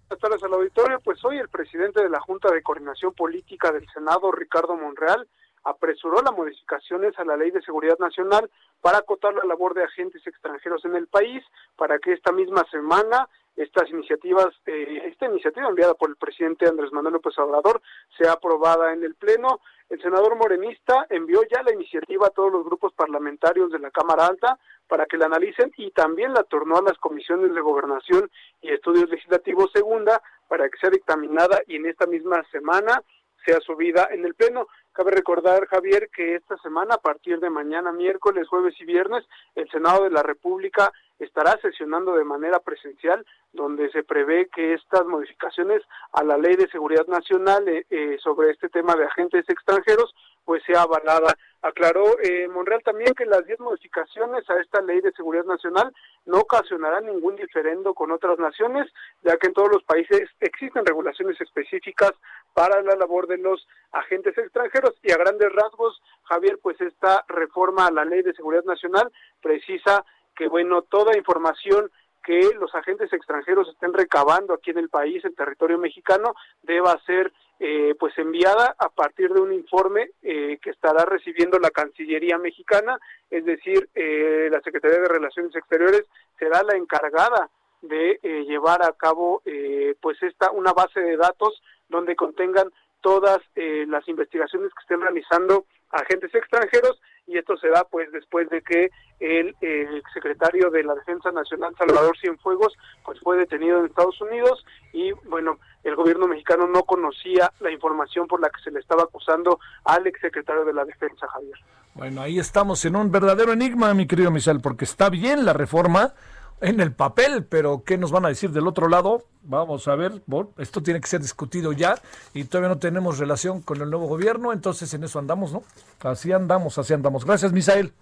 Buenas 0.09 0.21
tardes 0.21 0.43
al 0.45 0.55
auditorio. 0.55 1.01
Pues 1.01 1.25
hoy 1.25 1.39
el 1.39 1.49
presidente 1.49 2.05
de 2.05 2.09
la 2.09 2.21
Junta 2.21 2.53
de 2.53 2.62
Coordinación 2.62 3.12
Política 3.14 3.73
del 3.73 3.85
Senado, 3.93 4.31
Ricardo 4.31 4.77
Monreal, 4.77 5.27
apresuró 5.67 6.23
las 6.23 6.33
modificaciones 6.33 7.19
a 7.19 7.25
la 7.25 7.37
Ley 7.37 7.51
de 7.51 7.62
Seguridad 7.62 7.99
Nacional 7.99 8.49
para 8.81 8.99
acotar 8.99 9.35
la 9.35 9.45
labor 9.45 9.75
de 9.75 9.85
agentes 9.85 10.27
extranjeros 10.27 10.85
en 10.85 10.95
el 10.95 11.09
país, 11.09 11.43
para 11.77 11.99
que 11.99 12.12
esta 12.12 12.33
misma 12.33 12.64
semana 12.71 13.29
estas 13.57 13.89
iniciativas, 13.89 14.49
eh, 14.67 15.03
esta 15.07 15.27
iniciativa 15.27 15.69
enviada 15.69 15.95
por 15.95 16.11
el 16.11 16.17
presidente 16.17 16.69
Andrés 16.69 16.93
Manuel 16.93 17.14
López 17.14 17.39
Obrador 17.39 17.81
sea 18.17 18.33
aprobada 18.33 18.93
en 18.93 19.03
el 19.03 19.14
Pleno. 19.14 19.61
El 19.89 20.01
senador 20.03 20.37
morenista 20.37 21.07
envió 21.09 21.41
ya 21.51 21.62
la 21.62 21.73
iniciativa 21.73 22.27
a 22.27 22.31
todos 22.31 22.53
los 22.53 22.64
grupos 22.64 22.93
parlamentarios 22.93 23.73
de 23.73 23.79
la 23.79 23.91
Cámara 23.91 24.27
Alta 24.27 24.59
para 24.87 25.07
que 25.07 25.17
la 25.17 25.27
analicen 25.27 25.73
y 25.79 25.91
también 25.91 26.35
la 26.35 26.43
turnó 26.43 26.77
a 26.77 26.83
las 26.83 26.99
comisiones 26.99 27.55
de 27.55 27.61
gobernación 27.61 28.31
y 28.61 28.73
estudios 28.73 29.09
legislativos 29.09 29.71
segunda 29.73 30.23
para 30.49 30.69
que 30.69 30.79
sea 30.79 30.91
dictaminada 30.91 31.61
y 31.67 31.77
en 31.77 31.87
esta 31.87 32.07
misma 32.07 32.45
semana 32.53 33.03
sea 33.47 33.61
subida 33.61 34.09
en 34.11 34.25
el 34.25 34.35
Pleno. 34.35 34.67
Cabe 34.97 35.11
recordar, 35.11 35.66
Javier, 35.66 36.09
que 36.09 36.36
esta 36.36 36.57
semana, 36.57 36.94
a 36.94 37.01
partir 37.03 37.38
de 37.38 37.51
mañana, 37.51 37.92
miércoles, 37.92 38.49
jueves 38.49 38.74
y 38.80 38.86
viernes, 38.86 39.26
el 39.55 39.68
Senado 39.68 40.05
de 40.05 40.11
la 40.11 40.22
República 40.22 40.90
estará 41.18 41.59
sesionando 41.61 42.14
de 42.14 42.24
manera 42.24 42.61
presencial, 42.61 43.26
donde 43.53 43.90
se 43.90 44.05
prevé 44.05 44.49
que 44.49 44.72
estas 44.72 45.05
modificaciones 45.05 45.82
a 46.12 46.24
la 46.24 46.38
Ley 46.38 46.57
de 46.57 46.70
Seguridad 46.70 47.07
Nacional 47.09 47.68
eh, 47.68 47.84
eh, 47.90 48.16
sobre 48.22 48.53
este 48.53 48.70
tema 48.70 48.94
de 48.94 49.05
agentes 49.05 49.44
extranjeros, 49.51 50.14
pues 50.47 50.62
sea 50.64 50.82
avalada. 50.82 51.36
Aclaró 51.61 52.18
eh, 52.22 52.47
Monreal 52.49 52.82
también 52.84 53.12
que 53.14 53.26
las 53.26 53.44
10 53.44 53.59
modificaciones 53.61 54.49
a 54.49 54.61
esta 54.61 54.80
Ley 54.80 55.01
de 55.01 55.12
Seguridad 55.12 55.44
Nacional 55.44 55.92
no 56.24 56.38
ocasionarán 56.38 57.07
ningún 57.07 57.34
diferendo 57.34 57.92
con 57.92 58.12
otras 58.12 58.38
naciones, 58.38 58.86
ya 59.22 59.36
que 59.36 59.49
en 59.49 59.53
todos 59.53 59.72
los 59.72 59.82
países 59.82 60.30
existen 60.40 60.86
regulaciones 60.86 61.38
específicas 61.40 62.12
para 62.55 62.80
la 62.82 62.94
labor 62.94 63.26
de 63.26 63.38
los 63.38 63.66
agentes 63.92 64.38
extranjeros 64.38 64.94
y 65.03 65.11
a 65.11 65.16
grandes 65.16 65.53
rasgos, 65.53 66.01
Javier, 66.22 66.59
pues 66.62 66.80
esta 66.80 67.24
reforma 67.26 67.86
a 67.86 67.90
la 67.90 68.05
Ley 68.05 68.22
de 68.22 68.34
Seguridad 68.34 68.64
Nacional 68.64 69.11
precisa 69.42 70.05
que, 70.36 70.47
bueno, 70.47 70.82
toda 70.82 71.18
información 71.18 71.90
que 72.26 72.51
los 72.59 72.74
agentes 72.74 73.12
extranjeros 73.12 73.68
estén 73.68 73.92
recabando 73.92 74.55
aquí 74.55 74.70
en 74.70 74.78
el 74.78 74.88
país, 74.88 75.24
en 75.24 75.34
territorio 75.34 75.78
mexicano, 75.78 76.34
deba 76.62 77.01
ser 77.07 77.32
eh, 77.59 77.95
pues 77.99 78.17
enviada 78.19 78.75
a 78.79 78.89
partir 78.89 79.33
de 79.33 79.41
un 79.41 79.53
informe 79.53 80.11
eh, 80.23 80.59
que 80.61 80.71
estará 80.71 81.05
recibiendo 81.05 81.59
la 81.59 81.71
Cancillería 81.71 82.39
mexicana, 82.39 82.99
es 83.31 83.45
decir, 83.45 83.89
eh, 83.95 84.49
la 84.51 84.61
Secretaría 84.61 85.01
de 85.01 85.09
Relaciones 85.09 85.55
Exteriores 85.55 86.05
será 86.39 86.63
la 86.63 86.77
encargada 86.77 87.49
de 87.83 88.19
eh, 88.23 88.45
llevar 88.45 88.83
a 88.83 88.93
cabo 88.93 89.43
eh, 89.45 89.95
pues 90.01 90.23
esta 90.23 90.51
una 90.51 90.73
base 90.73 91.01
de 91.01 91.17
datos 91.17 91.63
donde 91.89 92.17
contengan 92.17 92.73
todas 93.01 93.39
eh, 93.55 93.85
las 93.89 94.07
investigaciones 94.09 94.73
que 94.75 94.83
estén 94.83 95.01
realizando 95.01 95.67
agentes 95.91 96.34
extranjeros 96.34 97.01
y 97.26 97.39
esto 97.39 97.57
se 97.57 97.68
da 97.68 97.84
pues 97.91 98.11
después 98.12 98.49
de 98.51 98.62
que 98.62 98.91
el, 99.18 99.55
el 99.61 100.03
secretario 100.14 100.70
de 100.70 100.84
la 100.84 100.95
Defensa 100.95 101.32
Nacional 101.32 101.74
Salvador 101.76 102.16
Cienfuegos 102.18 102.74
pues 103.05 103.18
fue 103.20 103.37
detenido 103.37 103.80
en 103.80 103.87
Estados 103.87 104.20
Unidos 104.20 104.64
y 104.93 105.12
bueno 105.28 105.59
el 105.82 105.95
gobierno 105.95 106.26
mexicano 106.26 106.66
no 106.66 106.82
conocía 106.82 107.53
la 107.61 107.70
información 107.70 108.26
por 108.26 108.41
la 108.41 108.51
que 108.51 108.61
se 108.62 108.70
le 108.70 108.80
estaba 108.80 109.05
acusando 109.05 109.59
al 109.84 110.07
exsecretario 110.07 110.64
de 110.64 110.72
la 110.72 110.84
Defensa 110.84 111.28
Javier. 111.28 111.57
Bueno, 111.95 112.22
ahí 112.22 112.39
estamos 112.39 112.84
en 112.84 112.97
un 112.97 113.11
verdadero 113.11 113.53
enigma, 113.53 113.95
mi 113.95 114.07
querido 114.07 114.30
Misael, 114.30 114.61
porque 114.61 114.84
está 114.84 115.11
bien 115.11 115.45
la 115.45 115.53
reforma 115.53 116.12
en 116.61 116.81
el 116.81 116.93
papel, 116.93 117.45
pero 117.45 117.83
¿qué 117.85 117.99
nos 117.99 118.11
van 118.13 118.25
a 118.25 118.29
decir 118.29 118.51
del 118.51 118.67
otro 118.67 118.89
lado? 118.89 119.25
Vamos 119.43 119.87
a 119.89 119.95
ver, 119.95 120.23
bueno, 120.27 120.51
esto 120.59 120.83
tiene 120.83 121.01
que 121.01 121.07
ser 121.07 121.21
discutido 121.21 121.73
ya 121.73 121.97
y 122.35 122.45
todavía 122.45 122.69
no 122.71 122.79
tenemos 122.79 123.19
relación 123.19 123.61
con 123.63 123.81
el 123.81 123.91
nuevo 123.91 124.07
gobierno, 124.07 124.53
entonces 124.53 124.93
en 124.95 125.05
eso 125.05 125.19
andamos, 125.19 125.53
¿no? 125.53 125.63
Así 126.01 126.33
andamos, 126.33 126.79
así 126.79 126.93
andamos. 126.95 127.25
Gracias, 127.25 127.53
Misael. 127.53 127.93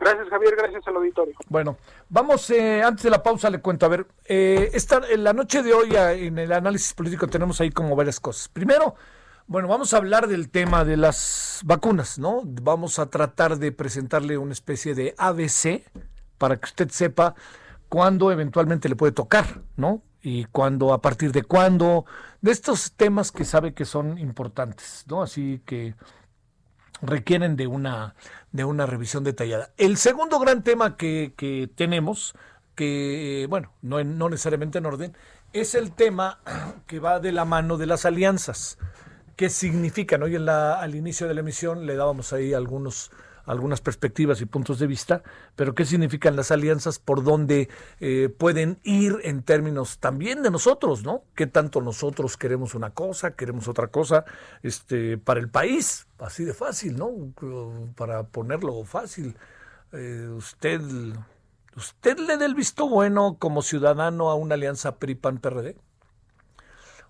Gracias 0.00 0.28
Javier, 0.28 0.54
gracias 0.56 0.86
al 0.86 0.96
auditorio. 0.96 1.34
Bueno, 1.48 1.76
vamos, 2.08 2.48
eh, 2.50 2.82
antes 2.82 3.02
de 3.02 3.10
la 3.10 3.22
pausa 3.22 3.50
le 3.50 3.60
cuento, 3.60 3.84
a 3.84 3.88
ver, 3.88 4.06
eh, 4.26 4.70
esta, 4.72 5.00
en 5.10 5.24
la 5.24 5.32
noche 5.32 5.62
de 5.62 5.74
hoy 5.74 5.96
a- 5.96 6.12
en 6.12 6.38
el 6.38 6.52
análisis 6.52 6.94
político 6.94 7.26
tenemos 7.26 7.60
ahí 7.60 7.70
como 7.70 7.96
varias 7.96 8.20
cosas. 8.20 8.48
Primero, 8.48 8.94
bueno, 9.48 9.66
vamos 9.66 9.92
a 9.94 9.96
hablar 9.96 10.28
del 10.28 10.50
tema 10.50 10.84
de 10.84 10.96
las 10.96 11.62
vacunas, 11.64 12.18
¿no? 12.18 12.42
Vamos 12.44 12.98
a 13.00 13.06
tratar 13.10 13.58
de 13.58 13.72
presentarle 13.72 14.38
una 14.38 14.52
especie 14.52 14.94
de 14.94 15.14
ABC 15.18 15.82
para 16.38 16.56
que 16.56 16.66
usted 16.66 16.88
sepa 16.90 17.34
cuándo 17.88 18.32
eventualmente 18.32 18.88
le 18.88 18.96
puede 18.96 19.12
tocar, 19.12 19.62
¿no? 19.76 20.02
Y 20.22 20.44
cuándo, 20.46 20.92
a 20.92 21.00
partir 21.00 21.32
de 21.32 21.42
cuándo, 21.42 22.04
de 22.40 22.50
estos 22.50 22.92
temas 22.92 23.32
que 23.32 23.44
sabe 23.44 23.74
que 23.74 23.84
son 23.84 24.18
importantes, 24.18 25.04
¿no? 25.08 25.22
Así 25.22 25.62
que 25.64 25.94
requieren 27.02 27.56
de 27.56 27.66
una, 27.66 28.14
de 28.52 28.64
una 28.64 28.86
revisión 28.86 29.24
detallada. 29.24 29.70
El 29.76 29.96
segundo 29.96 30.38
gran 30.38 30.62
tema 30.62 30.96
que, 30.96 31.34
que 31.36 31.70
tenemos, 31.74 32.34
que, 32.74 33.46
bueno, 33.48 33.72
no, 33.82 34.02
no 34.02 34.28
necesariamente 34.28 34.78
en 34.78 34.86
orden, 34.86 35.16
es 35.52 35.74
el 35.74 35.92
tema 35.92 36.40
que 36.86 36.98
va 36.98 37.20
de 37.20 37.32
la 37.32 37.44
mano 37.44 37.76
de 37.76 37.86
las 37.86 38.04
alianzas. 38.04 38.78
¿Qué 39.36 39.48
significan? 39.50 40.22
Hoy 40.22 40.34
en 40.34 40.44
la, 40.44 40.80
al 40.80 40.94
inicio 40.94 41.28
de 41.28 41.34
la 41.34 41.40
emisión 41.40 41.86
le 41.86 41.94
dábamos 41.96 42.32
ahí 42.32 42.54
algunos, 42.54 43.10
algunas 43.48 43.80
perspectivas 43.80 44.40
y 44.40 44.46
puntos 44.46 44.78
de 44.78 44.86
vista, 44.86 45.22
pero 45.56 45.74
qué 45.74 45.84
significan 45.84 46.36
las 46.36 46.50
alianzas, 46.50 46.98
por 46.98 47.24
dónde 47.24 47.68
eh, 47.98 48.28
pueden 48.28 48.78
ir 48.84 49.16
en 49.24 49.42
términos 49.42 49.98
también 49.98 50.42
de 50.42 50.50
nosotros, 50.50 51.02
¿no? 51.02 51.24
¿Qué 51.34 51.46
tanto 51.46 51.80
nosotros 51.80 52.36
queremos 52.36 52.74
una 52.74 52.90
cosa, 52.90 53.32
queremos 53.32 53.66
otra 53.66 53.88
cosa 53.88 54.24
este, 54.62 55.18
para 55.18 55.40
el 55.40 55.48
país? 55.48 56.06
Así 56.18 56.44
de 56.44 56.54
fácil, 56.54 56.96
¿no? 56.96 57.10
Para 57.96 58.24
ponerlo 58.24 58.84
fácil. 58.84 59.36
Eh, 59.92 60.28
usted, 60.36 60.80
¿Usted 61.76 62.18
le 62.18 62.36
da 62.36 62.44
el 62.44 62.54
visto 62.54 62.88
bueno 62.88 63.36
como 63.38 63.62
ciudadano 63.62 64.30
a 64.30 64.34
una 64.34 64.56
alianza 64.56 64.98
PRI-PAN-PRD? 64.98 65.76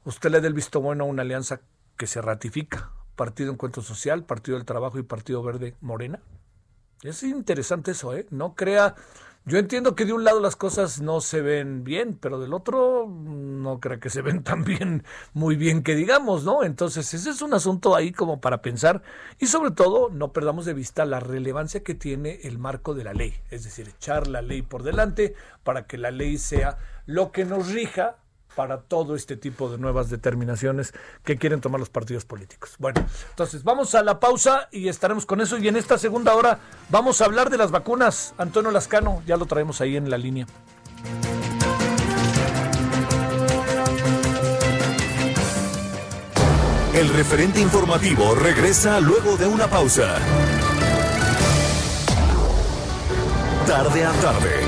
¿Usted 0.04 0.30
le 0.30 0.40
da 0.40 0.46
el 0.46 0.54
visto 0.54 0.80
bueno 0.80 1.04
a 1.04 1.06
una 1.06 1.22
alianza 1.22 1.60
que 1.96 2.06
se 2.06 2.22
ratifica? 2.22 2.92
Partido 3.18 3.52
Encuentro 3.52 3.82
Social, 3.82 4.22
Partido 4.22 4.56
del 4.56 4.64
Trabajo 4.64 4.96
y 5.00 5.02
Partido 5.02 5.42
Verde 5.42 5.74
Morena. 5.80 6.20
Es 7.02 7.24
interesante 7.24 7.90
eso, 7.90 8.14
¿eh? 8.14 8.26
No 8.30 8.54
crea. 8.54 8.94
Yo 9.44 9.58
entiendo 9.58 9.96
que 9.96 10.04
de 10.04 10.12
un 10.12 10.22
lado 10.22 10.38
las 10.38 10.54
cosas 10.54 11.00
no 11.00 11.20
se 11.20 11.42
ven 11.42 11.82
bien, 11.82 12.16
pero 12.20 12.38
del 12.38 12.54
otro 12.54 13.08
no 13.08 13.80
creo 13.80 13.98
que 13.98 14.08
se 14.08 14.22
ven 14.22 14.42
tan 14.44 14.62
bien, 14.62 15.02
muy 15.32 15.56
bien 15.56 15.82
que 15.82 15.96
digamos, 15.96 16.44
¿no? 16.44 16.62
Entonces, 16.62 17.12
ese 17.12 17.30
es 17.30 17.42
un 17.42 17.54
asunto 17.54 17.96
ahí 17.96 18.12
como 18.12 18.40
para 18.40 18.62
pensar 18.62 19.02
y 19.40 19.46
sobre 19.46 19.72
todo 19.72 20.10
no 20.10 20.32
perdamos 20.32 20.64
de 20.64 20.74
vista 20.74 21.04
la 21.04 21.18
relevancia 21.18 21.82
que 21.82 21.96
tiene 21.96 22.38
el 22.44 22.58
marco 22.58 22.94
de 22.94 23.02
la 23.02 23.14
ley, 23.14 23.34
es 23.50 23.64
decir, 23.64 23.88
echar 23.88 24.28
la 24.28 24.42
ley 24.42 24.62
por 24.62 24.84
delante 24.84 25.34
para 25.64 25.88
que 25.88 25.98
la 25.98 26.12
ley 26.12 26.38
sea 26.38 26.78
lo 27.04 27.32
que 27.32 27.44
nos 27.44 27.72
rija 27.72 28.18
para 28.58 28.80
todo 28.80 29.14
este 29.14 29.36
tipo 29.36 29.70
de 29.70 29.78
nuevas 29.78 30.10
determinaciones 30.10 30.92
que 31.22 31.36
quieren 31.36 31.60
tomar 31.60 31.78
los 31.78 31.90
partidos 31.90 32.24
políticos. 32.24 32.74
Bueno, 32.80 33.06
entonces 33.30 33.62
vamos 33.62 33.94
a 33.94 34.02
la 34.02 34.18
pausa 34.18 34.68
y 34.72 34.88
estaremos 34.88 35.26
con 35.26 35.40
eso. 35.40 35.58
Y 35.58 35.68
en 35.68 35.76
esta 35.76 35.96
segunda 35.96 36.34
hora 36.34 36.58
vamos 36.88 37.20
a 37.20 37.26
hablar 37.26 37.50
de 37.50 37.56
las 37.56 37.70
vacunas. 37.70 38.34
Antonio 38.36 38.72
Lascano, 38.72 39.22
ya 39.28 39.36
lo 39.36 39.46
traemos 39.46 39.80
ahí 39.80 39.96
en 39.96 40.10
la 40.10 40.18
línea. 40.18 40.44
El 46.94 47.08
referente 47.10 47.60
informativo 47.60 48.34
regresa 48.34 48.98
luego 48.98 49.36
de 49.36 49.46
una 49.46 49.68
pausa. 49.68 50.16
Tarde 53.68 54.04
a 54.04 54.12
tarde, 54.14 54.67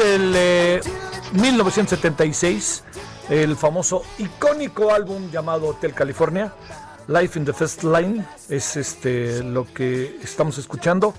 El 0.00 0.32
eh, 0.34 0.80
1976, 1.32 2.84
el 3.28 3.56
famoso 3.56 4.02
icónico 4.18 4.92
álbum 4.92 5.30
llamado 5.30 5.68
Hotel 5.68 5.94
California. 5.94 6.52
Life 7.08 7.38
in 7.38 7.44
the 7.44 7.52
First 7.52 7.82
Line 7.82 8.24
es 8.48 8.76
este 8.76 9.42
lo 9.42 9.64
que 9.72 10.18
estamos 10.22 10.58
escuchando. 10.58 11.14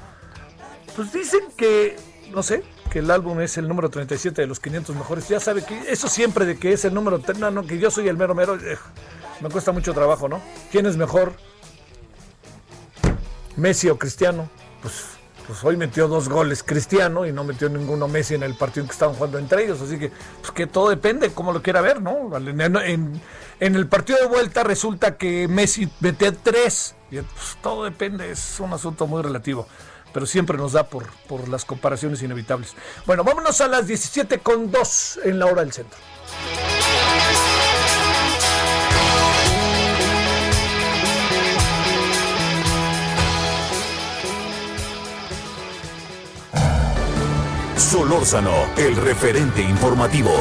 Pues 0.95 1.11
dicen 1.11 1.41
que, 1.55 1.97
no 2.31 2.43
sé, 2.43 2.63
que 2.89 2.99
el 2.99 3.11
álbum 3.11 3.39
es 3.41 3.57
el 3.57 3.67
número 3.67 3.89
37 3.89 4.41
de 4.41 4.47
los 4.47 4.59
500 4.59 4.95
mejores. 4.95 5.27
Ya 5.27 5.39
sabe 5.39 5.63
que 5.63 5.91
eso 5.91 6.07
siempre 6.07 6.45
de 6.45 6.57
que 6.57 6.73
es 6.73 6.85
el 6.85 6.93
número, 6.93 7.21
no, 7.37 7.51
no, 7.51 7.65
que 7.65 7.77
yo 7.77 7.91
soy 7.91 8.07
el 8.07 8.17
mero 8.17 8.35
mero, 8.35 8.55
eh, 8.55 8.77
me 9.41 9.49
cuesta 9.49 9.71
mucho 9.71 9.93
trabajo, 9.93 10.27
¿no? 10.27 10.41
¿Quién 10.71 10.85
es 10.85 10.97
mejor? 10.97 11.33
Messi 13.57 13.89
o 13.89 13.97
Cristiano, 13.97 14.49
pues, 14.81 15.10
pues 15.51 15.65
hoy 15.65 15.75
metió 15.75 16.07
dos 16.07 16.29
goles 16.29 16.63
Cristiano 16.63 17.25
y 17.25 17.33
no 17.33 17.43
metió 17.43 17.67
ninguno 17.67 18.07
Messi 18.07 18.35
en 18.35 18.43
el 18.43 18.55
partido 18.55 18.85
que 18.85 18.93
estaban 18.93 19.15
jugando 19.15 19.37
entre 19.37 19.65
ellos, 19.65 19.81
así 19.81 19.99
que 19.99 20.09
pues 20.39 20.51
que 20.53 20.65
todo 20.65 20.89
depende 20.89 21.31
como 21.31 21.51
lo 21.51 21.61
quiera 21.61 21.81
ver, 21.81 22.01
¿no? 22.01 22.37
En, 22.37 22.61
en- 22.61 23.21
en 23.59 23.75
el 23.75 23.87
partido 23.89 24.17
de 24.19 24.27
vuelta 24.27 24.63
resulta 24.63 25.17
que 25.17 25.49
Messi 25.49 25.91
metió 25.99 26.33
tres, 26.33 26.95
y 27.11 27.17
pues, 27.17 27.57
todo 27.61 27.83
depende, 27.83 28.31
es 28.31 28.61
un 28.61 28.71
asunto 28.71 29.07
muy 29.07 29.21
relativo. 29.21 29.67
Pero 30.13 30.25
siempre 30.25 30.57
nos 30.57 30.71
da 30.71 30.85
por, 30.87 31.05
por 31.27 31.47
las 31.49 31.65
comparaciones 31.65 32.21
inevitables. 32.23 32.73
Bueno, 33.05 33.23
vámonos 33.25 33.59
a 33.61 33.67
las 33.67 33.87
17 33.87 34.39
con 34.39 34.71
2 34.71 35.19
en 35.25 35.37
la 35.39 35.45
hora 35.47 35.61
del 35.63 35.73
centro. 35.73 35.97
Solórzano, 47.91 48.53
el 48.77 48.95
referente 48.95 49.61
informativo. 49.61 50.31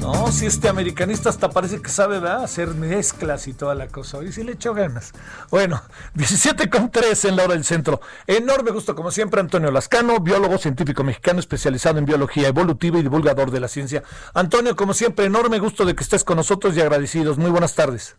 No, 0.00 0.32
si 0.32 0.46
este 0.46 0.70
americanista 0.70 1.28
hasta 1.28 1.50
parece 1.50 1.82
que 1.82 1.90
sabe 1.90 2.16
hacer 2.26 2.68
mezclas 2.68 3.46
y 3.46 3.52
toda 3.52 3.74
la 3.74 3.88
cosa. 3.88 4.22
Y 4.22 4.32
sí 4.32 4.42
le 4.42 4.52
echó 4.52 4.72
ganas. 4.72 5.12
Bueno, 5.50 5.82
17 6.14 6.70
con 6.70 6.90
3 6.90 7.26
en 7.26 7.36
la 7.36 7.44
hora 7.44 7.52
del 7.52 7.64
centro. 7.64 8.00
Enorme 8.26 8.70
gusto, 8.70 8.94
como 8.94 9.10
siempre, 9.10 9.40
Antonio 9.40 9.70
Lascano, 9.70 10.18
biólogo 10.18 10.56
científico 10.56 11.04
mexicano 11.04 11.40
especializado 11.40 11.98
en 11.98 12.06
biología 12.06 12.48
evolutiva 12.48 12.98
y 12.98 13.02
divulgador 13.02 13.50
de 13.50 13.60
la 13.60 13.68
ciencia. 13.68 14.02
Antonio, 14.32 14.76
como 14.76 14.94
siempre, 14.94 15.26
enorme 15.26 15.58
gusto 15.58 15.84
de 15.84 15.94
que 15.94 16.04
estés 16.04 16.24
con 16.24 16.38
nosotros 16.38 16.74
y 16.74 16.80
agradecidos. 16.80 17.36
Muy 17.36 17.50
buenas 17.50 17.74
tardes. 17.74 18.16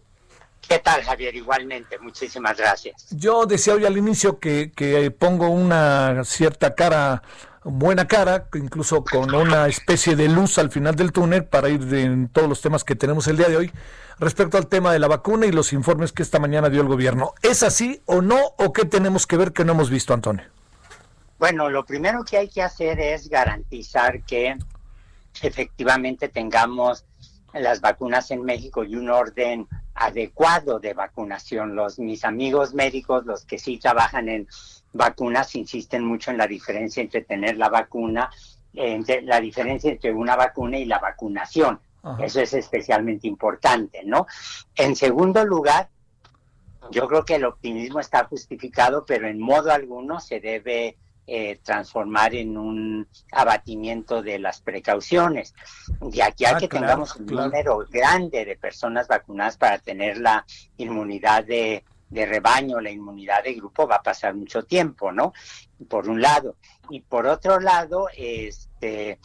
¿Qué 0.67 0.79
tal, 0.79 1.03
Javier? 1.03 1.35
Igualmente, 1.35 1.99
muchísimas 1.99 2.57
gracias. 2.57 3.07
Yo 3.11 3.45
decía 3.45 3.75
hoy 3.75 3.85
al 3.85 3.97
inicio 3.97 4.39
que, 4.39 4.71
que 4.75 5.11
pongo 5.11 5.49
una 5.49 6.23
cierta 6.23 6.73
cara, 6.73 7.21
buena 7.63 8.07
cara, 8.07 8.47
incluso 8.55 9.03
con 9.03 9.33
una 9.35 9.67
especie 9.67 10.15
de 10.15 10.27
luz 10.27 10.57
al 10.57 10.71
final 10.71 10.95
del 10.95 11.11
túnel 11.11 11.45
para 11.45 11.69
ir 11.69 11.85
de- 11.85 12.03
en 12.03 12.29
todos 12.29 12.49
los 12.49 12.61
temas 12.61 12.83
que 12.83 12.95
tenemos 12.95 13.27
el 13.27 13.37
día 13.37 13.47
de 13.47 13.57
hoy 13.57 13.71
respecto 14.17 14.57
al 14.57 14.67
tema 14.67 14.91
de 14.91 14.99
la 14.99 15.07
vacuna 15.07 15.45
y 15.45 15.51
los 15.51 15.71
informes 15.73 16.11
que 16.11 16.23
esta 16.23 16.39
mañana 16.39 16.69
dio 16.69 16.81
el 16.81 16.87
gobierno. 16.87 17.33
¿Es 17.43 17.61
así 17.61 18.01
o 18.05 18.21
no? 18.21 18.39
¿O 18.57 18.73
qué 18.73 18.85
tenemos 18.85 19.27
que 19.27 19.37
ver 19.37 19.51
que 19.53 19.65
no 19.65 19.73
hemos 19.73 19.89
visto, 19.91 20.13
Antonio? 20.13 20.45
Bueno, 21.37 21.69
lo 21.69 21.85
primero 21.85 22.23
que 22.23 22.37
hay 22.37 22.47
que 22.49 22.63
hacer 22.63 22.99
es 22.99 23.29
garantizar 23.29 24.21
que 24.23 24.55
efectivamente 25.41 26.29
tengamos 26.29 27.05
las 27.53 27.81
vacunas 27.81 28.31
en 28.31 28.43
México 28.43 28.83
y 28.83 28.95
un 28.95 29.09
orden 29.09 29.67
adecuado 29.95 30.79
de 30.79 30.93
vacunación. 30.93 31.75
Los 31.75 31.97
mis 31.97 32.23
amigos 32.25 32.73
médicos, 32.73 33.25
los 33.25 33.45
que 33.45 33.57
sí 33.57 33.79
trabajan 33.79 34.29
en 34.29 34.47
vacunas, 34.93 35.55
insisten 35.55 36.03
mucho 36.03 36.31
en 36.31 36.37
la 36.37 36.47
diferencia 36.47 37.01
entre 37.01 37.21
tener 37.21 37.57
la 37.57 37.69
vacuna, 37.69 38.29
entre 38.73 39.21
la 39.21 39.39
diferencia 39.39 39.91
entre 39.91 40.13
una 40.13 40.35
vacuna 40.35 40.77
y 40.77 40.85
la 40.85 40.99
vacunación. 40.99 41.79
Eso 42.19 42.39
es 42.39 42.53
especialmente 42.53 43.27
importante, 43.27 44.03
¿no? 44.03 44.27
En 44.75 44.95
segundo 44.95 45.43
lugar, 45.43 45.89
yo 46.91 47.07
creo 47.07 47.25
que 47.25 47.35
el 47.35 47.45
optimismo 47.45 47.99
está 47.99 48.25
justificado, 48.25 49.05
pero 49.07 49.27
en 49.27 49.39
modo 49.39 49.71
alguno 49.71 50.19
se 50.19 50.39
debe 50.39 50.97
eh, 51.27 51.59
transformar 51.63 52.35
en 52.35 52.57
un 52.57 53.07
abatimiento 53.31 54.21
de 54.21 54.39
las 54.39 54.61
precauciones. 54.61 55.53
De 55.99 56.21
aquí 56.21 56.45
a 56.45 56.55
Ah, 56.55 56.57
que 56.59 56.69
claro, 56.69 56.85
tengamos 56.85 57.15
un 57.15 57.25
claro. 57.25 57.47
número 57.49 57.85
grande 57.89 58.45
de 58.45 58.55
personas 58.55 59.07
vacunadas 59.07 59.57
para 59.57 59.79
tener 59.79 60.17
la 60.19 60.45
inmunidad 60.77 61.43
de, 61.45 61.83
de 62.09 62.25
rebaño, 62.25 62.79
la 62.79 62.91
inmunidad 62.91 63.43
de 63.43 63.53
grupo, 63.55 63.87
va 63.87 63.95
a 63.95 64.03
pasar 64.03 64.35
mucho 64.35 64.63
tiempo, 64.63 65.11
¿no? 65.11 65.33
Por 65.89 66.07
un 66.07 66.21
lado. 66.21 66.57
Y 66.89 67.01
por 67.01 67.25
otro 67.25 67.59
lado, 67.59 68.07
este, 68.15 69.19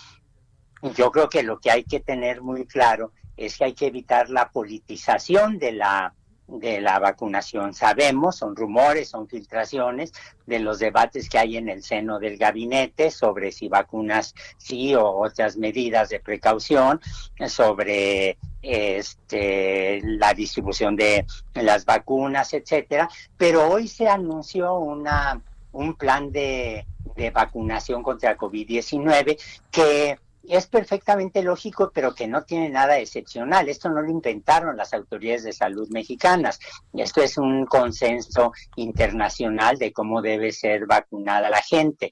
yo 0.97 1.13
creo 1.13 1.29
que 1.29 1.43
lo 1.43 1.61
que 1.61 1.71
hay 1.71 1.85
que 1.85 2.01
tener 2.01 2.41
muy 2.41 2.67
claro 2.67 3.13
es 3.37 3.57
que 3.59 3.65
hay 3.65 3.75
que 3.75 3.87
evitar 3.87 4.31
la 4.31 4.51
politización 4.51 5.59
de 5.59 5.73
la 5.73 6.15
de 6.51 6.81
la 6.81 6.99
vacunación. 6.99 7.75
Sabemos, 7.75 8.37
son 8.37 8.57
rumores, 8.57 9.09
son 9.09 9.29
filtraciones 9.29 10.13
de 10.47 10.59
los 10.59 10.79
debates 10.79 11.29
que 11.29 11.39
hay 11.39 11.57
en 11.57 11.69
el 11.69 11.83
seno 11.83 12.19
del 12.19 12.37
gabinete 12.37 13.11
sobre 13.11 13.53
si 13.53 13.69
vacunas 13.69 14.35
sí 14.59 14.95
o 14.95 15.07
otras 15.07 15.57
medidas 15.57 16.09
de 16.09 16.21
precaución, 16.21 17.01
sobre 17.47 18.39
este 18.63 20.01
la 20.03 20.35
distribución 20.35 20.97
de 20.97 21.25
las 21.55 21.85
vacunas, 21.85 22.53
etcétera. 22.53 23.09
Pero 23.37 23.69
hoy 23.69 23.89
se 23.89 24.09
anunció 24.09 24.75
una 24.75 25.41
un 25.73 25.95
plan 25.95 26.33
de, 26.33 26.85
de 27.15 27.31
vacunación 27.31 28.03
contra 28.03 28.37
COVID-19 28.37 29.39
que 29.71 30.19
es 30.49 30.67
perfectamente 30.67 31.43
lógico, 31.43 31.91
pero 31.95 32.15
que 32.15 32.27
no 32.27 32.45
tiene 32.45 32.69
nada 32.69 32.99
excepcional. 32.99 33.69
Esto 33.69 33.89
no 33.91 34.03
lo 34.03 34.11
inventaron 34.11 34.77
las 34.77 34.95
autoridades 34.95 35.45
de 35.45 35.53
salud 35.53 35.89
mexicanas. 35.91 36.59
Esto 36.93 37.23
es 37.23 37.39
un 37.39 37.67
consenso 37.67 38.53
internacional 38.77 39.77
de 39.79 39.93
cómo 39.93 40.23
debe 40.23 40.53
ser 40.53 40.87
vacunada 40.87 41.51
la 41.51 41.63
gente. 41.63 42.11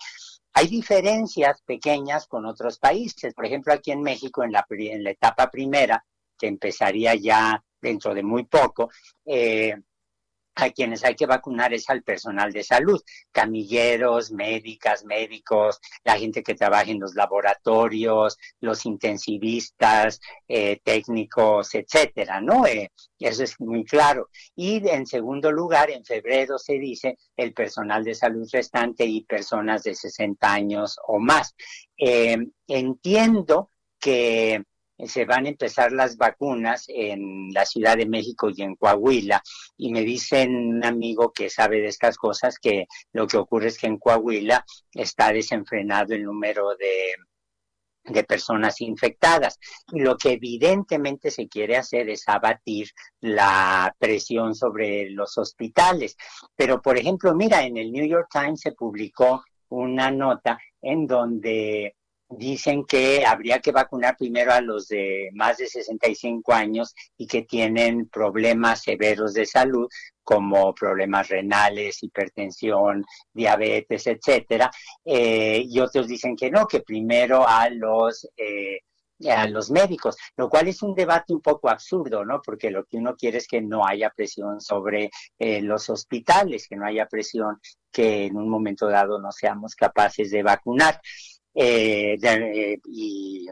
Hay 0.52 0.66
diferencias 0.66 1.62
pequeñas 1.62 2.26
con 2.26 2.46
otros 2.46 2.78
países. 2.78 3.34
Por 3.34 3.46
ejemplo, 3.46 3.72
aquí 3.72 3.92
en 3.92 4.02
México, 4.02 4.42
en 4.42 4.52
la, 4.52 4.66
en 4.68 5.04
la 5.04 5.10
etapa 5.10 5.50
primera, 5.50 6.04
que 6.38 6.46
empezaría 6.46 7.14
ya 7.14 7.62
dentro 7.80 8.14
de 8.14 8.22
muy 8.22 8.44
poco, 8.44 8.90
eh, 9.24 9.74
a 10.58 10.70
quienes 10.70 11.04
hay 11.04 11.14
que 11.14 11.26
vacunar 11.26 11.72
es 11.72 11.88
al 11.88 12.02
personal 12.02 12.52
de 12.52 12.64
salud, 12.64 13.00
camilleros, 13.32 14.32
médicas, 14.32 15.04
médicos, 15.04 15.80
la 16.04 16.18
gente 16.18 16.42
que 16.42 16.54
trabaja 16.54 16.90
en 16.90 17.00
los 17.00 17.14
laboratorios, 17.14 18.36
los 18.60 18.84
intensivistas, 18.84 20.20
eh, 20.48 20.80
técnicos, 20.82 21.74
etcétera, 21.74 22.40
¿no? 22.40 22.66
Eh, 22.66 22.90
eso 23.18 23.44
es 23.44 23.60
muy 23.60 23.84
claro. 23.84 24.28
Y 24.56 24.86
en 24.88 25.06
segundo 25.06 25.52
lugar, 25.52 25.90
en 25.90 26.04
febrero 26.04 26.58
se 26.58 26.74
dice 26.74 27.18
el 27.36 27.52
personal 27.52 28.04
de 28.04 28.14
salud 28.14 28.48
restante 28.52 29.04
y 29.04 29.24
personas 29.24 29.84
de 29.84 29.94
60 29.94 30.52
años 30.52 30.96
o 31.06 31.18
más. 31.18 31.54
Eh, 31.96 32.36
entiendo 32.66 33.70
que 33.98 34.62
se 35.06 35.24
van 35.24 35.46
a 35.46 35.50
empezar 35.50 35.92
las 35.92 36.16
vacunas 36.16 36.86
en 36.88 37.50
la 37.52 37.64
Ciudad 37.64 37.96
de 37.96 38.06
México 38.06 38.50
y 38.54 38.62
en 38.62 38.74
Coahuila. 38.74 39.42
Y 39.76 39.92
me 39.92 40.02
dicen 40.02 40.54
un 40.56 40.84
amigo 40.84 41.32
que 41.32 41.50
sabe 41.50 41.80
de 41.80 41.88
estas 41.88 42.16
cosas 42.16 42.58
que 42.58 42.86
lo 43.12 43.26
que 43.26 43.36
ocurre 43.36 43.68
es 43.68 43.78
que 43.78 43.86
en 43.86 43.98
Coahuila 43.98 44.64
está 44.92 45.32
desenfrenado 45.32 46.14
el 46.14 46.24
número 46.24 46.74
de, 46.76 47.14
de 48.12 48.24
personas 48.24 48.80
infectadas. 48.80 49.58
Lo 49.92 50.16
que 50.16 50.32
evidentemente 50.32 51.30
se 51.30 51.48
quiere 51.48 51.76
hacer 51.76 52.08
es 52.10 52.28
abatir 52.28 52.88
la 53.20 53.94
presión 53.98 54.54
sobre 54.54 55.10
los 55.10 55.38
hospitales. 55.38 56.16
Pero, 56.56 56.82
por 56.82 56.98
ejemplo, 56.98 57.34
mira, 57.34 57.64
en 57.64 57.76
el 57.76 57.92
New 57.92 58.06
York 58.06 58.28
Times 58.32 58.60
se 58.60 58.72
publicó 58.72 59.44
una 59.70 60.10
nota 60.10 60.58
en 60.80 61.06
donde 61.06 61.94
dicen 62.28 62.84
que 62.84 63.24
habría 63.24 63.60
que 63.60 63.72
vacunar 63.72 64.16
primero 64.16 64.52
a 64.52 64.60
los 64.60 64.88
de 64.88 65.30
más 65.32 65.56
de 65.58 65.66
65 65.66 66.52
años 66.52 66.94
y 67.16 67.26
que 67.26 67.42
tienen 67.42 68.08
problemas 68.08 68.82
severos 68.82 69.34
de 69.34 69.46
salud 69.46 69.88
como 70.22 70.74
problemas 70.74 71.28
renales, 71.28 72.02
hipertensión, 72.02 73.04
diabetes, 73.32 74.06
etcétera, 74.06 74.70
eh, 75.04 75.64
y 75.66 75.80
otros 75.80 76.06
dicen 76.06 76.36
que 76.36 76.50
no, 76.50 76.66
que 76.66 76.80
primero 76.80 77.48
a 77.48 77.70
los 77.70 78.28
eh, 78.36 78.80
a 79.26 79.48
los 79.48 79.70
médicos, 79.70 80.16
lo 80.36 80.48
cual 80.48 80.68
es 80.68 80.82
un 80.82 80.94
debate 80.94 81.32
un 81.32 81.40
poco 81.40 81.68
absurdo, 81.68 82.24
¿no? 82.24 82.40
Porque 82.40 82.70
lo 82.70 82.84
que 82.84 82.98
uno 82.98 83.16
quiere 83.16 83.38
es 83.38 83.48
que 83.48 83.60
no 83.60 83.84
haya 83.84 84.10
presión 84.10 84.60
sobre 84.60 85.10
eh, 85.38 85.60
los 85.60 85.90
hospitales, 85.90 86.68
que 86.68 86.76
no 86.76 86.86
haya 86.86 87.06
presión 87.06 87.58
que 87.90 88.26
en 88.26 88.36
un 88.36 88.48
momento 88.48 88.86
dado 88.86 89.18
no 89.20 89.32
seamos 89.32 89.74
capaces 89.74 90.30
de 90.30 90.42
vacunar 90.42 91.00
eh, 91.60 92.16
de, 92.20 92.72
eh, 92.74 92.80
y, 92.84 93.48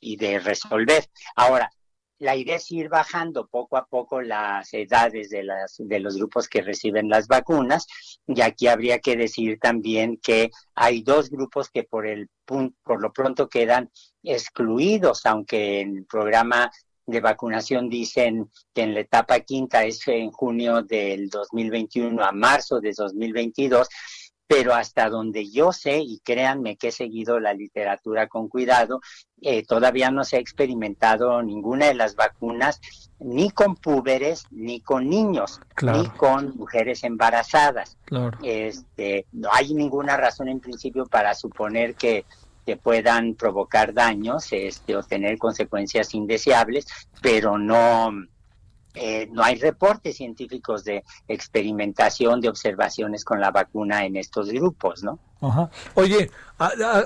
y 0.00 0.16
de 0.16 0.38
resolver. 0.38 1.04
Ahora, 1.36 1.70
la 2.18 2.34
idea 2.34 2.56
es 2.56 2.70
ir 2.70 2.88
bajando 2.88 3.48
poco 3.48 3.76
a 3.76 3.84
poco 3.84 4.22
las 4.22 4.72
edades 4.72 5.28
de, 5.28 5.42
las, 5.42 5.76
de 5.78 6.00
los 6.00 6.16
grupos 6.16 6.48
que 6.48 6.62
reciben 6.62 7.10
las 7.10 7.28
vacunas. 7.28 7.86
Y 8.26 8.40
aquí 8.40 8.66
habría 8.66 8.98
que 9.00 9.14
decir 9.14 9.58
también 9.58 10.18
que 10.22 10.50
hay 10.74 11.02
dos 11.02 11.28
grupos 11.28 11.68
que 11.68 11.82
por, 11.82 12.06
el, 12.06 12.30
por 12.46 13.02
lo 13.02 13.12
pronto 13.12 13.50
quedan 13.50 13.90
excluidos, 14.22 15.26
aunque 15.26 15.80
en 15.80 15.98
el 15.98 16.06
programa 16.06 16.70
de 17.04 17.20
vacunación 17.20 17.90
dicen 17.90 18.50
que 18.72 18.82
en 18.82 18.94
la 18.94 19.00
etapa 19.00 19.40
quinta 19.40 19.84
es 19.84 20.08
en 20.08 20.30
junio 20.30 20.82
del 20.82 21.28
2021 21.28 22.24
a 22.24 22.32
marzo 22.32 22.80
de 22.80 22.94
2022, 22.96 23.86
pero 24.50 24.74
hasta 24.74 25.08
donde 25.08 25.48
yo 25.48 25.70
sé, 25.70 25.98
y 26.00 26.18
créanme 26.24 26.74
que 26.74 26.88
he 26.88 26.92
seguido 26.92 27.38
la 27.38 27.54
literatura 27.54 28.26
con 28.26 28.48
cuidado, 28.48 29.00
eh, 29.42 29.64
todavía 29.64 30.10
no 30.10 30.24
se 30.24 30.38
ha 30.38 30.40
experimentado 30.40 31.40
ninguna 31.40 31.86
de 31.86 31.94
las 31.94 32.16
vacunas 32.16 32.80
ni 33.20 33.50
con 33.50 33.76
púberes 33.76 34.46
ni 34.50 34.80
con 34.80 35.08
niños, 35.08 35.60
Claro. 35.76 36.02
ni 36.02 36.08
con 36.08 36.56
mujeres 36.56 37.04
embarazadas. 37.04 37.96
Claro. 38.06 38.36
Este, 38.42 39.24
no 39.30 39.50
hay 39.52 39.72
ninguna 39.72 40.16
razón 40.16 40.48
en 40.48 40.58
principio 40.58 41.06
para 41.06 41.32
suponer 41.36 41.94
que, 41.94 42.24
que 42.66 42.76
puedan 42.76 43.36
provocar 43.36 43.94
daños 43.94 44.48
este, 44.50 44.96
o 44.96 45.04
tener 45.04 45.38
consecuencias 45.38 46.12
indeseables, 46.12 46.86
pero 47.22 47.56
no, 47.56 48.10
eh, 48.94 49.28
no 49.30 49.42
hay 49.42 49.56
reportes 49.56 50.16
científicos 50.16 50.84
de 50.84 51.04
experimentación, 51.28 52.40
de 52.40 52.48
observaciones 52.48 53.24
con 53.24 53.40
la 53.40 53.50
vacuna 53.50 54.04
en 54.04 54.16
estos 54.16 54.50
grupos, 54.50 55.02
¿no? 55.02 55.18
Ajá. 55.40 55.70
Oye, 55.94 56.30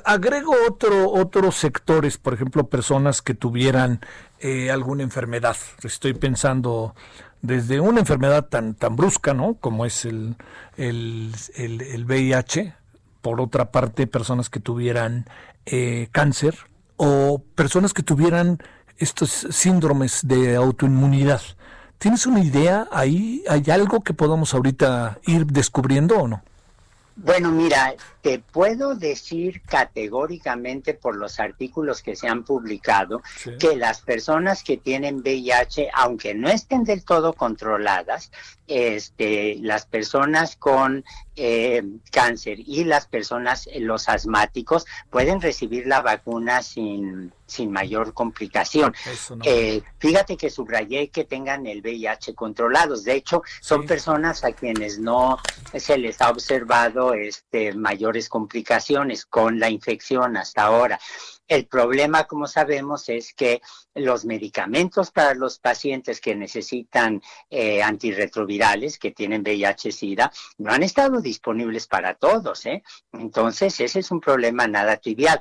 agrego 0.05 0.55
otro, 0.67 1.11
otros 1.11 1.57
sectores, 1.57 2.19
por 2.19 2.35
ejemplo, 2.35 2.69
personas 2.69 3.23
que 3.23 3.35
tuvieran 3.35 4.01
eh, 4.41 4.71
alguna 4.71 5.03
enfermedad. 5.03 5.57
Estoy 5.83 6.15
pensando 6.15 6.95
desde 7.43 7.79
una 7.81 8.01
enfermedad 8.01 8.47
tan, 8.47 8.75
tan 8.75 8.97
brusca, 8.97 9.35
¿no? 9.35 9.55
Como 9.55 9.85
es 9.85 10.05
el, 10.05 10.37
el, 10.77 11.33
el, 11.55 11.83
el 11.83 12.05
VIH, 12.07 12.75
por 13.21 13.41
otra 13.41 13.71
parte, 13.71 14.07
personas 14.07 14.51
que 14.51 14.61
tuvieran 14.61 15.27
eh, 15.67 16.09
cáncer 16.13 16.57
o 16.97 17.43
personas 17.55 17.93
que 17.93 18.03
tuvieran 18.03 18.59
estos 18.99 19.31
síndromes 19.31 20.27
de 20.27 20.57
autoinmunidad. 20.57 21.41
¿Tienes 21.99 22.27
una 22.27 22.41
idea 22.41 22.87
ahí? 22.93 23.43
¿Hay 23.49 23.65
algo 23.71 24.03
que 24.03 24.13
podamos 24.15 24.53
ahorita 24.55 25.19
ir 25.27 25.47
descubriendo 25.47 26.19
o 26.19 26.29
no? 26.29 26.43
Bueno, 27.17 27.53
mira, 27.53 27.95
te 28.23 28.41
puedo 28.41 28.97
decir 28.97 29.63
categóricamente 29.63 30.95
por 30.95 31.15
los 31.15 31.39
artículos 31.39 32.03
que 32.03 32.17
se 32.17 32.27
han 32.27 32.43
publicado 32.43 33.23
Sí. 33.37 33.53
que 33.61 33.77
las 33.77 34.01
personas 34.01 34.65
que 34.65 34.77
tienen 34.79 35.19
VIH, 35.21 35.91
aunque 35.95 36.35
no 36.35 36.49
estén 36.49 36.83
del 36.83 37.05
todo 37.05 37.33
controladas, 37.33 38.33
este, 38.67 39.57
las 39.61 39.87
personas 39.87 40.57
con 40.57 41.05
eh, 41.37 41.85
cáncer 42.11 42.59
y 42.59 42.83
las 42.85 43.07
personas, 43.07 43.69
eh, 43.69 43.79
los 43.79 44.09
asmáticos, 44.09 44.85
pueden 45.11 45.41
recibir 45.41 45.87
la 45.87 46.03
vacuna 46.03 46.63
sin 46.63 47.33
sin 47.47 47.71
mayor 47.71 48.15
complicación. 48.15 48.95
No. 49.31 49.45
Eh, 49.45 49.83
fíjate 49.99 50.37
que 50.37 50.51
subrayé 50.51 51.11
que 51.11 51.25
tengan 51.25 51.67
el 51.67 51.81
VIH 51.81 52.35
controlados. 52.35 53.05
De 53.05 53.15
hecho, 53.15 53.43
son 53.61 53.83
Sí. 53.83 53.89
personas 53.89 54.45
a 54.45 54.53
quienes 54.53 54.99
no 54.99 55.39
se 55.77 55.99
les 55.99 56.21
ha 56.21 56.31
observado 56.31 57.15
este, 57.15 57.73
mayores 57.75 58.29
complicaciones 58.29 59.27
con 59.27 59.59
la 59.59 59.69
infección 59.71 60.37
hasta 60.37 60.63
ahora. 60.63 60.99
El 61.47 61.67
problema, 61.67 62.25
como 62.25 62.47
sabemos, 62.47 63.11
es 63.11 63.35
que 63.35 63.61
los 63.95 64.25
medicamentos 64.25 65.11
para 65.11 65.35
los 65.35 65.59
pacientes 65.59 66.21
que 66.23 66.35
necesitan 66.35 67.21
eh, 67.51 67.83
antirretrovirales, 67.83 68.99
que 68.99 69.11
tienen 69.11 69.43
VIH-Sida, 69.43 70.33
no 70.59 70.73
han 70.73 70.83
estado 70.83 71.21
disponibles 71.21 71.87
para 71.87 72.15
todos. 72.15 72.65
¿eh? 72.65 72.83
Entonces, 73.13 73.79
ese 73.81 73.99
es 74.01 74.11
un 74.11 74.21
problema 74.21 74.67
nada 74.67 74.97
trivial. 74.97 75.39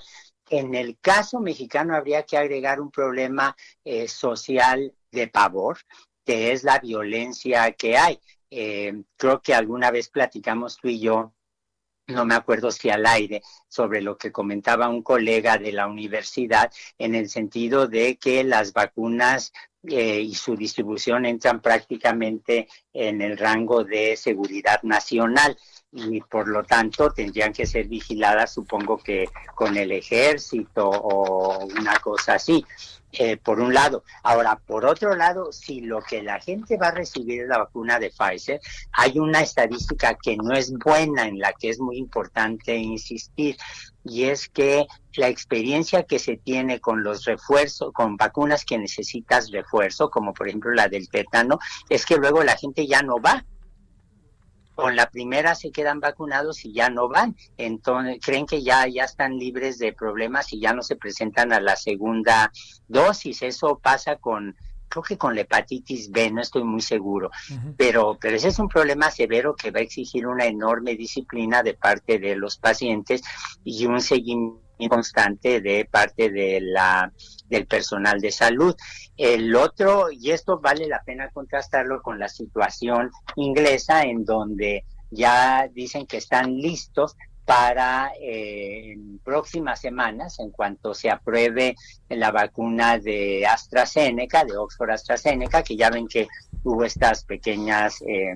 En 0.56 0.76
el 0.76 0.99
caso 0.99 1.39
mexicano 1.39 1.95
habría 1.95 2.28
que 2.28 2.38
agregar 2.38 2.80
un 2.80 2.91
problema 2.91 3.58
eh, 3.84 4.08
social 4.08 4.93
de 5.12 5.28
pavor, 5.28 5.80
que 6.24 6.51
es 6.51 6.64
la 6.64 6.78
violencia 6.78 7.72
que 7.72 7.97
hay. 7.97 8.20
Eh, 8.51 9.01
creo 9.18 9.41
que 9.41 9.56
alguna 9.56 9.89
vez 9.89 10.10
platicamos 10.10 10.78
tú 10.78 10.89
y 10.89 10.99
yo, 10.99 11.34
no 12.08 12.26
me 12.26 12.36
acuerdo 12.36 12.72
si 12.72 12.89
al 12.89 13.06
aire, 13.06 13.41
sobre 13.68 14.01
lo 14.01 14.18
que 14.18 14.32
comentaba 14.32 14.89
un 14.89 15.04
colega 15.04 15.58
de 15.58 15.72
la 15.72 15.88
universidad, 15.88 16.72
en 16.97 17.16
el 17.16 17.30
sentido 17.30 17.88
de 17.88 18.18
que 18.18 18.43
las 18.43 18.74
vacunas 18.74 19.54
eh, 19.86 20.22
y 20.22 20.34
su 20.36 20.56
distribución 20.56 21.26
entran 21.26 21.62
prácticamente 21.62 22.68
en 22.93 23.22
el 23.22 23.38
rango 23.38 23.84
de 23.84 24.16
seguridad 24.16 24.82
nacional 24.84 25.58
y 25.91 26.22
por 26.22 26.47
lo 26.47 26.64
tanto 26.64 27.12
tendrían 27.12 27.54
que 27.54 27.66
ser 27.66 27.88
vigiladas, 27.88 28.54
supongo 28.54 28.97
que 28.97 29.30
con 29.56 29.78
el 29.78 29.91
ejército 29.91 30.89
o 30.89 31.66
una 31.66 31.99
cosa 31.99 32.36
así, 32.36 32.66
eh, 33.14 33.38
por 33.38 33.59
un 33.59 33.74
lado. 33.74 34.03
Ahora, 34.24 34.59
por 34.66 34.86
otro 34.86 35.16
lado, 35.16 35.51
si 35.51 35.82
lo 35.82 36.01
que 36.01 36.24
la 36.24 36.39
gente 36.39 36.78
va 36.78 36.88
a 36.88 36.95
recibir 36.95 37.43
es 37.43 37.47
la 37.47 37.59
vacuna 37.59 37.99
de 37.99 38.09
Pfizer, 38.09 38.59
hay 38.91 39.20
una 39.20 39.41
estadística 39.41 40.18
que 40.22 40.36
no 40.36 40.53
es 40.53 40.74
buena, 40.74 41.28
en 41.28 41.38
la 41.38 41.53
que 41.53 41.70
es 41.70 41.80
muy 41.80 41.97
importante 41.97 42.76
insistir, 42.76 43.55
y 44.03 44.24
es 44.24 44.49
que 44.49 44.88
la 45.14 45.28
experiencia 45.28 46.03
que 46.03 46.18
se 46.18 46.38
tiene 46.38 46.80
con 46.80 47.03
los 47.03 47.26
refuerzos, 47.26 47.93
con 47.93 48.18
vacunas 48.18 48.66
que 48.66 48.80
necesitas 48.80 49.51
refuerzo, 49.51 50.09
como 50.09 50.34
por 50.34 50.47
ejemplo 50.47 50.72
la 50.74 50.88
del 50.88 51.07
tétano, 51.07 51.59
es 51.89 52.05
que 52.05 52.18
luego 52.18 52.43
la 52.43 52.57
gente 52.57 52.88
ya 52.88 53.03
no 53.03 53.22
va 53.22 53.45
con 54.76 54.95
la 54.95 55.09
primera 55.09 55.55
se 55.55 55.71
quedan 55.71 55.99
vacunados 55.99 56.65
y 56.65 56.74
ya 56.74 56.89
no 56.89 57.07
van. 57.07 57.36
Entonces, 57.57 58.19
creen 58.24 58.45
que 58.45 58.63
ya, 58.63 58.88
ya 58.88 59.03
están 59.03 59.38
libres 59.38 59.78
de 59.80 59.93
problemas 59.93 60.51
y 60.53 60.59
ya 60.59 60.74
no 60.74 60.82
se 60.82 60.95
presentan 60.95 61.53
a 61.53 61.59
la 61.59 61.76
segunda 61.76 62.51
dosis. 62.88 63.41
Eso 63.41 63.80
pasa 63.82 64.17
con, 64.17 64.55
creo 64.89 65.03
que 65.03 65.17
con 65.17 65.36
la 65.36 65.41
hepatitis 65.41 66.11
B, 66.11 66.32
no 66.32 66.41
estoy 66.41 66.63
muy 66.63 66.82
seguro. 66.82 67.32
Pero, 67.78 68.17
pero 68.19 68.36
ese 68.36 68.49
es 68.49 68.59
un 68.59 68.69
problema 68.69 69.11
severo 69.11 69.55
que 69.55 69.71
va 69.71 69.80
a 69.80 69.84
exigir 69.84 70.28
una 70.28 70.45
enorme 70.45 70.95
disciplina 70.95 71.63
de 71.63 71.74
parte 71.74 72.19
de 72.19 72.36
los 72.36 72.57
pacientes 72.57 73.21
y 73.63 73.86
un 73.86 74.01
seguimiento 74.01 74.62
constante 74.89 75.61
de 75.61 75.86
parte 75.86 76.29
de 76.29 76.59
la 76.61 77.11
del 77.47 77.67
personal 77.67 78.19
de 78.19 78.31
salud. 78.31 78.75
El 79.15 79.55
otro, 79.55 80.07
y 80.11 80.31
esto 80.31 80.59
vale 80.59 80.88
la 80.88 81.03
pena 81.03 81.29
contrastarlo 81.29 82.01
con 82.01 82.19
la 82.19 82.27
situación 82.27 83.11
inglesa, 83.36 84.03
en 84.03 84.25
donde 84.25 84.86
ya 85.11 85.67
dicen 85.71 86.07
que 86.07 86.17
están 86.17 86.55
listos 86.57 87.15
para 87.45 88.11
eh, 88.21 88.95
próximas 89.23 89.81
semanas, 89.81 90.39
en 90.39 90.49
cuanto 90.51 90.93
se 90.93 91.09
apruebe 91.09 91.75
la 92.09 92.31
vacuna 92.31 92.97
de 92.97 93.45
AstraZeneca, 93.45 94.45
de 94.45 94.57
Oxford 94.57 94.91
AstraZeneca, 94.91 95.61
que 95.61 95.75
ya 95.75 95.89
ven 95.89 96.07
que 96.07 96.27
hubo 96.63 96.84
estas 96.86 97.25
pequeñas 97.25 98.01
eh, 98.07 98.36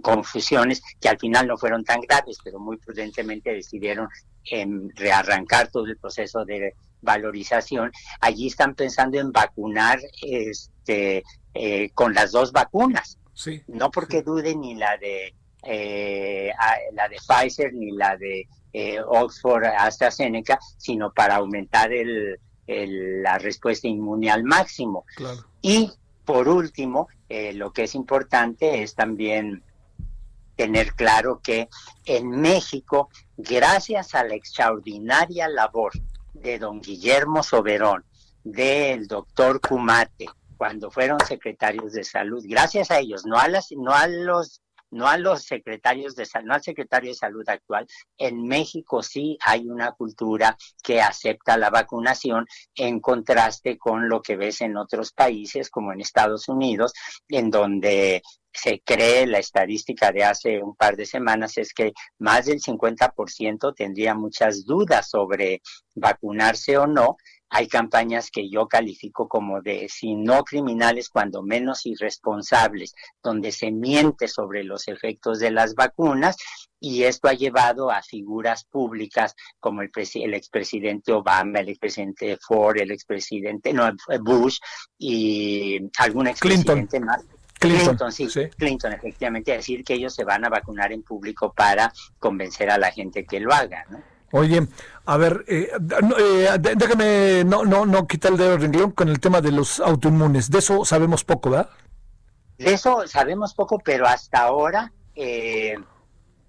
confusiones 0.00 0.82
que 1.00 1.08
al 1.08 1.18
final 1.18 1.46
no 1.46 1.56
fueron 1.56 1.84
tan 1.84 2.00
graves, 2.00 2.38
pero 2.42 2.58
muy 2.58 2.76
prudentemente 2.78 3.52
decidieron 3.52 4.08
en 4.50 4.90
rearrancar 4.96 5.68
todo 5.68 5.86
el 5.86 5.96
proceso 5.96 6.44
de 6.44 6.74
valorización. 7.02 7.92
Allí 8.20 8.46
están 8.48 8.74
pensando 8.74 9.18
en 9.18 9.30
vacunar 9.32 9.98
este, 10.22 11.22
eh, 11.54 11.90
con 11.94 12.14
las 12.14 12.32
dos 12.32 12.52
vacunas, 12.52 13.18
Sí. 13.34 13.62
no 13.68 13.90
porque 13.90 14.22
duden 14.22 14.60
ni 14.60 14.74
la 14.74 14.96
de 14.96 15.34
eh, 15.66 16.52
la 16.92 17.08
de 17.08 17.16
Pfizer 17.16 17.72
ni 17.72 17.90
la 17.92 18.16
de 18.18 18.46
eh, 18.74 18.98
Oxford 19.00 19.64
AstraZeneca, 19.64 20.58
sino 20.76 21.10
para 21.12 21.36
aumentar 21.36 21.90
el, 21.92 22.38
el- 22.66 23.22
la 23.22 23.38
respuesta 23.38 23.88
inmune 23.88 24.30
al 24.30 24.44
máximo. 24.44 25.06
Claro. 25.16 25.40
Y 25.62 25.90
por 26.26 26.48
último, 26.48 27.08
eh, 27.30 27.54
lo 27.54 27.72
que 27.72 27.84
es 27.84 27.94
importante 27.94 28.82
es 28.82 28.94
también 28.94 29.62
tener 30.56 30.94
claro 30.94 31.40
que 31.42 31.68
en 32.04 32.30
México, 32.30 33.08
gracias 33.36 34.14
a 34.14 34.24
la 34.24 34.34
extraordinaria 34.34 35.48
labor 35.48 35.92
de 36.32 36.58
don 36.58 36.80
Guillermo 36.80 37.42
Soberón, 37.42 38.04
del 38.42 39.06
doctor 39.06 39.60
Cumate, 39.60 40.26
cuando 40.56 40.90
fueron 40.90 41.18
secretarios 41.26 41.92
de 41.92 42.04
salud, 42.04 42.44
gracias 42.46 42.90
a 42.90 42.98
ellos, 42.98 43.24
no 43.26 43.38
a 43.38 43.48
las, 43.48 43.68
no 43.72 43.92
a 43.92 44.06
los 44.06 44.62
no 44.94 45.08
a 45.08 45.18
los 45.18 45.42
secretarios 45.42 46.14
de 46.16 46.26
no 46.44 46.54
al 46.54 46.62
secretario 46.62 47.10
de 47.10 47.16
salud 47.16 47.48
actual, 47.48 47.86
en 48.16 48.42
México 48.46 49.02
sí 49.02 49.36
hay 49.44 49.68
una 49.68 49.92
cultura 49.92 50.56
que 50.82 51.00
acepta 51.00 51.56
la 51.56 51.70
vacunación 51.70 52.46
en 52.74 53.00
contraste 53.00 53.76
con 53.76 54.08
lo 54.08 54.22
que 54.22 54.36
ves 54.36 54.60
en 54.60 54.76
otros 54.76 55.12
países, 55.12 55.70
como 55.70 55.92
en 55.92 56.00
Estados 56.00 56.48
Unidos, 56.48 56.92
en 57.28 57.50
donde 57.50 58.22
se 58.54 58.80
cree, 58.84 59.26
la 59.26 59.38
estadística 59.38 60.12
de 60.12 60.24
hace 60.24 60.62
un 60.62 60.76
par 60.76 60.96
de 60.96 61.06
semanas 61.06 61.58
es 61.58 61.74
que 61.74 61.92
más 62.18 62.46
del 62.46 62.60
50% 62.60 63.74
tendría 63.74 64.14
muchas 64.14 64.64
dudas 64.64 65.10
sobre 65.10 65.60
vacunarse 65.96 66.78
o 66.78 66.86
no. 66.86 67.16
Hay 67.56 67.68
campañas 67.68 68.32
que 68.32 68.50
yo 68.50 68.66
califico 68.66 69.28
como 69.28 69.62
de, 69.62 69.88
si 69.88 70.16
no 70.16 70.42
criminales, 70.42 71.08
cuando 71.08 71.40
menos 71.40 71.86
irresponsables, 71.86 72.96
donde 73.22 73.52
se 73.52 73.70
miente 73.70 74.26
sobre 74.26 74.64
los 74.64 74.88
efectos 74.88 75.38
de 75.38 75.52
las 75.52 75.76
vacunas 75.76 76.36
y 76.80 77.04
esto 77.04 77.28
ha 77.28 77.34
llevado 77.34 77.92
a 77.92 78.02
figuras 78.02 78.64
públicas 78.64 79.36
como 79.60 79.82
el, 79.82 79.92
el 80.14 80.34
expresidente 80.34 81.12
Obama, 81.12 81.60
el 81.60 81.68
expresidente 81.68 82.36
Ford, 82.38 82.76
el 82.78 82.90
expresidente 82.90 83.72
no, 83.72 83.88
Bush 84.20 84.58
y 84.98 85.78
algún 85.98 86.26
expresidente 86.26 86.98
más. 86.98 87.22
Clinton, 87.60 88.10
sí, 88.10 88.28
sí. 88.28 88.48
Clinton, 88.58 88.94
efectivamente, 88.94 89.52
decir 89.52 89.84
que 89.84 89.94
ellos 89.94 90.12
se 90.12 90.24
van 90.24 90.44
a 90.44 90.48
vacunar 90.48 90.92
en 90.92 91.04
público 91.04 91.52
para 91.52 91.92
convencer 92.18 92.68
a 92.68 92.78
la 92.78 92.90
gente 92.90 93.24
que 93.24 93.38
lo 93.38 93.54
haga, 93.54 93.86
¿no? 93.90 94.13
Oye, 94.36 94.66
a 95.06 95.16
ver, 95.16 95.44
eh, 95.46 95.70
eh, 96.18 96.58
déjame 96.76 97.44
no, 97.44 97.64
no, 97.64 97.86
no 97.86 98.04
quitar 98.08 98.32
el 98.32 98.38
dedo 98.38 98.58
renglón 98.58 98.90
con 98.90 99.08
el 99.08 99.20
tema 99.20 99.40
de 99.40 99.52
los 99.52 99.78
autoinmunes. 99.78 100.50
De 100.50 100.58
eso 100.58 100.84
sabemos 100.84 101.22
poco, 101.22 101.50
¿verdad? 101.50 101.70
De 102.58 102.72
eso 102.72 103.06
sabemos 103.06 103.54
poco, 103.54 103.78
pero 103.78 104.08
hasta 104.08 104.40
ahora 104.40 104.92
eh, 105.14 105.76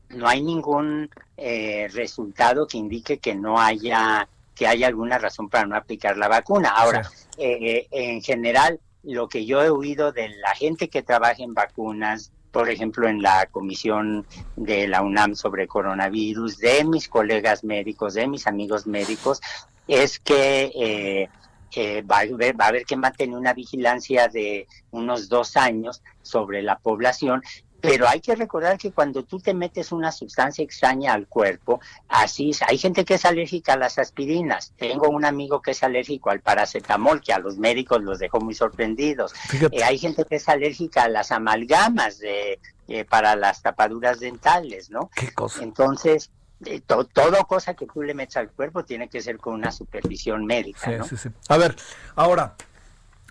no 0.09 0.27
hay 0.27 0.41
ningún 0.41 1.11
eh, 1.38 1.88
resultado 1.93 2.65
que 2.65 2.79
indique 2.79 3.19
que 3.19 3.36
no 3.36 3.61
haya 3.61 4.27
que 4.55 4.65
haya 4.65 4.88
alguna 4.88 5.19
razón 5.19 5.47
para 5.49 5.67
no 5.67 5.75
aplicar 5.75 6.17
la 6.17 6.27
vacuna. 6.27 6.69
Ahora, 6.69 7.07
eh, 7.38 7.88
en 7.91 8.23
general, 8.23 8.79
lo 9.03 9.27
que 9.27 9.45
yo 9.45 9.61
he 9.61 9.69
oído 9.69 10.11
de 10.11 10.29
la 10.29 10.55
gente 10.55 10.89
que 10.89 11.03
trabaja 11.03 11.43
en 11.43 11.53
vacunas, 11.53 12.31
por 12.55 12.69
ejemplo, 12.69 13.09
en 13.09 13.21
la 13.21 13.47
comisión 13.47 14.25
de 14.55 14.87
la 14.87 15.01
UNAM 15.01 15.35
sobre 15.35 15.67
coronavirus, 15.67 16.57
de 16.57 16.85
mis 16.85 17.09
colegas 17.09 17.65
médicos, 17.65 18.13
de 18.13 18.29
mis 18.29 18.47
amigos 18.47 18.87
médicos, 18.87 19.41
es 19.89 20.19
que 20.19 20.71
eh, 20.73 21.29
eh, 21.75 22.01
va, 22.03 22.19
a 22.19 22.21
haber, 22.21 22.57
va 22.57 22.63
a 22.63 22.67
haber 22.69 22.85
que 22.85 22.95
mantener 22.95 23.37
una 23.37 23.53
vigilancia 23.53 24.29
de 24.29 24.69
unos 24.91 25.27
dos 25.27 25.57
años 25.57 26.01
sobre 26.21 26.61
la 26.61 26.77
población, 26.77 27.43
pero 27.82 28.07
hay 28.07 28.19
que 28.19 28.36
recordar 28.36 28.78
que 28.78 28.91
cuando 28.91 29.23
tú 29.23 29.39
te 29.39 29.53
metes 29.53 29.91
una 29.91 30.11
sustancia 30.11 30.63
extraña 30.63 31.13
al 31.13 31.28
cuerpo, 31.28 31.80
así 32.07 32.49
es. 32.49 32.61
hay 32.63 32.78
gente 32.78 33.05
que 33.05 33.15
es 33.15 33.26
alérgica 33.26 33.73
a 33.73 33.78
las 33.78 33.99
aspirinas. 33.99 34.73
Tengo 34.78 35.09
un 35.09 35.23
amigo 35.26 35.61
que 35.61 35.71
es 35.71 35.84
alérgico 35.84 36.30
al 36.32 36.41
paracetamol, 36.41 37.21
que 37.21 37.34
a 37.34 37.39
los 37.39 37.57
médicos 37.57 38.01
los 38.01 38.17
dejó 38.19 38.39
muy 38.39 38.55
sorprendidos. 38.55 39.34
Eh, 39.71 39.84
hay 39.84 39.97
gente 39.99 40.26
que 40.26 40.38
es 40.38 40.49
alérgica 40.49 41.03
a 41.03 41.09
las 41.09 41.32
amalgamas 41.32 42.17
de, 42.19 42.59
eh, 42.88 43.05
para 43.05 43.36
las 43.36 43.61
tapaduras 43.61 44.19
dentales, 44.19 44.89
¿no? 44.89 45.09
Qué 45.15 45.32
cosa. 45.32 45.61
Entonces, 45.63 46.32
eh, 46.65 46.80
to- 46.82 47.05
todo 47.05 47.38
cosa 47.45 47.73
que 47.76 47.86
tú 47.86 48.01
le 48.01 48.13
metas 48.13 48.38
al 48.38 48.49
cuerpo 48.51 48.84
tiene 48.84 49.09
que 49.09 49.21
ser 49.21 49.38
con 49.38 49.53
una 49.53 49.71
supervisión 49.71 50.45
médica, 50.45 50.80
Sí, 50.89 50.97
¿no? 50.97 51.03
sí, 51.05 51.17
sí. 51.17 51.30
A 51.49 51.57
ver, 51.57 51.76
ahora, 52.15 52.55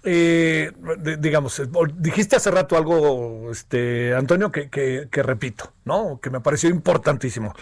eh, 0.04 0.72
digamos, 1.18 1.58
eh, 1.60 1.66
dijiste 1.96 2.36
hace 2.36 2.50
rato 2.50 2.76
algo, 2.76 3.50
este, 3.50 4.14
Antonio, 4.14 4.52
que 4.52 5.08
repito, 5.12 5.72
¿no? 5.84 6.20
Que 6.20 6.30
me 6.30 6.40
pareció 6.40 6.70
importantísimo. 6.70 7.54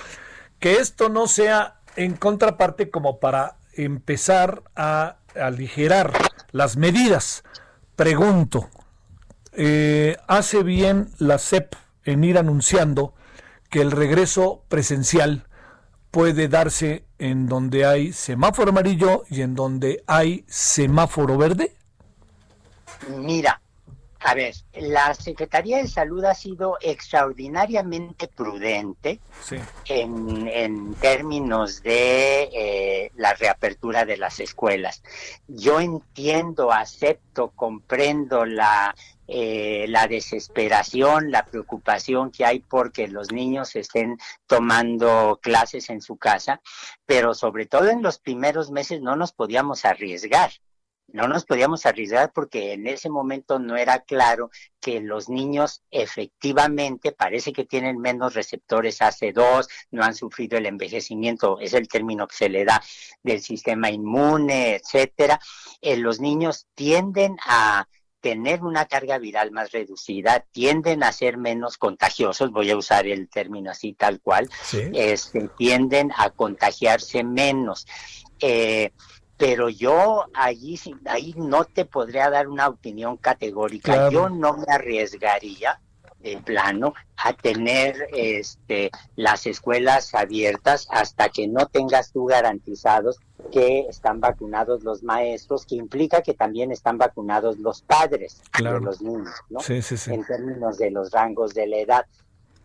Que 0.58 0.76
esto 0.76 1.08
no 1.08 1.26
sea 1.26 1.80
en 1.96 2.14
contraparte 2.16 2.90
como 2.90 3.18
para 3.20 3.56
empezar 3.74 4.62
a 4.76 5.16
aligerar 5.34 6.12
las 6.50 6.76
medidas. 6.76 7.44
Pregunto, 7.96 8.68
eh, 9.52 10.16
¿hace 10.26 10.62
bien 10.62 11.10
la 11.18 11.38
CEP 11.38 11.74
en 12.04 12.24
ir 12.24 12.38
anunciando 12.38 13.14
que 13.70 13.80
el 13.80 13.90
regreso 13.90 14.64
presencial 14.68 15.46
puede 16.10 16.48
darse 16.48 17.04
en 17.18 17.46
donde 17.46 17.86
hay 17.86 18.12
semáforo 18.12 18.70
amarillo 18.70 19.24
y 19.30 19.42
en 19.42 19.54
donde 19.54 20.02
hay 20.06 20.44
semáforo 20.48 21.36
verde? 21.38 21.76
Mira, 23.08 23.60
a 24.24 24.34
ver, 24.34 24.54
la 24.74 25.14
Secretaría 25.14 25.78
de 25.78 25.88
Salud 25.88 26.24
ha 26.24 26.34
sido 26.34 26.78
extraordinariamente 26.80 28.28
prudente 28.28 29.18
Sí. 29.42 29.56
en, 29.86 30.46
en 30.46 30.94
términos 30.94 31.82
de 31.82 32.44
eh, 32.54 33.10
la 33.16 33.34
reapertura 33.34 34.04
de 34.04 34.16
las 34.16 34.38
escuelas. 34.38 35.02
Yo 35.48 35.80
entiendo, 35.80 36.70
acepto, 36.70 37.50
comprendo 37.50 38.44
la, 38.44 38.94
eh, 39.26 39.86
la 39.88 40.06
desesperación, 40.06 41.32
la 41.32 41.44
preocupación 41.44 42.30
que 42.30 42.44
hay 42.44 42.60
porque 42.60 43.08
los 43.08 43.32
niños 43.32 43.74
estén 43.74 44.18
tomando 44.46 45.40
clases 45.42 45.90
en 45.90 46.00
su 46.00 46.16
casa, 46.16 46.60
pero 47.06 47.34
sobre 47.34 47.66
todo 47.66 47.88
en 47.88 48.02
los 48.02 48.18
primeros 48.20 48.70
meses 48.70 49.00
no 49.00 49.16
nos 49.16 49.32
podíamos 49.32 49.84
arriesgar. 49.84 50.52
No 51.12 51.28
nos 51.28 51.44
podíamos 51.44 51.86
arriesgar 51.86 52.32
porque 52.32 52.72
en 52.72 52.86
ese 52.86 53.08
momento 53.10 53.58
no 53.58 53.76
era 53.76 54.00
claro 54.00 54.50
que 54.80 55.00
los 55.00 55.28
niños 55.28 55.82
efectivamente 55.90 57.12
parece 57.12 57.52
que 57.52 57.64
tienen 57.64 57.98
menos 57.98 58.34
receptores 58.34 59.00
AC2, 59.00 59.66
no 59.90 60.02
han 60.02 60.14
sufrido 60.14 60.58
el 60.58 60.66
envejecimiento, 60.66 61.58
es 61.60 61.74
el 61.74 61.88
término 61.88 62.26
que 62.26 62.36
se 62.36 62.48
le 62.48 62.64
da 62.64 62.82
del 63.22 63.40
sistema 63.40 63.90
inmune, 63.90 64.76
etcétera. 64.76 65.40
Eh, 65.80 65.96
los 65.96 66.20
niños 66.20 66.66
tienden 66.74 67.36
a 67.46 67.86
tener 68.20 68.62
una 68.62 68.86
carga 68.86 69.18
viral 69.18 69.50
más 69.50 69.72
reducida, 69.72 70.46
tienden 70.52 71.02
a 71.02 71.10
ser 71.10 71.38
menos 71.38 71.76
contagiosos, 71.76 72.52
voy 72.52 72.70
a 72.70 72.76
usar 72.76 73.06
el 73.06 73.28
término 73.28 73.72
así 73.72 73.94
tal 73.94 74.20
cual, 74.20 74.48
Sí. 74.62 74.82
este, 74.94 75.48
tienden 75.58 76.12
a 76.16 76.30
contagiarse 76.30 77.24
menos. 77.24 77.84
Eh, 78.38 78.92
pero 79.42 79.68
yo 79.68 80.26
allí 80.34 80.78
ahí 81.04 81.34
no 81.36 81.64
te 81.64 81.84
podría 81.84 82.30
dar 82.30 82.46
una 82.46 82.68
opinión 82.68 83.16
categórica. 83.16 83.92
Claro. 83.92 84.10
Yo 84.12 84.28
no 84.28 84.56
me 84.56 84.72
arriesgaría 84.72 85.80
de 86.20 86.36
plano 86.36 86.94
a 87.16 87.32
tener 87.32 88.06
este 88.12 88.92
las 89.16 89.48
escuelas 89.48 90.14
abiertas 90.14 90.86
hasta 90.92 91.28
que 91.28 91.48
no 91.48 91.66
tengas 91.66 92.12
tú 92.12 92.26
garantizados 92.26 93.18
que 93.50 93.80
están 93.88 94.20
vacunados 94.20 94.84
los 94.84 95.02
maestros, 95.02 95.66
que 95.66 95.74
implica 95.74 96.22
que 96.22 96.34
también 96.34 96.70
están 96.70 96.96
vacunados 96.96 97.58
los 97.58 97.82
padres 97.82 98.40
Claro. 98.52 98.78
de 98.78 98.84
los 98.86 99.02
niños, 99.02 99.34
¿no? 99.50 99.58
Sí, 99.58 99.82
sí, 99.82 99.96
sí. 99.96 100.14
en 100.14 100.24
términos 100.24 100.78
de 100.78 100.92
los 100.92 101.10
rangos 101.10 101.52
de 101.52 101.66
la 101.66 101.78
edad. 101.78 102.06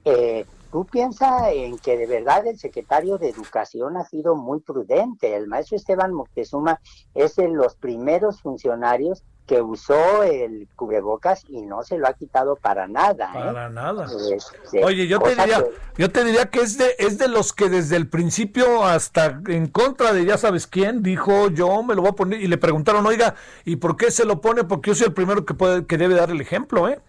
Eh, 0.06 0.46
Tú 0.72 0.86
piensas 0.86 1.44
en 1.54 1.78
que 1.78 1.98
de 1.98 2.06
verdad 2.08 2.46
el 2.46 2.60
secretario 2.60 3.18
de 3.18 3.30
Educación 3.30 3.96
ha 3.98 4.04
sido 4.06 4.36
muy 4.36 4.60
prudente. 4.60 5.36
El 5.36 5.48
maestro 5.48 5.78
Esteban 5.78 6.14
Moctezuma 6.14 6.80
es 7.16 7.36
de 7.38 7.48
los 7.48 7.76
primeros 7.76 8.42
funcionarios 8.42 9.24
que 9.46 9.62
usó 9.62 10.24
el 10.24 10.68
cubrebocas 10.76 11.46
y 11.48 11.62
no 11.62 11.82
se 11.82 11.98
lo 11.98 12.06
ha 12.08 12.14
quitado 12.14 12.58
para 12.58 12.86
nada. 12.86 13.30
¿eh? 13.30 13.46
Para 13.46 13.70
nada. 13.70 14.06
Este, 14.36 14.84
Oye, 14.84 15.08
yo 15.08 15.20
te 15.20 15.30
diría, 15.30 15.64
que- 15.64 15.72
yo 16.02 16.12
te 16.12 16.24
diría 16.26 16.46
que 16.50 16.60
es 16.60 16.78
de, 16.78 16.96
es 17.00 17.18
de 17.18 17.30
los 17.30 17.54
que 17.54 17.70
desde 17.70 17.96
el 17.96 18.10
principio 18.10 18.84
hasta 18.84 19.40
en 19.48 19.68
contra 19.68 20.12
de 20.12 20.26
ya 20.26 20.38
sabes 20.38 20.68
quién 20.68 21.02
dijo 21.02 21.48
yo 21.50 21.82
me 21.82 21.96
lo 21.96 22.02
voy 22.02 22.10
a 22.10 22.16
poner 22.16 22.42
y 22.42 22.48
le 22.48 22.58
preguntaron, 22.58 23.06
oiga, 23.06 23.36
¿y 23.64 23.78
por 23.78 23.96
qué 23.96 24.12
se 24.12 24.26
lo 24.26 24.42
pone? 24.42 24.66
Porque 24.66 24.90
yo 24.90 24.96
soy 24.96 25.08
el 25.08 25.14
primero 25.14 25.46
que 25.46 25.54
puede, 25.54 25.86
que 25.86 25.98
debe 25.98 26.16
dar 26.16 26.30
el 26.30 26.42
ejemplo, 26.42 26.90
¿eh? 26.90 27.00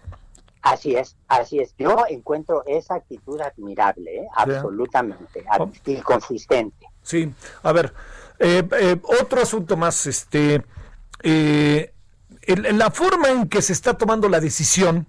Así 0.62 0.94
es, 0.96 1.16
así 1.28 1.60
es. 1.60 1.74
Yo 1.78 2.04
encuentro 2.08 2.62
esa 2.66 2.96
actitud 2.96 3.40
admirable, 3.40 4.22
¿eh? 4.22 4.28
absolutamente, 4.36 5.44
Oh. 5.58 5.70
y 5.86 5.96
consistente. 6.00 6.86
Sí, 7.02 7.32
a 7.62 7.72
ver, 7.72 7.92
eh, 8.38 8.66
eh, 8.78 8.96
otro 9.20 9.40
asunto 9.40 9.76
más, 9.76 10.06
este, 10.06 10.62
eh, 11.22 11.92
en 12.42 12.78
la 12.78 12.90
forma 12.90 13.28
en 13.28 13.48
que 13.48 13.62
se 13.62 13.72
está 13.72 13.94
tomando 13.94 14.28
la 14.28 14.40
decisión, 14.40 15.06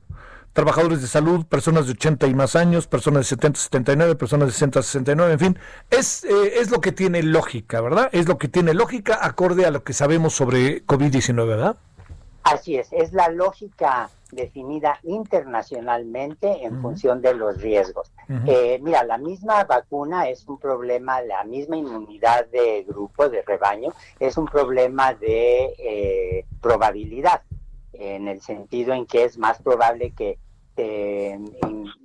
trabajadores 0.53 1.01
de 1.01 1.07
salud, 1.07 1.45
personas 1.45 1.85
de 1.85 1.93
80 1.93 2.27
y 2.27 2.33
más 2.33 2.55
años, 2.55 2.87
personas 2.87 3.21
de 3.21 3.23
70, 3.25 3.59
79, 3.59 4.15
personas 4.15 4.47
de 4.47 4.53
60, 4.53 4.81
69, 4.81 5.33
en 5.33 5.39
fin, 5.39 5.59
es, 5.89 6.23
eh, 6.25 6.59
es 6.59 6.69
lo 6.71 6.81
que 6.81 6.91
tiene 6.91 7.23
lógica, 7.23 7.81
¿verdad? 7.81 8.09
Es 8.11 8.27
lo 8.27 8.37
que 8.37 8.47
tiene 8.47 8.73
lógica 8.73 9.19
acorde 9.21 9.65
a 9.65 9.71
lo 9.71 9.83
que 9.83 9.93
sabemos 9.93 10.33
sobre 10.33 10.85
COVID-19, 10.85 11.47
¿verdad? 11.47 11.77
Así 12.43 12.77
es, 12.77 12.91
es 12.93 13.13
la 13.13 13.29
lógica 13.29 14.09
definida 14.31 14.99
internacionalmente 15.03 16.63
en 16.63 16.81
función 16.81 17.21
de 17.21 17.33
los 17.33 17.61
riesgos. 17.61 18.11
Eh, 18.47 18.79
mira, 18.81 19.03
la 19.03 19.17
misma 19.17 19.63
vacuna 19.65 20.29
es 20.29 20.47
un 20.47 20.57
problema, 20.59 21.21
la 21.21 21.43
misma 21.43 21.77
inmunidad 21.77 22.47
de 22.47 22.83
grupo, 22.87 23.27
de 23.29 23.41
rebaño, 23.41 23.91
es 24.19 24.37
un 24.37 24.45
problema 24.45 25.13
de 25.13 25.73
eh, 25.77 26.45
probabilidad, 26.61 27.41
en 27.93 28.27
el 28.27 28.41
sentido 28.41 28.93
en 28.93 29.05
que 29.05 29.23
es 29.25 29.37
más 29.37 29.61
probable 29.61 30.11
que 30.11 30.37
te, 30.75 31.37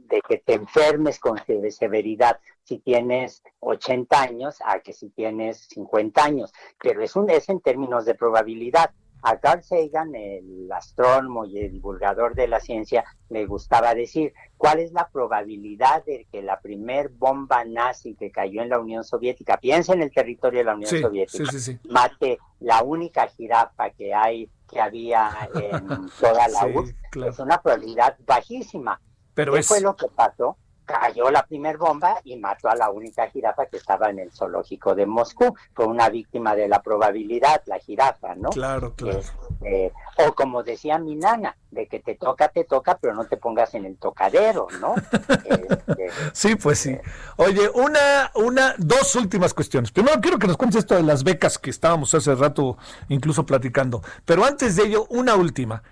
de 0.09 0.20
que 0.28 0.39
te 0.39 0.55
enfermes 0.55 1.18
con 1.20 1.39
se- 1.47 1.70
severidad 1.70 2.39
si 2.64 2.78
tienes 2.78 3.43
80 3.61 4.20
años 4.20 4.59
a 4.64 4.80
que 4.80 4.93
si 4.93 5.11
tienes 5.11 5.68
50 5.70 6.24
años, 6.24 6.53
pero 6.82 7.03
es, 7.03 7.14
un, 7.14 7.30
es 7.30 7.49
en 7.49 7.61
términos 7.61 8.05
de 8.05 8.14
probabilidad. 8.14 8.91
A 9.26 9.38
Carl 9.38 9.62
Sagan, 9.62 10.14
el 10.14 10.70
astrónomo 10.70 11.46
y 11.46 11.58
el 11.58 11.72
divulgador 11.72 12.34
de 12.34 12.46
la 12.46 12.60
ciencia, 12.60 13.04
le 13.30 13.46
gustaba 13.46 13.94
decir, 13.94 14.34
¿cuál 14.58 14.80
es 14.80 14.92
la 14.92 15.08
probabilidad 15.08 16.04
de 16.04 16.26
que 16.30 16.42
la 16.42 16.60
primer 16.60 17.08
bomba 17.08 17.64
nazi 17.64 18.14
que 18.16 18.30
cayó 18.30 18.60
en 18.60 18.68
la 18.68 18.78
Unión 18.78 19.02
Soviética, 19.02 19.56
piensa 19.56 19.94
en 19.94 20.02
el 20.02 20.12
territorio 20.12 20.58
de 20.60 20.64
la 20.64 20.74
Unión 20.74 20.90
Sí, 20.90 21.00
Soviética, 21.00 21.50
sí, 21.50 21.58
sí, 21.58 21.72
sí. 21.72 21.88
mate 21.88 22.38
la 22.60 22.82
única 22.82 23.26
jirafa 23.28 23.88
que 23.90 24.12
hay, 24.12 24.50
que 24.70 24.78
había 24.78 25.30
en 25.54 25.86
toda 26.20 26.46
la 26.48 26.66
URSS? 26.74 26.94
claro. 27.10 27.30
Es 27.32 27.38
una 27.38 27.62
probabilidad 27.62 28.16
bajísima. 28.26 29.00
Pero 29.32 29.54
¿Qué 29.54 29.60
es, 29.60 29.66
fue 29.66 29.80
lo 29.80 29.96
que 29.96 30.06
pasó? 30.14 30.58
Cayó 30.85 31.30
la 31.30 31.47
primer 31.47 31.78
bomba 31.78 32.20
y 32.24 32.37
mató 32.37 32.68
a 32.68 32.76
la 32.76 32.91
única 32.91 33.28
jirafa 33.28 33.66
que 33.66 33.78
estaba 33.78 34.11
en 34.11 34.18
el 34.18 34.30
zoológico 34.30 34.95
de 34.95 35.07
Moscú. 35.07 35.55
Fue 35.72 35.87
una 35.87 36.09
víctima 36.09 36.55
de 36.55 36.68
la 36.68 36.82
probabilidad, 36.82 37.62
la 37.66 37.78
jirafa, 37.78 38.35
¿no? 38.35 38.51
claro, 38.51 38.95
claro. 38.95 39.18
Este, 39.18 39.93
o 40.18 40.35
como 40.35 40.62
decía 40.62 40.99
mi 40.99 41.16
nana, 41.16 41.57
de 41.70 41.87
que 41.87 42.01
te 42.01 42.14
toca, 42.14 42.49
te 42.49 42.64
toca, 42.64 42.99
pero 42.99 43.14
no 43.14 43.26
te 43.26 43.37
pongas 43.37 43.74
en 43.74 43.85
el 43.85 43.97
tocadero, 43.97 44.68
¿no? 44.80 44.95
Este, 45.45 46.11
Sí, 46.32 46.57
pues 46.57 46.78
sí. 46.78 46.97
Oye, 47.37 47.68
una, 47.74 48.30
una, 48.35 48.74
dos 48.78 49.14
últimas 49.16 49.55
cuestiones. 49.55 49.91
Primero 49.91 50.20
quiero 50.20 50.39
que 50.39 50.47
nos 50.47 50.57
cuentes 50.57 50.80
esto 50.80 50.95
de 50.95 51.03
las 51.03 51.24
becas 51.24 51.59
que 51.59 51.70
estábamos 51.70 52.14
hace 52.14 52.35
rato 52.35 52.76
incluso 53.09 53.45
platicando. 53.45 54.03
Pero 54.24 54.45
antes 54.45 54.76
de 54.76 54.85
ello, 54.85 55.07
una 55.11 55.35
última. 55.35 55.82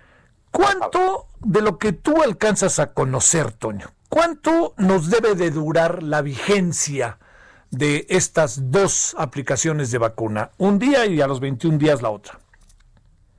¿Cuánto 0.51 1.27
de 1.39 1.61
lo 1.61 1.77
que 1.79 1.93
tú 1.93 2.21
alcanzas 2.21 2.79
a 2.79 2.93
conocer, 2.93 3.51
Toño, 3.51 3.87
cuánto 4.13 4.75
nos 4.77 5.09
debe 5.09 5.33
de 5.33 5.49
durar 5.49 6.03
la 6.03 6.21
vigencia 6.21 7.17
de 7.71 8.05
estas 8.09 8.69
dos 8.69 9.15
aplicaciones 9.17 9.89
de 9.89 9.97
vacuna? 9.97 10.51
Un 10.59 10.77
día 10.77 11.07
y 11.07 11.19
a 11.19 11.25
los 11.25 11.39
21 11.39 11.79
días 11.79 12.03
la 12.03 12.11
otra. 12.11 12.39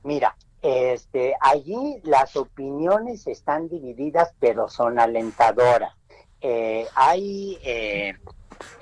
Mira, 0.03 0.35
este, 0.61 1.33
allí 1.39 2.01
las 2.03 2.35
opiniones 2.35 3.25
están 3.25 3.69
divididas, 3.69 4.33
pero 4.37 4.67
son 4.67 4.99
alentadoras. 4.99 5.93
Eh, 6.41 6.85
hay, 6.93 7.57
eh, 7.63 8.13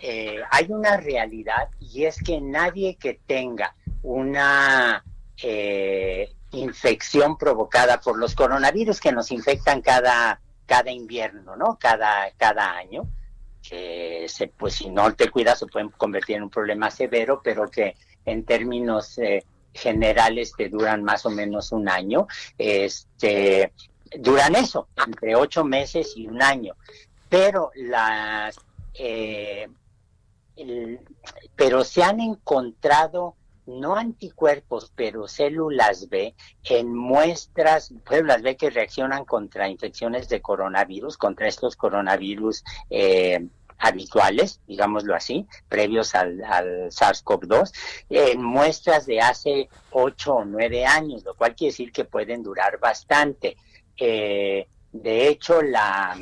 eh, 0.02 0.41
hay 0.49 0.65
una 0.70 0.98
realidad 0.98 1.70
y 1.80 2.06
es 2.06 2.18
que 2.24 2.41
nadie 2.41 2.95
que 2.95 3.20
tenga 3.28 3.76
una 4.02 5.06
infección 6.52 7.38
provocada 7.38 7.99
por 7.99 8.18
los 8.18 8.34
coronavirus 8.34 8.99
que 8.99 9.11
nos 9.11 9.30
infectan 9.32 9.82
cada, 9.82 10.40
cada 10.65 10.91
invierno, 10.91 11.56
¿no? 11.56 11.77
Cada, 11.80 12.31
cada 12.38 12.76
año, 12.76 13.07
que 13.68 14.26
se, 14.27 14.48
pues 14.48 14.76
si 14.76 14.90
no 14.90 15.14
te 15.15 15.30
cuidas 15.30 15.60
se 15.60 15.68
pueden 15.68 15.90
convertir 15.90 16.38
en 16.38 16.44
un 16.44 16.49
problema 16.49 16.91
severo, 16.91 17.41
pero 17.44 17.69
que 17.69 17.95
en 18.26 18.44
términos 18.44 19.18
eh, 19.18 19.44
generales 19.73 20.53
te 20.56 20.69
duran 20.69 21.03
más 21.03 21.26
o 21.26 21.30
menos 21.30 21.72
un 21.72 21.90
año, 21.90 22.27
este, 22.57 23.73
duran 24.19 24.56
eso, 24.56 24.88
entre 25.06 25.35
ocho 25.35 25.64
meses 25.64 26.14
y 26.15 26.27
un 26.27 26.41
año. 26.41 26.76
Pero 27.30 27.72
las, 27.76 28.60
eh, 28.94 29.68
pero 31.56 31.84
se 31.84 32.03
han 32.03 32.19
encontrado 32.19 33.35
no 33.65 33.95
anticuerpos, 33.95 34.91
pero 34.95 35.27
células 35.27 36.10
B 36.10 36.35
en 36.64 36.94
muestras, 36.94 37.94
células 38.07 38.41
B 38.41 38.57
que 38.57 38.69
reaccionan 38.69 39.26
contra 39.26 39.69
infecciones 39.69 40.30
de 40.30 40.41
coronavirus, 40.41 41.18
contra 41.18 41.48
estos 41.48 41.76
coronavirus 41.76 42.64
eh, 42.90 43.48
habituales, 43.77 44.61
digámoslo 44.68 45.15
así, 45.15 45.45
previos 45.68 46.15
al, 46.15 46.40
SARS-CoV-2, 46.40 47.72
en 48.10 48.41
muestras 48.41 49.06
de 49.06 49.19
hace 49.19 49.69
ocho 49.91 50.35
o 50.35 50.45
nueve 50.45 50.85
años, 50.85 51.23
lo 51.23 51.34
cual 51.35 51.56
quiere 51.56 51.72
decir 51.72 51.91
que 51.91 52.06
pueden 52.06 52.44
durar 52.44 52.80
bastante. 52.80 53.57
Eh, 53.98 54.68
de 54.91 55.27
hecho, 55.27 55.61
la, 55.61 56.15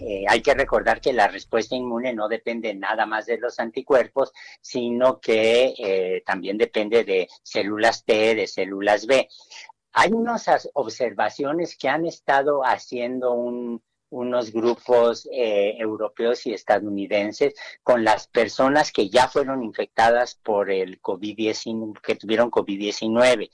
eh, 0.00 0.24
hay 0.28 0.40
que 0.42 0.54
recordar 0.54 1.00
que 1.00 1.12
la 1.12 1.28
respuesta 1.28 1.76
inmune 1.76 2.14
no 2.14 2.28
depende 2.28 2.74
nada 2.74 3.06
más 3.06 3.26
de 3.26 3.38
los 3.38 3.58
anticuerpos, 3.60 4.32
sino 4.60 5.20
que 5.20 5.74
eh, 5.78 6.22
también 6.24 6.56
depende 6.58 7.04
de 7.04 7.28
células 7.42 8.04
T, 8.04 8.34
de 8.34 8.46
células 8.46 9.06
B. 9.06 9.28
Hay 9.92 10.12
unas 10.12 10.46
observaciones 10.74 11.76
que 11.76 11.88
han 11.88 12.06
estado 12.06 12.62
haciendo 12.64 13.32
un, 13.32 13.82
unos 14.10 14.52
grupos 14.52 15.28
eh, 15.32 15.76
europeos 15.78 16.46
y 16.46 16.52
estadounidenses 16.52 17.54
con 17.82 18.04
las 18.04 18.26
personas 18.26 18.92
que 18.92 19.08
ya 19.08 19.28
fueron 19.28 19.62
infectadas 19.62 20.34
por 20.34 20.70
el 20.70 21.00
COVID-19, 21.00 22.00
que 22.00 22.16
tuvieron 22.16 22.50
COVID-19. 22.50 23.50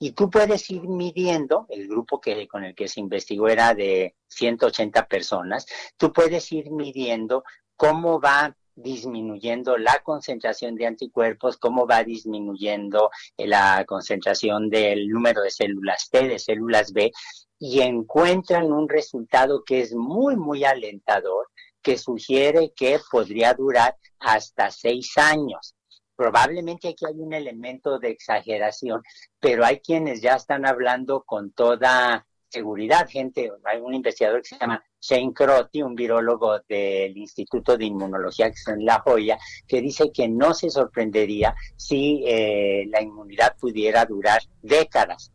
Y 0.00 0.12
tú 0.12 0.30
puedes 0.30 0.68
ir 0.70 0.82
midiendo, 0.82 1.66
el 1.68 1.88
grupo 1.88 2.20
que, 2.20 2.48
con 2.48 2.64
el 2.64 2.74
que 2.74 2.88
se 2.88 3.00
investigó 3.00 3.48
era 3.48 3.74
de 3.74 4.14
180 4.28 5.06
personas, 5.06 5.66
tú 5.96 6.12
puedes 6.12 6.50
ir 6.52 6.70
midiendo 6.70 7.44
cómo 7.76 8.20
va 8.20 8.56
disminuyendo 8.78 9.76
la 9.76 9.98
concentración 10.04 10.74
de 10.76 10.86
anticuerpos, 10.86 11.56
cómo 11.56 11.86
va 11.86 12.04
disminuyendo 12.04 13.10
la 13.36 13.84
concentración 13.86 14.70
del 14.70 15.08
número 15.08 15.42
de 15.42 15.50
células 15.50 16.08
T, 16.10 16.28
de 16.28 16.38
células 16.38 16.92
B, 16.92 17.10
y 17.58 17.80
encuentran 17.80 18.72
un 18.72 18.88
resultado 18.88 19.64
que 19.64 19.80
es 19.80 19.94
muy, 19.94 20.36
muy 20.36 20.64
alentador, 20.64 21.48
que 21.82 21.98
sugiere 21.98 22.72
que 22.74 23.00
podría 23.10 23.54
durar 23.54 23.96
hasta 24.20 24.70
seis 24.70 25.16
años. 25.16 25.74
Probablemente 26.14 26.88
aquí 26.88 27.04
hay 27.06 27.14
un 27.18 27.32
elemento 27.32 27.98
de 27.98 28.10
exageración, 28.10 29.02
pero 29.40 29.64
hay 29.64 29.80
quienes 29.80 30.20
ya 30.20 30.34
están 30.34 30.66
hablando 30.66 31.22
con 31.24 31.52
toda 31.52 32.27
seguridad, 32.48 33.08
gente, 33.08 33.50
hay 33.64 33.80
un 33.80 33.94
investigador 33.94 34.42
que 34.42 34.48
se 34.48 34.58
llama 34.58 34.82
Shane 35.00 35.32
Crotty, 35.32 35.82
un 35.82 35.94
virólogo 35.94 36.58
del 36.68 37.16
Instituto 37.16 37.76
de 37.76 37.84
Inmunología 37.84 38.48
que 38.48 38.56
está 38.56 38.72
en 38.72 38.84
La 38.84 39.00
Joya, 39.00 39.38
que 39.66 39.80
dice 39.80 40.10
que 40.12 40.28
no 40.28 40.54
se 40.54 40.70
sorprendería 40.70 41.54
si 41.76 42.24
eh, 42.26 42.86
la 42.88 43.02
inmunidad 43.02 43.56
pudiera 43.58 44.04
durar 44.04 44.40
décadas. 44.62 45.32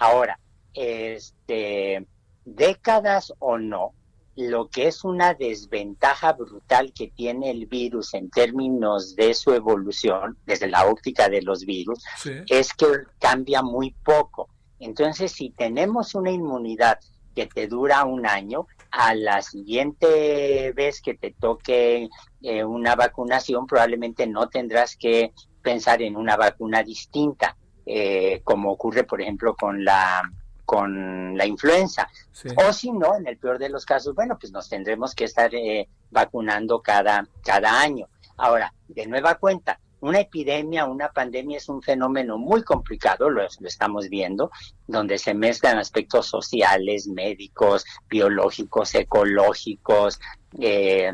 Ahora, 0.00 0.38
este, 0.72 2.06
décadas 2.44 3.32
o 3.38 3.58
no, 3.58 3.92
lo 4.36 4.68
que 4.68 4.88
es 4.88 5.04
una 5.04 5.34
desventaja 5.34 6.32
brutal 6.32 6.92
que 6.92 7.08
tiene 7.08 7.50
el 7.50 7.66
virus 7.66 8.14
en 8.14 8.30
términos 8.30 9.14
de 9.14 9.32
su 9.34 9.52
evolución, 9.52 10.36
desde 10.44 10.68
la 10.68 10.86
óptica 10.86 11.28
de 11.28 11.42
los 11.42 11.64
virus, 11.64 12.02
es 12.48 12.74
que 12.74 12.86
cambia 13.20 13.62
muy 13.62 13.94
poco. 14.04 14.48
Entonces, 14.84 15.32
si 15.32 15.48
tenemos 15.48 16.14
una 16.14 16.30
inmunidad 16.30 16.98
que 17.34 17.46
te 17.46 17.68
dura 17.68 18.04
un 18.04 18.26
año, 18.26 18.66
a 18.90 19.14
la 19.14 19.40
siguiente 19.40 20.72
vez 20.72 21.00
que 21.00 21.14
te 21.14 21.32
toque 21.32 22.08
eh, 22.42 22.64
una 22.64 22.94
vacunación, 22.94 23.66
probablemente 23.66 24.26
no 24.26 24.48
tendrás 24.48 24.96
que 24.96 25.32
pensar 25.62 26.02
en 26.02 26.16
una 26.16 26.36
vacuna 26.36 26.82
distinta, 26.82 27.56
eh, 27.86 28.42
como 28.44 28.72
ocurre, 28.72 29.04
por 29.04 29.22
ejemplo, 29.22 29.56
con 29.56 29.84
la 29.84 30.22
con 30.66 31.36
la 31.36 31.46
influenza. 31.46 32.08
O 32.56 32.72
si 32.72 32.90
no, 32.90 33.16
en 33.16 33.26
el 33.26 33.38
peor 33.38 33.58
de 33.58 33.68
los 33.68 33.84
casos, 33.84 34.14
bueno, 34.14 34.38
pues 34.38 34.52
nos 34.52 34.68
tendremos 34.68 35.14
que 35.14 35.24
estar 35.24 35.54
eh, 35.54 35.88
vacunando 36.10 36.80
cada, 36.80 37.26
cada 37.42 37.80
año. 37.80 38.08
Ahora, 38.36 38.72
de 38.88 39.06
nueva 39.06 39.34
cuenta, 39.36 39.78
una 40.04 40.20
epidemia, 40.20 40.84
una 40.84 41.08
pandemia 41.08 41.56
es 41.56 41.68
un 41.70 41.80
fenómeno 41.80 42.36
muy 42.36 42.62
complicado, 42.62 43.30
lo, 43.30 43.42
estamos 43.42 44.10
viendo, 44.10 44.50
donde 44.86 45.16
se 45.16 45.32
mezclan 45.32 45.78
aspectos 45.78 46.26
sociales, 46.26 47.08
médicos, 47.08 47.86
biológicos, 48.06 48.94
ecológicos, 48.94 50.20
eh, 50.58 51.10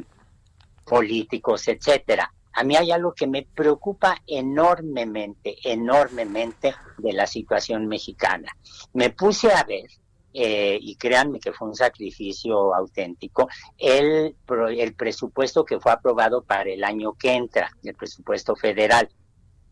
políticos, 0.84 1.68
etcétera. 1.68 2.32
A 2.52 2.64
mí 2.64 2.74
hay 2.74 2.90
algo 2.90 3.14
que 3.14 3.28
me 3.28 3.46
preocupa 3.54 4.20
enormemente, 4.26 5.56
enormemente 5.62 6.74
de 6.98 7.12
la 7.12 7.28
situación 7.28 7.86
mexicana. 7.86 8.50
Me 8.92 9.10
puse 9.10 9.52
a 9.52 9.62
ver, 9.62 9.88
eh, 10.32 10.78
y 10.81 10.97
créanme 10.97 11.40
que 11.40 11.52
fue 11.52 11.69
un 11.69 11.74
sacrificio 11.74 12.74
auténtico, 12.74 13.48
el, 13.78 14.36
el 14.77 14.94
presupuesto 14.94 15.65
que 15.65 15.81
fue 15.81 15.93
aprobado 15.93 16.43
para 16.43 16.70
el 16.70 16.85
año 16.85 17.15
que 17.15 17.32
entra, 17.32 17.70
el 17.82 17.94
presupuesto 17.94 18.55
federal. 18.57 19.09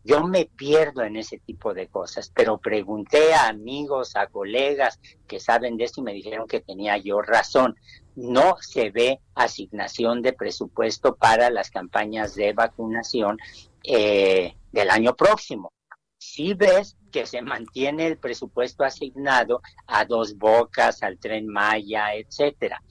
Yo 0.03 0.23
me 0.23 0.45
pierdo 0.45 1.03
en 1.03 1.17
ese 1.17 1.39
tipo 1.39 1.73
de 1.73 1.87
cosas, 1.87 2.31
pero 2.33 2.57
pregunté 2.57 3.33
a 3.33 3.49
amigos, 3.49 4.15
a 4.15 4.27
colegas 4.27 4.99
que 5.27 5.39
saben 5.39 5.77
de 5.77 5.83
esto 5.83 5.99
y 6.01 6.03
me 6.05 6.13
dijeron 6.13 6.47
que 6.47 6.61
tenía 6.61 6.97
yo 6.97 7.21
razón 7.21 7.75
no 8.19 8.57
se 8.59 8.91
ve 8.91 9.19
asignación 9.35 10.21
de 10.21 10.33
presupuesto 10.33 11.15
para 11.15 11.49
las 11.49 11.69
campañas 11.69 12.35
de 12.35 12.53
vacunación 12.53 13.37
eh, 13.83 14.55
del 14.71 14.89
año 14.89 15.15
próximo. 15.15 15.71
Si 16.19 16.53
ves 16.53 16.97
que 17.13 17.25
se 17.25 17.41
mantiene 17.41 18.05
el 18.05 18.17
presupuesto 18.17 18.83
asignado 18.83 19.61
a 19.87 20.03
dos 20.03 20.37
bocas, 20.37 21.01
al 21.01 21.17
tren 21.17 21.47
Maya, 21.47 22.13
etcétera. 22.13 22.83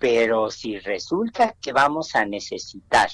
Pero 0.00 0.50
si 0.50 0.80
resulta 0.80 1.54
que 1.60 1.72
vamos 1.72 2.16
a 2.16 2.24
necesitar 2.24 3.08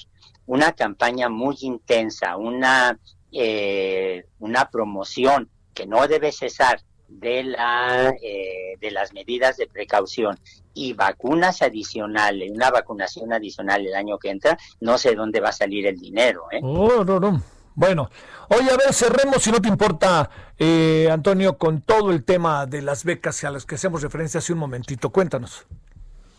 una 0.47 0.71
campaña 0.71 1.29
muy 1.29 1.55
intensa, 1.61 2.35
una, 2.35 2.99
eh, 3.31 4.25
una 4.39 4.71
promoción 4.71 5.51
que 5.75 5.85
no 5.85 6.07
debe 6.07 6.31
cesar 6.31 6.81
de, 7.07 7.43
la, 7.43 8.11
eh, 8.23 8.75
de 8.81 8.89
las 8.89 9.13
medidas 9.13 9.57
de 9.57 9.67
precaución 9.67 10.39
y 10.73 10.93
vacunas 10.93 11.61
adicionales, 11.61 12.49
una 12.51 12.71
vacunación 12.71 13.33
adicional 13.33 13.85
el 13.85 13.93
año 13.93 14.17
que 14.17 14.31
entra, 14.31 14.57
no 14.79 14.97
sé 14.97 15.13
dónde 15.13 15.39
va 15.41 15.49
a 15.49 15.53
salir 15.53 15.85
el 15.85 15.97
dinero. 15.99 16.45
¿eh? 16.51 16.59
Oh, 16.63 17.03
no, 17.03 17.19
no. 17.19 17.58
Bueno, 17.75 18.09
oye, 18.49 18.69
a 18.69 18.77
ver, 18.77 18.93
cerremos, 18.93 19.41
si 19.41 19.51
no 19.51 19.61
te 19.61 19.69
importa, 19.69 20.29
eh, 20.57 21.07
Antonio, 21.11 21.57
con 21.57 21.81
todo 21.81 22.11
el 22.11 22.23
tema 22.23 22.65
de 22.65 22.81
las 22.81 23.03
becas 23.03 23.43
a 23.43 23.51
las 23.51 23.65
que 23.65 23.75
hacemos 23.75 24.01
referencia 24.01 24.39
hace 24.39 24.53
un 24.53 24.59
momentito. 24.59 25.09
Cuéntanos. 25.11 25.65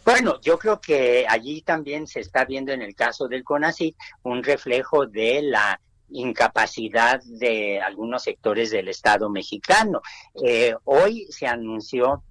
Bueno, 0.04 0.40
yo 0.40 0.58
creo 0.58 0.80
que 0.80 1.26
allí 1.28 1.62
también 1.62 2.06
se 2.06 2.20
está 2.20 2.44
viendo 2.44 2.72
en 2.72 2.82
el 2.82 2.94
caso 2.94 3.28
del 3.28 3.44
CONACYT 3.44 3.96
un 4.22 4.42
reflejo 4.42 5.06
de 5.06 5.42
la 5.42 5.80
incapacidad 6.10 7.22
de 7.22 7.80
algunos 7.80 8.24
sectores 8.24 8.70
del 8.70 8.88
Estado 8.88 9.30
mexicano. 9.30 10.00
Eh, 10.42 10.74
hoy 10.84 11.26
se 11.30 11.46
anunció 11.46 12.22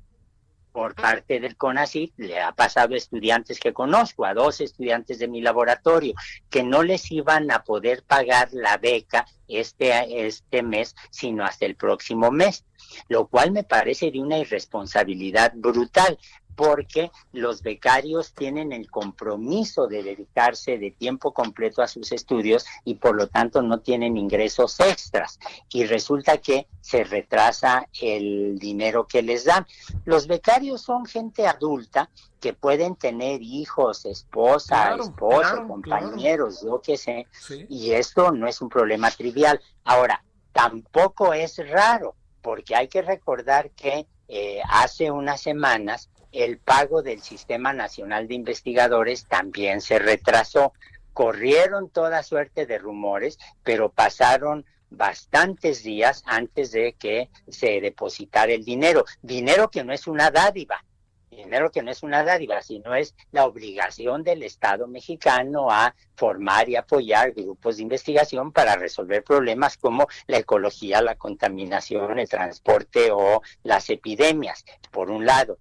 por 0.71 0.95
parte 0.95 1.39
del 1.39 1.55
CONACYT, 1.55 2.13
le 2.17 2.39
ha 2.39 2.51
pasado 2.51 2.93
a 2.93 2.97
estudiantes 2.97 3.59
que 3.59 3.73
conozco, 3.73 4.25
a 4.25 4.33
dos 4.33 4.61
estudiantes 4.61 5.19
de 5.19 5.27
mi 5.27 5.41
laboratorio, 5.41 6.13
que 6.49 6.63
no 6.63 6.83
les 6.83 7.11
iban 7.11 7.51
a 7.51 7.63
poder 7.63 8.03
pagar 8.03 8.49
la 8.51 8.77
beca 8.77 9.25
este, 9.47 10.25
este 10.27 10.63
mes, 10.63 10.95
sino 11.09 11.43
hasta 11.43 11.65
el 11.65 11.75
próximo 11.75 12.31
mes, 12.31 12.65
lo 13.07 13.27
cual 13.27 13.51
me 13.51 13.63
parece 13.63 14.11
de 14.11 14.19
una 14.19 14.37
irresponsabilidad 14.37 15.53
brutal 15.55 16.17
porque 16.60 17.10
los 17.31 17.64
becarios 17.64 18.34
tienen 18.34 18.73
el 18.73 18.91
compromiso 18.91 19.88
de 19.88 20.03
dedicarse 20.03 20.77
de 20.77 20.91
tiempo 20.91 21.34
completo 21.34 21.81
a 21.81 21.88
sus 21.88 22.11
estudios 22.11 22.65
y 22.84 22.95
por 22.95 23.15
lo 23.15 23.27
tanto 23.30 23.61
no 23.61 23.80
tienen 23.80 24.18
ingresos 24.18 24.77
extras. 24.81 25.40
Y 25.72 25.86
resulta 25.86 26.40
que 26.40 26.68
se 26.81 27.06
retrasa 27.06 27.88
el 28.02 28.60
dinero 28.60 29.07
que 29.07 29.22
les 29.22 29.45
dan. 29.45 29.65
Los 30.03 30.27
becarios 30.27 30.81
son 30.81 31.06
gente 31.06 31.48
adulta 31.48 32.10
que 32.41 32.52
pueden 32.52 32.98
tener 32.98 33.41
hijos, 33.41 34.06
esposa, 34.06 34.95
esposo, 34.95 35.65
compañeros, 35.65 36.61
yo 36.61 36.81
qué 36.81 36.98
sé, 36.98 37.26
y 37.69 37.91
esto 37.91 38.34
no 38.34 38.49
es 38.49 38.60
un 38.60 38.68
problema 38.68 39.10
trivial. 39.11 39.61
Ahora, 39.86 40.26
tampoco 40.52 41.34
es 41.34 41.56
raro, 41.69 42.15
porque 42.41 42.76
hay 42.76 42.90
que 42.90 43.02
recordar 43.02 43.72
que 43.72 44.07
eh, 44.27 44.60
hace 44.69 45.10
unas 45.10 45.40
semanas 45.41 46.10
el 46.31 46.57
pago 46.57 47.01
del 47.01 47.22
Sistema 47.22 47.73
Nacional 47.73 48.27
de 48.27 48.35
Investigadores 48.35 49.26
también 49.27 49.81
se 49.81 49.99
retrasó. 49.99 50.73
Corrieron 51.14 51.89
toda 51.89 52.23
suerte 52.23 52.65
de 52.65 52.77
rumores, 52.77 53.39
pero 53.64 53.89
pasaron 53.89 54.65
bastantes 54.89 55.84
días 55.84 56.23
antes 56.26 56.72
de 56.72 56.93
que 56.93 57.30
se 57.47 57.81
depositara 57.81 58.51
el 58.53 58.64
dinero. 58.64 59.06
Dinero 59.22 59.69
que 59.69 59.84
no 59.84 59.93
es 59.93 60.07
una 60.07 60.31
dádiva, 60.31 60.84
dinero 61.30 61.72
que 61.72 61.81
no 61.81 61.91
es 61.91 62.03
una 62.03 62.23
dádiva, 62.23 62.61
sino 62.61 62.95
es 62.95 63.15
la 63.31 63.45
obligación 63.45 64.23
del 64.23 64.43
Estado 64.43 64.88
mexicano 64.88 65.72
a 65.72 65.95
formar 66.15 66.69
y 66.69 66.76
apoyar 66.76 67.31
grupos 67.31 67.77
de 67.77 67.84
investigación 67.84 68.51
para 68.51 68.76
resolver 68.76 69.23
problemas 69.23 69.77
como 69.77 70.07
la 70.27 70.38
ecología, 70.38 71.01
la 71.01 71.15
contaminación, 71.15 72.19
el 72.19 72.30
transporte 72.30 73.11
o 73.11 73.41
las 73.64 73.89
epidemias, 73.89 74.65
por 74.91 75.10
un 75.10 75.26
lado. 75.26 75.60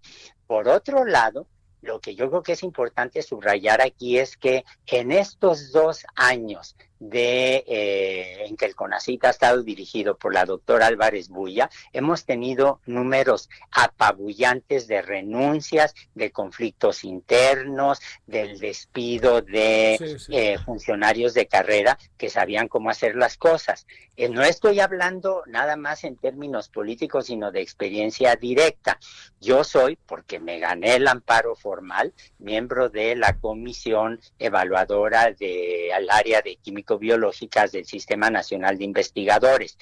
Por 0.48 0.66
otro 0.66 1.04
lado, 1.04 1.46
lo 1.82 2.00
que 2.00 2.14
yo 2.14 2.28
creo 2.30 2.42
que 2.42 2.52
es 2.52 2.62
importante 2.62 3.22
subrayar 3.22 3.82
aquí 3.82 4.18
es 4.18 4.36
que 4.36 4.64
en 4.86 5.12
estos 5.12 5.72
dos 5.72 6.04
años 6.16 6.74
de 6.98 7.64
eh, 7.66 8.46
en 8.46 8.56
que 8.56 8.66
el 8.66 8.74
CONACIT 8.74 9.24
ha 9.24 9.30
estado 9.30 9.62
dirigido 9.62 10.16
por 10.16 10.34
la 10.34 10.44
doctora 10.44 10.86
Álvarez 10.86 11.28
Bulla, 11.28 11.70
hemos 11.92 12.24
tenido 12.24 12.80
números 12.86 13.48
apabullantes 13.72 14.86
de 14.88 15.02
renuncias, 15.02 15.94
de 16.14 16.30
conflictos 16.30 17.04
internos, 17.04 18.00
del 18.26 18.58
despido 18.58 19.42
de 19.42 19.96
Sí, 19.98 20.18
sí. 20.18 20.36
eh, 20.36 20.58
funcionarios 20.64 21.34
de 21.34 21.46
carrera 21.46 21.98
que 22.16 22.30
sabían 22.30 22.68
cómo 22.68 22.90
hacer 22.90 23.16
las 23.16 23.36
cosas. 23.36 23.86
Eh, 24.16 24.28
no 24.28 24.42
estoy 24.42 24.80
hablando 24.80 25.42
nada 25.46 25.76
más 25.76 26.04
en 26.04 26.16
términos 26.16 26.68
políticos, 26.68 27.26
sino 27.26 27.52
de 27.52 27.60
experiencia 27.60 28.34
directa. 28.36 28.98
Yo 29.40 29.62
soy, 29.62 29.96
porque 30.06 30.40
me 30.40 30.58
gané 30.58 30.96
el 30.96 31.06
amparo 31.06 31.54
formal, 31.54 32.12
miembro 32.38 32.88
de 32.88 33.14
la 33.14 33.38
comisión 33.38 34.20
evaluadora 34.38 35.32
del 35.32 36.10
área 36.10 36.42
de 36.42 36.56
químico-biológicas 36.88 37.72
del 37.72 37.84
Sistema 37.84 38.30
Nacional 38.30 38.78
de 38.78 38.84
Investigadores. 38.84 39.76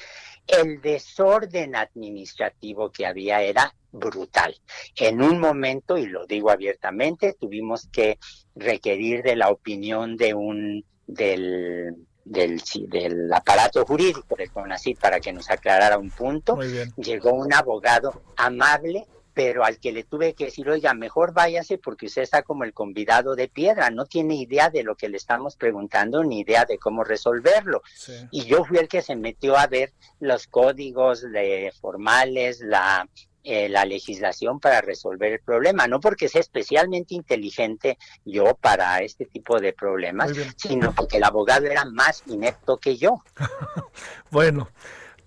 El 0.46 0.80
desorden 0.80 1.76
administrativo 1.76 2.90
que 2.90 3.06
había 3.06 3.42
era 3.42 3.74
brutal. 3.92 4.54
En 4.96 5.22
un 5.22 5.40
momento, 5.40 5.96
y 5.96 6.06
lo 6.06 6.26
digo 6.26 6.50
abiertamente, 6.50 7.34
tuvimos 7.38 7.88
que 7.90 8.18
requerir 8.54 9.22
de 9.22 9.36
la 9.36 9.50
opinión 9.50 10.16
de 10.16 10.34
un 10.34 10.84
del 11.06 11.94
del, 12.24 12.60
del 12.88 13.32
aparato 13.32 13.86
jurídico 13.86 14.34
del 14.36 14.50
CONACYT 14.50 14.98
para 14.98 15.20
que 15.20 15.32
nos 15.32 15.48
aclarara 15.48 15.96
un 15.96 16.10
punto. 16.10 16.58
Llegó 16.96 17.32
un 17.32 17.52
abogado 17.54 18.20
amable, 18.36 19.06
pero 19.36 19.66
al 19.66 19.78
que 19.78 19.92
le 19.92 20.02
tuve 20.02 20.32
que 20.32 20.46
decir, 20.46 20.66
oiga, 20.70 20.94
mejor 20.94 21.34
váyase 21.34 21.76
porque 21.76 22.06
usted 22.06 22.22
está 22.22 22.42
como 22.42 22.64
el 22.64 22.72
convidado 22.72 23.36
de 23.36 23.48
piedra, 23.48 23.90
no 23.90 24.06
tiene 24.06 24.34
idea 24.34 24.70
de 24.70 24.82
lo 24.82 24.96
que 24.96 25.10
le 25.10 25.18
estamos 25.18 25.56
preguntando 25.56 26.24
ni 26.24 26.40
idea 26.40 26.64
de 26.64 26.78
cómo 26.78 27.04
resolverlo. 27.04 27.82
Sí. 27.94 28.14
Y 28.30 28.46
yo 28.46 28.64
fui 28.64 28.78
el 28.78 28.88
que 28.88 29.02
se 29.02 29.14
metió 29.14 29.58
a 29.58 29.66
ver 29.66 29.92
los 30.20 30.46
códigos 30.46 31.20
de- 31.20 31.70
formales, 31.82 32.60
la, 32.62 33.06
eh, 33.44 33.68
la 33.68 33.84
legislación 33.84 34.58
para 34.58 34.80
resolver 34.80 35.34
el 35.34 35.40
problema, 35.40 35.86
no 35.86 36.00
porque 36.00 36.30
sea 36.30 36.40
especialmente 36.40 37.14
inteligente 37.14 37.98
yo 38.24 38.54
para 38.54 39.00
este 39.00 39.26
tipo 39.26 39.60
de 39.60 39.74
problemas, 39.74 40.30
sino 40.56 40.94
porque 40.94 41.18
el 41.18 41.24
abogado 41.24 41.66
era 41.66 41.84
más 41.84 42.22
inepto 42.26 42.78
que 42.78 42.96
yo. 42.96 43.22
Bueno, 44.30 44.70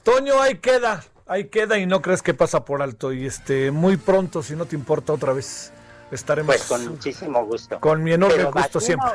Toño, 0.02 0.42
ahí 0.42 0.56
queda, 0.58 1.04
ahí 1.30 1.46
queda 1.46 1.78
y 1.78 1.86
no 1.86 2.02
crees 2.02 2.22
que 2.22 2.34
pasa 2.34 2.66
por 2.66 2.82
alto. 2.82 3.14
Y 3.14 3.26
este, 3.26 3.72
muy 3.72 3.96
pronto, 3.96 4.44
si 4.44 4.56
no 4.56 4.66
te 4.66 4.76
importa 4.76 5.14
otra 5.14 5.32
vez, 5.32 5.72
estaremos 6.12 6.56
Pues 6.58 6.68
con 6.68 6.86
muchísimo 6.88 7.46
gusto. 7.46 7.80
con 7.80 8.04
mi 8.04 8.12
enorme 8.12 8.36
Pero 8.36 8.52
gusto 8.52 8.80
vacuna- 8.80 8.86
siempre. 8.86 9.10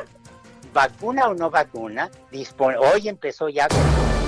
Vacuna 0.73 1.27
o 1.29 1.33
no 1.33 1.49
vacuna, 1.49 2.09
dispone, 2.31 2.75
hoy 2.77 3.07
empezó 3.07 3.47
ya 3.47 3.69
con 3.69 3.77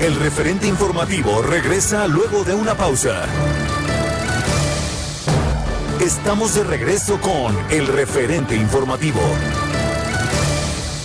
El 0.01 0.15
referente 0.15 0.65
informativo 0.67 1.41
regresa 1.41 2.07
luego 2.07 2.43
de 2.45 2.53
una 2.53 2.73
pausa. 2.75 3.25
Estamos 5.99 6.53
de 6.55 6.63
regreso 6.63 7.19
con 7.19 7.57
el 7.69 7.87
referente 7.87 8.55
informativo. 8.55 9.19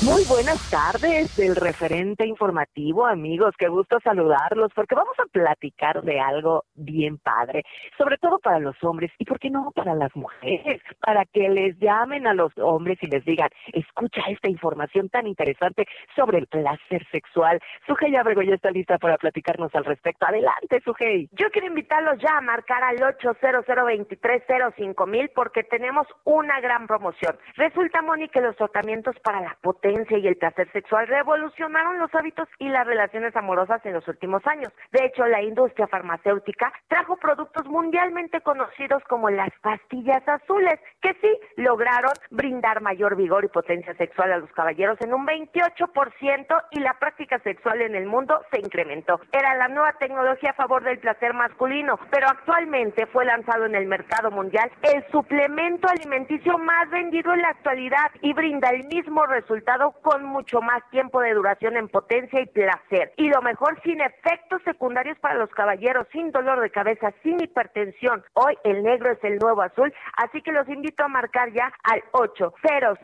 Muy 0.04 0.24
buenas 0.24 0.58
tardes 0.68 1.36
del 1.36 1.54
referente 1.54 2.26
informativo, 2.26 3.06
amigos. 3.06 3.54
Qué 3.56 3.68
gusto 3.68 4.00
saludarlos 4.02 4.72
porque 4.74 4.96
vamos 4.96 5.14
a 5.20 5.26
platicar 5.30 6.02
de 6.02 6.18
algo 6.18 6.64
bien 6.74 7.18
padre, 7.18 7.62
sobre 7.96 8.18
todo 8.18 8.40
para 8.40 8.58
los 8.58 8.74
hombres 8.82 9.12
y, 9.18 9.24
¿por 9.24 9.38
qué 9.38 9.48
no, 9.48 9.70
para 9.70 9.94
las 9.94 10.10
mujeres? 10.16 10.82
Para 11.00 11.24
que 11.24 11.48
les 11.48 11.78
llamen 11.78 12.26
a 12.26 12.34
los 12.34 12.52
hombres 12.58 12.98
y 13.00 13.06
les 13.06 13.24
digan, 13.24 13.48
escucha 13.72 14.22
esta 14.26 14.50
información 14.50 15.08
tan 15.08 15.28
interesante 15.28 15.86
sobre 16.16 16.38
el 16.38 16.48
placer 16.48 17.06
sexual. 17.12 17.60
Sujei 17.86 18.16
Abrego 18.16 18.42
ya 18.42 18.56
está 18.56 18.72
lista 18.72 18.98
para 18.98 19.18
platicarnos 19.18 19.72
al 19.72 19.84
respecto. 19.84 20.26
Adelante, 20.26 20.80
Sujei. 20.84 21.28
Yo 21.30 21.48
quiero 21.52 21.68
invitarlos 21.68 22.18
ya 22.18 22.38
a 22.38 22.40
marcar 22.40 22.82
al 22.82 23.00
800 23.00 23.64
mil 25.06 25.30
porque 25.32 25.62
tenemos 25.62 26.08
una 26.24 26.60
gran 26.60 26.88
promoción. 26.88 27.38
Resulta, 27.54 28.02
Moni, 28.02 28.28
que 28.28 28.40
los 28.40 28.56
tratamientos 28.56 29.14
para 29.22 29.40
la 29.40 29.56
potencia 29.62 29.91
y 29.92 30.26
el 30.26 30.36
placer 30.36 30.70
sexual 30.72 31.06
revolucionaron 31.06 31.98
los 31.98 32.14
hábitos 32.14 32.48
y 32.58 32.68
las 32.68 32.86
relaciones 32.86 33.36
amorosas 33.36 33.84
en 33.84 33.92
los 33.92 34.08
últimos 34.08 34.46
años. 34.46 34.72
De 34.90 35.04
hecho, 35.04 35.26
la 35.26 35.42
industria 35.42 35.86
farmacéutica 35.86 36.72
trajo 36.88 37.16
productos 37.16 37.66
mundialmente 37.66 38.40
conocidos 38.40 39.02
como 39.04 39.28
las 39.28 39.50
pastillas 39.60 40.26
azules, 40.26 40.80
que 41.02 41.14
sí 41.20 41.38
lograron 41.56 42.12
brindar 42.30 42.80
mayor 42.80 43.16
vigor 43.16 43.44
y 43.44 43.48
potencia 43.48 43.94
sexual 43.94 44.32
a 44.32 44.38
los 44.38 44.50
caballeros 44.52 44.98
en 45.02 45.12
un 45.12 45.26
28% 45.26 46.64
y 46.70 46.80
la 46.80 46.94
práctica 46.98 47.38
sexual 47.40 47.82
en 47.82 47.94
el 47.94 48.06
mundo 48.06 48.40
se 48.50 48.60
incrementó. 48.60 49.20
Era 49.30 49.54
la 49.56 49.68
nueva 49.68 49.92
tecnología 49.98 50.50
a 50.50 50.54
favor 50.54 50.82
del 50.84 50.98
placer 50.98 51.34
masculino, 51.34 51.98
pero 52.10 52.28
actualmente 52.28 53.06
fue 53.06 53.26
lanzado 53.26 53.66
en 53.66 53.74
el 53.74 53.86
mercado 53.86 54.30
mundial 54.30 54.70
el 54.82 55.04
suplemento 55.10 55.88
alimenticio 55.88 56.56
más 56.56 56.88
vendido 56.90 57.32
en 57.34 57.42
la 57.42 57.48
actualidad 57.48 58.10
y 58.22 58.32
brinda 58.32 58.70
el 58.70 58.86
mismo 58.86 59.26
resultado 59.26 59.81
con 59.90 60.24
mucho 60.24 60.60
más 60.60 60.88
tiempo 60.90 61.20
de 61.20 61.34
duración 61.34 61.76
en 61.76 61.88
potencia 61.88 62.40
y 62.40 62.46
placer. 62.46 63.12
Y 63.16 63.28
lo 63.28 63.42
mejor, 63.42 63.80
sin 63.82 64.00
efectos 64.00 64.62
secundarios 64.64 65.18
para 65.18 65.34
los 65.34 65.50
caballeros, 65.50 66.06
sin 66.12 66.30
dolor 66.30 66.60
de 66.60 66.70
cabeza, 66.70 67.12
sin 67.22 67.42
hipertensión. 67.42 68.24
Hoy 68.34 68.56
el 68.64 68.82
negro 68.82 69.10
es 69.10 69.22
el 69.24 69.38
nuevo 69.38 69.62
azul, 69.62 69.92
así 70.16 70.40
que 70.42 70.52
los 70.52 70.68
invito 70.68 71.04
a 71.04 71.08
marcar 71.08 71.52
ya 71.52 71.72
al 71.82 72.02
800 72.12 72.98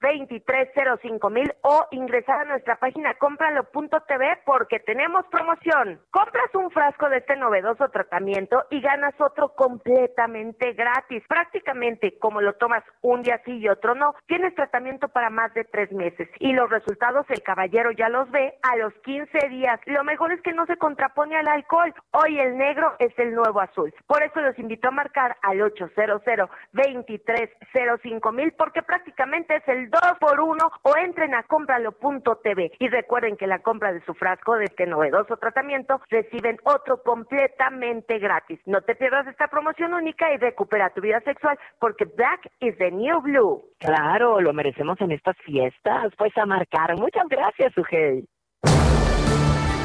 2305 0.00 1.30
mil 1.30 1.52
o 1.62 1.86
ingresar 1.90 2.40
a 2.40 2.44
nuestra 2.44 2.76
página 2.76 3.14
cómpralo.tv 3.14 4.38
porque 4.44 4.80
tenemos 4.80 5.24
promoción. 5.26 6.00
Compras 6.10 6.54
un 6.54 6.70
frasco 6.70 7.08
de 7.08 7.18
este 7.18 7.36
novedoso 7.36 7.88
tratamiento 7.88 8.64
y 8.70 8.80
ganas 8.80 9.14
otro 9.20 9.54
completamente 9.54 10.72
gratis. 10.72 11.22
Prácticamente 11.28 12.18
como 12.18 12.40
lo 12.40 12.54
tomas 12.54 12.82
un 13.02 13.22
día 13.22 13.40
sí 13.44 13.58
y 13.58 13.68
otro 13.68 13.94
no, 13.94 14.14
tienes 14.26 14.54
tratamiento 14.54 15.08
para 15.08 15.30
más 15.30 15.52
de 15.54 15.64
tres 15.64 15.92
meses 15.92 16.21
y 16.38 16.52
los 16.52 16.70
resultados 16.70 17.26
el 17.30 17.42
caballero 17.42 17.92
ya 17.92 18.08
los 18.08 18.30
ve 18.30 18.54
a 18.62 18.76
los 18.76 18.92
15 19.04 19.48
días. 19.48 19.80
Lo 19.86 20.04
mejor 20.04 20.32
es 20.32 20.40
que 20.42 20.52
no 20.52 20.66
se 20.66 20.76
contrapone 20.76 21.36
al 21.36 21.48
alcohol. 21.48 21.94
Hoy 22.12 22.38
el 22.38 22.56
negro 22.56 22.94
es 22.98 23.16
el 23.18 23.34
nuevo 23.34 23.60
azul. 23.60 23.92
Por 24.06 24.22
eso 24.22 24.40
los 24.40 24.58
invito 24.58 24.88
a 24.88 24.92
marcar 24.92 25.36
al 25.42 25.60
800 25.60 25.92
2305 26.72 28.32
mil 28.32 28.52
porque 28.52 28.82
prácticamente 28.82 29.56
es 29.56 29.68
el 29.68 29.90
2 29.90 30.00
por 30.20 30.40
1 30.40 30.72
o 30.82 30.96
entren 30.96 31.34
a 31.34 31.42
cómpralo.tv 31.44 32.72
y 32.78 32.88
recuerden 32.88 33.36
que 33.36 33.46
la 33.46 33.60
compra 33.60 33.92
de 33.92 34.04
su 34.04 34.14
frasco 34.14 34.56
de 34.56 34.64
este 34.64 34.86
novedoso 34.86 35.36
tratamiento 35.36 36.00
reciben 36.08 36.58
otro 36.64 37.02
completamente 37.02 38.18
gratis. 38.18 38.60
No 38.66 38.82
te 38.82 38.94
pierdas 38.94 39.26
esta 39.26 39.48
promoción 39.48 39.94
única 39.94 40.32
y 40.32 40.36
recupera 40.38 40.90
tu 40.90 41.00
vida 41.00 41.20
sexual 41.20 41.58
porque 41.78 42.04
Black 42.04 42.50
is 42.60 42.76
the 42.78 42.90
new 42.90 43.20
blue. 43.20 43.62
Claro, 43.78 44.40
lo 44.40 44.52
merecemos 44.52 45.00
en 45.00 45.12
estas 45.12 45.36
fiestas. 45.38 46.11
Pues 46.16 46.36
a 46.36 46.46
marcar. 46.46 46.96
Muchas 46.98 47.24
gracias, 47.28 47.72
Sujei. 47.74 48.24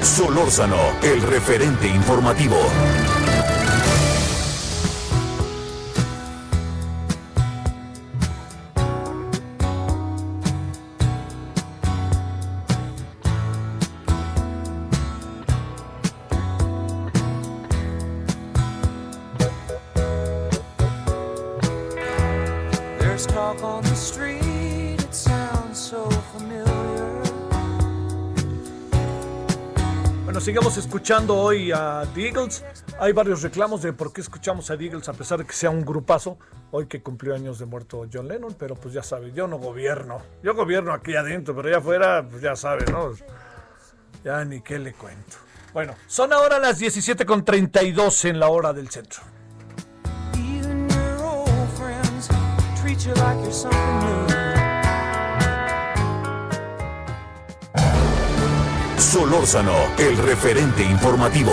Solórzano, 0.02 0.78
el 1.04 1.22
referente 1.22 1.88
informativo. 1.88 2.58
Sigamos 30.48 30.78
escuchando 30.78 31.36
hoy 31.36 31.74
a 31.74 32.06
The 32.16 32.26
Eagles. 32.26 32.64
Hay 33.02 33.12
varios 33.12 33.42
reclamos 33.42 33.82
de 33.82 33.92
por 33.92 34.14
qué 34.14 34.22
escuchamos 34.22 34.72
a 34.72 34.78
The 34.78 34.86
Eagles 34.86 35.10
a 35.10 35.14
pesar 35.14 35.40
de 35.40 35.46
que 35.46 35.52
sea 35.52 35.70
un 35.70 35.84
grupazo. 35.84 36.38
Hoy 36.72 36.88
que 36.88 37.04
cumplió 37.04 37.36
años 37.36 37.60
de 37.60 37.66
muerto 37.66 38.06
John 38.12 38.30
Lennon, 38.30 38.56
pero 38.58 38.76
pues 38.76 38.94
ya 38.94 39.04
sabes, 39.04 39.34
yo 39.34 39.46
no 39.46 39.58
gobierno. 39.58 40.22
Yo 40.42 40.56
gobierno 40.56 40.94
aquí 40.94 41.18
adentro, 41.18 41.54
pero 41.54 41.68
allá 41.68 41.80
afuera, 41.80 42.26
pues 42.30 42.42
ya 42.42 42.56
sabes, 42.56 42.90
¿no? 42.90 43.12
Ya 44.24 44.46
ni 44.46 44.62
qué 44.62 44.80
le 44.80 44.94
cuento. 44.94 45.36
Bueno, 45.74 45.96
son 46.08 46.32
ahora 46.32 46.60
las 46.60 46.80
17.32 46.80 48.30
en 48.30 48.40
la 48.40 48.48
hora 48.48 48.72
del 48.72 48.88
centro. 48.88 49.24
Even. 50.38 50.88
Solórzano, 59.18 59.74
el 59.98 60.16
referente 60.16 60.84
informativo. 60.84 61.52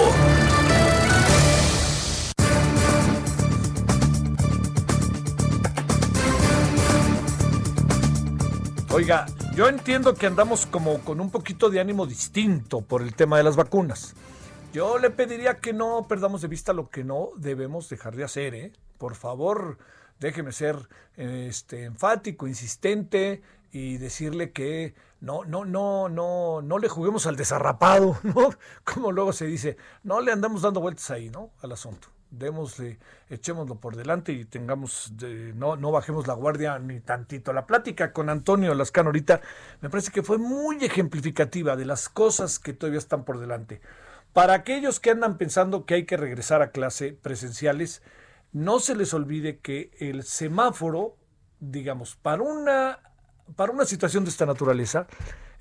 Oiga, 8.92 9.24
yo 9.56 9.66
entiendo 9.66 10.12
que 10.12 10.26
andamos 10.26 10.66
como 10.66 10.98
con 10.98 11.22
un 11.22 11.30
poquito 11.30 11.70
de 11.70 11.80
ánimo 11.80 12.04
distinto 12.04 12.82
por 12.82 13.00
el 13.00 13.14
tema 13.14 13.38
de 13.38 13.44
las 13.44 13.56
vacunas. 13.56 14.14
Yo 14.74 14.98
le 14.98 15.08
pediría 15.08 15.56
que 15.56 15.72
no 15.72 16.04
perdamos 16.06 16.42
de 16.42 16.48
vista 16.48 16.74
lo 16.74 16.90
que 16.90 17.02
no 17.02 17.30
debemos 17.38 17.88
dejar 17.88 18.14
de 18.14 18.24
hacer, 18.24 18.54
¿eh? 18.54 18.72
Por 18.98 19.14
favor, 19.14 19.78
déjeme 20.20 20.52
ser 20.52 20.76
este, 21.16 21.84
enfático, 21.84 22.46
insistente 22.46 23.40
y 23.72 23.96
decirle 23.96 24.52
que 24.52 24.94
no, 25.24 25.44
no, 25.44 25.64
no, 25.64 26.08
no, 26.08 26.62
no 26.62 26.78
le 26.78 26.88
juguemos 26.88 27.26
al 27.26 27.36
desarrapado, 27.36 28.18
¿no? 28.22 28.50
Como 28.84 29.10
luego 29.10 29.32
se 29.32 29.46
dice, 29.46 29.76
no 30.02 30.20
le 30.20 30.32
andamos 30.32 30.62
dando 30.62 30.80
vueltas 30.80 31.10
ahí, 31.10 31.30
¿no? 31.30 31.50
Al 31.62 31.72
asunto 31.72 32.08
démosle, 32.38 32.98
echémoslo 33.28 33.76
por 33.76 33.96
delante 33.96 34.32
y 34.32 34.44
tengamos, 34.44 35.12
no, 35.54 35.76
no 35.76 35.92
bajemos 35.92 36.26
la 36.26 36.34
guardia 36.34 36.78
ni 36.78 37.00
tantito. 37.00 37.52
La 37.52 37.66
plática 37.66 38.12
con 38.12 38.28
Antonio 38.28 38.74
Lascano 38.74 39.08
ahorita 39.08 39.40
me 39.80 39.90
parece 39.90 40.10
que 40.10 40.22
fue 40.22 40.38
muy 40.38 40.84
ejemplificativa 40.84 41.76
de 41.76 41.84
las 41.84 42.08
cosas 42.08 42.58
que 42.58 42.72
todavía 42.72 42.98
están 42.98 43.24
por 43.24 43.38
delante. 43.38 43.80
Para 44.32 44.54
aquellos 44.54 44.98
que 44.98 45.10
andan 45.10 45.38
pensando 45.38 45.86
que 45.86 45.94
hay 45.94 46.06
que 46.06 46.16
regresar 46.16 46.60
a 46.60 46.70
clase 46.72 47.12
presenciales, 47.12 48.02
no 48.52 48.80
se 48.80 48.96
les 48.96 49.14
olvide 49.14 49.58
que 49.58 49.92
el 49.98 50.24
semáforo, 50.24 51.16
digamos, 51.60 52.16
para 52.16 52.42
una, 52.42 52.98
para 53.56 53.72
una 53.72 53.84
situación 53.84 54.24
de 54.24 54.30
esta 54.30 54.46
naturaleza, 54.46 55.06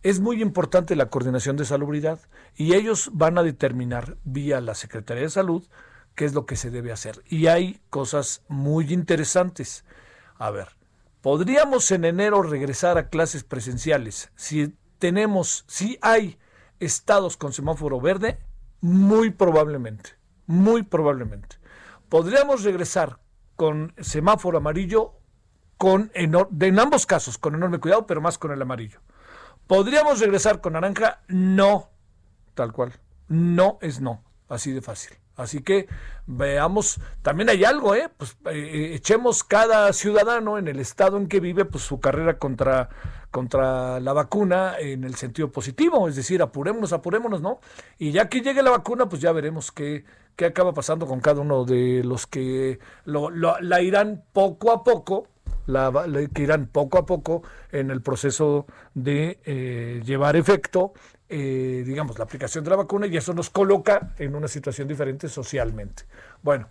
es 0.03 0.19
muy 0.19 0.41
importante 0.41 0.95
la 0.95 1.09
coordinación 1.09 1.55
de 1.55 1.65
salubridad 1.65 2.19
y 2.55 2.75
ellos 2.75 3.09
van 3.13 3.37
a 3.37 3.43
determinar 3.43 4.17
vía 4.23 4.59
la 4.61 4.75
Secretaría 4.75 5.23
de 5.23 5.29
Salud 5.29 5.63
qué 6.15 6.25
es 6.25 6.33
lo 6.33 6.45
que 6.45 6.55
se 6.55 6.71
debe 6.71 6.91
hacer. 6.91 7.23
Y 7.29 7.47
hay 7.47 7.81
cosas 7.89 8.43
muy 8.47 8.93
interesantes. 8.93 9.85
A 10.37 10.51
ver, 10.51 10.69
podríamos 11.21 11.89
en 11.91 12.05
enero 12.05 12.41
regresar 12.43 12.97
a 12.97 13.09
clases 13.09 13.43
presenciales 13.43 14.31
si 14.35 14.75
tenemos, 14.99 15.63
si 15.67 15.97
hay 16.01 16.37
estados 16.79 17.37
con 17.37 17.53
semáforo 17.53 18.01
verde, 18.01 18.39
muy 18.81 19.31
probablemente, 19.31 20.11
muy 20.45 20.83
probablemente. 20.83 21.57
Podríamos 22.09 22.63
regresar 22.63 23.19
con 23.55 23.93
semáforo 24.01 24.57
amarillo 24.57 25.13
con 25.83 26.11
en 26.13 26.79
ambos 26.79 27.05
casos 27.05 27.37
con 27.37 27.55
enorme 27.55 27.77
cuidado, 27.77 28.07
pero 28.07 28.21
más 28.21 28.37
con 28.37 28.53
el 28.53 28.61
amarillo. 28.61 29.01
¿Podríamos 29.67 30.21
regresar 30.21 30.61
con 30.61 30.73
naranja? 30.73 31.19
No, 31.27 31.89
tal 32.53 32.71
cual. 32.71 32.93
No 33.27 33.79
es 33.81 33.99
no, 33.99 34.23
así 34.47 34.71
de 34.71 34.81
fácil. 34.81 35.17
Así 35.35 35.61
que 35.61 35.89
veamos, 36.25 37.01
también 37.21 37.49
hay 37.49 37.65
algo, 37.65 37.95
¿eh? 37.95 38.09
Pues 38.15 38.37
eh, 38.45 38.91
echemos 38.93 39.43
cada 39.43 39.91
ciudadano 39.91 40.57
en 40.57 40.69
el 40.69 40.79
estado 40.79 41.17
en 41.17 41.27
que 41.27 41.41
vive, 41.41 41.65
pues 41.65 41.83
su 41.83 41.99
carrera 41.99 42.37
contra, 42.37 42.87
contra 43.29 43.99
la 43.99 44.13
vacuna 44.13 44.75
en 44.79 45.03
el 45.03 45.15
sentido 45.15 45.51
positivo, 45.51 46.07
es 46.07 46.15
decir, 46.15 46.41
apurémonos, 46.41 46.93
apurémonos, 46.93 47.41
¿no? 47.41 47.59
Y 47.97 48.13
ya 48.13 48.29
que 48.29 48.39
llegue 48.39 48.63
la 48.63 48.71
vacuna, 48.71 49.09
pues 49.09 49.21
ya 49.21 49.33
veremos 49.33 49.73
qué, 49.73 50.05
qué 50.37 50.45
acaba 50.45 50.73
pasando 50.73 51.07
con 51.07 51.19
cada 51.19 51.41
uno 51.41 51.65
de 51.65 52.05
los 52.05 52.25
que 52.25 52.79
lo, 53.03 53.31
la 53.31 53.81
irán 53.81 54.23
poco 54.31 54.71
a 54.71 54.85
poco, 54.85 55.27
la, 55.65 55.91
que 56.33 56.43
irán 56.43 56.67
poco 56.67 56.97
a 56.97 57.05
poco 57.05 57.43
en 57.71 57.91
el 57.91 58.01
proceso 58.01 58.65
de 58.93 59.39
eh, 59.45 60.01
llevar 60.03 60.35
efecto 60.35 60.93
eh, 61.35 61.83
digamos, 61.83 62.19
la 62.19 62.25
aplicación 62.25 62.63
de 62.63 62.69
la 62.69 62.75
vacuna 62.75 63.07
y 63.07 63.17
eso 63.17 63.33
nos 63.33 63.49
coloca 63.49 64.13
en 64.19 64.35
una 64.35 64.47
situación 64.47 64.87
diferente 64.87 65.27
socialmente. 65.27 66.03
Bueno, 66.43 66.67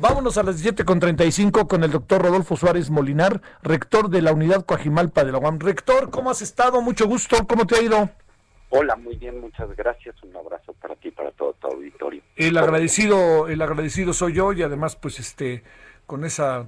vámonos 0.00 0.38
a 0.38 0.44
las 0.44 0.64
7.35 0.64 1.66
con 1.66 1.82
el 1.82 1.90
doctor 1.90 2.22
Rodolfo 2.22 2.56
Suárez 2.56 2.88
Molinar, 2.88 3.42
rector 3.64 4.08
de 4.08 4.22
la 4.22 4.32
unidad 4.32 4.64
Coajimalpa 4.64 5.24
de 5.24 5.32
la 5.32 5.38
UAM. 5.38 5.58
Rector, 5.58 6.10
¿cómo 6.10 6.30
has 6.30 6.40
estado? 6.40 6.80
Mucho 6.82 7.08
gusto, 7.08 7.48
¿cómo 7.48 7.66
te 7.66 7.74
ha 7.74 7.82
ido? 7.82 8.10
Hola, 8.70 8.94
muy 8.94 9.16
bien, 9.16 9.40
muchas 9.40 9.74
gracias. 9.74 10.14
Un 10.22 10.36
abrazo 10.36 10.72
para 10.74 10.94
ti 10.94 11.10
para 11.10 11.32
todo 11.32 11.54
tu 11.54 11.66
auditorio. 11.66 12.22
El 12.36 12.56
agradecido, 12.58 13.48
el 13.48 13.60
agradecido 13.60 14.12
soy 14.12 14.34
yo 14.34 14.52
y 14.52 14.62
además, 14.62 14.94
pues, 14.94 15.18
este, 15.18 15.64
con 16.06 16.24
esa 16.24 16.66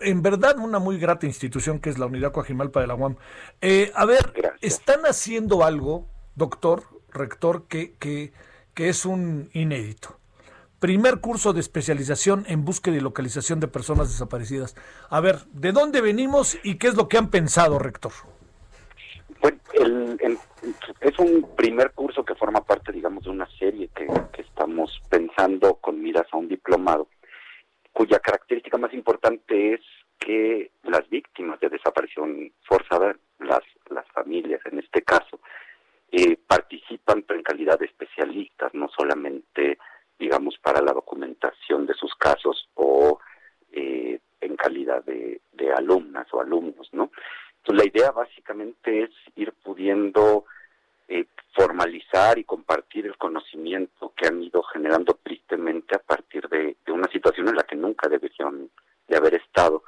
en 0.00 0.22
verdad 0.22 0.58
una 0.58 0.78
muy 0.78 0.98
grata 0.98 1.26
institución 1.26 1.78
que 1.78 1.90
es 1.90 1.98
la 1.98 2.06
Unidad 2.06 2.32
Coajimalpa 2.32 2.80
de 2.80 2.86
la 2.86 2.94
UAM. 2.94 3.16
Eh, 3.60 3.92
a 3.94 4.04
ver, 4.04 4.32
están 4.60 5.02
haciendo 5.06 5.64
algo, 5.64 6.06
doctor, 6.34 6.84
rector, 7.12 7.66
que, 7.68 7.94
que, 7.94 8.32
que 8.74 8.88
es 8.88 9.04
un 9.04 9.50
inédito. 9.52 10.18
Primer 10.80 11.20
curso 11.20 11.52
de 11.52 11.60
especialización 11.60 12.44
en 12.46 12.64
búsqueda 12.64 12.96
y 12.96 13.00
localización 13.00 13.58
de 13.58 13.68
personas 13.68 14.10
desaparecidas. 14.10 14.76
A 15.08 15.20
ver, 15.20 15.44
¿de 15.52 15.72
dónde 15.72 16.00
venimos 16.00 16.58
y 16.62 16.74
qué 16.76 16.88
es 16.88 16.94
lo 16.94 17.08
que 17.08 17.16
han 17.16 17.30
pensado, 17.30 17.78
rector? 17.78 18.12
Bueno, 19.40 19.58
es 21.00 21.18
un 21.18 21.48
primer 21.56 21.92
curso 21.92 22.24
que 22.24 22.34
forma 22.34 22.60
parte, 22.60 22.92
digamos, 22.92 23.24
de 23.24 23.30
una 23.30 23.48
serie 23.58 23.88
que, 23.94 24.06
que 24.32 24.42
estamos 24.42 25.00
pensando 25.08 25.76
con 25.76 26.02
miras 26.02 26.26
a 26.32 26.36
un 26.36 26.48
diplomado 26.48 27.06
cuya 27.94 28.18
característica 28.18 28.76
más 28.76 28.92
importante 28.92 29.74
es 29.74 29.80
que 30.18 30.72
las 30.82 31.08
víctimas 31.08 31.60
de 31.60 31.70
desaparición 31.70 32.52
forzada, 32.64 33.16
las, 33.38 33.62
las 33.88 34.06
familias 34.08 34.60
en 34.66 34.80
este 34.80 35.02
caso, 35.02 35.40
eh, 36.10 36.36
participan 36.46 37.24
en 37.28 37.42
calidad 37.42 37.78
de 37.78 37.86
especialistas, 37.86 38.74
no 38.74 38.88
solamente, 38.88 39.78
digamos, 40.18 40.58
para 40.58 40.82
la 40.82 40.92
documentación 40.92 41.86
de 41.86 41.94
sus 41.94 42.14
casos 42.16 42.68
o 42.74 43.20
eh, 43.72 44.18
en 44.40 44.56
calidad 44.56 45.04
de, 45.04 45.40
de 45.52 45.72
alumnas 45.72 46.26
o 46.32 46.40
alumnos, 46.40 46.88
¿no? 46.92 47.10
La 47.68 47.84
idea 47.84 48.10
básicamente 48.10 49.04
es 49.04 49.10
ir 49.36 49.52
pudiendo 49.62 50.44
eh, 51.08 51.26
formalizar 51.54 52.38
y 52.38 52.44
compartir 52.44 53.06
el 53.06 53.16
conocimiento 53.18 54.12
que 54.16 54.26
han 54.26 54.42
ido 54.42 54.62
generando 54.62 55.18
tristemente 55.22 55.94
a 55.94 55.98
partir 55.98 56.48
de, 56.48 56.76
una 56.88 57.08
situación 57.08 57.48
en 57.48 57.56
la 57.56 57.64
que 57.64 57.76
nunca 57.76 58.08
deberían 58.08 58.70
de 59.06 59.16
haber 59.16 59.34
estado, 59.34 59.82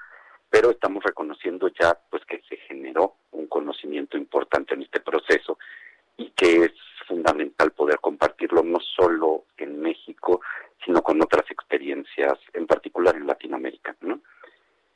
pero 0.50 0.70
estamos 0.70 1.02
reconociendo 1.02 1.68
ya 1.68 1.98
pues 2.10 2.24
que 2.26 2.42
se 2.48 2.56
generó 2.68 3.14
un 3.32 3.46
conocimiento 3.46 4.16
importante 4.16 4.74
en 4.74 4.82
este 4.82 5.00
proceso 5.00 5.58
y 6.16 6.30
que 6.30 6.64
es 6.66 6.72
fundamental 7.08 7.72
poder 7.72 7.98
compartirlo 8.00 8.62
no 8.62 8.78
solo 8.80 9.44
en 9.56 9.80
México, 9.80 10.40
sino 10.84 11.02
con 11.02 11.22
otras 11.22 11.50
experiencias, 11.50 12.38
en 12.52 12.66
particular 12.66 13.16
en 13.16 13.26
Latinoamérica, 13.26 13.96
¿no? 14.02 14.20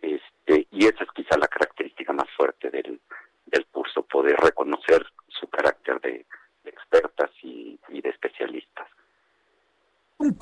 Este, 0.03 0.67
y 0.71 0.87
esa 0.87 1.05
es 1.05 1.11
quizá 1.15 1.37
la 1.39 1.49
característica 1.49 2.13
más 2.13 2.29
fuerte 2.37 2.71
del, 2.71 3.01
del 3.47 3.67
curso, 3.67 4.03
poder 4.03 4.37
reconocer 4.37 5.05
su 5.29 5.49
carácter 5.49 6.01
de, 6.01 6.27
expertas 6.65 7.31
y, 7.43 7.79
de 7.89 8.09
especialistas. 8.09 8.87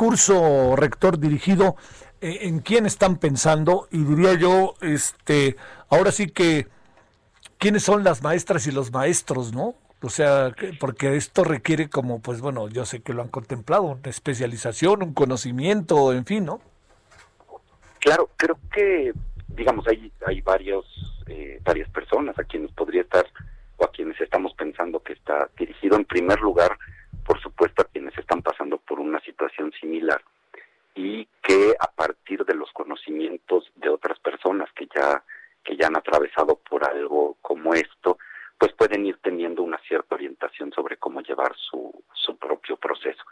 Un 0.09 0.13
curso, 0.13 0.75
rector, 0.75 1.19
dirigido 1.19 1.77
eh, 2.23 2.39
en 2.45 2.61
quién 2.61 2.87
están 2.87 3.19
pensando 3.19 3.89
y 3.91 4.05
diría 4.05 4.33
yo, 4.33 4.73
este, 4.81 5.57
ahora 5.91 6.13
sí 6.13 6.29
que, 6.29 6.67
¿quiénes 7.59 7.83
son 7.83 8.05
las 8.05 8.23
maestras 8.23 8.67
y 8.67 8.71
los 8.71 8.91
maestros, 8.91 9.53
no? 9.53 9.75
O 10.01 10.09
sea, 10.09 10.55
porque 10.81 11.15
esto 11.17 11.45
requiere 11.45 11.91
como, 11.91 12.23
pues 12.23 12.41
bueno, 12.41 12.71
yo 12.71 12.87
sé 12.87 13.03
que 13.03 13.13
lo 13.13 13.21
han 13.21 13.29
contemplado, 13.29 13.83
una 13.83 14.09
especialización, 14.09 15.03
un 15.03 15.13
conocimiento, 15.13 16.15
en 16.15 16.25
fin, 16.25 16.47
¿no? 16.47 16.63
Claro, 17.99 18.31
creo 18.39 18.59
que, 18.73 19.13
digamos, 19.49 19.87
hay, 19.89 20.11
hay 20.27 20.41
varios, 20.41 20.87
eh, 21.27 21.61
varias 21.63 21.91
personas 21.91 22.39
a 22.39 22.45
quienes 22.45 22.73
podría 22.73 23.03
estar 23.03 23.27
o 23.77 23.85
a 23.85 23.91
quienes 23.91 24.19
estamos 24.23 24.55
pensando 24.55 25.03
que 25.03 25.13
está 25.13 25.51
dirigido 25.59 25.97
en 25.97 26.07
primer 26.07 26.41
lugar, 26.41 26.79
por 27.29 27.39
supuesto, 27.43 27.83
a 27.83 27.85
quienes 27.85 28.17
están 28.17 28.41
pasando 28.41 28.79
por 28.79 28.99
una 28.99 29.21
situación 29.21 29.71
similar 29.79 30.23
y 30.95 31.27
que 31.43 31.75
a 31.79 31.87
partir 31.87 32.43
de 32.47 32.55
los 32.55 32.73
conocimientos 32.73 33.71
de 33.77 33.91
otras 33.91 34.19
personas 34.19 34.73
que 34.73 34.89
ya 34.95 35.23
que 35.63 35.77
ya 35.77 35.89
han 35.89 35.97
atravesado 35.99 36.57
por 36.57 36.89
algo 36.89 37.37
como 37.43 37.75
esto, 37.75 38.17
pues 38.57 38.73
pueden 38.73 39.05
ir 39.05 39.19
teniendo 39.23 39.63
una 39.63 39.79
cierta 39.87 40.15
orientación 40.15 40.73
sobre 40.73 40.97
cómo 40.97 41.21
llevar 41.21 41.55
su, 41.57 41.93
su 42.15 42.39
propio 42.39 42.79
proceso. 42.79 43.23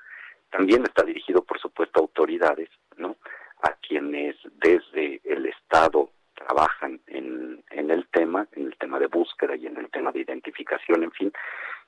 También 0.51 0.83
está 0.83 1.03
dirigido, 1.03 1.43
por 1.43 1.59
supuesto, 1.59 1.99
a 1.99 2.03
autoridades, 2.03 2.69
¿no? 2.99 3.17
A 3.63 3.73
quienes 3.81 4.37
desde 4.61 5.23
el 5.25 5.47
Estado 5.47 6.11
trabajan 6.35 7.01
en, 7.07 7.65
en 7.71 7.91
el 7.91 8.07
tema, 8.09 8.47
en 8.53 8.67
el 8.67 8.77
tema 8.77 8.99
de 8.99 9.07
búsqueda 9.07 9.57
y 9.57 9.67
en 9.67 9.79
el 9.79 9.89
tema 9.89 10.13
de 10.13 10.21
identificación, 10.21 11.05
en 11.05 11.13
fin, 11.13 11.33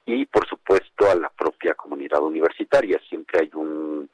y 0.08 0.24
por 0.24 0.48
supuesto 0.48 1.10
a 1.10 1.14
la 1.14 1.28
propia 1.28 1.74
comunidad 1.74 2.22
universitaria. 2.22 2.98
Siempre 3.10 3.40
hay 3.40 3.50
un, 3.52 4.08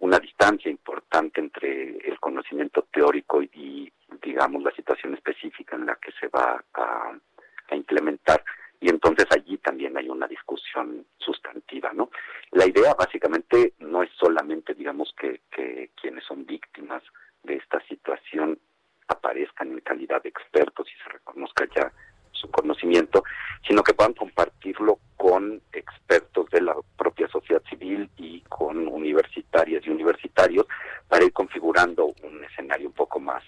una 0.00 0.18
distancia 0.18 0.70
importante 0.70 1.40
entre 1.40 1.96
el 2.06 2.20
conocimiento 2.20 2.86
teórico 2.92 3.42
y, 3.42 3.90
digamos, 4.22 4.62
la 4.62 4.72
situación 4.72 5.14
específica 5.14 5.74
en 5.74 5.86
la 5.86 5.96
que 5.96 6.12
se 6.20 6.28
va 6.28 6.62
a, 6.74 7.18
a 7.70 7.76
implementar 7.76 8.44
y 8.78 8.90
entonces 8.90 9.26
allí 9.30 9.56
también 9.56 9.96
hay 9.96 10.10
una 10.10 10.26
discusión 10.26 11.06
sustantiva, 11.16 11.94
¿no? 11.94 12.10
La 12.50 12.66
idea 12.66 12.92
básicamente 12.92 13.72
no 13.78 14.02
es 14.02 14.10
solamente, 14.20 14.74
digamos, 14.74 15.14
que, 15.18 15.40
que 15.50 15.92
quienes 15.98 16.24
son 16.24 16.44
víctimas 16.44 17.02
de 17.42 17.54
esta 17.54 17.80
situación 17.88 18.58
aparezcan 19.08 19.72
en 19.72 19.80
calidad 19.80 20.22
de 20.22 20.28
expertos 20.28 20.86
y 20.92 21.02
se 21.02 21.08
reconozca 21.08 21.66
ya 21.74 21.90
su 22.36 22.50
conocimiento, 22.50 23.24
sino 23.66 23.82
que 23.82 23.94
puedan 23.94 24.14
compartirlo 24.14 24.98
con 25.16 25.60
expertos 25.72 26.48
de 26.50 26.60
la 26.60 26.76
propia 26.96 27.28
sociedad 27.28 27.62
civil 27.68 28.08
y 28.16 28.40
con 28.42 28.86
universitarias 28.88 29.86
y 29.86 29.90
universitarios 29.90 30.66
para 31.08 31.24
ir 31.24 31.32
configurando 31.32 32.06
un 32.22 32.44
escenario 32.44 32.88
un 32.88 32.94
poco 32.94 33.18
más 33.18 33.42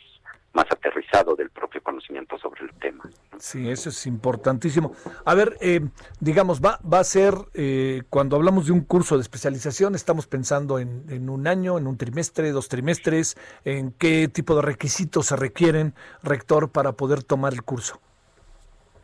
más 0.53 0.67
aterrizado 0.73 1.37
del 1.37 1.51
propio 1.51 1.81
conocimiento 1.83 2.39
sobre 2.39 2.65
el 2.65 2.73
tema. 2.81 3.05
Sí, 3.39 3.71
eso 3.71 3.91
es 3.91 4.07
importantísimo. 4.07 4.93
A 5.25 5.35
ver, 5.35 5.57
eh, 5.61 5.81
digamos, 6.19 6.61
va, 6.61 6.81
va 6.81 6.99
a 6.99 7.05
ser, 7.05 7.35
eh, 7.55 8.03
cuando 8.11 8.35
hablamos 8.35 8.67
de 8.67 8.73
un 8.73 8.81
curso 8.81 9.17
de 9.17 9.23
especialización, 9.23 9.95
estamos 9.95 10.27
pensando 10.27 10.79
en, 10.79 11.05
en, 11.09 11.31
un 11.31 11.47
año, 11.47 11.79
en 11.79 11.87
un 11.87 11.97
trimestre, 11.97 12.51
dos 12.51 12.69
trimestres, 12.69 13.37
en 13.65 13.93
qué 13.93 14.27
tipo 14.29 14.57
de 14.57 14.63
requisitos 14.63 15.27
se 15.27 15.37
requieren, 15.37 15.95
rector, 16.23 16.71
para 16.71 16.93
poder 16.93 17.23
tomar 17.23 17.53
el 17.53 17.63
curso. 17.63 18.01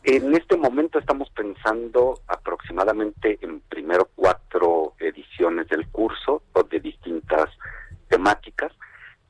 En 0.05 0.35
este 0.35 0.57
momento 0.57 0.99
estamos 0.99 1.31
pensando 1.31 2.21
aproximadamente 2.29 3.39
en 3.41 3.61
primero 3.61 4.11
cuatro 4.15 4.93
ediciones 4.99 5.67
del 5.69 5.89
curso 5.89 6.43
de 6.71 6.81
distintas 6.81 7.51
temáticas 8.09 8.73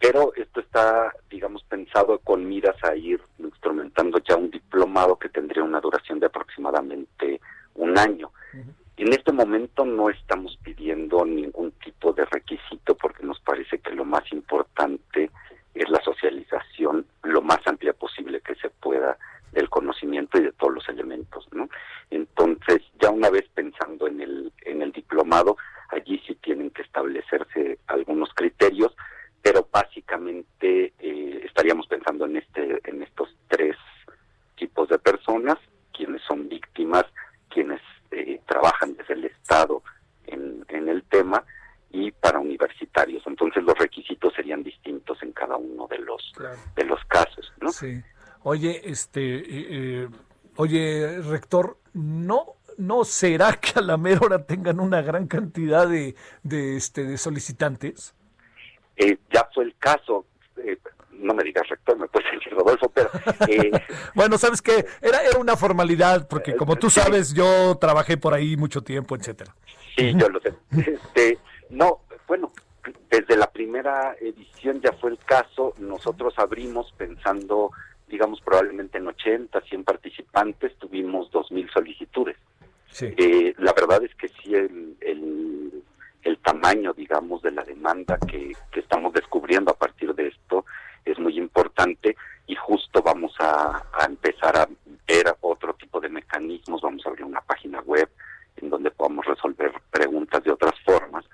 pero 0.05 0.35
esto 0.35 0.61
está, 0.61 1.15
digamos, 1.31 1.63
pensado 1.65 2.19
con 2.19 2.47
miras 2.47 2.77
a 2.85 2.95
ir 2.95 3.23
instrumentando 3.39 4.19
ya 4.19 4.37
un 4.37 4.51
diplomado 4.51 5.19
que 5.19 5.31
tendría 5.31 5.63
una 5.63 5.81
duración 5.81 6.21
de 6.21 6.27
aproximadamente 6.27 7.41
un 7.75 7.97
año. 7.99 8.31
Uh 8.53 8.59
-huh. 8.59 8.75
En 8.99 9.13
este 9.15 9.33
momento 9.33 9.87
no 9.87 10.11
estamos 10.11 10.59
pidiendo 10.63 11.25
ningún 11.25 11.73
tipo 11.83 12.13
de 12.13 12.27
requisito 12.27 12.95
porque 12.97 13.25
nos 13.25 13.41
parece 13.41 13.79
que 13.79 13.93
lo 13.93 14.05
más 14.05 14.31
importante 14.31 15.31
es 15.75 15.89
la 15.89 16.03
socialización 16.03 17.07
lo 17.23 17.41
más 17.41 17.67
amplia 17.67 17.95
posible 17.95 18.43
que 18.43 18.55
se 18.57 18.69
pueda 18.69 19.17
del 19.55 19.71
conocimiento 19.71 20.39
y 20.39 20.43
de 20.43 20.53
todos 20.53 20.75
los 20.75 20.89
elementos, 20.89 21.49
¿no? 21.53 21.69
Entonces, 22.11 22.83
ya 23.01 23.11
una 23.11 23.31
vez 23.31 23.45
pensando 23.55 24.07
en 24.07 24.21
el 24.21 24.53
en 24.63 24.83
el 24.83 24.93
diplomado, 24.93 25.57
allí 25.91 26.21
sí 26.27 26.35
tienen 26.37 26.71
que 26.71 26.83
establecerse 26.83 27.79
algunos 27.87 28.33
criterios 28.35 28.95
pero 29.45 29.69
básicamente 29.71 30.95
eh, 30.99 31.41
estaríamos 31.45 31.87
pensando 31.87 32.25
en 32.25 32.39
este 32.39 32.81
en 32.89 33.03
estos 33.03 33.29
tres 33.49 33.77
tipos 34.57 34.89
de 34.89 34.99
personas 34.99 35.59
quienes 35.93 36.23
son 36.23 36.49
víctimas 36.49 37.05
quienes 37.51 37.83
eh, 38.11 38.41
trabajan 38.47 38.97
desde 38.97 39.13
el 39.13 39.27
estado 39.27 39.83
en, 40.27 40.65
en, 40.69 40.89
el 40.89 41.03
tema 41.05 41.45
y 41.91 42.11
para 42.11 42.39
universitarios 42.41 43.23
entonces 43.27 43.63
los 43.63 43.77
requisitos 43.79 44.33
serían 44.33 44.63
distintos 44.63 45.23
en 45.23 45.33
cada 45.33 45.57
uno 45.59 45.87
de 45.89 45.99
los 45.99 46.33
claro. 46.35 46.59
de 46.75 46.85
los 46.85 47.05
casos 47.05 47.53
no 47.61 47.71
sí 47.71 48.03
oye 48.45 48.81
este 48.85 49.43
eh, 50.05 50.09
oye 50.57 51.21
rector 51.21 51.79
no 51.93 52.55
no 52.79 53.05
será 53.05 53.55
que 53.55 53.79
a 53.79 53.83
la 53.83 53.97
mera 53.97 54.21
hora 54.23 54.47
tengan 54.47 54.81
una 54.81 55.03
gran 55.03 55.27
cantidad 55.27 55.89
de, 55.89 56.15
de 56.43 56.77
este 56.77 57.05
de 57.05 57.19
solicitantes 57.19 58.15
eh, 58.97 59.19
ya 59.33 59.49
fue 59.53 59.65
el 59.65 59.75
caso, 59.79 60.25
eh, 60.57 60.79
no 61.13 61.35
me 61.35 61.43
digas 61.43 61.69
rector, 61.69 61.99
me 61.99 62.07
puedes 62.07 62.31
decir 62.33 62.53
Rodolfo, 62.53 62.89
pero... 62.91 63.11
Eh, 63.49 63.71
bueno, 64.15 64.39
¿sabes 64.39 64.63
qué? 64.63 64.87
Era, 65.01 65.23
era 65.23 65.39
una 65.39 65.57
formalidad, 65.57 66.29
porque 66.29 66.55
como 66.55 66.77
tú 66.77 66.91
sabes, 66.91 67.35
yo 67.35 67.77
trabajé 67.81 68.17
por 68.17 68.35
ahí 68.35 68.57
mucho 68.57 68.83
tiempo, 68.83 69.17
etcétera. 69.17 69.55
Sí, 69.97 70.13
yo 70.17 70.29
lo 70.29 70.41
sé. 70.41 70.55
Este, 70.77 71.39
no, 71.71 72.01
bueno, 72.27 72.53
desde 73.11 73.37
la 73.37 73.51
primera 73.51 74.15
edición 74.21 74.81
ya 74.81 74.93
fue 74.93 75.11
el 75.11 75.19
caso, 75.19 75.75
nosotros 75.79 76.35
abrimos 76.37 76.93
pensando, 76.97 77.71
digamos, 78.15 78.41
probablemente 78.41 78.99
en 78.99 79.09
80, 79.09 79.61
100 79.61 79.83
participantes, 79.83 80.77
tuvimos 80.79 81.33
2.000 81.33 81.73
solicitudes. 81.73 82.37
Sí. 82.91 83.13
Eh, 83.17 83.53
la 83.59 83.73
verdad 83.73 84.05
es 84.05 84.15
que 84.15 84.29
sí, 84.29 84.55
el, 84.55 84.97
el 85.01 85.83
el 86.23 86.39
tamaño, 86.39 86.93
digamos, 86.95 87.43
de 87.43 87.51
la 87.51 87.63
demanda 87.65 88.19
que, 88.19 88.53
que, 88.73 88.81
estamos 88.81 89.13
descubriendo 89.13 89.71
a 89.71 89.77
partir 89.77 90.15
de 90.15 90.29
esto 90.29 90.65
es 91.05 91.19
muy 91.19 91.37
importante 91.37 92.17
y 92.47 92.55
justo 92.55 93.03
vamos 93.03 93.35
a, 93.39 93.85
a, 93.93 94.07
empezar 94.07 94.57
a 94.57 94.69
ver 95.07 95.37
otro 95.43 95.75
tipo 95.75 96.01
de 96.01 96.09
mecanismos, 96.09 96.81
vamos 96.81 97.05
a 97.05 97.11
abrir 97.11 97.27
una 97.27 97.43
página 97.43 97.81
web 97.83 98.09
en 98.57 98.71
donde 98.71 98.91
podamos 98.91 99.27
resolver 99.27 99.73
preguntas 99.91 100.43
de 100.43 100.51
otras 100.51 100.73
formas 100.83 101.27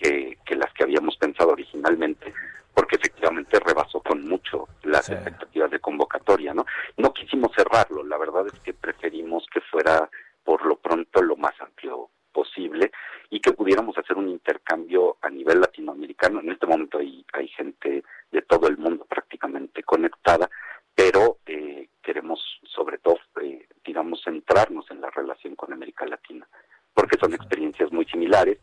que, 0.00 0.38
que 0.44 0.56
las 0.56 0.72
que 0.72 0.84
habíamos 0.84 1.16
pensado 1.16 1.50
originalmente, 1.50 2.32
porque 2.74 2.96
efectivamente 2.96 3.58
rebasó 3.60 4.00
con 4.00 4.26
mucho 4.26 4.68
las 4.84 5.06
sí. 5.06 5.12
expectativas 5.12 5.70
de 5.70 5.80
convocatoria, 5.80 6.54
¿no? 6.54 6.64
No 6.96 7.12
quisimos 7.12 7.52
cerrarlo, 7.54 8.04
la 8.04 8.18
verdad 8.18 8.46
es 8.46 8.58
que 8.60 8.72
preferimos 8.72 9.46
que 9.52 9.60
fuera 9.60 10.08
por 10.44 10.64
lo 10.64 10.76
pronto 10.76 11.22
lo 11.22 11.36
más 11.36 11.52
amplio 11.60 12.10
posible 12.32 12.90
y 13.28 13.40
que 13.40 13.52
pudiéramos 13.52 13.96
hacer 13.98 14.16
un 14.16 14.28
intercambio 14.28 15.16
a 15.20 15.28
nivel 15.28 15.60
latinoamericano. 15.60 16.40
En 16.40 16.50
este 16.50 16.66
momento 16.66 16.98
hay, 16.98 17.24
hay 17.32 17.48
gente 17.48 18.02
de 18.30 18.42
todo 18.42 18.68
el 18.68 18.78
mundo 18.78 19.04
prácticamente 19.04 19.82
conectada, 19.82 20.48
pero 20.94 21.38
eh, 21.46 21.88
queremos 22.02 22.40
sobre 22.64 22.98
todo, 22.98 23.18
eh, 23.42 23.66
digamos, 23.84 24.22
centrarnos 24.24 24.90
en 24.90 25.00
la 25.00 25.10
relación 25.10 25.54
con 25.56 25.72
América 25.72 26.06
Latina, 26.06 26.46
porque 26.94 27.18
son 27.18 27.34
experiencias 27.34 27.92
muy 27.92 28.04
similares 28.06 28.58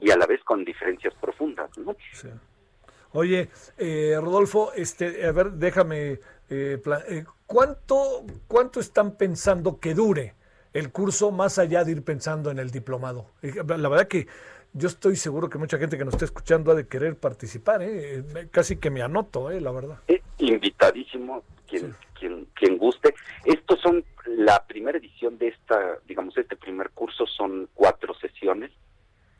y 0.00 0.10
a 0.10 0.16
la 0.16 0.26
vez 0.26 0.42
con 0.44 0.64
diferencias 0.64 1.14
profundas. 1.20 1.70
¿no? 1.78 1.96
Sí. 2.12 2.28
Oye, 3.12 3.50
eh, 3.78 4.16
Rodolfo, 4.20 4.72
este, 4.74 5.26
a 5.26 5.32
ver, 5.32 5.52
déjame, 5.52 6.20
¿cuánto, 7.46 8.24
¿cuánto 8.48 8.80
están 8.80 9.16
pensando 9.16 9.78
que 9.78 9.94
dure? 9.94 10.34
el 10.72 10.90
curso 10.90 11.30
más 11.30 11.58
allá 11.58 11.84
de 11.84 11.92
ir 11.92 12.02
pensando 12.04 12.50
en 12.50 12.58
el 12.58 12.70
diplomado. 12.70 13.26
La 13.42 13.88
verdad 13.88 14.08
que 14.08 14.26
yo 14.72 14.88
estoy 14.88 15.16
seguro 15.16 15.50
que 15.50 15.58
mucha 15.58 15.78
gente 15.78 15.98
que 15.98 16.04
nos 16.04 16.14
está 16.14 16.24
escuchando 16.24 16.72
ha 16.72 16.74
de 16.74 16.86
querer 16.86 17.16
participar, 17.18 17.82
¿eh? 17.82 18.24
casi 18.50 18.76
que 18.76 18.90
me 18.90 19.02
anoto, 19.02 19.50
¿eh? 19.50 19.60
la 19.60 19.70
verdad. 19.70 19.98
Eh, 20.08 20.22
invitadísimo, 20.38 21.42
quien, 21.68 21.92
sí. 21.92 21.98
quien, 22.18 22.46
quien 22.54 22.78
guste. 22.78 23.14
Estos 23.44 23.80
son 23.80 24.02
la 24.26 24.64
primera 24.66 24.98
edición 24.98 25.38
de 25.38 25.48
esta, 25.48 25.98
digamos, 26.06 26.36
este 26.36 26.56
primer 26.56 26.90
curso 26.90 27.26
son 27.26 27.68
cuatro 27.74 28.14
sesiones. 28.14 28.70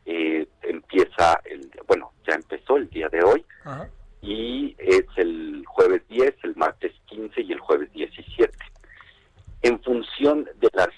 Eh, 0.04 0.48
empieza, 0.62 1.40
el, 1.44 1.70
bueno, 1.86 2.12
ya 2.26 2.34
empezó 2.34 2.76
el 2.76 2.88
día 2.90 3.08
de 3.08 3.22
hoy 3.22 3.44
Ajá. 3.64 3.88
y 4.20 4.74
es 4.78 5.06
el 5.16 5.64
jueves 5.66 6.02
10, 6.08 6.34
el 6.42 6.56
martes 6.56 6.92
15 7.06 7.40
y 7.42 7.52
el 7.52 7.60
jueves 7.60 7.92
17. 7.92 8.52
En 9.62 9.80
función 9.80 10.48
de 10.56 10.68
las 10.72 10.88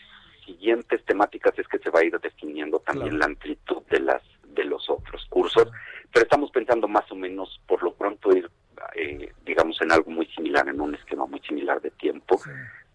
siguientes 0.46 1.04
temáticas 1.04 1.52
es 1.58 1.68
que 1.68 1.78
se 1.78 1.90
va 1.90 2.00
a 2.00 2.04
ir 2.04 2.18
definiendo 2.18 2.78
también 2.80 3.10
claro. 3.10 3.18
la 3.18 3.26
amplitud 3.26 3.82
de 3.90 4.00
las 4.00 4.22
de 4.54 4.64
los 4.64 4.88
otros 4.88 5.26
cursos, 5.28 5.68
pero 6.12 6.24
estamos 6.24 6.50
pensando 6.50 6.86
más 6.86 7.10
o 7.10 7.14
menos 7.14 7.60
por 7.66 7.82
lo 7.82 7.92
pronto 7.92 8.34
ir, 8.34 8.48
eh, 8.94 9.32
digamos, 9.44 9.80
en 9.82 9.92
algo 9.92 10.10
muy 10.10 10.26
similar, 10.26 10.68
en 10.68 10.80
un 10.80 10.94
esquema 10.94 11.26
muy 11.26 11.40
similar 11.40 11.80
de 11.80 11.90
tiempo, 11.90 12.38
sí. 12.38 12.50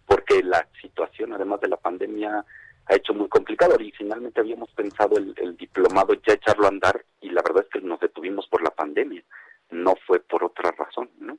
Porque 0.10 0.41
la 0.41 0.68
situación, 0.81 1.34
además 1.34 1.61
de 1.61 1.68
la 1.68 1.77
pandemia, 1.77 2.44
ha 2.88 2.95
hecho 2.95 3.14
muy 3.14 3.30
complicado. 3.30 3.76
Originalmente 3.76 4.41
habíamos 4.41 4.72
pensado 4.72 5.18
el, 5.18 5.36
el 5.38 5.56
diplomado 5.56 6.15
ya 6.15 6.34
echarlo 6.34 6.65
a 6.65 6.69
andar 6.69 7.06
y 7.22 7.30
la 7.30 7.44
verdad 7.44 7.64
es 7.64 7.69
que 7.69 7.88
nos 7.88 7.99
detuvimos 7.99 8.48
por 8.48 8.64
la 8.64 8.72
pandemia, 8.72 9.23
no 9.69 9.94
fue 10.07 10.19
por 10.19 10.44
otra 10.44 10.72
razón, 10.72 11.11
¿no? 11.19 11.38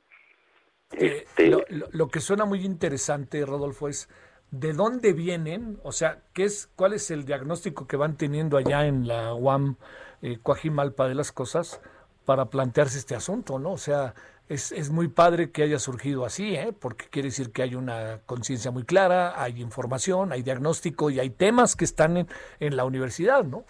Eh, 0.93 1.25
este... 1.27 1.47
lo, 1.47 1.63
lo, 1.67 1.87
lo 1.91 2.07
que 2.07 2.21
suena 2.21 2.45
muy 2.45 2.63
interesante, 2.63 3.45
Rodolfo, 3.45 3.89
es 3.89 4.07
de 4.51 4.71
dónde 4.71 5.11
vienen, 5.11 5.79
o 5.83 5.91
sea, 5.91 6.23
qué 6.33 6.45
es, 6.45 6.67
cuál 6.75 6.93
es 6.93 7.11
el 7.11 7.25
diagnóstico 7.25 7.87
que 7.87 7.97
van 7.97 8.17
teniendo 8.17 8.57
allá 8.57 8.85
en 8.85 9.05
la 9.05 9.33
UAM 9.33 9.75
eh, 10.21 10.39
Coajimalpa 10.41 11.09
de 11.09 11.15
las 11.15 11.33
cosas 11.33 11.81
para 12.25 12.45
plantearse 12.45 12.99
este 12.99 13.15
asunto, 13.15 13.59
¿no? 13.59 13.73
O 13.73 13.77
sea, 13.77 14.13
es, 14.51 14.71
es 14.73 14.89
muy 14.89 15.07
padre 15.07 15.51
que 15.51 15.63
haya 15.63 15.79
surgido 15.79 16.25
así, 16.25 16.55
¿eh? 16.55 16.73
porque 16.77 17.05
quiere 17.05 17.29
decir 17.29 17.51
que 17.51 17.61
hay 17.61 17.75
una 17.75 18.19
conciencia 18.25 18.69
muy 18.69 18.83
clara, 18.83 19.41
hay 19.41 19.61
información, 19.61 20.33
hay 20.33 20.41
diagnóstico 20.43 21.09
y 21.09 21.19
hay 21.19 21.29
temas 21.29 21.77
que 21.77 21.85
están 21.85 22.17
en, 22.17 22.27
en 22.59 22.75
la 22.75 22.83
universidad, 22.83 23.45
¿no? 23.45 23.63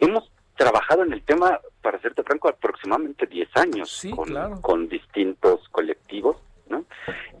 Hemos 0.00 0.30
trabajado 0.56 1.02
en 1.02 1.12
el 1.12 1.22
tema, 1.22 1.60
para 1.82 2.00
serte 2.00 2.22
franco, 2.22 2.48
aproximadamente 2.48 3.26
10 3.26 3.48
años 3.56 3.90
sí, 3.90 4.10
con, 4.10 4.28
claro. 4.28 4.60
con 4.62 4.88
distintos 4.88 5.68
colectivos 5.68 6.36
¿no? 6.68 6.86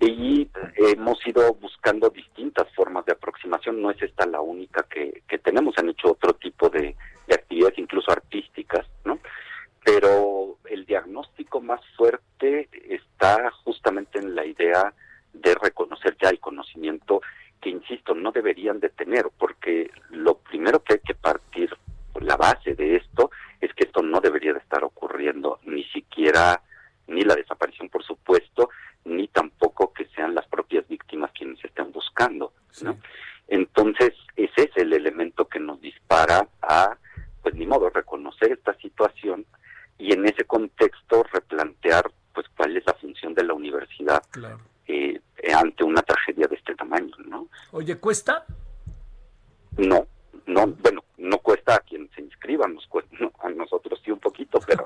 Y 0.00 0.46
hemos 0.76 1.26
ido 1.26 1.54
buscando 1.54 2.10
distintas 2.10 2.68
formas 2.74 3.06
de 3.06 3.12
aproximación, 3.12 3.80
no 3.80 3.90
es 3.90 4.02
esta 4.02 4.26
la 4.26 4.42
única 4.42 4.82
que, 4.82 5.22
que 5.26 5.38
tenemos, 5.38 5.78
han 5.78 5.88
hecho 5.88 6.10
otro 6.10 6.34
tipo 6.34 6.68
de, 6.68 6.94
de, 7.26 7.34
actividades, 7.34 7.78
incluso 7.78 8.12
artísticas, 8.12 8.86
¿no? 9.06 9.18
Pero 9.84 10.58
el 10.64 10.86
diagnóstico 10.86 11.60
más 11.60 11.80
fuerte 11.96 12.68
está 12.88 13.50
justamente 13.64 14.18
en 14.18 14.34
la 14.34 14.44
idea 14.44 14.92
de 15.32 15.54
reconocer 15.54 16.16
ya 16.22 16.28
el 16.28 16.38
conocimiento 16.40 17.20
que, 17.60 17.70
insisto, 17.70 18.14
no 18.14 18.32
deberían 18.32 18.80
de 18.80 18.90
tener, 18.90 19.26
porque 19.38 19.90
lo 20.10 20.38
primero 20.38 20.82
que 20.82 20.94
hay 20.94 21.00
que 21.00 21.14
partir, 21.14 21.74
la 22.20 22.36
base 22.36 22.74
de 22.74 22.96
esto, 22.96 23.30
es 23.60 23.72
que 23.74 23.84
esto 23.84 24.02
no 24.02 24.20
debería 24.20 24.52
de 24.52 24.58
estar 24.58 24.84
ocurriendo, 24.84 25.58
ni 25.64 25.84
siquiera, 25.84 26.60
ni 27.06 27.22
la 27.22 27.34
desaparición, 27.34 27.88
por 27.88 28.04
supuesto, 28.04 28.70
ni 29.04 29.28
tampoco 29.28 29.92
que 29.92 30.06
sean 30.14 30.34
las 30.34 30.46
propias 30.46 30.86
víctimas 30.88 31.32
quienes 31.32 31.64
estén 31.64 31.90
buscando. 31.92 32.52
¿no? 32.82 32.96
reconocer 38.12 38.52
esta 38.52 38.74
situación 38.74 39.46
y 39.98 40.12
en 40.12 40.26
ese 40.26 40.44
contexto 40.44 41.24
replantear 41.32 42.10
pues 42.34 42.46
cuál 42.56 42.76
es 42.76 42.84
la 42.86 42.94
función 42.94 43.34
de 43.34 43.44
la 43.44 43.54
universidad 43.54 44.22
Claro. 44.30 44.60
eh, 44.86 45.20
eh, 45.38 45.52
ante 45.52 45.84
una 45.84 46.02
tragedia 46.02 46.46
de 46.46 46.56
este 46.56 46.74
tamaño, 46.74 47.14
¿no? 47.26 47.48
Oye, 47.72 47.96
¿cuesta? 47.98 48.44
No, 49.76 50.06
no, 50.46 50.66
bueno, 50.66 51.04
no 51.18 51.38
cuesta 51.38 51.76
a 51.76 51.80
quien 51.80 52.10
se 52.14 52.22
inscriba, 52.22 52.66
nos 52.68 52.86
cuesta, 52.86 53.16
no, 53.20 53.32
a 53.40 53.48
nosotros 53.50 54.00
sí 54.04 54.10
un 54.10 54.18
poquito, 54.18 54.60
pero, 54.66 54.84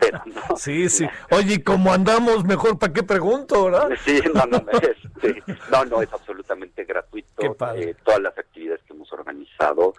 pero 0.00 0.22
no. 0.26 0.56
Sí, 0.68 0.88
sí. 0.90 1.08
Oye, 1.30 1.54
¿y 1.54 1.62
cómo 1.62 1.90
andamos? 1.90 2.44
Mejor, 2.44 2.78
¿para 2.78 2.92
qué 2.92 3.02
pregunto, 3.02 3.64
verdad? 3.64 3.88
Sí, 4.04 4.20
no, 4.34 4.44
no, 4.44 4.58
este, 4.58 5.42
no, 5.70 5.84
no, 5.86 6.02
es 6.02 6.12
absolutamente 6.12 6.84
gratuito. 6.84 7.40
Qué 7.40 7.50
padre. 7.50 7.90
Eh, 7.90 7.96
todas 8.04 8.20
las 8.20 8.36
actividades 8.36 8.82
que 8.82 8.92
hemos 8.92 9.10
organizado 9.10 9.94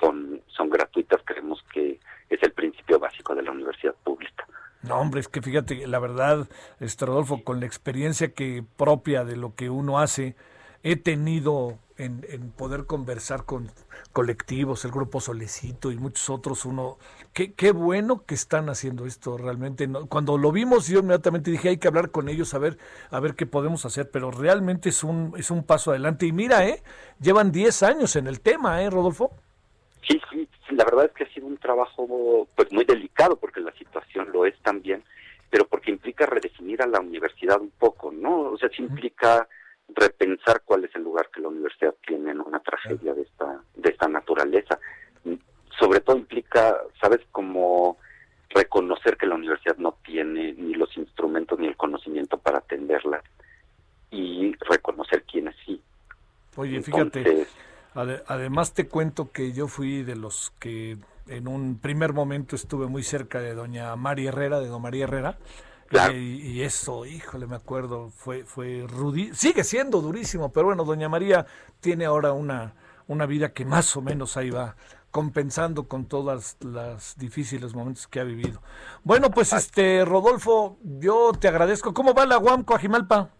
son, 0.00 0.42
son 0.48 0.70
gratuitas. 0.70 1.20
Creemos 1.24 1.64
que 1.72 2.00
es 2.28 2.42
el 2.42 2.50
principio 2.50 2.98
básico 2.98 3.32
de 3.36 3.42
la 3.42 3.52
universidad 3.52 3.94
pública. 4.02 4.44
No, 4.82 4.96
hombre, 4.96 5.20
es 5.20 5.28
que 5.28 5.40
fíjate, 5.40 5.86
la 5.86 6.00
verdad, 6.00 6.48
este 6.80 7.06
Rodolfo, 7.06 7.44
con 7.44 7.60
la 7.60 7.66
experiencia 7.66 8.32
que 8.34 8.64
propia 8.76 9.24
de 9.24 9.36
lo 9.36 9.54
que 9.54 9.70
uno 9.70 10.00
hace, 10.00 10.34
he 10.82 10.96
tenido 10.96 11.78
en, 11.96 12.26
en 12.28 12.50
poder 12.50 12.86
conversar 12.86 13.44
con 13.44 13.70
colectivos, 14.18 14.84
el 14.84 14.90
grupo 14.90 15.20
Solecito 15.20 15.92
y 15.92 15.96
muchos 15.96 16.28
otros, 16.28 16.64
uno, 16.64 16.98
qué, 17.32 17.52
qué 17.52 17.70
bueno 17.70 18.24
que 18.26 18.34
están 18.34 18.68
haciendo 18.68 19.06
esto 19.06 19.38
realmente. 19.38 19.86
no- 19.86 20.06
Cuando 20.08 20.36
lo 20.36 20.50
vimos, 20.50 20.88
yo 20.88 20.98
inmediatamente 20.98 21.52
dije, 21.52 21.68
hay 21.68 21.76
que 21.76 21.86
hablar 21.86 22.10
con 22.10 22.28
ellos, 22.28 22.52
a 22.52 22.58
ver, 22.58 22.78
a 23.12 23.20
ver 23.20 23.36
qué 23.36 23.46
podemos 23.46 23.84
hacer, 23.84 24.10
pero 24.10 24.32
realmente 24.32 24.88
es 24.88 25.04
un, 25.04 25.34
es 25.36 25.52
un 25.52 25.62
paso 25.62 25.92
adelante. 25.92 26.26
Y 26.26 26.32
mira, 26.32 26.66
eh, 26.66 26.82
llevan 27.20 27.52
10 27.52 27.84
años 27.84 28.16
en 28.16 28.26
el 28.26 28.40
tema, 28.40 28.82
eh, 28.82 28.90
Rodolfo. 28.90 29.30
Sí, 30.02 30.20
sí, 30.32 30.48
sí, 30.68 30.74
la 30.74 30.84
verdad 30.84 31.04
es 31.04 31.12
que 31.12 31.22
ha 31.22 31.32
sido 31.32 31.46
un 31.46 31.56
trabajo 31.58 32.48
pues 32.56 32.72
muy 32.72 32.84
delicado 32.84 33.36
porque 33.36 33.60
la 33.60 33.72
situación 33.74 34.32
lo 34.32 34.46
es 34.46 34.58
también, 34.62 35.04
pero 35.48 35.64
porque 35.68 35.92
implica 35.92 36.26
redefinir 36.26 36.82
a 36.82 36.88
la 36.88 36.98
universidad 36.98 37.60
un 37.60 37.70
poco, 37.70 38.10
¿no? 38.10 38.50
O 38.50 38.58
sea, 38.58 38.68
sí 38.70 38.82
implica 38.82 39.46
repensar 39.94 40.62
cuál 40.64 40.84
es 40.84 40.94
el 40.94 41.02
lugar 41.02 41.30
que 41.32 41.40
la 41.40 41.48
universidad 41.48 41.94
tiene 42.06 42.30
en 42.30 42.40
una 42.40 42.60
tragedia 42.60 43.14
de 43.14 43.22
esta 43.22 43.62
de 43.74 43.90
esta 43.90 44.08
naturaleza. 44.08 44.78
Sobre 45.78 46.00
todo 46.00 46.16
implica, 46.16 46.76
sabes, 47.00 47.20
como 47.30 47.98
reconocer 48.50 49.16
que 49.16 49.26
la 49.26 49.36
universidad 49.36 49.76
no 49.76 49.96
tiene 50.04 50.52
ni 50.54 50.74
los 50.74 50.96
instrumentos 50.96 51.58
ni 51.58 51.66
el 51.66 51.76
conocimiento 51.76 52.38
para 52.38 52.58
atenderla 52.58 53.22
y 54.10 54.54
reconocer 54.68 55.24
quiénes 55.24 55.54
sí. 55.64 55.80
Oye, 56.56 56.82
fíjate, 56.82 57.46
además 57.94 58.74
te 58.74 58.88
cuento 58.88 59.30
que 59.30 59.52
yo 59.52 59.68
fui 59.68 60.02
de 60.02 60.16
los 60.16 60.52
que 60.58 60.96
en 61.28 61.46
un 61.46 61.78
primer 61.78 62.12
momento 62.12 62.56
estuve 62.56 62.86
muy 62.86 63.02
cerca 63.02 63.40
de 63.40 63.54
doña 63.54 63.94
María 63.96 64.30
Herrera, 64.30 64.60
de 64.60 64.68
don 64.68 64.82
María 64.82 65.04
Herrera, 65.04 65.38
Claro. 65.88 66.14
y, 66.14 66.40
y 66.42 66.62
eso, 66.62 67.06
híjole, 67.06 67.46
me 67.46 67.56
acuerdo, 67.56 68.10
fue, 68.10 68.44
fue 68.44 68.84
rudi, 68.86 69.30
sigue 69.34 69.64
siendo 69.64 70.00
durísimo, 70.00 70.52
pero 70.52 70.66
bueno, 70.66 70.84
doña 70.84 71.08
María 71.08 71.46
tiene 71.80 72.04
ahora 72.04 72.32
una, 72.32 72.74
una 73.06 73.24
vida 73.26 73.52
que 73.52 73.64
más 73.64 73.96
o 73.96 74.02
menos 74.02 74.36
ahí 74.36 74.50
va 74.50 74.76
compensando 75.10 75.88
con 75.88 76.04
todas 76.06 76.58
las 76.60 77.16
difíciles 77.16 77.74
momentos 77.74 78.06
que 78.06 78.20
ha 78.20 78.24
vivido. 78.24 78.60
Bueno, 79.02 79.30
pues 79.30 79.54
este, 79.54 80.04
Rodolfo, 80.04 80.76
yo 80.82 81.32
te 81.32 81.48
agradezco. 81.48 81.94
¿Cómo 81.94 82.12
va 82.12 82.26
la 82.26 82.38
UAM 82.38 82.64
Coajimalpa? 82.64 83.30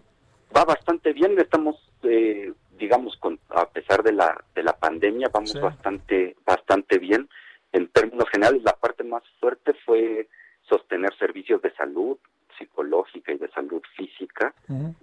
va 0.56 0.64
bastante 0.64 1.12
bien 1.12 1.38
estamos 1.38 1.76
eh, 2.04 2.54
digamos 2.78 3.14
con 3.18 3.38
a 3.50 3.68
pesar 3.68 4.02
de 4.02 4.12
la 4.12 4.42
de 4.54 4.62
la 4.62 4.72
pandemia 4.72 5.28
vamos 5.30 5.50
Sí. 5.50 5.58
bastante 5.58 6.36
bastante 6.46 6.98
bien 6.98 7.28
en 7.72 7.88
términos 7.88 8.24
generales 8.32 8.62
la 8.62 8.72
parte 8.72 9.04
más 9.04 9.22
fuerte 9.40 9.74
fue 9.84 10.26
sostener 10.66 11.12
servicios 11.18 11.60
de 11.60 11.70
salud 11.74 12.16
psicológica 12.58 13.32
y 13.32 13.38
de 13.38 13.48
salud 13.50 13.82
física 13.96 14.52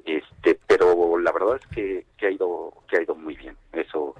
este 0.06 0.60
pero 0.68 1.18
la 1.18 1.32
verdad 1.32 1.56
es 1.60 1.68
que, 1.68 2.06
que 2.18 2.28
ha 2.28 2.32
ido 2.32 2.74
que 2.90 2.98
ha 2.98 3.02
ido 3.04 3.16
muy 3.16 3.36
bien 3.36 3.56
eso 3.72 4.16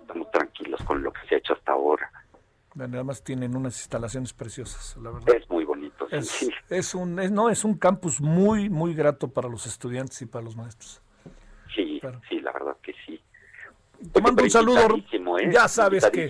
estamos 0.00 0.30
tranquilos 0.30 0.80
con 0.84 1.02
lo 1.02 1.12
que 1.12 1.20
se 1.28 1.34
ha 1.34 1.38
hecho 1.38 1.52
hasta 1.54 1.72
ahora 1.72 2.10
además 2.78 3.22
tienen 3.24 3.56
unas 3.56 3.78
instalaciones 3.78 4.34
preciosas, 4.34 4.96
la 5.02 5.10
verdad. 5.10 5.34
es 5.34 5.48
muy 5.48 5.64
bonito 5.64 6.06
sí, 6.10 6.16
Es, 6.16 6.30
sí. 6.30 6.50
es 6.70 6.94
un, 6.94 7.18
es- 7.18 7.30
no, 7.32 7.48
es 7.48 7.64
un 7.64 7.78
campus 7.78 8.20
muy, 8.20 8.68
muy 8.68 8.94
grato 8.94 9.28
para 9.28 9.48
los 9.48 9.66
estudiantes 9.66 10.20
y 10.22 10.26
para 10.26 10.44
los 10.44 10.56
maestros. 10.56 11.00
sí 11.74 11.98
Claro. 12.00 12.20
sí 12.28 12.38
la 12.40 12.52
verdad 12.52 12.76
que 12.82 12.94
sí 13.06 13.18
Te 14.12 14.20
mando 14.20 14.42
un 14.42 14.50
saludo. 14.50 14.78
¿eh? 15.38 15.50
Ya 15.50 15.68
sabes 15.68 16.08
que. 16.10 16.28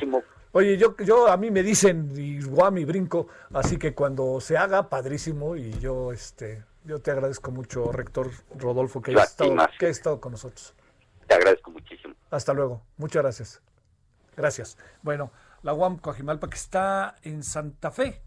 Oye, 0.56 0.78
yo, 0.78 0.96
yo 0.96 1.28
a 1.28 1.36
mí 1.36 1.50
me 1.50 1.62
dicen 1.62 2.10
y 2.16 2.40
guam 2.42 2.78
y 2.78 2.86
brinco, 2.86 3.28
así 3.52 3.76
que 3.76 3.94
cuando 3.94 4.40
se 4.40 4.56
haga, 4.56 4.88
padrísimo 4.88 5.54
y 5.54 5.70
yo, 5.80 6.12
este, 6.12 6.64
yo 6.84 6.98
te 7.02 7.10
agradezco 7.10 7.50
mucho, 7.50 7.92
rector 7.92 8.30
Rodolfo, 8.56 9.02
que 9.02 9.12
ti 9.12 9.20
estado, 9.20 9.54
que 9.78 9.84
hayas 9.84 9.98
estado 9.98 10.18
con 10.18 10.32
nosotros. 10.32 10.72
te 11.26 11.34
agradezco 11.34 11.70
muchísimo 11.70 12.14
Hasta 12.30 12.54
luego. 12.54 12.82
Muchas 12.96 13.22
gracias. 13.22 13.60
Gracias. 14.34 14.78
Bueno, 15.02 15.30
la 15.62 15.74
UAM 15.74 15.98
Coajimalpa 15.98 16.48
que 16.48 16.56
está 16.56 17.16
en 17.22 17.42
Santa 17.42 17.90
Fe. 17.90 18.22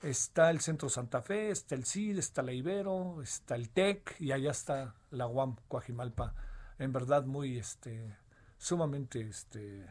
Está 0.00 0.50
el 0.50 0.60
Centro 0.60 0.88
Santa 0.88 1.22
Fe, 1.22 1.50
está 1.50 1.74
el 1.74 1.84
CID, 1.84 2.18
está 2.18 2.42
la 2.42 2.52
Ibero, 2.52 3.20
está 3.20 3.56
el 3.56 3.68
TEC 3.68 4.14
y 4.20 4.30
allá 4.30 4.52
está 4.52 4.94
la 5.10 5.26
UAM 5.26 5.56
Coajimalpa. 5.66 6.34
En 6.78 6.92
verdad 6.92 7.24
muy, 7.24 7.58
este, 7.58 8.16
sumamente, 8.58 9.22
este, 9.22 9.84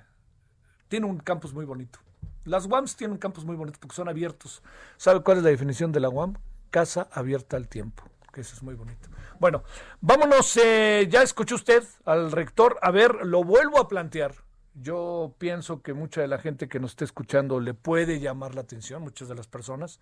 tiene 0.88 1.06
un 1.06 1.18
campus 1.20 1.54
muy 1.54 1.66
bonito. 1.66 2.00
Las 2.46 2.66
UAMs 2.66 2.96
tienen 2.96 3.14
un 3.14 3.20
campus 3.20 3.44
muy 3.46 3.56
bonito 3.56 3.78
porque 3.80 3.96
son 3.96 4.08
abiertos. 4.08 4.64
¿Sabe 4.96 5.22
cuál 5.22 5.38
es 5.38 5.44
la 5.44 5.50
definición 5.50 5.92
de 5.92 6.00
la 6.00 6.10
UAM? 6.10 6.36
Casa 6.70 7.08
abierta 7.12 7.58
al 7.58 7.68
tiempo. 7.68 8.04
Que 8.32 8.42
eso 8.42 8.56
es 8.56 8.64
muy 8.64 8.76
bonito. 8.76 9.10
Bueno, 9.40 9.64
vámonos. 10.00 10.58
eh, 10.58 11.08
ya 11.10 11.22
escuchó 11.24 11.56
usted 11.56 11.84
al 12.06 12.32
rector. 12.32 12.78
A 12.82 12.92
ver, 12.92 13.26
lo 13.26 13.44
vuelvo 13.44 13.80
a 13.80 13.88
plantear. 13.88 14.34
Yo 14.76 15.34
pienso 15.40 15.82
que 15.82 15.94
mucha 15.94 16.22
de 16.22 16.28
la 16.28 16.38
gente 16.38 16.70
que 16.70 16.80
nos 16.80 16.92
esté 16.92 17.04
escuchando 17.06 17.60
le 17.60 17.74
puede 17.74 18.20
llamar 18.20 18.54
la 18.54 18.62
atención, 18.62 19.02
muchas 19.02 19.28
de 19.28 19.36
las 19.36 19.48
personas. 19.48 20.00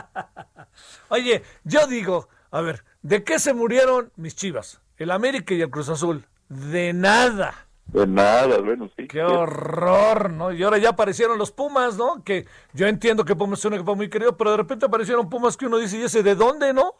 Oye, 1.10 1.42
yo 1.64 1.86
digo, 1.86 2.30
a 2.50 2.62
ver, 2.62 2.84
¿de 3.02 3.22
qué 3.22 3.38
se 3.38 3.52
murieron 3.52 4.10
mis 4.16 4.34
chivas? 4.34 4.80
El 4.96 5.10
América 5.10 5.52
y 5.52 5.60
el 5.60 5.68
Cruz 5.68 5.90
Azul. 5.90 6.26
De 6.48 6.94
nada, 6.94 7.66
De 7.92 8.06
nada, 8.06 8.58
bueno, 8.58 8.88
sí. 8.96 9.08
Qué 9.08 9.22
horror, 9.22 10.30
¿no? 10.30 10.52
Y 10.52 10.62
ahora 10.62 10.78
ya 10.78 10.90
aparecieron 10.90 11.38
los 11.38 11.50
Pumas, 11.50 11.96
¿no? 11.96 12.22
Que 12.22 12.46
yo 12.72 12.86
entiendo 12.86 13.24
que 13.24 13.34
Pumas 13.34 13.58
es 13.58 13.64
un 13.64 13.74
equipo 13.74 13.96
muy 13.96 14.08
querido, 14.08 14.36
pero 14.36 14.52
de 14.52 14.56
repente 14.58 14.86
aparecieron 14.86 15.28
Pumas 15.28 15.56
que 15.56 15.66
uno 15.66 15.78
dice, 15.78 15.98
¿y 15.98 16.02
ese 16.04 16.22
de 16.22 16.34
dónde, 16.36 16.72
no? 16.72 16.94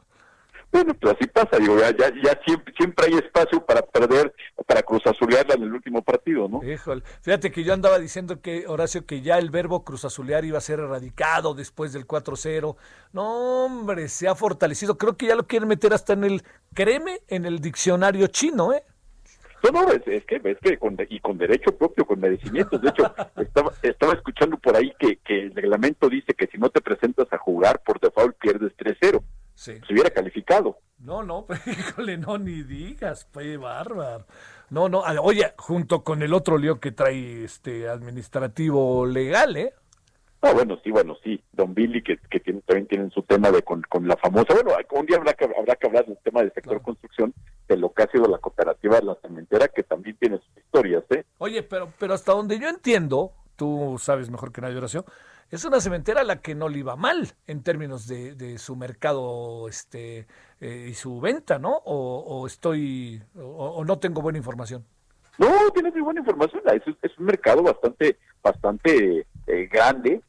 Bueno, 0.73 0.95
pues 0.95 1.17
así 1.17 1.27
pasa, 1.27 1.57
digo, 1.59 1.77
ya, 1.81 1.91
ya, 1.97 2.12
ya 2.23 2.41
siempre, 2.45 2.73
siempre 2.77 3.07
hay 3.07 3.15
espacio 3.15 3.65
para 3.65 3.83
perder, 3.83 4.33
para 4.67 4.83
cruzazulearla 4.83 5.55
en 5.55 5.65
el 5.65 5.73
último 5.73 6.01
partido, 6.01 6.49
¿no? 6.49 6.62
Híjole, 6.62 7.03
fíjate 7.23 7.51
que 7.51 7.65
yo 7.65 7.73
andaba 7.73 7.99
diciendo 7.99 8.41
que, 8.41 8.69
Horacio, 8.69 9.05
que 9.05 9.21
ya 9.21 9.39
el 9.39 9.51
verbo 9.51 9.85
cruzazulear 9.85 10.45
iba 10.45 10.59
a 10.59 10.61
ser 10.61 10.79
erradicado 10.79 11.55
después 11.55 11.93
del 11.93 12.07
4-0. 12.07 12.77
No, 13.12 13.65
hombre, 13.65 14.09
se 14.09 14.29
ha 14.29 14.37
fortalecido. 14.37 14.97
Creo 14.97 15.17
que 15.17 15.27
ya 15.27 15.35
lo 15.35 15.49
quieren 15.49 15.69
meter 15.69 15.93
hasta 15.93 16.12
en 16.12 16.23
el, 16.23 16.43
créeme, 16.73 17.21
en 17.27 17.47
el 17.47 17.59
diccionario 17.59 18.29
chino, 18.29 18.73
¿eh? 18.73 18.85
No, 19.62 19.82
no, 19.82 19.93
es, 19.93 20.07
es 20.07 20.24
que, 20.24 20.41
es 20.43 20.59
que 20.59 20.78
con, 20.78 20.97
y 21.09 21.20
con 21.20 21.39
derecho 21.39 21.77
propio, 21.77 22.07
con 22.07 22.20
merecimientos. 22.20 22.81
De 22.81 22.89
hecho, 22.89 23.15
estaba, 23.37 23.73
estaba 23.82 24.12
escuchando 24.15 24.57
por 24.59 24.77
ahí 24.77 24.93
que, 24.99 25.16
que 25.19 25.43
el 25.43 25.55
reglamento 25.55 26.09
dice 26.09 26.35
que 26.35 26.47
si 26.47 26.59
no 26.59 26.70
te 26.70 26.81
presentas 26.81 27.32
a 27.32 27.39
jugar 27.39 27.82
por 27.85 28.01
default 28.01 28.37
pierdes 28.39 28.73
3-0. 28.77 29.23
Sí. 29.55 29.78
Se 29.87 29.93
hubiera 29.93 30.11
calificado. 30.11 30.78
No, 30.99 31.23
no, 31.23 31.47
híjole, 31.66 32.19
no, 32.19 32.39
ni 32.39 32.62
digas, 32.62 33.28
pues 33.32 33.59
bárbaro. 33.59 34.27
No, 34.70 34.89
no, 34.89 35.01
oye, 35.23 35.53
junto 35.57 36.05
con 36.05 36.23
el 36.23 36.32
otro 36.32 36.57
lío 36.57 36.78
que 36.78 36.93
trae 36.93 37.45
este 37.45 37.89
administrativo 37.89 39.05
legal, 39.07 39.57
¿eh? 39.57 39.74
Ah, 40.43 40.53
bueno, 40.55 40.79
sí, 40.83 40.91
bueno, 40.91 41.17
sí. 41.23 41.43
Don 41.53 41.75
Billy, 41.75 42.03
que, 42.03 42.17
que 42.31 42.41
tiene, 42.41 42.62
también 42.62 42.87
tienen 42.87 43.11
su 43.11 43.23
tema 43.23 43.51
de 43.51 43.62
con, 43.62 43.83
con 43.83 44.09
la 44.09 44.17
famosa. 44.17 44.55
Bueno, 44.55 44.73
un 44.93 45.07
día 45.07 45.19
habrá 45.19 45.35
que, 45.35 45.45
habrá 45.45 45.77
que 45.77 45.87
hablar 45.87 46.07
del 46.07 46.17
tema 46.25 46.41
del 46.41 46.53
sector 46.53 46.81
construcción, 46.81 47.35
de 47.69 47.77
lo 47.77 47.93
que 47.93 48.05
ha 48.05 48.11
sido 48.11 48.27
la 48.27 48.39
cooperativa 48.39 48.99
de 48.99 49.07
la 49.07 49.17
cementera, 49.17 49.69
que 49.69 49.83
también 49.83 50.17
tiene 50.17 50.39
sus 50.39 50.57
historias, 50.57 51.05
¿eh? 51.11 51.25
Oye, 51.39 51.62
pero, 51.62 51.93
pero 51.99 52.15
hasta 52.15 52.33
donde 52.33 52.59
yo 52.59 52.69
entiendo, 52.69 53.33
tú 53.57 53.97
sabes 53.99 54.31
mejor 54.31 54.51
que 54.51 54.62
nadie, 54.62 54.79
Horacio, 54.79 55.05
es 55.51 55.65
una 55.65 55.81
cementera 55.81 56.23
a 56.23 56.25
la 56.25 56.41
que 56.41 56.55
no 56.55 56.69
le 56.69 56.79
iba 56.79 56.97
mal 56.97 57.29
en 57.47 57.62
términos 57.62 58.07
de, 58.07 58.35
de 58.35 58.57
su 58.57 58.77
mercado 58.77 59.69
este 59.69 60.27
eh, 60.61 60.87
y 60.91 60.95
su 60.95 61.21
venta, 61.21 61.59
¿no? 61.59 61.83
O, 61.85 62.21
o 62.21 62.47
estoy, 62.47 63.23
o, 63.37 63.43
o 63.43 63.85
no 63.85 63.99
tengo 63.99 64.23
buena 64.23 64.39
información. 64.39 64.87
No, 65.39 65.49
tienes 65.75 65.93
muy 65.93 66.03
buena 66.03 66.21
información. 66.21 66.62
Es, 66.67 66.83
es 67.03 67.19
un 67.19 67.25
mercado 67.25 67.62
bastante, 67.62 68.19
bastante 68.43 69.27
eh, 69.47 69.69
grande, 69.73 70.21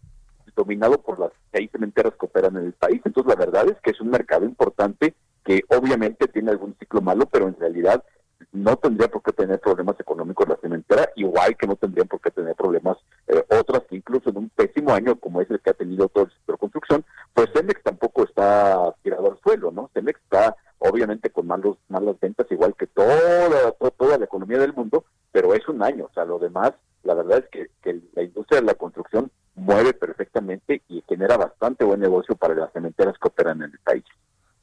dominado 0.56 1.02
por 1.02 1.20
las 1.20 1.32
seis 1.54 1.70
cementeras 1.72 2.14
que 2.20 2.26
operan 2.26 2.58
en 2.58 2.66
el 2.66 2.74
país. 2.74 3.02
Entonces, 3.06 3.30
la 3.30 3.44
verdad 3.46 3.68
es 3.70 3.78
que 3.82 3.92
es 3.92 4.02
un 4.02 4.10
mercado 4.10 4.46
importante 4.46 5.14
que 5.44 5.62
obviamente 5.70 6.28
tiene 6.28 6.52
algún 6.52 6.76
ciclo 6.80 7.02
malo, 7.02 7.26
pero 7.26 7.48
en 7.48 7.58
realidad 7.60 8.04
no 8.52 8.76
tendría 8.76 9.08
por 9.08 9.22
qué 9.24 9.32
tener 9.32 9.60
problemas 9.60 10.00
económicos 10.00 10.48
la 10.50 10.58
cementera, 10.58 11.10
igual 11.16 11.56
que 11.56 11.68
no 11.68 11.76
tendrían 11.76 12.08
por 12.08 12.20
qué 12.20 12.32
tener 12.32 12.56
problemas 12.56 12.98
eh, 13.28 13.44
otras 13.60 13.84
que 13.84 13.96
incluso 13.96 14.30
en 14.30 14.38
un 14.38 14.50
pésimo 14.50 14.92
año 14.94 15.16
como 15.16 15.42
es 15.42 15.50
el 15.52 15.60
que 15.62 15.70
ha 15.70 15.74
tenido 15.74 16.10
todo 16.10 16.26
el 16.26 16.32
sector 16.32 16.58
construcción, 16.58 17.06
pues 17.34 17.50
Cemex 17.54 17.82
tampoco 17.84 18.24
está 18.24 18.94
tirado 19.04 19.32
al 19.32 19.40
suelo, 19.42 19.72
¿no? 19.72 19.90
Cemex 19.94 20.20
está 20.22 20.56
obviamente 20.80 21.30
con 21.30 21.48
malos, 21.48 21.78
malas 21.88 22.20
ventas, 22.20 22.48
igual 22.52 22.76
que 22.76 22.88
toda, 22.88 23.72
to- 23.74 23.92
toda 23.92 24.18
la 24.18 24.26
economía 24.26 24.58
del 24.58 24.74
mundo, 24.74 25.06
pero 25.32 25.54
es 25.54 25.66
un 25.70 25.82
año, 25.84 26.06
o 26.10 26.14
sea, 26.14 26.26
lo 26.26 26.40
demás, 26.40 26.74
la 27.04 27.14
verdad 27.14 27.46
es 27.54 27.70
que 27.82 28.02
la 28.14 28.24
industria 28.24 28.60
de 28.60 28.66
la 28.66 28.74
construcción 28.74 29.32
mueve 29.56 29.94
perfectamente 29.94 30.82
y 30.88 31.04
genera 31.08 31.38
bastante 31.38 31.84
buen 31.84 32.00
negocio 32.00 32.36
para 32.36 32.56
las 32.56 32.72
cementeras 32.74 33.16
que 33.22 33.28
operan 33.28 33.62
en 33.62 33.72
el 33.72 33.80
país. 33.80 34.04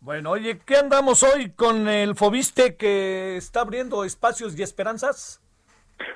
Bueno, 0.01 0.31
oye, 0.31 0.59
¿qué 0.65 0.77
andamos 0.77 1.23
hoy 1.23 1.51
con 1.51 1.89
el 1.89 2.15
Fobiste 2.15 2.77
que 2.77 3.37
está 3.37 3.61
abriendo 3.61 4.05
espacios 4.05 4.59
y 4.59 4.63
esperanzas? 4.63 5.41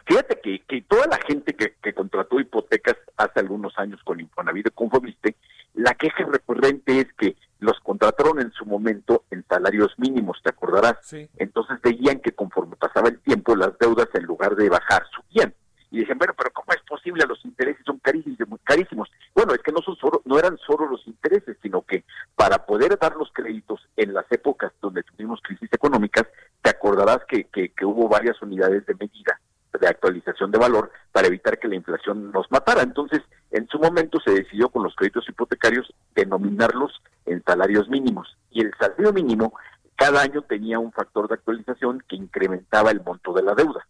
Fíjate 0.06 0.40
que, 0.40 0.62
que 0.68 0.82
toda 0.82 1.06
la 1.06 1.18
gente 1.26 1.54
que, 1.54 1.74
que 1.82 1.92
contrató 1.92 2.38
hipotecas 2.38 2.96
hace 3.16 3.40
algunos 3.40 3.76
años 3.78 4.00
con 4.04 4.20
Infonavit 4.20 4.68
y 4.68 4.70
con 4.70 4.88
Fobiste, 4.88 5.34
la 5.74 5.94
queja 5.94 6.24
recurrente 6.24 7.00
es 7.00 7.12
que 7.14 7.36
los 7.58 7.78
contrataron 7.80 8.40
en 8.40 8.52
su 8.52 8.64
momento 8.66 9.24
en 9.30 9.44
salarios 9.48 9.92
mínimos, 9.96 10.38
¿te 10.42 10.50
acordarás? 10.50 10.96
Sí. 11.02 11.28
Entonces 11.36 11.80
veían 11.82 12.20
que 12.20 12.32
conforme 12.32 12.76
pasaba 12.76 13.08
el 13.08 13.20
tiempo 13.20 13.56
las 13.56 13.76
deudas 13.78 14.08
en 14.14 14.24
lugar 14.24 14.56
de 14.56 14.68
bajar 14.68 15.02
subían. 15.14 15.54
Y 15.92 16.00
decían, 16.00 16.16
bueno, 16.16 16.32
pero 16.36 16.50
¿cómo 16.52 16.72
es 16.72 16.82
posible? 16.88 17.24
Los 17.28 17.44
intereses 17.44 17.82
son 17.84 17.98
carísimos. 17.98 18.58
carísimos. 18.64 19.10
Bueno, 19.34 19.52
es 19.52 19.60
que 19.60 19.72
no, 19.72 19.82
son 19.82 19.94
solo, 19.96 20.22
no 20.24 20.38
eran 20.38 20.56
solo 20.66 20.88
los 20.88 21.06
intereses, 21.06 21.56
sino 21.62 21.82
que 21.82 22.04
para 22.34 22.64
poder 22.64 22.98
dar 22.98 23.14
los 23.14 23.30
créditos 23.30 23.86
en 23.96 24.14
las 24.14 24.24
épocas 24.32 24.72
donde 24.80 25.02
tuvimos 25.02 25.40
crisis 25.42 25.68
económicas, 25.70 26.26
te 26.62 26.70
acordarás 26.70 27.18
que, 27.28 27.44
que, 27.44 27.68
que 27.68 27.84
hubo 27.84 28.08
varias 28.08 28.40
unidades 28.40 28.86
de 28.86 28.94
medida 28.94 29.38
de 29.78 29.86
actualización 29.86 30.50
de 30.50 30.58
valor 30.58 30.90
para 31.12 31.26
evitar 31.26 31.58
que 31.58 31.68
la 31.68 31.76
inflación 31.76 32.32
nos 32.32 32.50
matara. 32.50 32.82
Entonces, 32.82 33.20
en 33.50 33.68
su 33.68 33.78
momento 33.78 34.18
se 34.24 34.32
decidió 34.32 34.70
con 34.70 34.82
los 34.82 34.94
créditos 34.94 35.28
hipotecarios 35.28 35.92
denominarlos 36.14 37.02
en 37.26 37.42
salarios 37.44 37.88
mínimos. 37.88 38.36
Y 38.50 38.62
el 38.62 38.72
salario 38.78 39.12
mínimo 39.12 39.52
cada 39.96 40.22
año 40.22 40.42
tenía 40.42 40.78
un 40.78 40.92
factor 40.92 41.28
de 41.28 41.34
actualización 41.34 42.02
que 42.08 42.16
incrementaba 42.16 42.90
el 42.90 43.02
monto 43.02 43.32
de 43.32 43.42
la 43.42 43.54
deuda. 43.54 43.86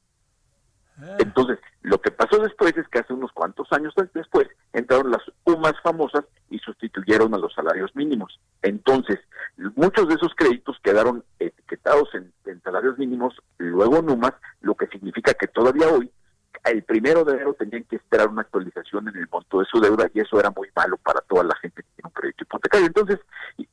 Entonces, 1.19 1.59
lo 1.83 2.01
que 2.01 2.11
pasó 2.11 2.39
después 2.39 2.77
es 2.77 2.87
que 2.89 3.01
hace 3.01 3.12
unos 3.12 3.33
cuantos 3.33 3.66
años 3.73 3.95
después 4.15 4.49
entraron 4.73 5.11
las 5.11 5.23
UMAS 5.45 5.74
famosas 5.83 6.24
y 6.51 6.59
sustituyeron 6.59 7.35
a 7.35 7.39
los 7.39 7.53
salarios 7.55 7.95
mínimos. 7.95 8.39
Entonces, 8.62 9.19
muchos 9.74 10.09
de 10.09 10.15
esos 10.15 10.33
créditos 10.37 10.77
quedaron 10.83 11.24
etiquetados 11.39 12.09
en, 12.15 12.33
salarios 12.62 12.97
mínimos, 12.99 13.35
luego 13.59 13.97
en 13.97 14.11
UMAS, 14.11 14.35
lo 14.61 14.77
que 14.77 14.87
significa 14.87 15.35
que 15.35 15.49
todavía 15.49 15.89
hoy, 15.89 16.09
el 16.65 16.85
primero 16.85 17.24
de 17.24 17.33
enero, 17.33 17.55
tenían 17.55 17.83
que 17.85 17.97
esperar 17.97 18.29
una 18.29 18.43
actualización 18.43 19.09
en 19.09 19.16
el 19.16 19.29
monto 19.29 19.59
de 19.59 19.66
su 19.66 19.81
deuda 19.81 20.09
y 20.15 20.20
eso 20.20 20.39
era 20.39 20.51
muy 20.51 20.69
malo 20.77 20.97
para 20.99 21.20
toda 21.23 21.43
la 21.43 21.57
gente 21.57 21.83
que 21.83 21.89
tiene 21.97 22.07
un 22.07 22.12
crédito 22.12 22.45
hipotecario. 22.45 22.87
Entonces, 22.87 23.19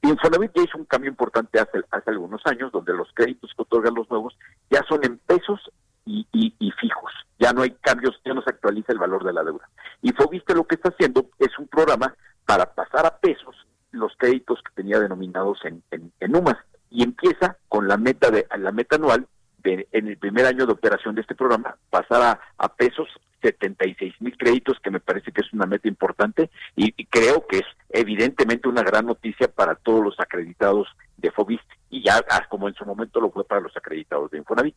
Infonavit 0.01 0.51
ya 0.55 0.63
hizo 0.63 0.77
un 0.79 0.85
cambio 0.85 1.11
importante 1.11 1.59
hace, 1.59 1.83
hace 1.91 2.09
algunos 2.09 2.41
años, 2.45 2.71
donde 2.71 2.93
los 2.93 3.07
créditos 3.13 3.53
que 3.55 3.61
otorgan 3.61 3.93
los 3.93 4.09
nuevos 4.09 4.35
ya 4.71 4.83
son 4.89 5.03
en 5.03 5.19
pesos 5.19 5.71
y, 6.09 6.27
y, 6.33 6.55
y, 6.59 6.71
fijos. 6.71 7.13
Ya 7.37 7.53
no 7.53 7.61
hay 7.61 7.71
cambios, 7.81 8.19
ya 8.25 8.33
no 8.33 8.41
se 8.41 8.49
actualiza 8.49 8.91
el 8.91 8.97
valor 8.97 9.23
de 9.23 9.33
la 9.33 9.43
deuda. 9.43 9.69
Y 10.01 10.11
Fobiste 10.11 10.55
lo 10.55 10.65
que 10.65 10.75
está 10.75 10.89
haciendo 10.89 11.29
es 11.37 11.57
un 11.59 11.67
programa 11.67 12.15
para 12.45 12.73
pasar 12.73 13.05
a 13.05 13.17
pesos 13.17 13.55
los 13.91 14.11
créditos 14.17 14.59
que 14.63 14.73
tenía 14.81 14.99
denominados 14.99 15.59
en, 15.65 15.83
en, 15.91 16.11
en 16.19 16.35
UMAS. 16.35 16.57
Y 16.89 17.03
empieza 17.03 17.57
con 17.67 17.87
la 17.87 17.97
meta 17.97 18.31
de 18.31 18.47
la 18.57 18.71
meta 18.71 18.95
anual 18.95 19.27
de, 19.59 19.87
en 19.91 20.07
el 20.07 20.17
primer 20.17 20.47
año 20.47 20.65
de 20.65 20.73
operación 20.73 21.13
de 21.13 21.21
este 21.21 21.35
programa, 21.35 21.75
pasar 21.91 22.21
a, 22.21 22.39
a 22.57 22.73
pesos 22.73 23.07
76 23.41 24.15
mil 24.19 24.35
créditos, 24.35 24.79
que 24.83 24.89
me 24.89 24.99
parece 24.99 25.31
que 25.31 25.41
es 25.41 25.53
una 25.53 25.65
meta 25.65 25.87
importante 25.87 26.49
y, 26.75 26.93
y, 26.97 27.05
creo 27.05 27.45
que 27.47 27.59
es 27.59 27.65
evidentemente 27.89 28.67
una 28.67 28.83
gran 28.83 29.05
noticia 29.05 29.47
para 29.47 29.75
todos 29.75 30.03
los 30.03 30.19
acreditados 30.19 30.87
de 31.17 31.31
Fobiste 31.31 31.79
y 31.89 32.03
ya 32.03 32.21
como 32.49 32.67
en 32.67 32.75
su 32.75 32.85
momento 32.85 33.21
lo 33.21 33.31
fue 33.31 33.45
para 33.45 33.61
los 33.61 33.75
acreditados 33.77 34.31
de 34.31 34.39
Infonavit. 34.39 34.75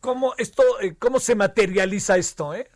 ¿Cómo, 0.00 0.34
esto, 0.38 0.62
eh, 0.80 0.94
¿Cómo 0.98 1.18
se 1.18 1.34
materializa 1.34 2.16
esto? 2.16 2.54
Eh? 2.54 2.68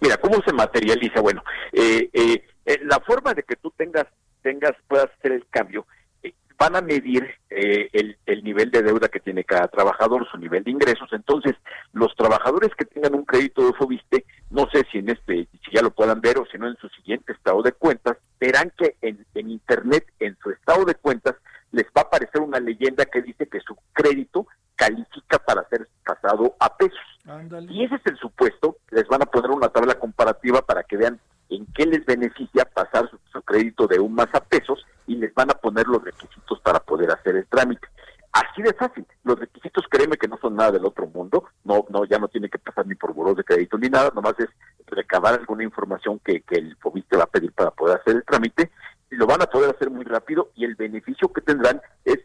Mira, 0.00 0.16
¿cómo 0.16 0.40
se 0.44 0.52
materializa? 0.52 1.20
Bueno, 1.20 1.42
eh, 1.72 2.10
eh, 2.12 2.80
la 2.82 3.00
forma 3.00 3.34
de 3.34 3.42
que 3.42 3.56
tú 3.56 3.72
tengas, 3.76 4.06
tengas 4.42 4.72
puedas 4.88 5.10
hacer 5.18 5.32
el 5.32 5.46
cambio, 5.48 5.86
eh, 6.22 6.32
van 6.58 6.76
a 6.76 6.80
medir 6.80 7.28
el, 7.50 8.16
el, 8.26 8.44
nivel 8.44 8.70
de 8.70 8.82
deuda 8.82 9.08
que 9.08 9.20
tiene 9.20 9.44
cada 9.44 9.68
trabajador, 9.68 10.26
su 10.30 10.38
nivel 10.38 10.64
de 10.64 10.72
ingresos. 10.72 11.08
Entonces, 11.12 11.54
los 11.92 12.14
trabajadores 12.16 12.74
que 12.76 12.84
tengan 12.84 13.14
un 13.14 13.24
crédito 13.24 13.64
de 13.64 13.72
Fobiste, 13.74 14.24
no 14.50 14.68
sé 14.72 14.84
si 14.90 14.98
en 14.98 15.10
este, 15.10 15.46
si 15.64 15.72
ya 15.72 15.82
lo 15.82 15.90
puedan 15.90 16.20
ver 16.20 16.38
o 16.38 16.46
si 16.46 16.58
no 16.58 16.68
en 16.68 16.76
su 16.76 16.88
siguiente 16.88 17.32
estado 17.32 17.62
de 17.62 17.72
cuentas, 17.72 18.16
verán 18.40 18.72
que 18.76 18.96
en, 19.02 19.24
en 19.34 19.50
Internet, 19.50 20.06
en 20.18 20.36
su 20.42 20.50
estado 20.50 20.84
de 20.84 20.94
cuentas, 20.94 21.36
les 21.74 21.86
va 21.86 22.02
a 22.02 22.04
aparecer 22.04 22.40
una 22.40 22.60
leyenda 22.60 23.04
que 23.04 23.22
dice 23.22 23.46
que 23.48 23.60
su 23.60 23.76
crédito 23.92 24.46
califica 24.76 25.38
para 25.38 25.68
ser 25.68 25.88
pasado 26.04 26.54
a 26.58 26.76
pesos. 26.76 26.98
Ándale. 27.26 27.72
Y 27.72 27.84
ese 27.84 27.96
es 27.96 28.06
el 28.06 28.18
supuesto, 28.18 28.76
les 28.90 29.06
van 29.08 29.22
a 29.22 29.26
poner 29.26 29.50
una 29.50 29.68
tabla 29.68 29.94
comparativa 29.94 30.62
para 30.62 30.82
que 30.84 30.96
vean 30.96 31.20
en 31.50 31.66
qué 31.74 31.86
les 31.86 32.04
beneficia 32.06 32.64
pasar 32.64 33.08
su, 33.10 33.18
su, 33.32 33.42
crédito 33.42 33.86
de 33.86 33.98
un 33.98 34.14
más 34.14 34.28
a 34.32 34.40
pesos 34.40 34.84
y 35.06 35.16
les 35.16 35.34
van 35.34 35.50
a 35.50 35.54
poner 35.54 35.86
los 35.86 36.02
requisitos 36.02 36.60
para 36.60 36.80
poder 36.80 37.10
hacer 37.10 37.36
el 37.36 37.46
trámite. 37.46 37.86
Así 38.32 38.62
de 38.62 38.72
fácil. 38.72 39.06
Los 39.22 39.38
requisitos, 39.38 39.84
créeme 39.88 40.16
que 40.16 40.26
no 40.26 40.36
son 40.38 40.56
nada 40.56 40.72
del 40.72 40.84
otro 40.84 41.06
mundo. 41.06 41.44
No, 41.62 41.84
no, 41.88 42.04
ya 42.04 42.18
no 42.18 42.26
tiene 42.26 42.48
que 42.48 42.58
pasar 42.58 42.84
ni 42.84 42.96
por 42.96 43.12
buró 43.12 43.32
de 43.32 43.44
crédito 43.44 43.78
ni 43.78 43.88
nada. 43.88 44.10
Nomás 44.12 44.34
es 44.40 44.48
recabar 44.88 45.34
alguna 45.34 45.62
información 45.62 46.18
que, 46.18 46.40
que 46.40 46.56
el 46.56 46.76
FOBISTE 46.78 47.16
va 47.16 47.24
a 47.24 47.28
pedir 47.28 47.52
para 47.52 47.70
poder 47.70 48.00
hacer 48.00 48.16
el 48.16 48.24
trámite. 48.24 48.72
Y 49.14 49.16
lo 49.16 49.26
van 49.26 49.42
a 49.42 49.46
poder 49.46 49.72
hacer 49.72 49.90
muy 49.90 50.04
rápido 50.04 50.50
y 50.56 50.64
el 50.64 50.74
beneficio 50.74 51.32
que 51.32 51.40
tendrán 51.40 51.80
es 52.04 52.18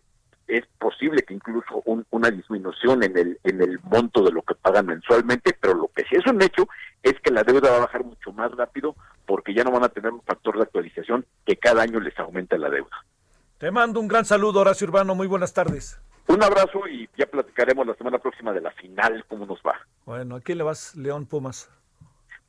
es 0.47 0.65
posible 0.79 1.21
que 1.21 1.35
incluso 1.35 1.83
un, 1.85 2.03
una 2.09 2.31
disminución 2.31 3.03
en 3.03 3.15
el 3.15 3.39
en 3.43 3.61
el 3.61 3.79
monto 3.83 4.23
de 4.23 4.31
lo 4.31 4.41
que 4.41 4.55
pagan 4.55 4.87
mensualmente, 4.87 5.55
pero 5.61 5.75
lo 5.75 5.91
que 5.95 6.01
sí 6.05 6.15
es 6.15 6.25
un 6.25 6.41
hecho 6.41 6.67
es 7.03 7.13
que 7.23 7.29
la 7.29 7.43
deuda 7.43 7.69
va 7.69 7.77
a 7.77 7.81
bajar 7.81 8.03
mucho 8.03 8.31
más 8.31 8.49
rápido 8.53 8.95
porque 9.27 9.53
ya 9.53 9.63
no 9.63 9.69
van 9.69 9.83
a 9.83 9.89
tener 9.89 10.11
un 10.11 10.23
factor 10.23 10.57
de 10.57 10.63
actualización 10.63 11.23
que 11.45 11.57
cada 11.57 11.83
año 11.83 11.99
les 11.99 12.17
aumenta 12.17 12.57
la 12.57 12.71
deuda. 12.71 13.05
Te 13.59 13.69
mando 13.69 13.99
un 13.99 14.07
gran 14.07 14.25
saludo, 14.25 14.61
Horacio 14.61 14.87
Urbano. 14.87 15.13
Muy 15.13 15.27
buenas 15.27 15.53
tardes. 15.53 16.01
Un 16.25 16.41
abrazo 16.41 16.87
y 16.87 17.07
ya 17.15 17.27
platicaremos 17.27 17.85
la 17.85 17.93
semana 17.93 18.17
próxima 18.17 18.51
de 18.51 18.61
la 18.61 18.71
final, 18.71 19.23
cómo 19.27 19.45
nos 19.45 19.59
va. 19.59 19.75
Bueno, 20.05 20.37
¿a 20.37 20.41
quién 20.41 20.57
le 20.57 20.63
vas, 20.63 20.95
León 20.95 21.27
Pumas? 21.27 21.69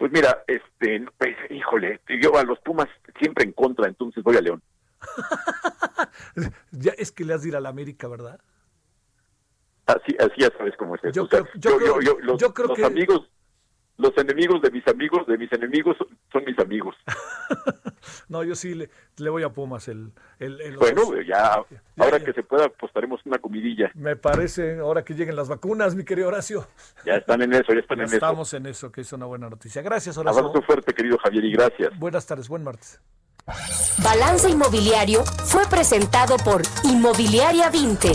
Pues 0.00 0.10
mira, 0.12 0.42
este, 0.46 1.04
pues, 1.18 1.36
híjole, 1.50 2.00
yo 2.22 2.34
a 2.38 2.42
los 2.42 2.58
Pumas 2.60 2.88
siempre 3.18 3.44
en 3.44 3.52
contra, 3.52 3.86
entonces 3.86 4.24
voy 4.24 4.34
a 4.34 4.40
León. 4.40 4.62
ya 6.72 6.92
es 6.96 7.12
que 7.12 7.22
le 7.22 7.34
has 7.34 7.42
de 7.42 7.48
ir 7.50 7.56
a 7.56 7.60
la 7.60 7.68
América, 7.68 8.08
¿verdad? 8.08 8.40
Así, 9.84 10.16
así 10.18 10.32
ya 10.38 10.48
sabes 10.56 10.74
cómo 10.78 10.94
es. 10.94 11.02
Yo 11.12 11.28
creo- 11.28 11.46
yo 11.54 11.76
creo- 11.76 12.00
yo- 12.00 12.18
los, 12.20 12.42
que- 12.74 12.82
amigos, 12.86 13.28
los 14.00 14.16
enemigos 14.18 14.60
de 14.62 14.70
mis 14.70 14.86
amigos, 14.88 15.26
de 15.26 15.36
mis 15.38 15.52
enemigos 15.52 15.96
son, 16.32 16.44
mis 16.44 16.58
amigos. 16.58 16.94
No, 18.28 18.44
yo 18.44 18.54
sí 18.54 18.74
le, 18.74 18.88
le 19.18 19.28
voy 19.30 19.42
a 19.42 19.48
Pumas. 19.50 19.88
El, 19.88 20.12
el, 20.38 20.60
el- 20.60 20.76
Bueno, 20.76 21.02
ya, 21.20 21.22
Ya, 21.26 21.64
ahora 22.04 22.18
ya. 22.18 22.24
que 22.24 22.32
se 22.32 22.42
pueda 22.44 22.66
apostaremos 22.66 23.20
una 23.26 23.38
comidilla. 23.38 23.90
Me 23.94 24.14
parece, 24.16 24.78
ahora 24.78 25.04
que 25.04 25.14
lleguen 25.14 25.34
las 25.36 25.48
vacunas, 25.48 25.94
mi 25.96 26.04
querido 26.04 26.28
Horacio. 26.28 26.66
Ya 27.04 27.14
están 27.16 27.42
en 27.42 27.52
eso, 27.52 27.72
ya 27.74 27.80
están 27.80 27.98
Ya 27.98 28.02
en 28.04 28.06
eso. 28.06 28.16
estamos 28.16 28.54
en 28.54 28.66
eso, 28.66 28.90
que 28.92 29.00
es 29.02 29.12
una 29.12 29.26
buena 29.26 29.50
noticia. 29.50 29.82
Gracias, 29.82 30.16
Horacio. 30.16 30.40
Abrazo 30.40 30.62
fuerte, 30.62 30.94
querido 30.94 31.18
Javier, 31.18 31.44
y 31.44 31.52
gracias. 31.52 31.98
Buenas 31.98 32.24
tardes, 32.26 32.48
buen 32.48 32.62
martes. 32.64 33.00
Balance 34.02 34.48
Inmobiliario 34.48 35.24
fue 35.24 35.62
presentado 35.68 36.36
por 36.44 36.62
Inmobiliaria 36.84 37.68
20. 37.68 38.12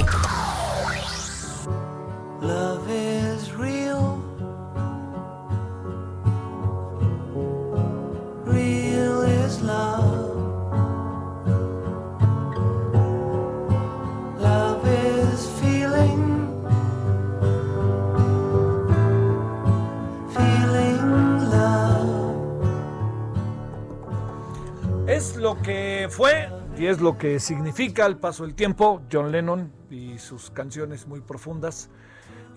Es 25.07 25.35
lo 25.37 25.61
que 25.61 26.07
fue 26.09 26.49
y 26.77 26.87
es 26.87 26.99
lo 26.99 27.17
que 27.17 27.39
significa 27.39 28.05
el 28.05 28.17
paso 28.17 28.43
del 28.43 28.53
tiempo, 28.53 29.01
John 29.11 29.31
Lennon 29.31 29.71
y 29.89 30.17
sus 30.17 30.51
canciones 30.51 31.07
muy 31.07 31.21
profundas. 31.21 31.89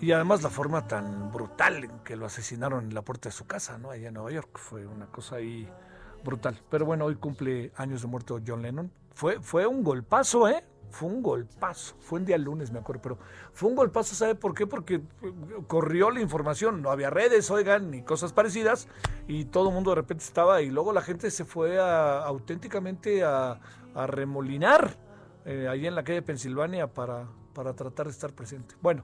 Y 0.00 0.12
además 0.12 0.42
la 0.42 0.50
forma 0.50 0.86
tan 0.86 1.30
brutal 1.32 1.84
en 1.84 1.98
que 2.00 2.16
lo 2.16 2.26
asesinaron 2.26 2.84
en 2.84 2.94
la 2.94 3.02
puerta 3.02 3.28
de 3.28 3.32
su 3.32 3.46
casa, 3.46 3.78
¿no? 3.78 3.90
Allá 3.90 4.08
en 4.08 4.14
Nueva 4.14 4.30
York. 4.30 4.58
Fue 4.58 4.86
una 4.86 5.06
cosa 5.06 5.36
ahí 5.36 5.68
brutal. 6.28 6.60
Pero 6.70 6.84
bueno, 6.84 7.06
hoy 7.06 7.16
cumple 7.16 7.72
años 7.76 8.02
de 8.02 8.08
muerto 8.08 8.38
John 8.46 8.60
Lennon. 8.62 8.90
Fue, 9.14 9.40
fue 9.40 9.66
un 9.66 9.82
golpazo, 9.82 10.46
¿eh? 10.48 10.62
Fue 10.90 11.08
un 11.08 11.22
golpazo. 11.22 11.96
Fue 12.00 12.18
un 12.18 12.24
día 12.26 12.38
lunes, 12.38 12.70
me 12.70 12.78
acuerdo. 12.78 13.00
Pero 13.02 13.18
fue 13.52 13.68
un 13.68 13.76
golpazo, 13.76 14.14
¿sabe 14.14 14.34
por 14.34 14.54
qué? 14.54 14.66
Porque 14.66 14.94
eh, 14.96 15.02
corrió 15.66 16.10
la 16.10 16.20
información. 16.20 16.82
No 16.82 16.90
había 16.90 17.10
redes, 17.10 17.50
oigan, 17.50 17.90
ni 17.90 18.02
cosas 18.02 18.32
parecidas. 18.32 18.88
Y 19.26 19.46
todo 19.46 19.68
el 19.68 19.74
mundo 19.74 19.90
de 19.90 19.96
repente 19.96 20.24
estaba. 20.24 20.60
Y 20.62 20.70
luego 20.70 20.92
la 20.92 21.02
gente 21.02 21.30
se 21.30 21.44
fue 21.44 21.78
a- 21.80 22.22
auténticamente 22.24 23.24
a, 23.24 23.58
a 23.94 24.06
remolinar 24.06 24.96
eh, 25.44 25.66
ahí 25.68 25.86
en 25.86 25.94
la 25.94 26.04
calle 26.04 26.22
Pensilvania 26.22 26.86
para, 26.88 27.26
para 27.58 27.74
tratar 27.74 28.06
de 28.06 28.12
estar 28.12 28.32
presente. 28.32 28.76
Bueno, 28.80 29.02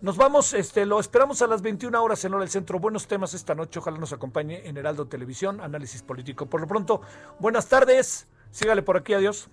nos 0.00 0.16
vamos, 0.16 0.54
este, 0.54 0.86
lo 0.86 1.00
esperamos 1.00 1.42
a 1.42 1.48
las 1.48 1.60
21 1.60 2.00
horas 2.00 2.24
en 2.24 2.34
Hora 2.34 2.42
del 2.42 2.50
Centro. 2.50 2.78
Buenos 2.78 3.08
temas 3.08 3.34
esta 3.34 3.56
noche, 3.56 3.80
ojalá 3.80 3.98
nos 3.98 4.12
acompañe 4.12 4.64
en 4.64 4.76
Heraldo 4.76 5.08
Televisión, 5.08 5.60
análisis 5.60 6.02
político. 6.02 6.46
Por 6.46 6.60
lo 6.60 6.68
pronto, 6.68 7.00
buenas 7.40 7.66
tardes, 7.66 8.28
sígale 8.52 8.82
por 8.82 8.96
aquí, 8.96 9.12
adiós. 9.14 9.48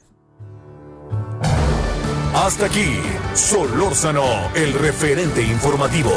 Hasta 2.35 2.67
aquí, 2.67 3.01
Solórzano, 3.33 4.51
el 4.53 4.73
referente 4.73 5.41
informativo. 5.41 6.11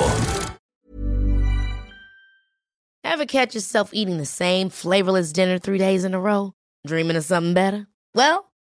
Ever 3.03 3.25
catch 3.25 3.55
yourself 3.55 3.95
eating 3.95 4.19
the 4.19 4.27
same 4.27 4.69
flavorless 4.69 5.33
dinner 5.33 5.59
three 5.59 5.79
days 5.79 6.05
in 6.05 6.13
a 6.13 6.21
row? 6.21 6.53
Dreaming 6.87 7.17
of 7.17 7.25
something 7.25 7.55
better? 7.55 7.87
Well, 8.15 8.46